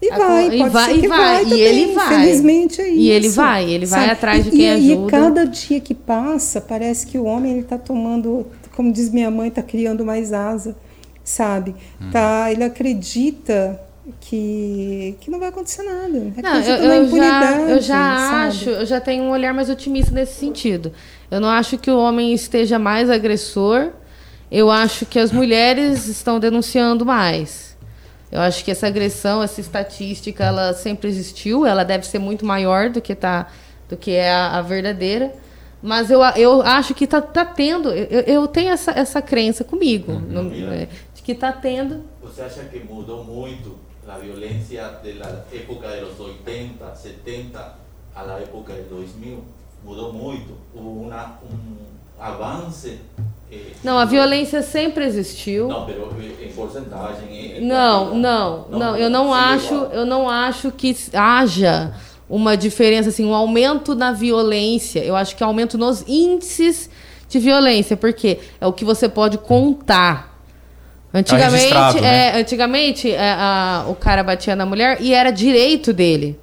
E 0.00 0.10
vai, 0.10 0.46
e 0.46 0.68
vai, 0.68 0.96
e 0.98 1.08
vai, 1.08 1.44
vai 1.44 1.44
e 1.44 1.60
ele 1.60 1.94
vai. 1.94 2.06
Infelizmente 2.06 2.80
é 2.80 2.88
isso. 2.88 2.98
E 2.98 3.10
ele 3.10 3.28
vai, 3.28 3.70
ele 3.70 3.86
vai 3.86 4.10
atrás 4.10 4.44
de 4.44 4.50
quem 4.50 4.60
e, 4.60 4.70
ajuda. 4.70 5.06
E 5.06 5.10
cada 5.10 5.44
dia 5.46 5.80
que 5.80 5.94
passa, 5.94 6.60
parece 6.60 7.06
que 7.06 7.16
o 7.16 7.24
homem 7.24 7.52
ele 7.52 7.60
está 7.60 7.78
tomando, 7.78 8.46
como 8.76 8.92
diz 8.92 9.08
minha 9.08 9.30
mãe, 9.30 9.48
está 9.48 9.62
criando 9.62 10.04
mais 10.04 10.32
asa, 10.32 10.76
sabe? 11.22 11.74
Hum. 12.00 12.10
Tá, 12.10 12.52
ele 12.52 12.64
acredita 12.64 13.80
que, 14.20 15.16
que 15.20 15.30
não 15.30 15.38
vai 15.38 15.48
acontecer 15.48 15.82
nada. 15.82 16.08
Não, 16.08 16.60
eu, 16.60 16.76
eu 16.76 17.08
já, 17.08 17.60
eu 17.60 17.80
já 17.80 18.46
acho, 18.46 18.70
eu 18.70 18.86
já 18.86 19.00
tenho 19.00 19.24
um 19.24 19.30
olhar 19.30 19.54
mais 19.54 19.70
otimista 19.70 20.12
nesse 20.12 20.34
sentido. 20.34 20.92
Eu 21.30 21.40
não 21.40 21.48
acho 21.48 21.78
que 21.78 21.90
o 21.90 21.98
homem 21.98 22.32
esteja 22.34 22.78
mais 22.78 23.08
agressor. 23.08 23.90
Eu 24.50 24.70
acho 24.70 25.06
que 25.06 25.18
as 25.18 25.32
mulheres 25.32 26.06
estão 26.06 26.38
denunciando 26.38 27.04
mais. 27.04 27.76
Eu 28.30 28.40
acho 28.40 28.64
que 28.64 28.70
essa 28.70 28.86
agressão, 28.86 29.42
essa 29.42 29.60
estatística, 29.60 30.44
ela 30.44 30.74
sempre 30.74 31.08
existiu. 31.08 31.64
Ela 31.64 31.82
deve 31.82 32.06
ser 32.06 32.18
muito 32.18 32.44
maior 32.44 32.90
do 32.90 33.00
que 33.00 33.14
tá, 33.14 33.48
do 33.88 33.96
que 33.96 34.10
é 34.10 34.30
a, 34.30 34.58
a 34.58 34.62
verdadeira. 34.62 35.32
Mas 35.82 36.10
eu, 36.10 36.20
eu 36.36 36.62
acho 36.62 36.94
que 36.94 37.04
está 37.04 37.22
tá 37.22 37.44
tendo. 37.44 37.90
Eu, 37.90 38.20
eu 38.20 38.48
tenho 38.48 38.70
essa, 38.70 38.90
essa 38.92 39.20
crença 39.22 39.64
comigo, 39.64 40.12
uhum. 40.12 40.20
no, 40.20 40.72
é, 40.72 40.88
de 41.14 41.22
que 41.22 41.32
está 41.32 41.52
tendo. 41.52 42.04
Você 42.22 42.42
acha 42.42 42.64
que 42.64 42.80
mudou 42.80 43.22
muito 43.22 43.76
la 44.06 44.18
violencia 44.18 44.88
de 45.02 45.14
la 45.14 45.44
época 45.52 45.90
de 45.90 46.02
los 46.02 46.18
80, 46.18 46.94
70 46.94 47.78
a 48.14 48.22
la 48.22 48.40
época 48.40 48.72
del 48.72 48.88
2000 48.88 49.42
mudou 49.84 50.12
muito. 50.12 50.56
Houve 50.74 51.06
uma, 51.06 51.38
um 51.42 51.76
avance. 52.18 52.98
Eh, 53.50 53.72
não, 53.82 53.98
a 53.98 54.04
violência 54.04 54.62
sempre 54.62 55.04
existiu. 55.04 55.68
Não, 55.68 55.86
em 55.88 56.52
porcentagem. 56.52 57.60
não, 57.60 58.14
não, 58.14 58.66
não, 58.68 58.78
não, 58.78 58.96
eu 58.96 59.10
não 59.10 59.32
acho, 59.32 59.74
igual. 59.74 59.92
eu 59.92 60.06
não 60.06 60.28
acho 60.28 60.70
que 60.72 60.96
haja 61.12 61.94
uma 62.28 62.56
diferença 62.56 63.10
assim, 63.10 63.24
um 63.24 63.34
aumento 63.34 63.94
na 63.94 64.12
violência. 64.12 65.04
Eu 65.04 65.14
acho 65.14 65.36
que 65.36 65.44
aumento 65.44 65.76
nos 65.76 66.02
índices 66.08 66.88
de 67.28 67.38
violência, 67.38 67.96
porque 67.96 68.40
é 68.60 68.66
o 68.66 68.72
que 68.72 68.84
você 68.84 69.08
pode 69.08 69.38
contar 69.38 70.33
Antigamente, 71.14 71.54
registrado, 71.54 72.00
né? 72.00 72.26
é, 72.36 72.40
antigamente 72.40 73.10
é, 73.10 73.18
a- 73.38 73.86
o 73.88 73.94
cara 73.94 74.22
batia 74.24 74.56
na 74.56 74.66
mulher 74.66 74.98
e 75.00 75.14
era 75.14 75.30
direito 75.30 75.92
dele. 75.92 76.38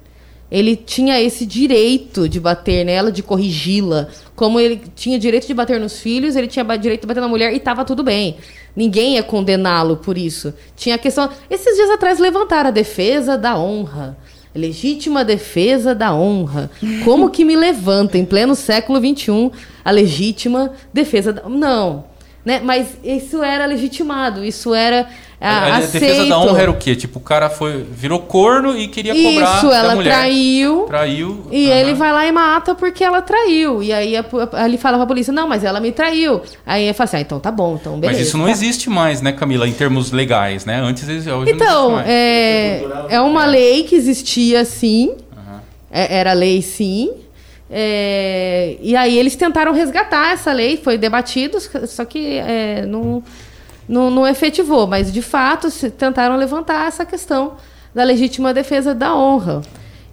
Ele 0.50 0.76
tinha 0.76 1.20
esse 1.20 1.46
direito 1.46 2.28
de 2.28 2.38
bater 2.40 2.84
nela, 2.84 3.10
de 3.10 3.22
corrigi-la. 3.22 4.08
Como 4.36 4.58
ele 4.60 4.82
tinha 4.94 5.18
direito 5.18 5.46
de 5.46 5.54
bater 5.54 5.80
nos 5.80 5.98
filhos, 6.00 6.36
ele 6.36 6.46
tinha 6.46 6.62
direito 6.76 7.02
de 7.02 7.06
bater 7.06 7.20
na 7.20 7.28
mulher 7.28 7.54
e 7.54 7.58
tava 7.60 7.84
tudo 7.86 8.02
bem. 8.02 8.36
Ninguém 8.76 9.14
ia 9.14 9.22
condená-lo 9.22 9.96
por 9.96 10.16
isso. 10.18 10.52
Tinha 10.76 10.96
a 10.96 10.98
questão. 10.98 11.30
Esses 11.50 11.74
dias 11.76 11.88
atrás 11.90 12.18
levantaram 12.18 12.68
a 12.68 12.72
defesa 12.72 13.38
da 13.38 13.56
honra. 13.58 14.16
Legítima 14.54 15.24
defesa 15.24 15.94
da 15.94 16.14
honra. 16.14 16.70
Como 17.02 17.30
que 17.30 17.42
me 17.46 17.56
levanta 17.56 18.18
em 18.18 18.24
pleno 18.26 18.54
século 18.54 18.98
XXI 19.00 19.50
a 19.82 19.90
legítima 19.90 20.72
defesa 20.92 21.32
da. 21.32 21.48
Não. 21.48 22.04
Né? 22.44 22.60
Mas 22.64 22.96
isso 23.04 23.40
era 23.42 23.66
legitimado, 23.66 24.44
isso 24.44 24.74
era 24.74 25.06
A, 25.40 25.48
ah, 25.48 25.64
a 25.74 25.76
aceito. 25.76 25.92
defesa 25.92 26.26
da 26.26 26.38
honra 26.40 26.62
era 26.62 26.70
o 26.72 26.76
quê? 26.76 26.96
Tipo, 26.96 27.20
o 27.20 27.22
cara 27.22 27.48
foi, 27.48 27.84
virou 27.88 28.18
corno 28.18 28.76
e 28.76 28.88
queria 28.88 29.14
cobrar 29.14 29.58
Isso, 29.58 29.68
da 29.68 29.76
ela 29.76 29.94
mulher. 29.94 30.10
traiu. 30.12 30.84
Traiu. 30.88 31.46
E 31.52 31.70
aham. 31.70 31.80
ele 31.80 31.94
vai 31.94 32.12
lá 32.12 32.26
e 32.26 32.32
mata 32.32 32.74
porque 32.74 33.04
ela 33.04 33.22
traiu. 33.22 33.80
E 33.80 33.92
aí 33.92 34.16
a, 34.16 34.24
a- 34.54 34.64
ele 34.66 34.76
fala 34.76 34.96
pra 34.96 35.06
polícia, 35.06 35.32
não, 35.32 35.46
mas 35.48 35.62
ela 35.62 35.78
me 35.78 35.92
traiu. 35.92 36.42
Aí 36.66 36.82
ele 36.84 36.92
fala 36.94 37.04
assim, 37.04 37.16
ah, 37.18 37.20
então 37.20 37.38
tá 37.38 37.50
bom, 37.52 37.78
então 37.80 37.98
beleza. 38.00 38.18
Mas 38.18 38.26
isso 38.28 38.36
não 38.36 38.48
existe 38.48 38.90
mais, 38.90 39.20
né, 39.22 39.30
Camila, 39.30 39.68
em 39.68 39.72
termos 39.72 40.10
legais, 40.10 40.64
né? 40.64 40.80
Antes 40.80 41.08
hoje 41.08 41.52
Então, 41.52 42.00
é, 42.04 42.82
é 43.08 43.20
uma 43.20 43.44
lei 43.46 43.84
que 43.84 43.94
existia 43.94 44.64
sim. 44.64 45.14
É- 45.92 46.16
era 46.18 46.32
lei 46.32 46.60
sim. 46.60 47.10
É, 47.74 48.76
e 48.82 48.94
aí 48.94 49.18
eles 49.18 49.34
tentaram 49.34 49.72
resgatar 49.72 50.32
essa 50.32 50.52
lei, 50.52 50.76
foi 50.76 50.98
debatido, 50.98 51.58
só 51.88 52.04
que 52.04 52.36
é, 52.36 52.84
não, 52.84 53.22
não, 53.88 54.10
não 54.10 54.28
efetivou. 54.28 54.86
Mas, 54.86 55.10
de 55.10 55.22
fato, 55.22 55.68
tentaram 55.90 56.36
levantar 56.36 56.86
essa 56.86 57.06
questão 57.06 57.54
da 57.94 58.04
legítima 58.04 58.52
defesa 58.52 58.94
da 58.94 59.16
honra. 59.16 59.62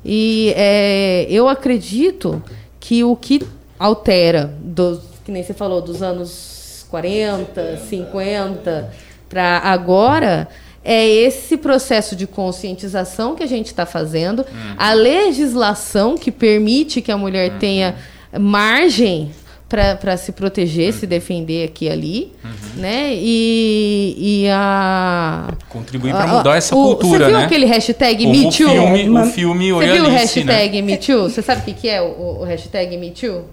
E 0.06 0.54
é, 0.56 1.28
eu 1.30 1.50
acredito 1.50 2.42
que 2.80 3.04
o 3.04 3.14
que 3.14 3.46
altera, 3.78 4.54
dos, 4.62 5.02
que 5.26 5.32
nem 5.32 5.44
você 5.44 5.54
falou, 5.54 5.82
dos 5.82 6.02
anos 6.02 6.86
40, 6.90 7.78
50 7.78 8.92
para 9.28 9.60
agora, 9.60 10.48
é 10.84 11.06
esse 11.08 11.58
processo 11.58 12.16
de 12.16 12.26
conscientização 12.26 13.36
que 13.36 13.44
a 13.44 13.48
gente 13.48 13.68
está 13.68 13.86
fazendo, 13.86 14.46
a 14.78 14.94
legislação 14.94 16.18
que 16.18 16.32
permite 16.32 17.02
que 17.02 17.12
a 17.12 17.18
mulher 17.18 17.58
tenha 17.60 17.96
margem 18.40 19.32
para 19.68 20.18
se 20.18 20.32
proteger, 20.32 20.92
se 20.94 21.06
defender 21.06 21.66
aqui 21.66 21.86
e 21.86 21.90
ali, 21.92 22.34
né? 22.76 23.12
E, 23.14 24.16
e 24.18 24.48
a 24.50 25.54
Contribuir 25.70 26.12
para 26.12 26.24
a- 26.24 26.28
mudar 26.38 26.56
essa 26.58 26.76
o- 26.76 26.84
cultura, 26.96 27.20
Você 27.20 27.30
viu 27.30 27.38
né? 27.38 27.46
aquele 27.46 27.66
hashtag 27.68 28.24
Como 28.24 28.36
Me 28.36 28.40
o 28.48 28.50
Too? 28.50 28.52
filme, 28.70 29.10
Ma- 29.10 29.22
o 29.22 29.26
filme 29.28 29.72
Você 29.72 29.92
viu 29.92 30.06
o 30.06 30.08
né? 30.08 30.18
hashtag 30.18 30.82
Me 30.82 30.98
Too? 30.98 31.30
Você 31.30 31.42
sabe 31.44 31.62
o 31.62 31.66
que, 31.66 31.74
que 31.74 31.88
é 31.88 32.02
o, 32.02 32.40
o 32.40 32.44
hashtag 32.46 32.98
Me 32.98 33.12
Too? 33.12 33.44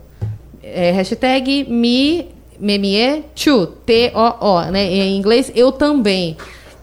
É 0.63 0.91
hashtag 0.93 1.67
Me, 1.69 2.29
me, 2.59 2.79
me 2.79 3.23
Too, 3.35 3.67
T-O-O, 3.67 4.63
né? 4.71 4.85
Em 4.87 5.19
inglês, 5.19 5.53
eu 5.55 5.71
também. 5.71 6.35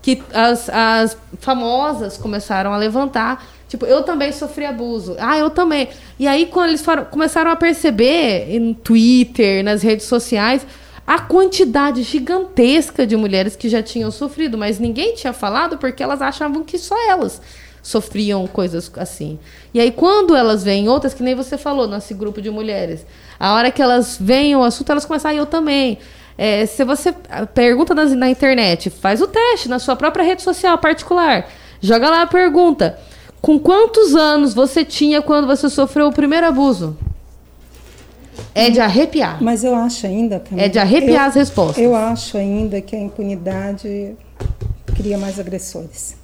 Que 0.03 0.21
as, 0.33 0.69
as 0.69 1.17
famosas 1.39 2.17
começaram 2.17 2.71
a 2.73 2.77
levantar. 2.77 3.43
Tipo, 3.67 3.87
eu 3.87 4.03
também 4.03 4.31
sofri 4.31 4.65
abuso. 4.65 5.15
Ah, 5.17 5.35
eu 5.39 5.49
também. 5.49 5.89
E 6.19 6.27
aí, 6.27 6.45
quando 6.45 6.69
eles 6.69 6.83
foram- 6.83 7.05
começaram 7.05 7.49
a 7.49 7.55
perceber 7.55 8.59
no 8.59 8.75
Twitter, 8.75 9.63
nas 9.63 9.81
redes 9.81 10.05
sociais, 10.05 10.67
a 11.07 11.17
quantidade 11.19 12.03
gigantesca 12.03 13.07
de 13.07 13.15
mulheres 13.17 13.55
que 13.55 13.67
já 13.67 13.81
tinham 13.81 14.11
sofrido, 14.11 14.57
mas 14.57 14.77
ninguém 14.77 15.15
tinha 15.15 15.33
falado 15.33 15.77
porque 15.79 16.03
elas 16.03 16.21
achavam 16.21 16.63
que 16.63 16.77
só 16.77 16.95
elas 17.09 17.41
sofriam 17.81 18.45
coisas 18.47 18.91
assim. 18.95 19.39
E 19.73 19.79
aí, 19.79 19.91
quando 19.91 20.35
elas 20.35 20.63
veem 20.63 20.87
outras, 20.87 21.13
que 21.13 21.23
nem 21.23 21.35
você 21.35 21.57
falou, 21.57 21.87
nesse 21.87 22.13
grupo 22.13 22.41
de 22.41 22.49
mulheres, 22.49 23.05
a 23.39 23.53
hora 23.55 23.71
que 23.71 23.81
elas 23.81 24.17
veem 24.19 24.55
o 24.55 24.63
assunto, 24.63 24.91
elas 24.91 25.03
começam, 25.05 25.31
ah, 25.31 25.35
eu 25.35 25.45
também. 25.45 25.97
É, 26.37 26.65
se 26.65 26.83
você 26.83 27.13
ah, 27.29 27.45
pergunta 27.45 27.93
nas- 27.93 28.13
na 28.13 28.29
internet, 28.29 28.89
faz 28.89 29.21
o 29.21 29.27
teste 29.27 29.69
na 29.69 29.79
sua 29.79 29.95
própria 29.95 30.23
rede 30.23 30.41
social 30.41 30.77
particular. 30.77 31.47
Joga 31.81 32.09
lá 32.09 32.21
a 32.23 32.27
pergunta. 32.27 32.97
Com 33.41 33.59
quantos 33.59 34.15
anos 34.15 34.53
você 34.53 34.83
tinha 34.85 35.21
quando 35.21 35.45
você 35.45 35.69
sofreu 35.69 36.07
o 36.07 36.13
primeiro 36.13 36.47
abuso? 36.47 36.97
É 38.55 38.69
de 38.69 38.79
arrepiar. 38.79 39.43
Mas 39.43 39.63
eu 39.63 39.75
acho 39.75 40.05
ainda, 40.07 40.39
Camila, 40.39 40.65
É 40.65 40.69
de 40.69 40.79
arrepiar 40.79 41.23
eu- 41.25 41.29
as 41.29 41.35
respostas. 41.35 41.83
Eu 41.83 41.95
acho 41.95 42.37
ainda 42.37 42.81
que 42.81 42.95
a 42.95 42.99
impunidade 42.99 44.15
cria 44.95 45.17
mais 45.17 45.39
agressores. 45.39 46.15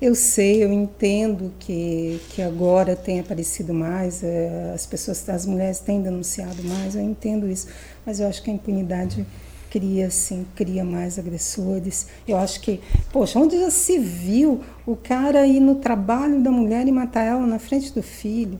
Eu 0.00 0.14
sei, 0.14 0.62
eu 0.62 0.72
entendo 0.72 1.52
que, 1.58 2.20
que 2.30 2.40
agora 2.42 2.94
tem 2.94 3.18
aparecido 3.18 3.74
mais, 3.74 4.22
eh, 4.22 4.70
as 4.72 4.86
pessoas, 4.86 5.28
as 5.28 5.44
mulheres 5.44 5.80
têm 5.80 6.00
denunciado 6.00 6.62
mais, 6.62 6.94
eu 6.94 7.02
entendo 7.02 7.48
isso, 7.48 7.66
mas 8.06 8.20
eu 8.20 8.28
acho 8.28 8.40
que 8.42 8.48
a 8.50 8.54
impunidade 8.54 9.26
cria, 9.70 10.10
sim, 10.10 10.46
cria 10.54 10.84
mais 10.84 11.18
agressores. 11.18 12.06
Eu 12.26 12.36
acho 12.36 12.60
que, 12.60 12.80
poxa, 13.12 13.38
onde 13.38 13.58
já 13.58 13.70
se 13.70 13.98
viu 13.98 14.60
o 14.86 14.96
cara 14.96 15.46
ir 15.46 15.60
no 15.60 15.76
trabalho 15.76 16.40
da 16.40 16.50
mulher 16.50 16.86
e 16.88 16.92
matar 16.92 17.22
ela 17.24 17.46
na 17.46 17.58
frente 17.58 17.92
do 17.92 18.02
filho? 18.02 18.58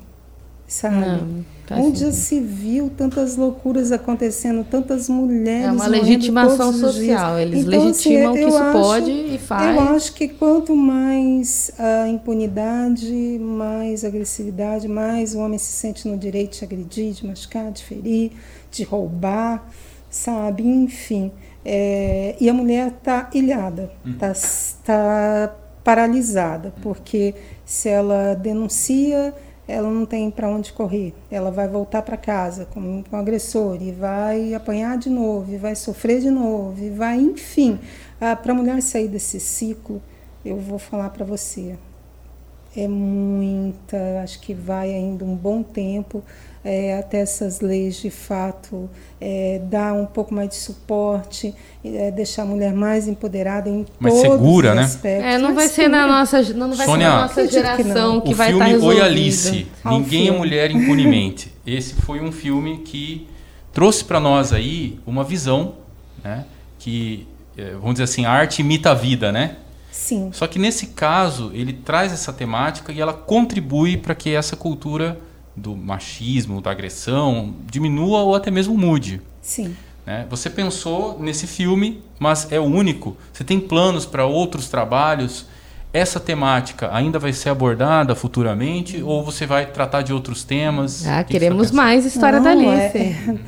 Sabe? 0.66 0.96
Não, 0.96 1.44
faz 1.66 1.82
Onde 1.82 2.00
já 2.00 2.12
sentido. 2.12 2.20
se 2.26 2.40
viu 2.40 2.90
tantas 2.94 3.36
loucuras 3.38 3.90
acontecendo, 3.90 4.62
tantas 4.70 5.08
mulheres. 5.08 5.64
É 5.66 5.72
uma 5.72 5.86
legitimação 5.86 6.74
social. 6.74 7.38
Eles 7.38 7.60
Então, 7.64 7.84
legitimam 7.86 8.30
assim, 8.32 8.42
que 8.42 8.48
isso 8.50 8.58
acho- 8.58 8.78
pode 8.78 9.10
e 9.10 9.38
faz. 9.38 9.74
Eu 9.74 9.80
acho 9.96 10.12
que 10.12 10.28
quanto 10.28 10.76
mais 10.76 11.70
a 11.78 12.06
impunidade, 12.08 13.38
mais 13.40 14.04
agressividade, 14.04 14.86
mais 14.88 15.34
o 15.34 15.38
homem 15.38 15.58
se 15.58 15.72
sente 15.72 16.06
no 16.06 16.18
direito 16.18 16.58
de 16.58 16.64
agredir, 16.64 17.12
de 17.14 17.26
machucar, 17.26 17.72
de 17.72 17.82
ferir, 17.82 18.32
de 18.70 18.82
roubar, 18.84 19.66
sabe? 20.10 20.66
Enfim. 20.66 21.32
É, 21.64 22.36
e 22.40 22.48
a 22.48 22.54
mulher 22.54 22.88
está 22.88 23.28
ilhada, 23.34 23.90
está 24.32 25.54
paralisada, 25.84 26.72
porque 26.82 27.34
se 27.64 27.88
ela 27.88 28.34
denuncia, 28.34 29.34
ela 29.66 29.90
não 29.90 30.06
tem 30.06 30.30
para 30.30 30.48
onde 30.48 30.72
correr. 30.72 31.14
Ela 31.30 31.50
vai 31.50 31.68
voltar 31.68 32.02
para 32.02 32.16
casa 32.16 32.64
com, 32.64 33.02
com 33.02 33.16
o 33.16 33.18
agressor 33.18 33.82
e 33.82 33.92
vai 33.92 34.54
apanhar 34.54 34.96
de 34.96 35.10
novo, 35.10 35.52
e 35.52 35.58
vai 35.58 35.74
sofrer 35.74 36.20
de 36.20 36.30
novo, 36.30 36.82
e 36.82 36.88
vai, 36.88 37.18
enfim. 37.18 37.78
para 38.18 38.52
a 38.52 38.54
mulher 38.54 38.80
sair 38.80 39.08
desse 39.08 39.38
ciclo, 39.38 40.00
eu 40.44 40.56
vou 40.56 40.78
falar 40.78 41.10
para 41.10 41.24
você, 41.24 41.76
é 42.76 42.86
muita, 42.86 44.20
acho 44.22 44.40
que 44.40 44.54
vai 44.54 44.92
ainda 44.94 45.24
um 45.24 45.34
bom 45.34 45.62
tempo 45.62 46.22
é, 46.64 46.98
até 46.98 47.20
essas 47.20 47.60
leis 47.60 47.96
de 47.96 48.10
fato 48.10 48.90
é, 49.20 49.60
dar 49.64 49.94
um 49.94 50.04
pouco 50.04 50.34
mais 50.34 50.50
de 50.50 50.56
suporte, 50.56 51.54
é, 51.84 52.10
deixar 52.10 52.42
a 52.42 52.46
mulher 52.46 52.72
mais 52.74 53.08
empoderada 53.08 53.68
em 53.70 53.86
Mais 53.98 54.14
todos 54.14 54.30
segura, 54.32 54.70
os 54.70 54.76
né? 54.76 54.82
aspectos. 54.82 55.24
É, 55.24 55.38
não 55.38 55.48
vai 55.48 55.54
Mais 55.54 55.70
ser 55.72 55.88
na 55.88 55.98
segura. 56.02 56.18
nossa, 56.18 56.54
não 56.54 56.74
vai 56.74 56.86
Sônia, 56.86 57.06
ser 57.06 57.12
na 57.14 57.22
nossa 57.22 57.46
que 57.46 57.52
geração 57.52 58.14
não. 58.16 58.20
que, 58.20 58.32
o 58.32 58.36
vai 58.36 58.48
filme 58.50 58.72
estar 58.74 58.86
Oi. 58.86 59.00
Alice, 59.00 59.66
Ah, 59.84 59.90
Ninguém 59.92 60.22
é 60.22 60.24
filme. 60.24 60.38
Mulher 60.38 60.70
Impunemente. 60.70 61.52
Esse 61.66 61.94
foi 61.94 62.20
um 62.20 62.32
filme 62.32 62.78
que 62.78 63.26
trouxe 63.72 64.04
para 64.04 64.18
nós 64.20 64.52
aí 64.52 64.98
uma 65.06 65.22
visão, 65.24 65.74
né? 66.22 66.44
Que, 66.78 67.26
eh, 67.56 67.72
vamos 67.74 67.92
dizer 67.94 68.04
assim, 68.04 68.24
a 68.24 68.30
arte 68.30 68.60
imita 68.60 68.90
a 68.90 68.94
vida, 68.94 69.30
né? 69.32 69.56
Sim, 69.90 70.30
Só 70.32 70.46
que 70.46 70.58
nesse 70.58 70.88
caso, 70.88 71.50
ele 71.54 71.72
traz 71.72 72.12
essa 72.12 72.32
temática 72.32 72.92
e 72.92 73.00
ela 73.00 73.12
contribui 73.12 73.96
para 73.96 74.14
que 74.14 74.34
essa 74.34 74.54
cultura 74.56 75.18
do 75.56 75.74
machismo, 75.76 76.60
da 76.60 76.70
agressão, 76.70 77.54
diminua 77.70 78.20
ou 78.20 78.34
até 78.34 78.50
mesmo 78.50 78.76
mude. 78.76 79.20
sim. 79.42 79.74
né? 80.06 80.24
Você 80.30 80.48
pensou 80.48 81.18
nesse 81.20 81.46
filme, 81.46 82.00
mas 82.18 82.50
é 82.52 82.60
o 82.60 82.64
único. 82.64 83.16
Você 83.32 83.42
tem 83.44 83.58
planos 83.58 84.06
para 84.06 84.24
outros 84.24 84.68
trabalhos? 84.68 85.46
Essa 85.92 86.20
temática 86.20 86.90
ainda 86.94 87.18
vai 87.18 87.32
ser 87.32 87.48
abordada 87.48 88.14
futuramente 88.14 89.02
ou 89.02 89.24
você 89.24 89.46
vai 89.46 89.66
tratar 89.66 90.02
de 90.02 90.12
outros 90.12 90.44
temas? 90.44 91.06
Ah, 91.06 91.16
O 91.16 91.24
que 91.24 91.24
que 91.24 91.32
queremos 91.32 91.70
mais 91.70 92.04
história 92.04 92.40
da 92.40 92.54
Não, 92.54 92.68
Alice. 92.70 92.98
é- 92.98 93.38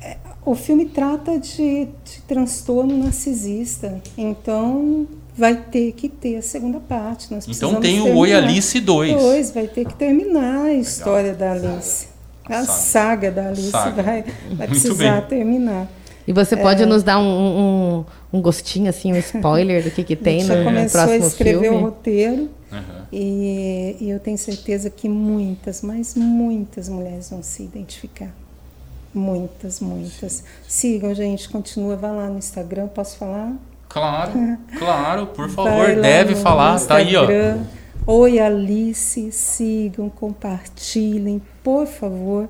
é- 0.00 0.16
o 0.46 0.54
filme 0.54 0.86
trata 0.86 1.38
de, 1.38 1.86
de 2.04 2.20
transtorno 2.26 2.96
narcisista, 3.04 4.00
então 4.16 5.06
vai 5.38 5.54
ter 5.56 5.92
que 5.92 6.08
ter 6.08 6.36
a 6.36 6.42
segunda 6.42 6.80
parte. 6.80 7.32
Nós 7.32 7.46
Então 7.48 7.80
tem 7.80 8.00
o 8.00 8.16
Oi 8.16 8.28
terminar. 8.30 8.48
Alice 8.50 8.80
2. 8.80 9.12
Dois, 9.14 9.50
vai 9.52 9.66
ter 9.68 9.84
que 9.86 9.94
terminar 9.94 10.66
a 10.66 10.72
história 10.74 11.34
da 11.34 11.52
Alice. 11.52 12.08
A 12.44 12.64
Saga. 12.64 12.72
saga 12.72 13.30
da 13.30 13.48
Alice 13.48 13.70
Saga. 13.70 14.02
vai, 14.02 14.24
vai 14.52 14.66
precisar 14.68 15.20
bem. 15.20 15.28
terminar. 15.28 15.86
E 16.26 16.32
você 16.32 16.56
pode 16.56 16.84
nos 16.84 17.02
dar 17.02 17.18
um, 17.18 17.24
um, 17.24 18.04
um 18.38 18.42
gostinho, 18.42 18.90
assim, 18.90 19.12
um 19.12 19.16
spoiler 19.16 19.82
do 19.82 19.90
que, 19.90 20.04
que 20.04 20.12
a 20.14 20.16
tem 20.16 20.40
gente 20.40 20.48
no, 20.48 20.54
já 20.56 20.58
no 20.58 20.64
começou 20.64 21.00
a 21.00 21.04
próximo 21.04 21.26
escrever 21.26 21.56
o 21.56 21.60
filme? 21.60 21.80
roteiro 21.82 22.50
Aham. 22.70 23.06
e, 23.12 23.96
e 24.00 24.10
eu 24.10 24.20
tenho 24.20 24.36
certeza 24.36 24.90
que 24.90 25.08
muitas, 25.08 25.80
mas 25.82 26.14
muitas 26.14 26.88
mulheres 26.88 27.30
vão 27.30 27.42
se 27.42 27.62
identificar. 27.62 28.30
Muitas, 29.14 29.80
muitas. 29.80 30.44
Sigam, 30.66 31.14
gente, 31.14 31.48
continua, 31.48 31.96
vai 31.96 32.14
lá 32.14 32.28
no 32.28 32.38
Instagram, 32.38 32.88
posso 32.88 33.16
falar? 33.16 33.54
Claro, 33.88 34.58
claro, 34.78 35.26
por 35.28 35.48
favor, 35.48 35.94
deve 36.00 36.34
falar, 36.34 36.78
tá 36.80 36.96
aí, 36.96 37.16
ó. 37.16 37.26
Oi 38.06 38.38
Alice, 38.38 39.32
sigam, 39.32 40.08
compartilhem, 40.08 41.42
por 41.62 41.86
favor. 41.86 42.48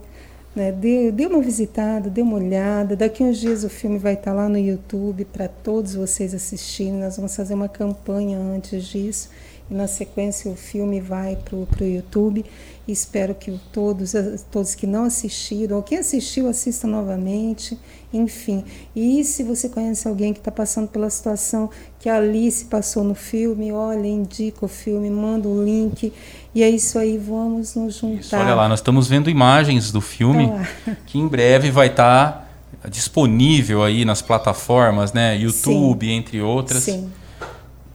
Né? 0.55 0.73
Dê, 0.73 1.11
dê 1.13 1.27
uma 1.27 1.41
visitada, 1.41 2.09
dê 2.11 2.23
uma 2.23 2.37
olhada. 2.37 2.97
Daqui 2.97 3.23
uns 3.23 3.39
dias 3.39 3.65
o 3.65 3.69
filme 3.69 3.99
vai 3.99 4.15
estar 4.15 4.33
lá 4.33 4.49
no 4.49 4.59
YouTube 4.59 5.25
para 5.25 5.49
todos 5.49 5.95
vocês 5.95 6.35
assistirem. 6.35 6.95
Nós 6.95 7.17
vamos 7.17 7.35
fazer 7.35 7.55
uma 7.55 7.69
campanha 7.69 8.39
antes 8.39 8.85
disso. 8.85 9.31
E 9.71 9.75
na 9.75 9.87
sequência 9.87 10.51
o 10.51 10.57
filme 10.57 11.01
vai 11.01 11.37
para 11.37 11.57
o 11.57 11.67
YouTube. 11.89 12.45
Espero 12.89 13.35
que 13.35 13.61
todos, 13.71 14.15
todos 14.51 14.75
que 14.75 14.87
não 14.87 15.05
assistiram, 15.05 15.77
ou 15.77 15.83
quem 15.83 15.99
assistiu, 15.99 16.49
assista 16.49 16.87
novamente. 16.87 17.79
Enfim. 18.11 18.65
E 18.97 19.23
se 19.25 19.43
você 19.43 19.69
conhece 19.69 20.09
alguém 20.09 20.33
que 20.33 20.39
está 20.39 20.51
passando 20.51 20.89
pela 20.89 21.11
situação 21.11 21.69
que 21.99 22.09
a 22.09 22.17
Alice 22.17 22.65
passou 22.65 23.05
no 23.05 23.15
filme, 23.15 23.71
olha, 23.71 24.07
indica 24.07 24.65
o 24.65 24.69
filme, 24.69 25.11
manda 25.11 25.47
o 25.47 25.63
link. 25.63 26.11
E 26.55 26.63
é 26.63 26.71
isso 26.71 26.99
aí, 26.99 27.19
vamos 27.19 27.75
nos 27.75 27.97
juntar. 27.97 28.21
Isso, 28.21 28.37
olha 28.37 28.55
lá, 28.55 28.67
nós 28.67 28.79
estamos 28.79 29.07
vendo 29.07 29.29
imagens 29.29 29.93
do 29.93 30.01
filme 30.01 30.49
tá 30.49 30.97
que 31.05 31.19
em 31.19 31.29
breve 31.29 31.71
vai 31.71 31.89
estar 31.89 32.49
tá 32.83 32.89
disponível 32.89 33.85
aí 33.85 34.07
nas 34.07 34.23
plataformas, 34.23 35.13
né? 35.13 35.37
YouTube, 35.37 36.07
Sim. 36.07 36.13
entre 36.13 36.41
outras. 36.41 36.85
Sim. 36.85 37.13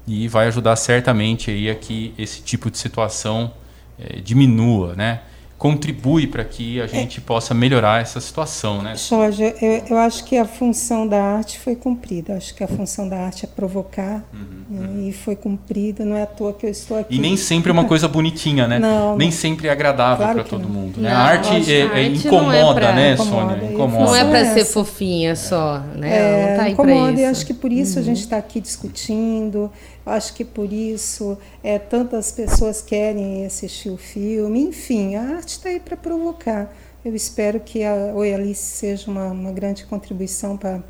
E 0.05 0.27
vai 0.27 0.47
ajudar 0.49 0.75
certamente 0.75 1.49
aí 1.49 1.67
a 1.67 1.73
que 1.73 2.13
esse 2.15 2.43
tipo 2.43 2.69
de 2.69 2.77
situação 2.77 3.51
é, 3.99 4.19
diminua, 4.19 4.95
né? 4.95 5.21
contribui 5.63 6.27
para 6.27 6.43
que 6.43 6.81
a 6.81 6.87
gente 6.87 7.19
é. 7.19 7.23
possa 7.25 7.53
melhorar 7.53 8.01
essa 8.01 8.19
situação, 8.19 8.81
né? 8.81 8.97
Jorge, 8.97 9.55
eu, 9.61 9.83
eu, 9.91 9.97
acho 9.97 10.25
que 10.25 10.35
a 10.35 10.43
função 10.43 11.07
da 11.07 11.23
arte 11.23 11.57
foi 11.57 11.73
cumprida. 11.73 12.35
Acho 12.35 12.53
que 12.53 12.65
a 12.65 12.67
função 12.67 13.07
da 13.07 13.17
arte 13.17 13.45
é 13.45 13.47
provocar 13.47 14.25
uhum, 14.33 14.41
né? 14.69 14.87
uhum. 14.89 15.07
e 15.07 15.13
foi 15.13 15.37
cumprida. 15.37 16.03
Não 16.03 16.17
é 16.17 16.23
à 16.23 16.25
toa 16.25 16.51
que 16.51 16.65
eu 16.65 16.69
estou 16.69 16.99
aqui. 16.99 17.15
E 17.15 17.17
nem 17.17 17.37
sempre 17.37 17.69
é 17.69 17.71
uma 17.71 17.85
coisa 17.85 18.09
bonitinha, 18.09 18.67
né? 18.67 18.77
Não, 18.77 19.15
nem 19.15 19.31
sempre 19.31 19.69
é 19.69 19.71
agradável 19.71 20.17
claro 20.17 20.33
para 20.33 20.43
todo 20.43 20.67
mundo. 20.67 20.99
Né? 20.99 21.09
Não, 21.09 21.15
a 21.15 21.21
arte, 21.21 21.73
é, 21.73 21.83
a 21.83 21.95
arte 21.95 22.27
incomoda, 22.27 22.57
é 22.57 22.73
pra, 22.73 22.93
né, 22.93 23.13
incomoda, 23.13 23.53
Sônia? 23.53 23.71
Incomoda. 23.71 24.05
Não 24.05 24.15
é 24.17 24.25
para 24.25 24.53
ser 24.53 24.65
fofinha 24.65 25.33
só, 25.37 25.79
né? 25.95 26.17
É, 26.17 26.49
não 26.49 26.57
tá 26.57 26.69
incomoda 26.69 27.21
e 27.21 27.23
acho 27.23 27.45
que 27.45 27.53
por 27.53 27.71
isso 27.71 27.95
uhum. 27.95 28.01
a 28.01 28.05
gente 28.05 28.19
está 28.19 28.35
aqui 28.35 28.59
discutindo. 28.59 29.71
Acho 30.05 30.33
que 30.33 30.43
por 30.43 30.71
isso 30.71 31.37
é, 31.63 31.79
tantas 31.79 32.31
pessoas 32.31 32.81
querem 32.81 33.45
assistir 33.45 33.89
o 33.89 33.97
filme. 33.97 34.61
Enfim, 34.61 35.15
a 35.15 35.37
arte 35.37 35.49
está 35.49 35.69
aí 35.69 35.79
para 35.79 35.95
provocar. 35.95 36.73
Eu 37.03 37.15
espero 37.15 37.59
que 37.59 37.83
a 37.83 38.13
Oi 38.13 38.33
Alice 38.33 38.61
seja 38.61 39.09
uma, 39.09 39.27
uma 39.27 39.51
grande 39.51 39.85
contribuição 39.85 40.57
para 40.57 40.81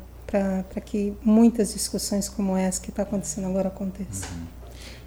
que 0.84 1.12
muitas 1.24 1.72
discussões 1.72 2.28
como 2.28 2.56
essa 2.56 2.80
que 2.80 2.90
está 2.90 3.02
acontecendo 3.02 3.46
agora 3.46 3.68
aconteçam. 3.68 4.28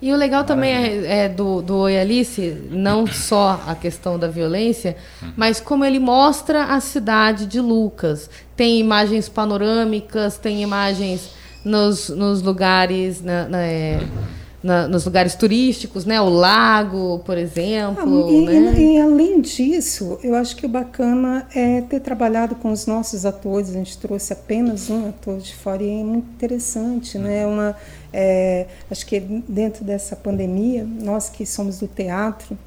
E 0.01 0.13
o 0.13 0.15
legal 0.15 0.43
também 0.43 0.73
é, 0.73 1.23
é, 1.23 1.29
do, 1.29 1.61
do 1.61 1.77
Oi 1.77 1.97
Alice, 1.97 2.55
não 2.69 3.07
só 3.07 3.63
a 3.65 3.73
questão 3.73 4.19
da 4.19 4.27
violência, 4.27 4.95
mas 5.35 5.59
como 5.59 5.84
ele 5.84 5.97
mostra 5.97 6.65
a 6.65 6.79
cidade 6.79 7.47
de 7.47 7.59
Lucas. 7.59 8.29
Tem 8.55 8.79
imagens 8.79 9.27
panorâmicas, 9.27 10.38
tem 10.38 10.61
imagens 10.61 11.31
nos, 11.68 12.10
nos 12.10 12.41
lugares, 12.41 13.22
na, 13.22 13.48
na, 13.48 13.61
é, 13.61 13.99
na, 14.64 14.88
nos 14.88 15.06
lugares 15.06 15.35
turísticos, 15.35 16.06
né? 16.06 16.19
O 16.19 16.30
lago, 16.30 17.19
por 17.19 17.38
exemplo. 17.38 18.27
Ah, 18.27 18.31
e, 18.31 18.45
né? 18.45 18.73
e, 18.77 18.95
e, 18.95 19.02
além 19.02 19.41
disso, 19.41 20.19
eu 20.23 20.35
acho 20.35 20.56
que 20.56 20.65
o 20.65 20.69
bacana 20.69 21.48
é 21.53 21.81
ter 21.81 21.99
trabalhado 21.99 22.56
com 22.56 22.72
os 22.72 22.85
nossos 22.85 23.26
atores. 23.26 23.69
A 23.69 23.73
gente 23.73 23.98
trouxe 23.98 24.34
apenas 24.34 24.89
um 24.89 25.10
ator 25.10 25.38
de 25.38 25.53
fora 25.53 25.84
e 25.84 26.02
é 26.02 26.03
muito 26.03 26.27
interessante, 26.30 27.18
né? 27.18 27.45
Uma, 27.45 27.76
é, 28.11 28.68
acho 28.89 29.06
que 29.06 29.19
dentro 29.19 29.84
dessa 29.84 30.15
pandemia, 30.15 30.85
nós 30.85 31.30
que 31.30 31.45
somos 31.45 31.80
do 31.80 31.88
teatro, 31.88 32.57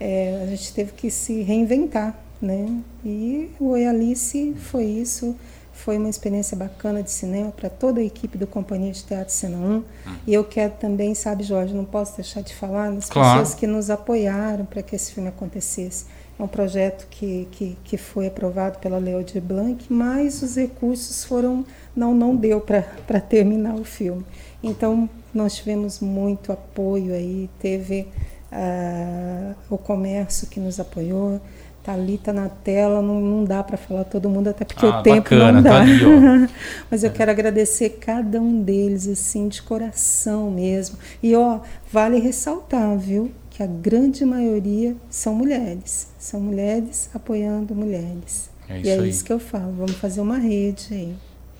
é, 0.00 0.40
a 0.42 0.46
gente 0.46 0.72
teve 0.72 0.92
que 0.92 1.10
se 1.10 1.42
reinventar, 1.42 2.18
né? 2.40 2.68
E 3.04 3.50
o 3.60 3.70
Oi 3.70 3.86
Alice 3.86 4.54
foi 4.70 4.84
isso. 4.84 5.36
Foi 5.78 5.96
uma 5.96 6.08
experiência 6.08 6.56
bacana 6.56 7.04
de 7.04 7.10
cinema 7.10 7.52
para 7.52 7.70
toda 7.70 8.00
a 8.00 8.04
equipe 8.04 8.36
do 8.36 8.48
Companhia 8.48 8.90
de 8.90 9.04
Teatro 9.04 9.32
Cena 9.32 9.56
1. 9.56 9.60
Hum. 9.60 9.84
E 10.26 10.34
eu 10.34 10.42
quero 10.42 10.72
também, 10.72 11.14
sabe, 11.14 11.44
Jorge, 11.44 11.72
não 11.72 11.84
posso 11.84 12.16
deixar 12.16 12.42
de 12.42 12.52
falar 12.52 12.90
nas 12.90 13.08
claro. 13.08 13.38
pessoas 13.38 13.54
que 13.58 13.66
nos 13.66 13.88
apoiaram 13.88 14.64
para 14.64 14.82
que 14.82 14.96
esse 14.96 15.12
filme 15.12 15.28
acontecesse. 15.28 16.06
É 16.36 16.42
um 16.42 16.48
projeto 16.48 17.06
que, 17.08 17.46
que, 17.52 17.78
que 17.84 17.96
foi 17.96 18.26
aprovado 18.26 18.78
pela 18.80 18.98
Leo 18.98 19.22
de 19.22 19.40
Blanc, 19.40 19.86
mas 19.88 20.42
os 20.42 20.56
recursos 20.56 21.24
foram. 21.24 21.64
Não, 21.94 22.12
não 22.12 22.34
deu 22.34 22.60
para 22.60 23.20
terminar 23.20 23.74
o 23.76 23.84
filme. 23.84 24.24
Então, 24.62 25.08
nós 25.32 25.54
tivemos 25.54 26.00
muito 26.00 26.52
apoio 26.52 27.14
aí, 27.14 27.48
teve 27.60 28.08
uh, 28.52 29.54
o 29.70 29.78
comércio 29.78 30.48
que 30.48 30.58
nos 30.58 30.80
apoiou, 30.80 31.40
Tá 31.88 31.94
ali, 31.94 32.18
tá 32.18 32.34
na 32.34 32.50
tela, 32.50 33.00
não, 33.00 33.18
não 33.18 33.44
dá 33.44 33.62
para 33.62 33.78
falar 33.78 34.04
todo 34.04 34.28
mundo, 34.28 34.48
até 34.48 34.62
porque 34.62 34.84
ah, 34.84 35.00
o 35.00 35.02
tempo 35.02 35.22
bacana, 35.22 35.52
não 35.52 35.62
dá. 35.62 35.70
Tá 35.70 35.80
ali, 35.80 36.50
Mas 36.90 37.02
eu 37.02 37.10
quero 37.10 37.30
agradecer 37.30 37.96
cada 37.98 38.38
um 38.42 38.62
deles, 38.62 39.08
assim, 39.08 39.48
de 39.48 39.62
coração 39.62 40.50
mesmo. 40.50 40.98
E, 41.22 41.34
ó, 41.34 41.60
vale 41.90 42.18
ressaltar, 42.20 42.94
viu, 42.98 43.32
que 43.48 43.62
a 43.62 43.66
grande 43.66 44.22
maioria 44.26 44.94
são 45.08 45.34
mulheres. 45.34 46.08
São 46.18 46.42
mulheres 46.42 47.08
apoiando 47.14 47.74
mulheres. 47.74 48.50
É 48.68 48.80
e 48.84 48.88
é 48.90 48.98
aí. 48.98 49.08
isso 49.08 49.24
que 49.24 49.32
eu 49.32 49.38
falo, 49.38 49.72
vamos 49.78 49.92
fazer 49.92 50.20
uma 50.20 50.36
rede 50.36 50.88
aí. 50.90 51.14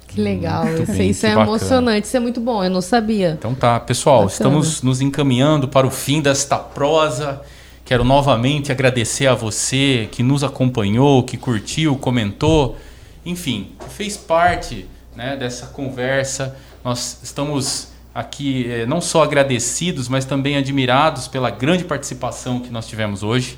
Que 0.09 0.21
legal, 0.21 0.69
isso, 0.69 0.93
bem, 0.93 1.09
isso 1.09 1.25
é 1.25 1.31
bacana. 1.31 1.49
emocionante, 1.49 2.07
isso 2.07 2.17
é 2.19 2.21
muito 2.21 2.39
bom, 2.39 2.63
eu 2.63 2.69
não 2.69 2.83
sabia. 2.83 3.31
Então 3.39 3.55
tá, 3.55 3.81
pessoal, 3.81 4.25
bacana. 4.25 4.33
estamos 4.33 4.83
nos 4.83 5.01
encaminhando 5.01 5.67
para 5.69 5.87
o 5.87 5.91
fim 5.91 6.21
desta 6.21 6.59
prosa. 6.59 7.41
Quero 7.89 8.05
novamente 8.05 8.71
agradecer 8.71 9.29
a 9.29 9.35
você 9.35 10.11
que 10.13 10.23
nos 10.23 10.45
acompanhou, 10.45 11.23
que 11.23 11.39
curtiu, 11.39 11.97
comentou, 11.97 12.77
enfim, 13.25 13.73
fez 13.89 14.15
parte 14.15 14.87
né, 15.17 15.39
dessa 15.39 15.69
conversa. 15.69 16.55
Nós 16.85 17.19
estamos 17.23 17.89
aqui 18.15 18.71
eh, 18.71 18.85
não 18.85 19.01
só 19.01 19.23
agradecidos, 19.23 20.07
mas 20.07 20.27
também 20.27 20.59
admirados 20.59 21.29
pela 21.29 21.49
grande 21.49 21.83
participação 21.83 22.61
que 22.61 22.69
nós 22.69 22.87
tivemos 22.87 23.23
hoje, 23.23 23.57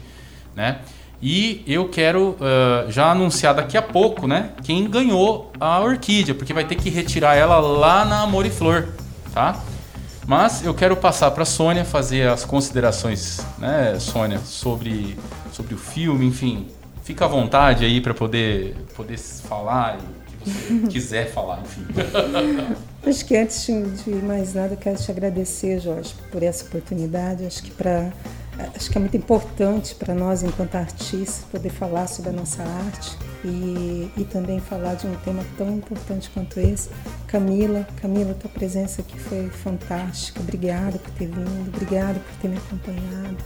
né? 0.54 0.78
E 1.20 1.64
eu 1.66 1.88
quero 1.88 2.36
uh, 2.38 2.88
já 2.88 3.10
anunciar 3.10 3.52
daqui 3.52 3.76
a 3.76 3.82
pouco, 3.82 4.28
né, 4.28 4.50
quem 4.62 4.88
ganhou 4.88 5.50
a 5.58 5.80
orquídea, 5.80 6.36
porque 6.36 6.52
vai 6.52 6.64
ter 6.64 6.76
que 6.76 6.88
retirar 6.88 7.34
ela 7.34 7.58
lá 7.58 8.04
na 8.04 8.20
Amor 8.22 8.46
e 8.46 8.50
Flor, 8.50 8.90
tá? 9.34 9.60
Mas 10.30 10.64
eu 10.64 10.72
quero 10.72 10.96
passar 10.96 11.32
para 11.32 11.42
a 11.42 11.44
Sônia 11.44 11.84
fazer 11.84 12.28
as 12.28 12.44
considerações, 12.44 13.40
né, 13.58 13.98
Sônia, 13.98 14.38
sobre, 14.38 15.18
sobre 15.52 15.74
o 15.74 15.76
filme, 15.76 16.24
enfim. 16.24 16.68
Fica 17.02 17.24
à 17.24 17.28
vontade 17.28 17.84
aí 17.84 18.00
para 18.00 18.14
poder, 18.14 18.76
poder 18.94 19.18
falar 19.18 19.98
o 19.98 20.44
que 20.44 20.50
você 20.50 20.86
quiser 20.86 21.32
falar, 21.32 21.60
enfim. 21.62 21.84
Acho 23.04 23.24
que 23.24 23.36
antes 23.36 23.66
de 23.66 24.10
mais 24.22 24.54
nada, 24.54 24.74
eu 24.74 24.76
quero 24.76 24.96
te 24.96 25.10
agradecer, 25.10 25.80
Jorge, 25.80 26.14
por 26.30 26.44
essa 26.44 26.64
oportunidade. 26.64 27.44
Acho 27.44 27.64
que 27.64 27.72
para 27.72 28.12
acho 28.74 28.90
que 28.90 28.98
é 28.98 29.00
muito 29.00 29.16
importante 29.16 29.94
para 29.94 30.14
nós, 30.14 30.42
enquanto 30.42 30.74
artistas, 30.74 31.44
poder 31.50 31.70
falar 31.70 32.06
sobre 32.06 32.30
a 32.30 32.32
nossa 32.32 32.62
arte 32.62 33.16
e, 33.44 34.10
e 34.16 34.24
também 34.24 34.60
falar 34.60 34.94
de 34.94 35.06
um 35.06 35.14
tema 35.16 35.44
tão 35.56 35.70
importante 35.70 36.30
quanto 36.30 36.58
esse. 36.60 36.88
Camila, 37.26 37.86
Camila, 38.00 38.34
tua 38.34 38.50
presença 38.50 39.02
aqui 39.02 39.18
foi 39.18 39.48
fantástica. 39.48 40.40
Obrigada 40.40 40.98
por 40.98 41.10
ter 41.12 41.26
vindo, 41.26 41.68
obrigada 41.68 42.18
por 42.18 42.36
ter 42.40 42.48
me 42.48 42.56
acompanhado. 42.56 43.36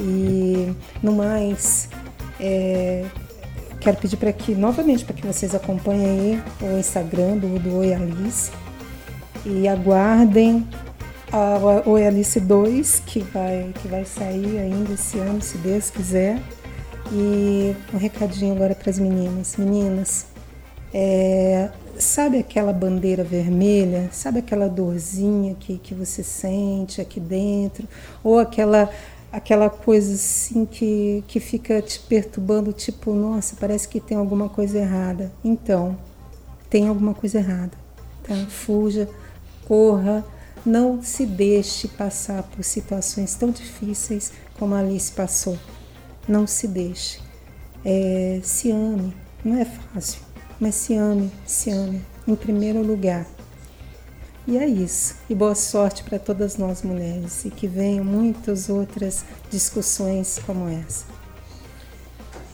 E 0.00 0.72
no 1.02 1.12
mais, 1.12 1.88
é, 2.40 3.04
quero 3.80 3.96
pedir 3.96 4.16
para 4.16 4.32
que 4.32 4.54
novamente 4.54 5.04
para 5.04 5.14
que 5.14 5.26
vocês 5.26 5.54
acompanhem 5.54 6.42
o 6.60 6.78
Instagram 6.78 7.38
do, 7.38 7.58
do 7.58 7.76
Oi 7.76 7.94
Alice 7.94 8.50
e 9.44 9.66
aguardem 9.66 10.66
a 11.32 11.82
Oi 11.86 12.06
Alice 12.06 12.40
2 12.40 13.02
que 13.04 13.20
vai 13.20 13.72
que 13.80 13.88
vai 13.88 14.04
sair 14.04 14.58
ainda 14.58 14.94
esse 14.94 15.18
ano, 15.18 15.42
se 15.42 15.58
Deus 15.58 15.90
quiser. 15.90 16.40
E 17.12 17.74
um 17.92 17.96
recadinho 17.96 18.54
agora 18.54 18.74
para 18.74 18.90
as 18.90 18.98
meninas. 18.98 19.56
Meninas, 19.56 20.26
é, 20.92 21.70
sabe 21.98 22.38
aquela 22.38 22.72
bandeira 22.72 23.24
vermelha? 23.24 24.08
Sabe 24.12 24.40
aquela 24.40 24.68
dorzinha 24.68 25.54
que, 25.54 25.78
que 25.78 25.94
você 25.94 26.22
sente 26.22 27.00
aqui 27.00 27.20
dentro? 27.20 27.86
Ou 28.22 28.38
aquela 28.38 28.90
aquela 29.30 29.68
coisa 29.68 30.14
assim 30.14 30.64
que, 30.64 31.22
que 31.28 31.38
fica 31.38 31.82
te 31.82 32.00
perturbando, 32.00 32.72
tipo, 32.72 33.12
nossa, 33.12 33.54
parece 33.60 33.86
que 33.86 34.00
tem 34.00 34.16
alguma 34.16 34.48
coisa 34.48 34.78
errada. 34.78 35.30
Então, 35.44 35.98
tem 36.70 36.88
alguma 36.88 37.12
coisa 37.12 37.38
errada. 37.38 37.72
Tá? 38.22 38.34
Fuja, 38.48 39.08
corra, 39.66 40.24
não 40.68 41.02
se 41.02 41.24
deixe 41.24 41.88
passar 41.88 42.42
por 42.42 42.62
situações 42.62 43.34
tão 43.34 43.50
difíceis 43.50 44.32
como 44.58 44.74
a 44.74 44.80
Alice 44.80 45.10
passou. 45.10 45.58
Não 46.28 46.46
se 46.46 46.68
deixe. 46.68 47.20
É, 47.82 48.38
se 48.42 48.70
ame. 48.70 49.16
Não 49.42 49.56
é 49.56 49.64
fácil, 49.64 50.20
mas 50.60 50.74
se 50.74 50.94
ame, 50.94 51.32
se 51.46 51.70
ame. 51.70 52.02
Em 52.26 52.34
primeiro 52.34 52.82
lugar. 52.82 53.26
E 54.46 54.58
é 54.58 54.66
isso. 54.66 55.16
E 55.30 55.34
boa 55.34 55.54
sorte 55.54 56.02
para 56.02 56.18
todas 56.18 56.58
nós 56.58 56.82
mulheres 56.82 57.46
e 57.46 57.50
que 57.50 57.66
venham 57.66 58.04
muitas 58.04 58.68
outras 58.68 59.24
discussões 59.50 60.38
como 60.44 60.68
essa. 60.68 61.06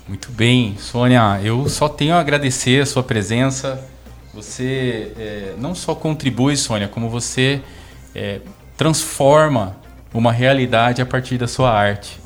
Muito 0.06 0.30
bem, 0.30 0.76
Sônia. 0.78 1.40
Eu 1.42 1.68
só 1.68 1.88
tenho 1.88 2.14
a 2.14 2.20
agradecer 2.20 2.80
a 2.80 2.86
sua 2.86 3.02
presença. 3.02 3.82
Você 4.32 5.12
é, 5.18 5.54
não 5.58 5.74
só 5.74 5.96
contribui, 5.96 6.56
Sônia, 6.56 6.86
como 6.86 7.08
você 7.08 7.60
é, 8.14 8.40
transforma 8.76 9.76
uma 10.12 10.32
realidade 10.32 11.02
a 11.02 11.06
partir 11.06 11.38
da 11.38 11.48
sua 11.48 11.72
arte. 11.72 12.20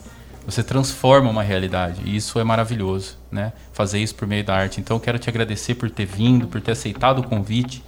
Você 0.44 0.62
transforma 0.62 1.28
uma 1.28 1.42
realidade 1.42 2.00
e 2.04 2.16
isso 2.16 2.38
é 2.38 2.44
maravilhoso, 2.44 3.18
né? 3.30 3.52
Fazer 3.72 3.98
isso 3.98 4.14
por 4.14 4.26
meio 4.26 4.44
da 4.44 4.54
arte. 4.54 4.80
Então, 4.80 4.98
quero 4.98 5.18
te 5.18 5.28
agradecer 5.28 5.74
por 5.74 5.90
ter 5.90 6.06
vindo, 6.06 6.46
por 6.46 6.60
ter 6.60 6.72
aceitado 6.72 7.18
o 7.18 7.22
convite 7.22 7.82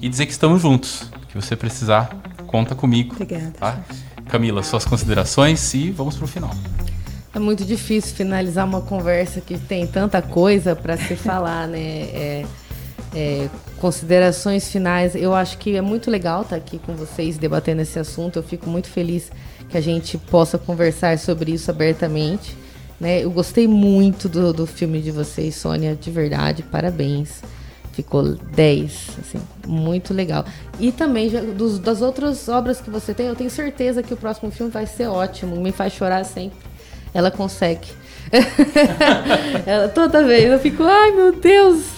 e 0.00 0.08
dizer 0.08 0.26
que 0.26 0.32
estamos 0.32 0.62
juntos. 0.62 1.10
Que 1.28 1.34
você 1.34 1.56
precisar, 1.56 2.08
conta 2.46 2.74
comigo. 2.74 3.14
Obrigada. 3.14 3.52
Tá? 3.58 3.80
Camila, 4.28 4.62
suas 4.62 4.84
considerações 4.84 5.74
e 5.74 5.90
vamos 5.90 6.16
para 6.16 6.24
o 6.24 6.28
final. 6.28 6.50
É 7.34 7.38
muito 7.38 7.64
difícil 7.64 8.14
finalizar 8.16 8.64
uma 8.64 8.80
conversa 8.80 9.40
que 9.40 9.58
tem 9.58 9.86
tanta 9.86 10.22
coisa 10.22 10.74
para 10.74 10.96
se 10.96 11.16
falar, 11.16 11.68
né? 11.68 11.78
É, 11.80 12.46
é, 13.16 13.48
considerações 13.80 14.68
finais. 14.70 15.14
Eu 15.14 15.34
acho 15.34 15.56
que 15.56 15.74
é 15.74 15.80
muito 15.80 16.10
legal 16.10 16.42
estar 16.42 16.56
aqui 16.56 16.78
com 16.78 16.94
vocês 16.94 17.38
debatendo 17.38 17.80
esse 17.80 17.98
assunto. 17.98 18.38
Eu 18.38 18.42
fico 18.42 18.68
muito 18.68 18.88
feliz 18.88 19.32
que 19.70 19.78
a 19.78 19.80
gente 19.80 20.18
possa 20.18 20.58
conversar 20.58 21.18
sobre 21.18 21.52
isso 21.52 21.70
abertamente. 21.70 22.54
Né? 23.00 23.24
Eu 23.24 23.30
gostei 23.30 23.66
muito 23.66 24.28
do, 24.28 24.52
do 24.52 24.66
filme 24.66 25.00
de 25.00 25.10
vocês, 25.10 25.54
Sônia, 25.54 25.96
de 25.96 26.10
verdade, 26.10 26.62
parabéns. 26.62 27.42
Ficou 27.92 28.34
10, 28.34 29.08
assim, 29.18 29.40
muito 29.66 30.12
legal. 30.12 30.44
E 30.78 30.92
também 30.92 31.30
já, 31.30 31.40
dos, 31.40 31.78
das 31.78 32.02
outras 32.02 32.46
obras 32.50 32.82
que 32.82 32.90
você 32.90 33.14
tem, 33.14 33.26
eu 33.26 33.34
tenho 33.34 33.48
certeza 33.48 34.02
que 34.02 34.12
o 34.12 34.16
próximo 34.18 34.50
filme 34.50 34.70
vai 34.70 34.86
ser 34.86 35.06
ótimo. 35.06 35.56
Me 35.56 35.72
faz 35.72 35.94
chorar 35.94 36.22
sempre. 36.24 36.58
Ela 37.14 37.30
consegue. 37.30 37.88
Ela, 39.66 39.88
toda 39.88 40.22
vez 40.22 40.50
eu 40.50 40.58
fico, 40.58 40.82
ai 40.82 41.12
meu 41.12 41.32
Deus! 41.32 41.96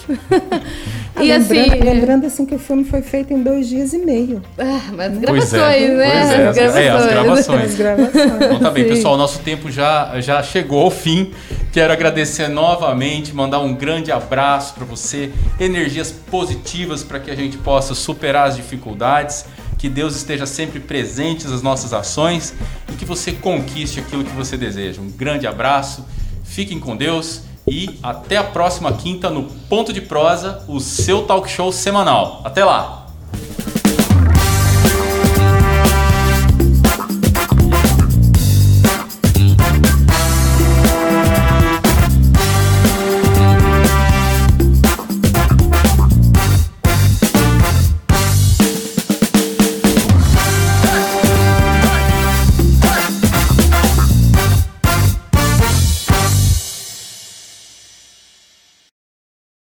Ah, 1.16 1.22
e 1.24 1.28
lembrando, 1.28 1.72
assim. 1.72 1.80
Lembrando 1.80 2.26
assim 2.26 2.46
que 2.46 2.54
o 2.54 2.58
filme 2.58 2.84
foi 2.84 3.02
feito 3.02 3.32
em 3.32 3.42
dois 3.42 3.68
dias 3.68 3.92
e 3.92 3.98
meio. 3.98 4.42
Ah, 4.58 4.80
mas 4.92 5.18
gravações, 5.18 5.62
é, 5.62 5.88
né? 5.88 6.06
É, 6.06 6.20
as 6.20 6.56
gravações. 6.56 6.76
É, 6.76 6.90
as 6.90 7.06
gravações. 7.06 7.70
As 7.70 7.74
gravações. 7.74 8.42
Então 8.42 8.60
tá 8.60 8.70
bem, 8.70 8.84
Sim. 8.84 8.90
pessoal, 8.90 9.16
nosso 9.16 9.38
tempo 9.40 9.70
já, 9.70 10.20
já 10.20 10.42
chegou 10.42 10.82
ao 10.82 10.90
fim. 10.90 11.32
Quero 11.72 11.92
agradecer 11.92 12.48
novamente, 12.48 13.34
mandar 13.34 13.60
um 13.60 13.74
grande 13.74 14.10
abraço 14.10 14.74
para 14.74 14.84
você, 14.84 15.30
energias 15.60 16.10
positivas 16.10 17.02
para 17.02 17.20
que 17.20 17.30
a 17.30 17.34
gente 17.34 17.56
possa 17.58 17.94
superar 17.94 18.48
as 18.48 18.56
dificuldades. 18.56 19.44
Que 19.78 19.88
Deus 19.88 20.16
esteja 20.16 20.44
sempre 20.44 20.80
presente 20.80 21.46
nas 21.46 21.62
nossas 21.62 21.92
ações 21.92 22.52
e 22.92 22.96
que 22.96 23.04
você 23.04 23.32
conquiste 23.32 24.00
aquilo 24.00 24.24
que 24.24 24.32
você 24.32 24.56
deseja. 24.56 25.00
Um 25.00 25.10
grande 25.10 25.46
abraço, 25.46 26.04
fiquem 26.44 26.80
com 26.80 26.96
Deus 26.96 27.42
e 27.66 27.98
até 28.02 28.36
a 28.36 28.44
próxima 28.44 28.92
quinta 28.92 29.30
no 29.30 29.44
Ponto 29.44 29.92
de 29.92 30.00
Prosa, 30.00 30.64
o 30.66 30.80
seu 30.80 31.22
talk 31.22 31.48
show 31.48 31.70
semanal. 31.70 32.42
Até 32.44 32.64
lá! 32.64 33.06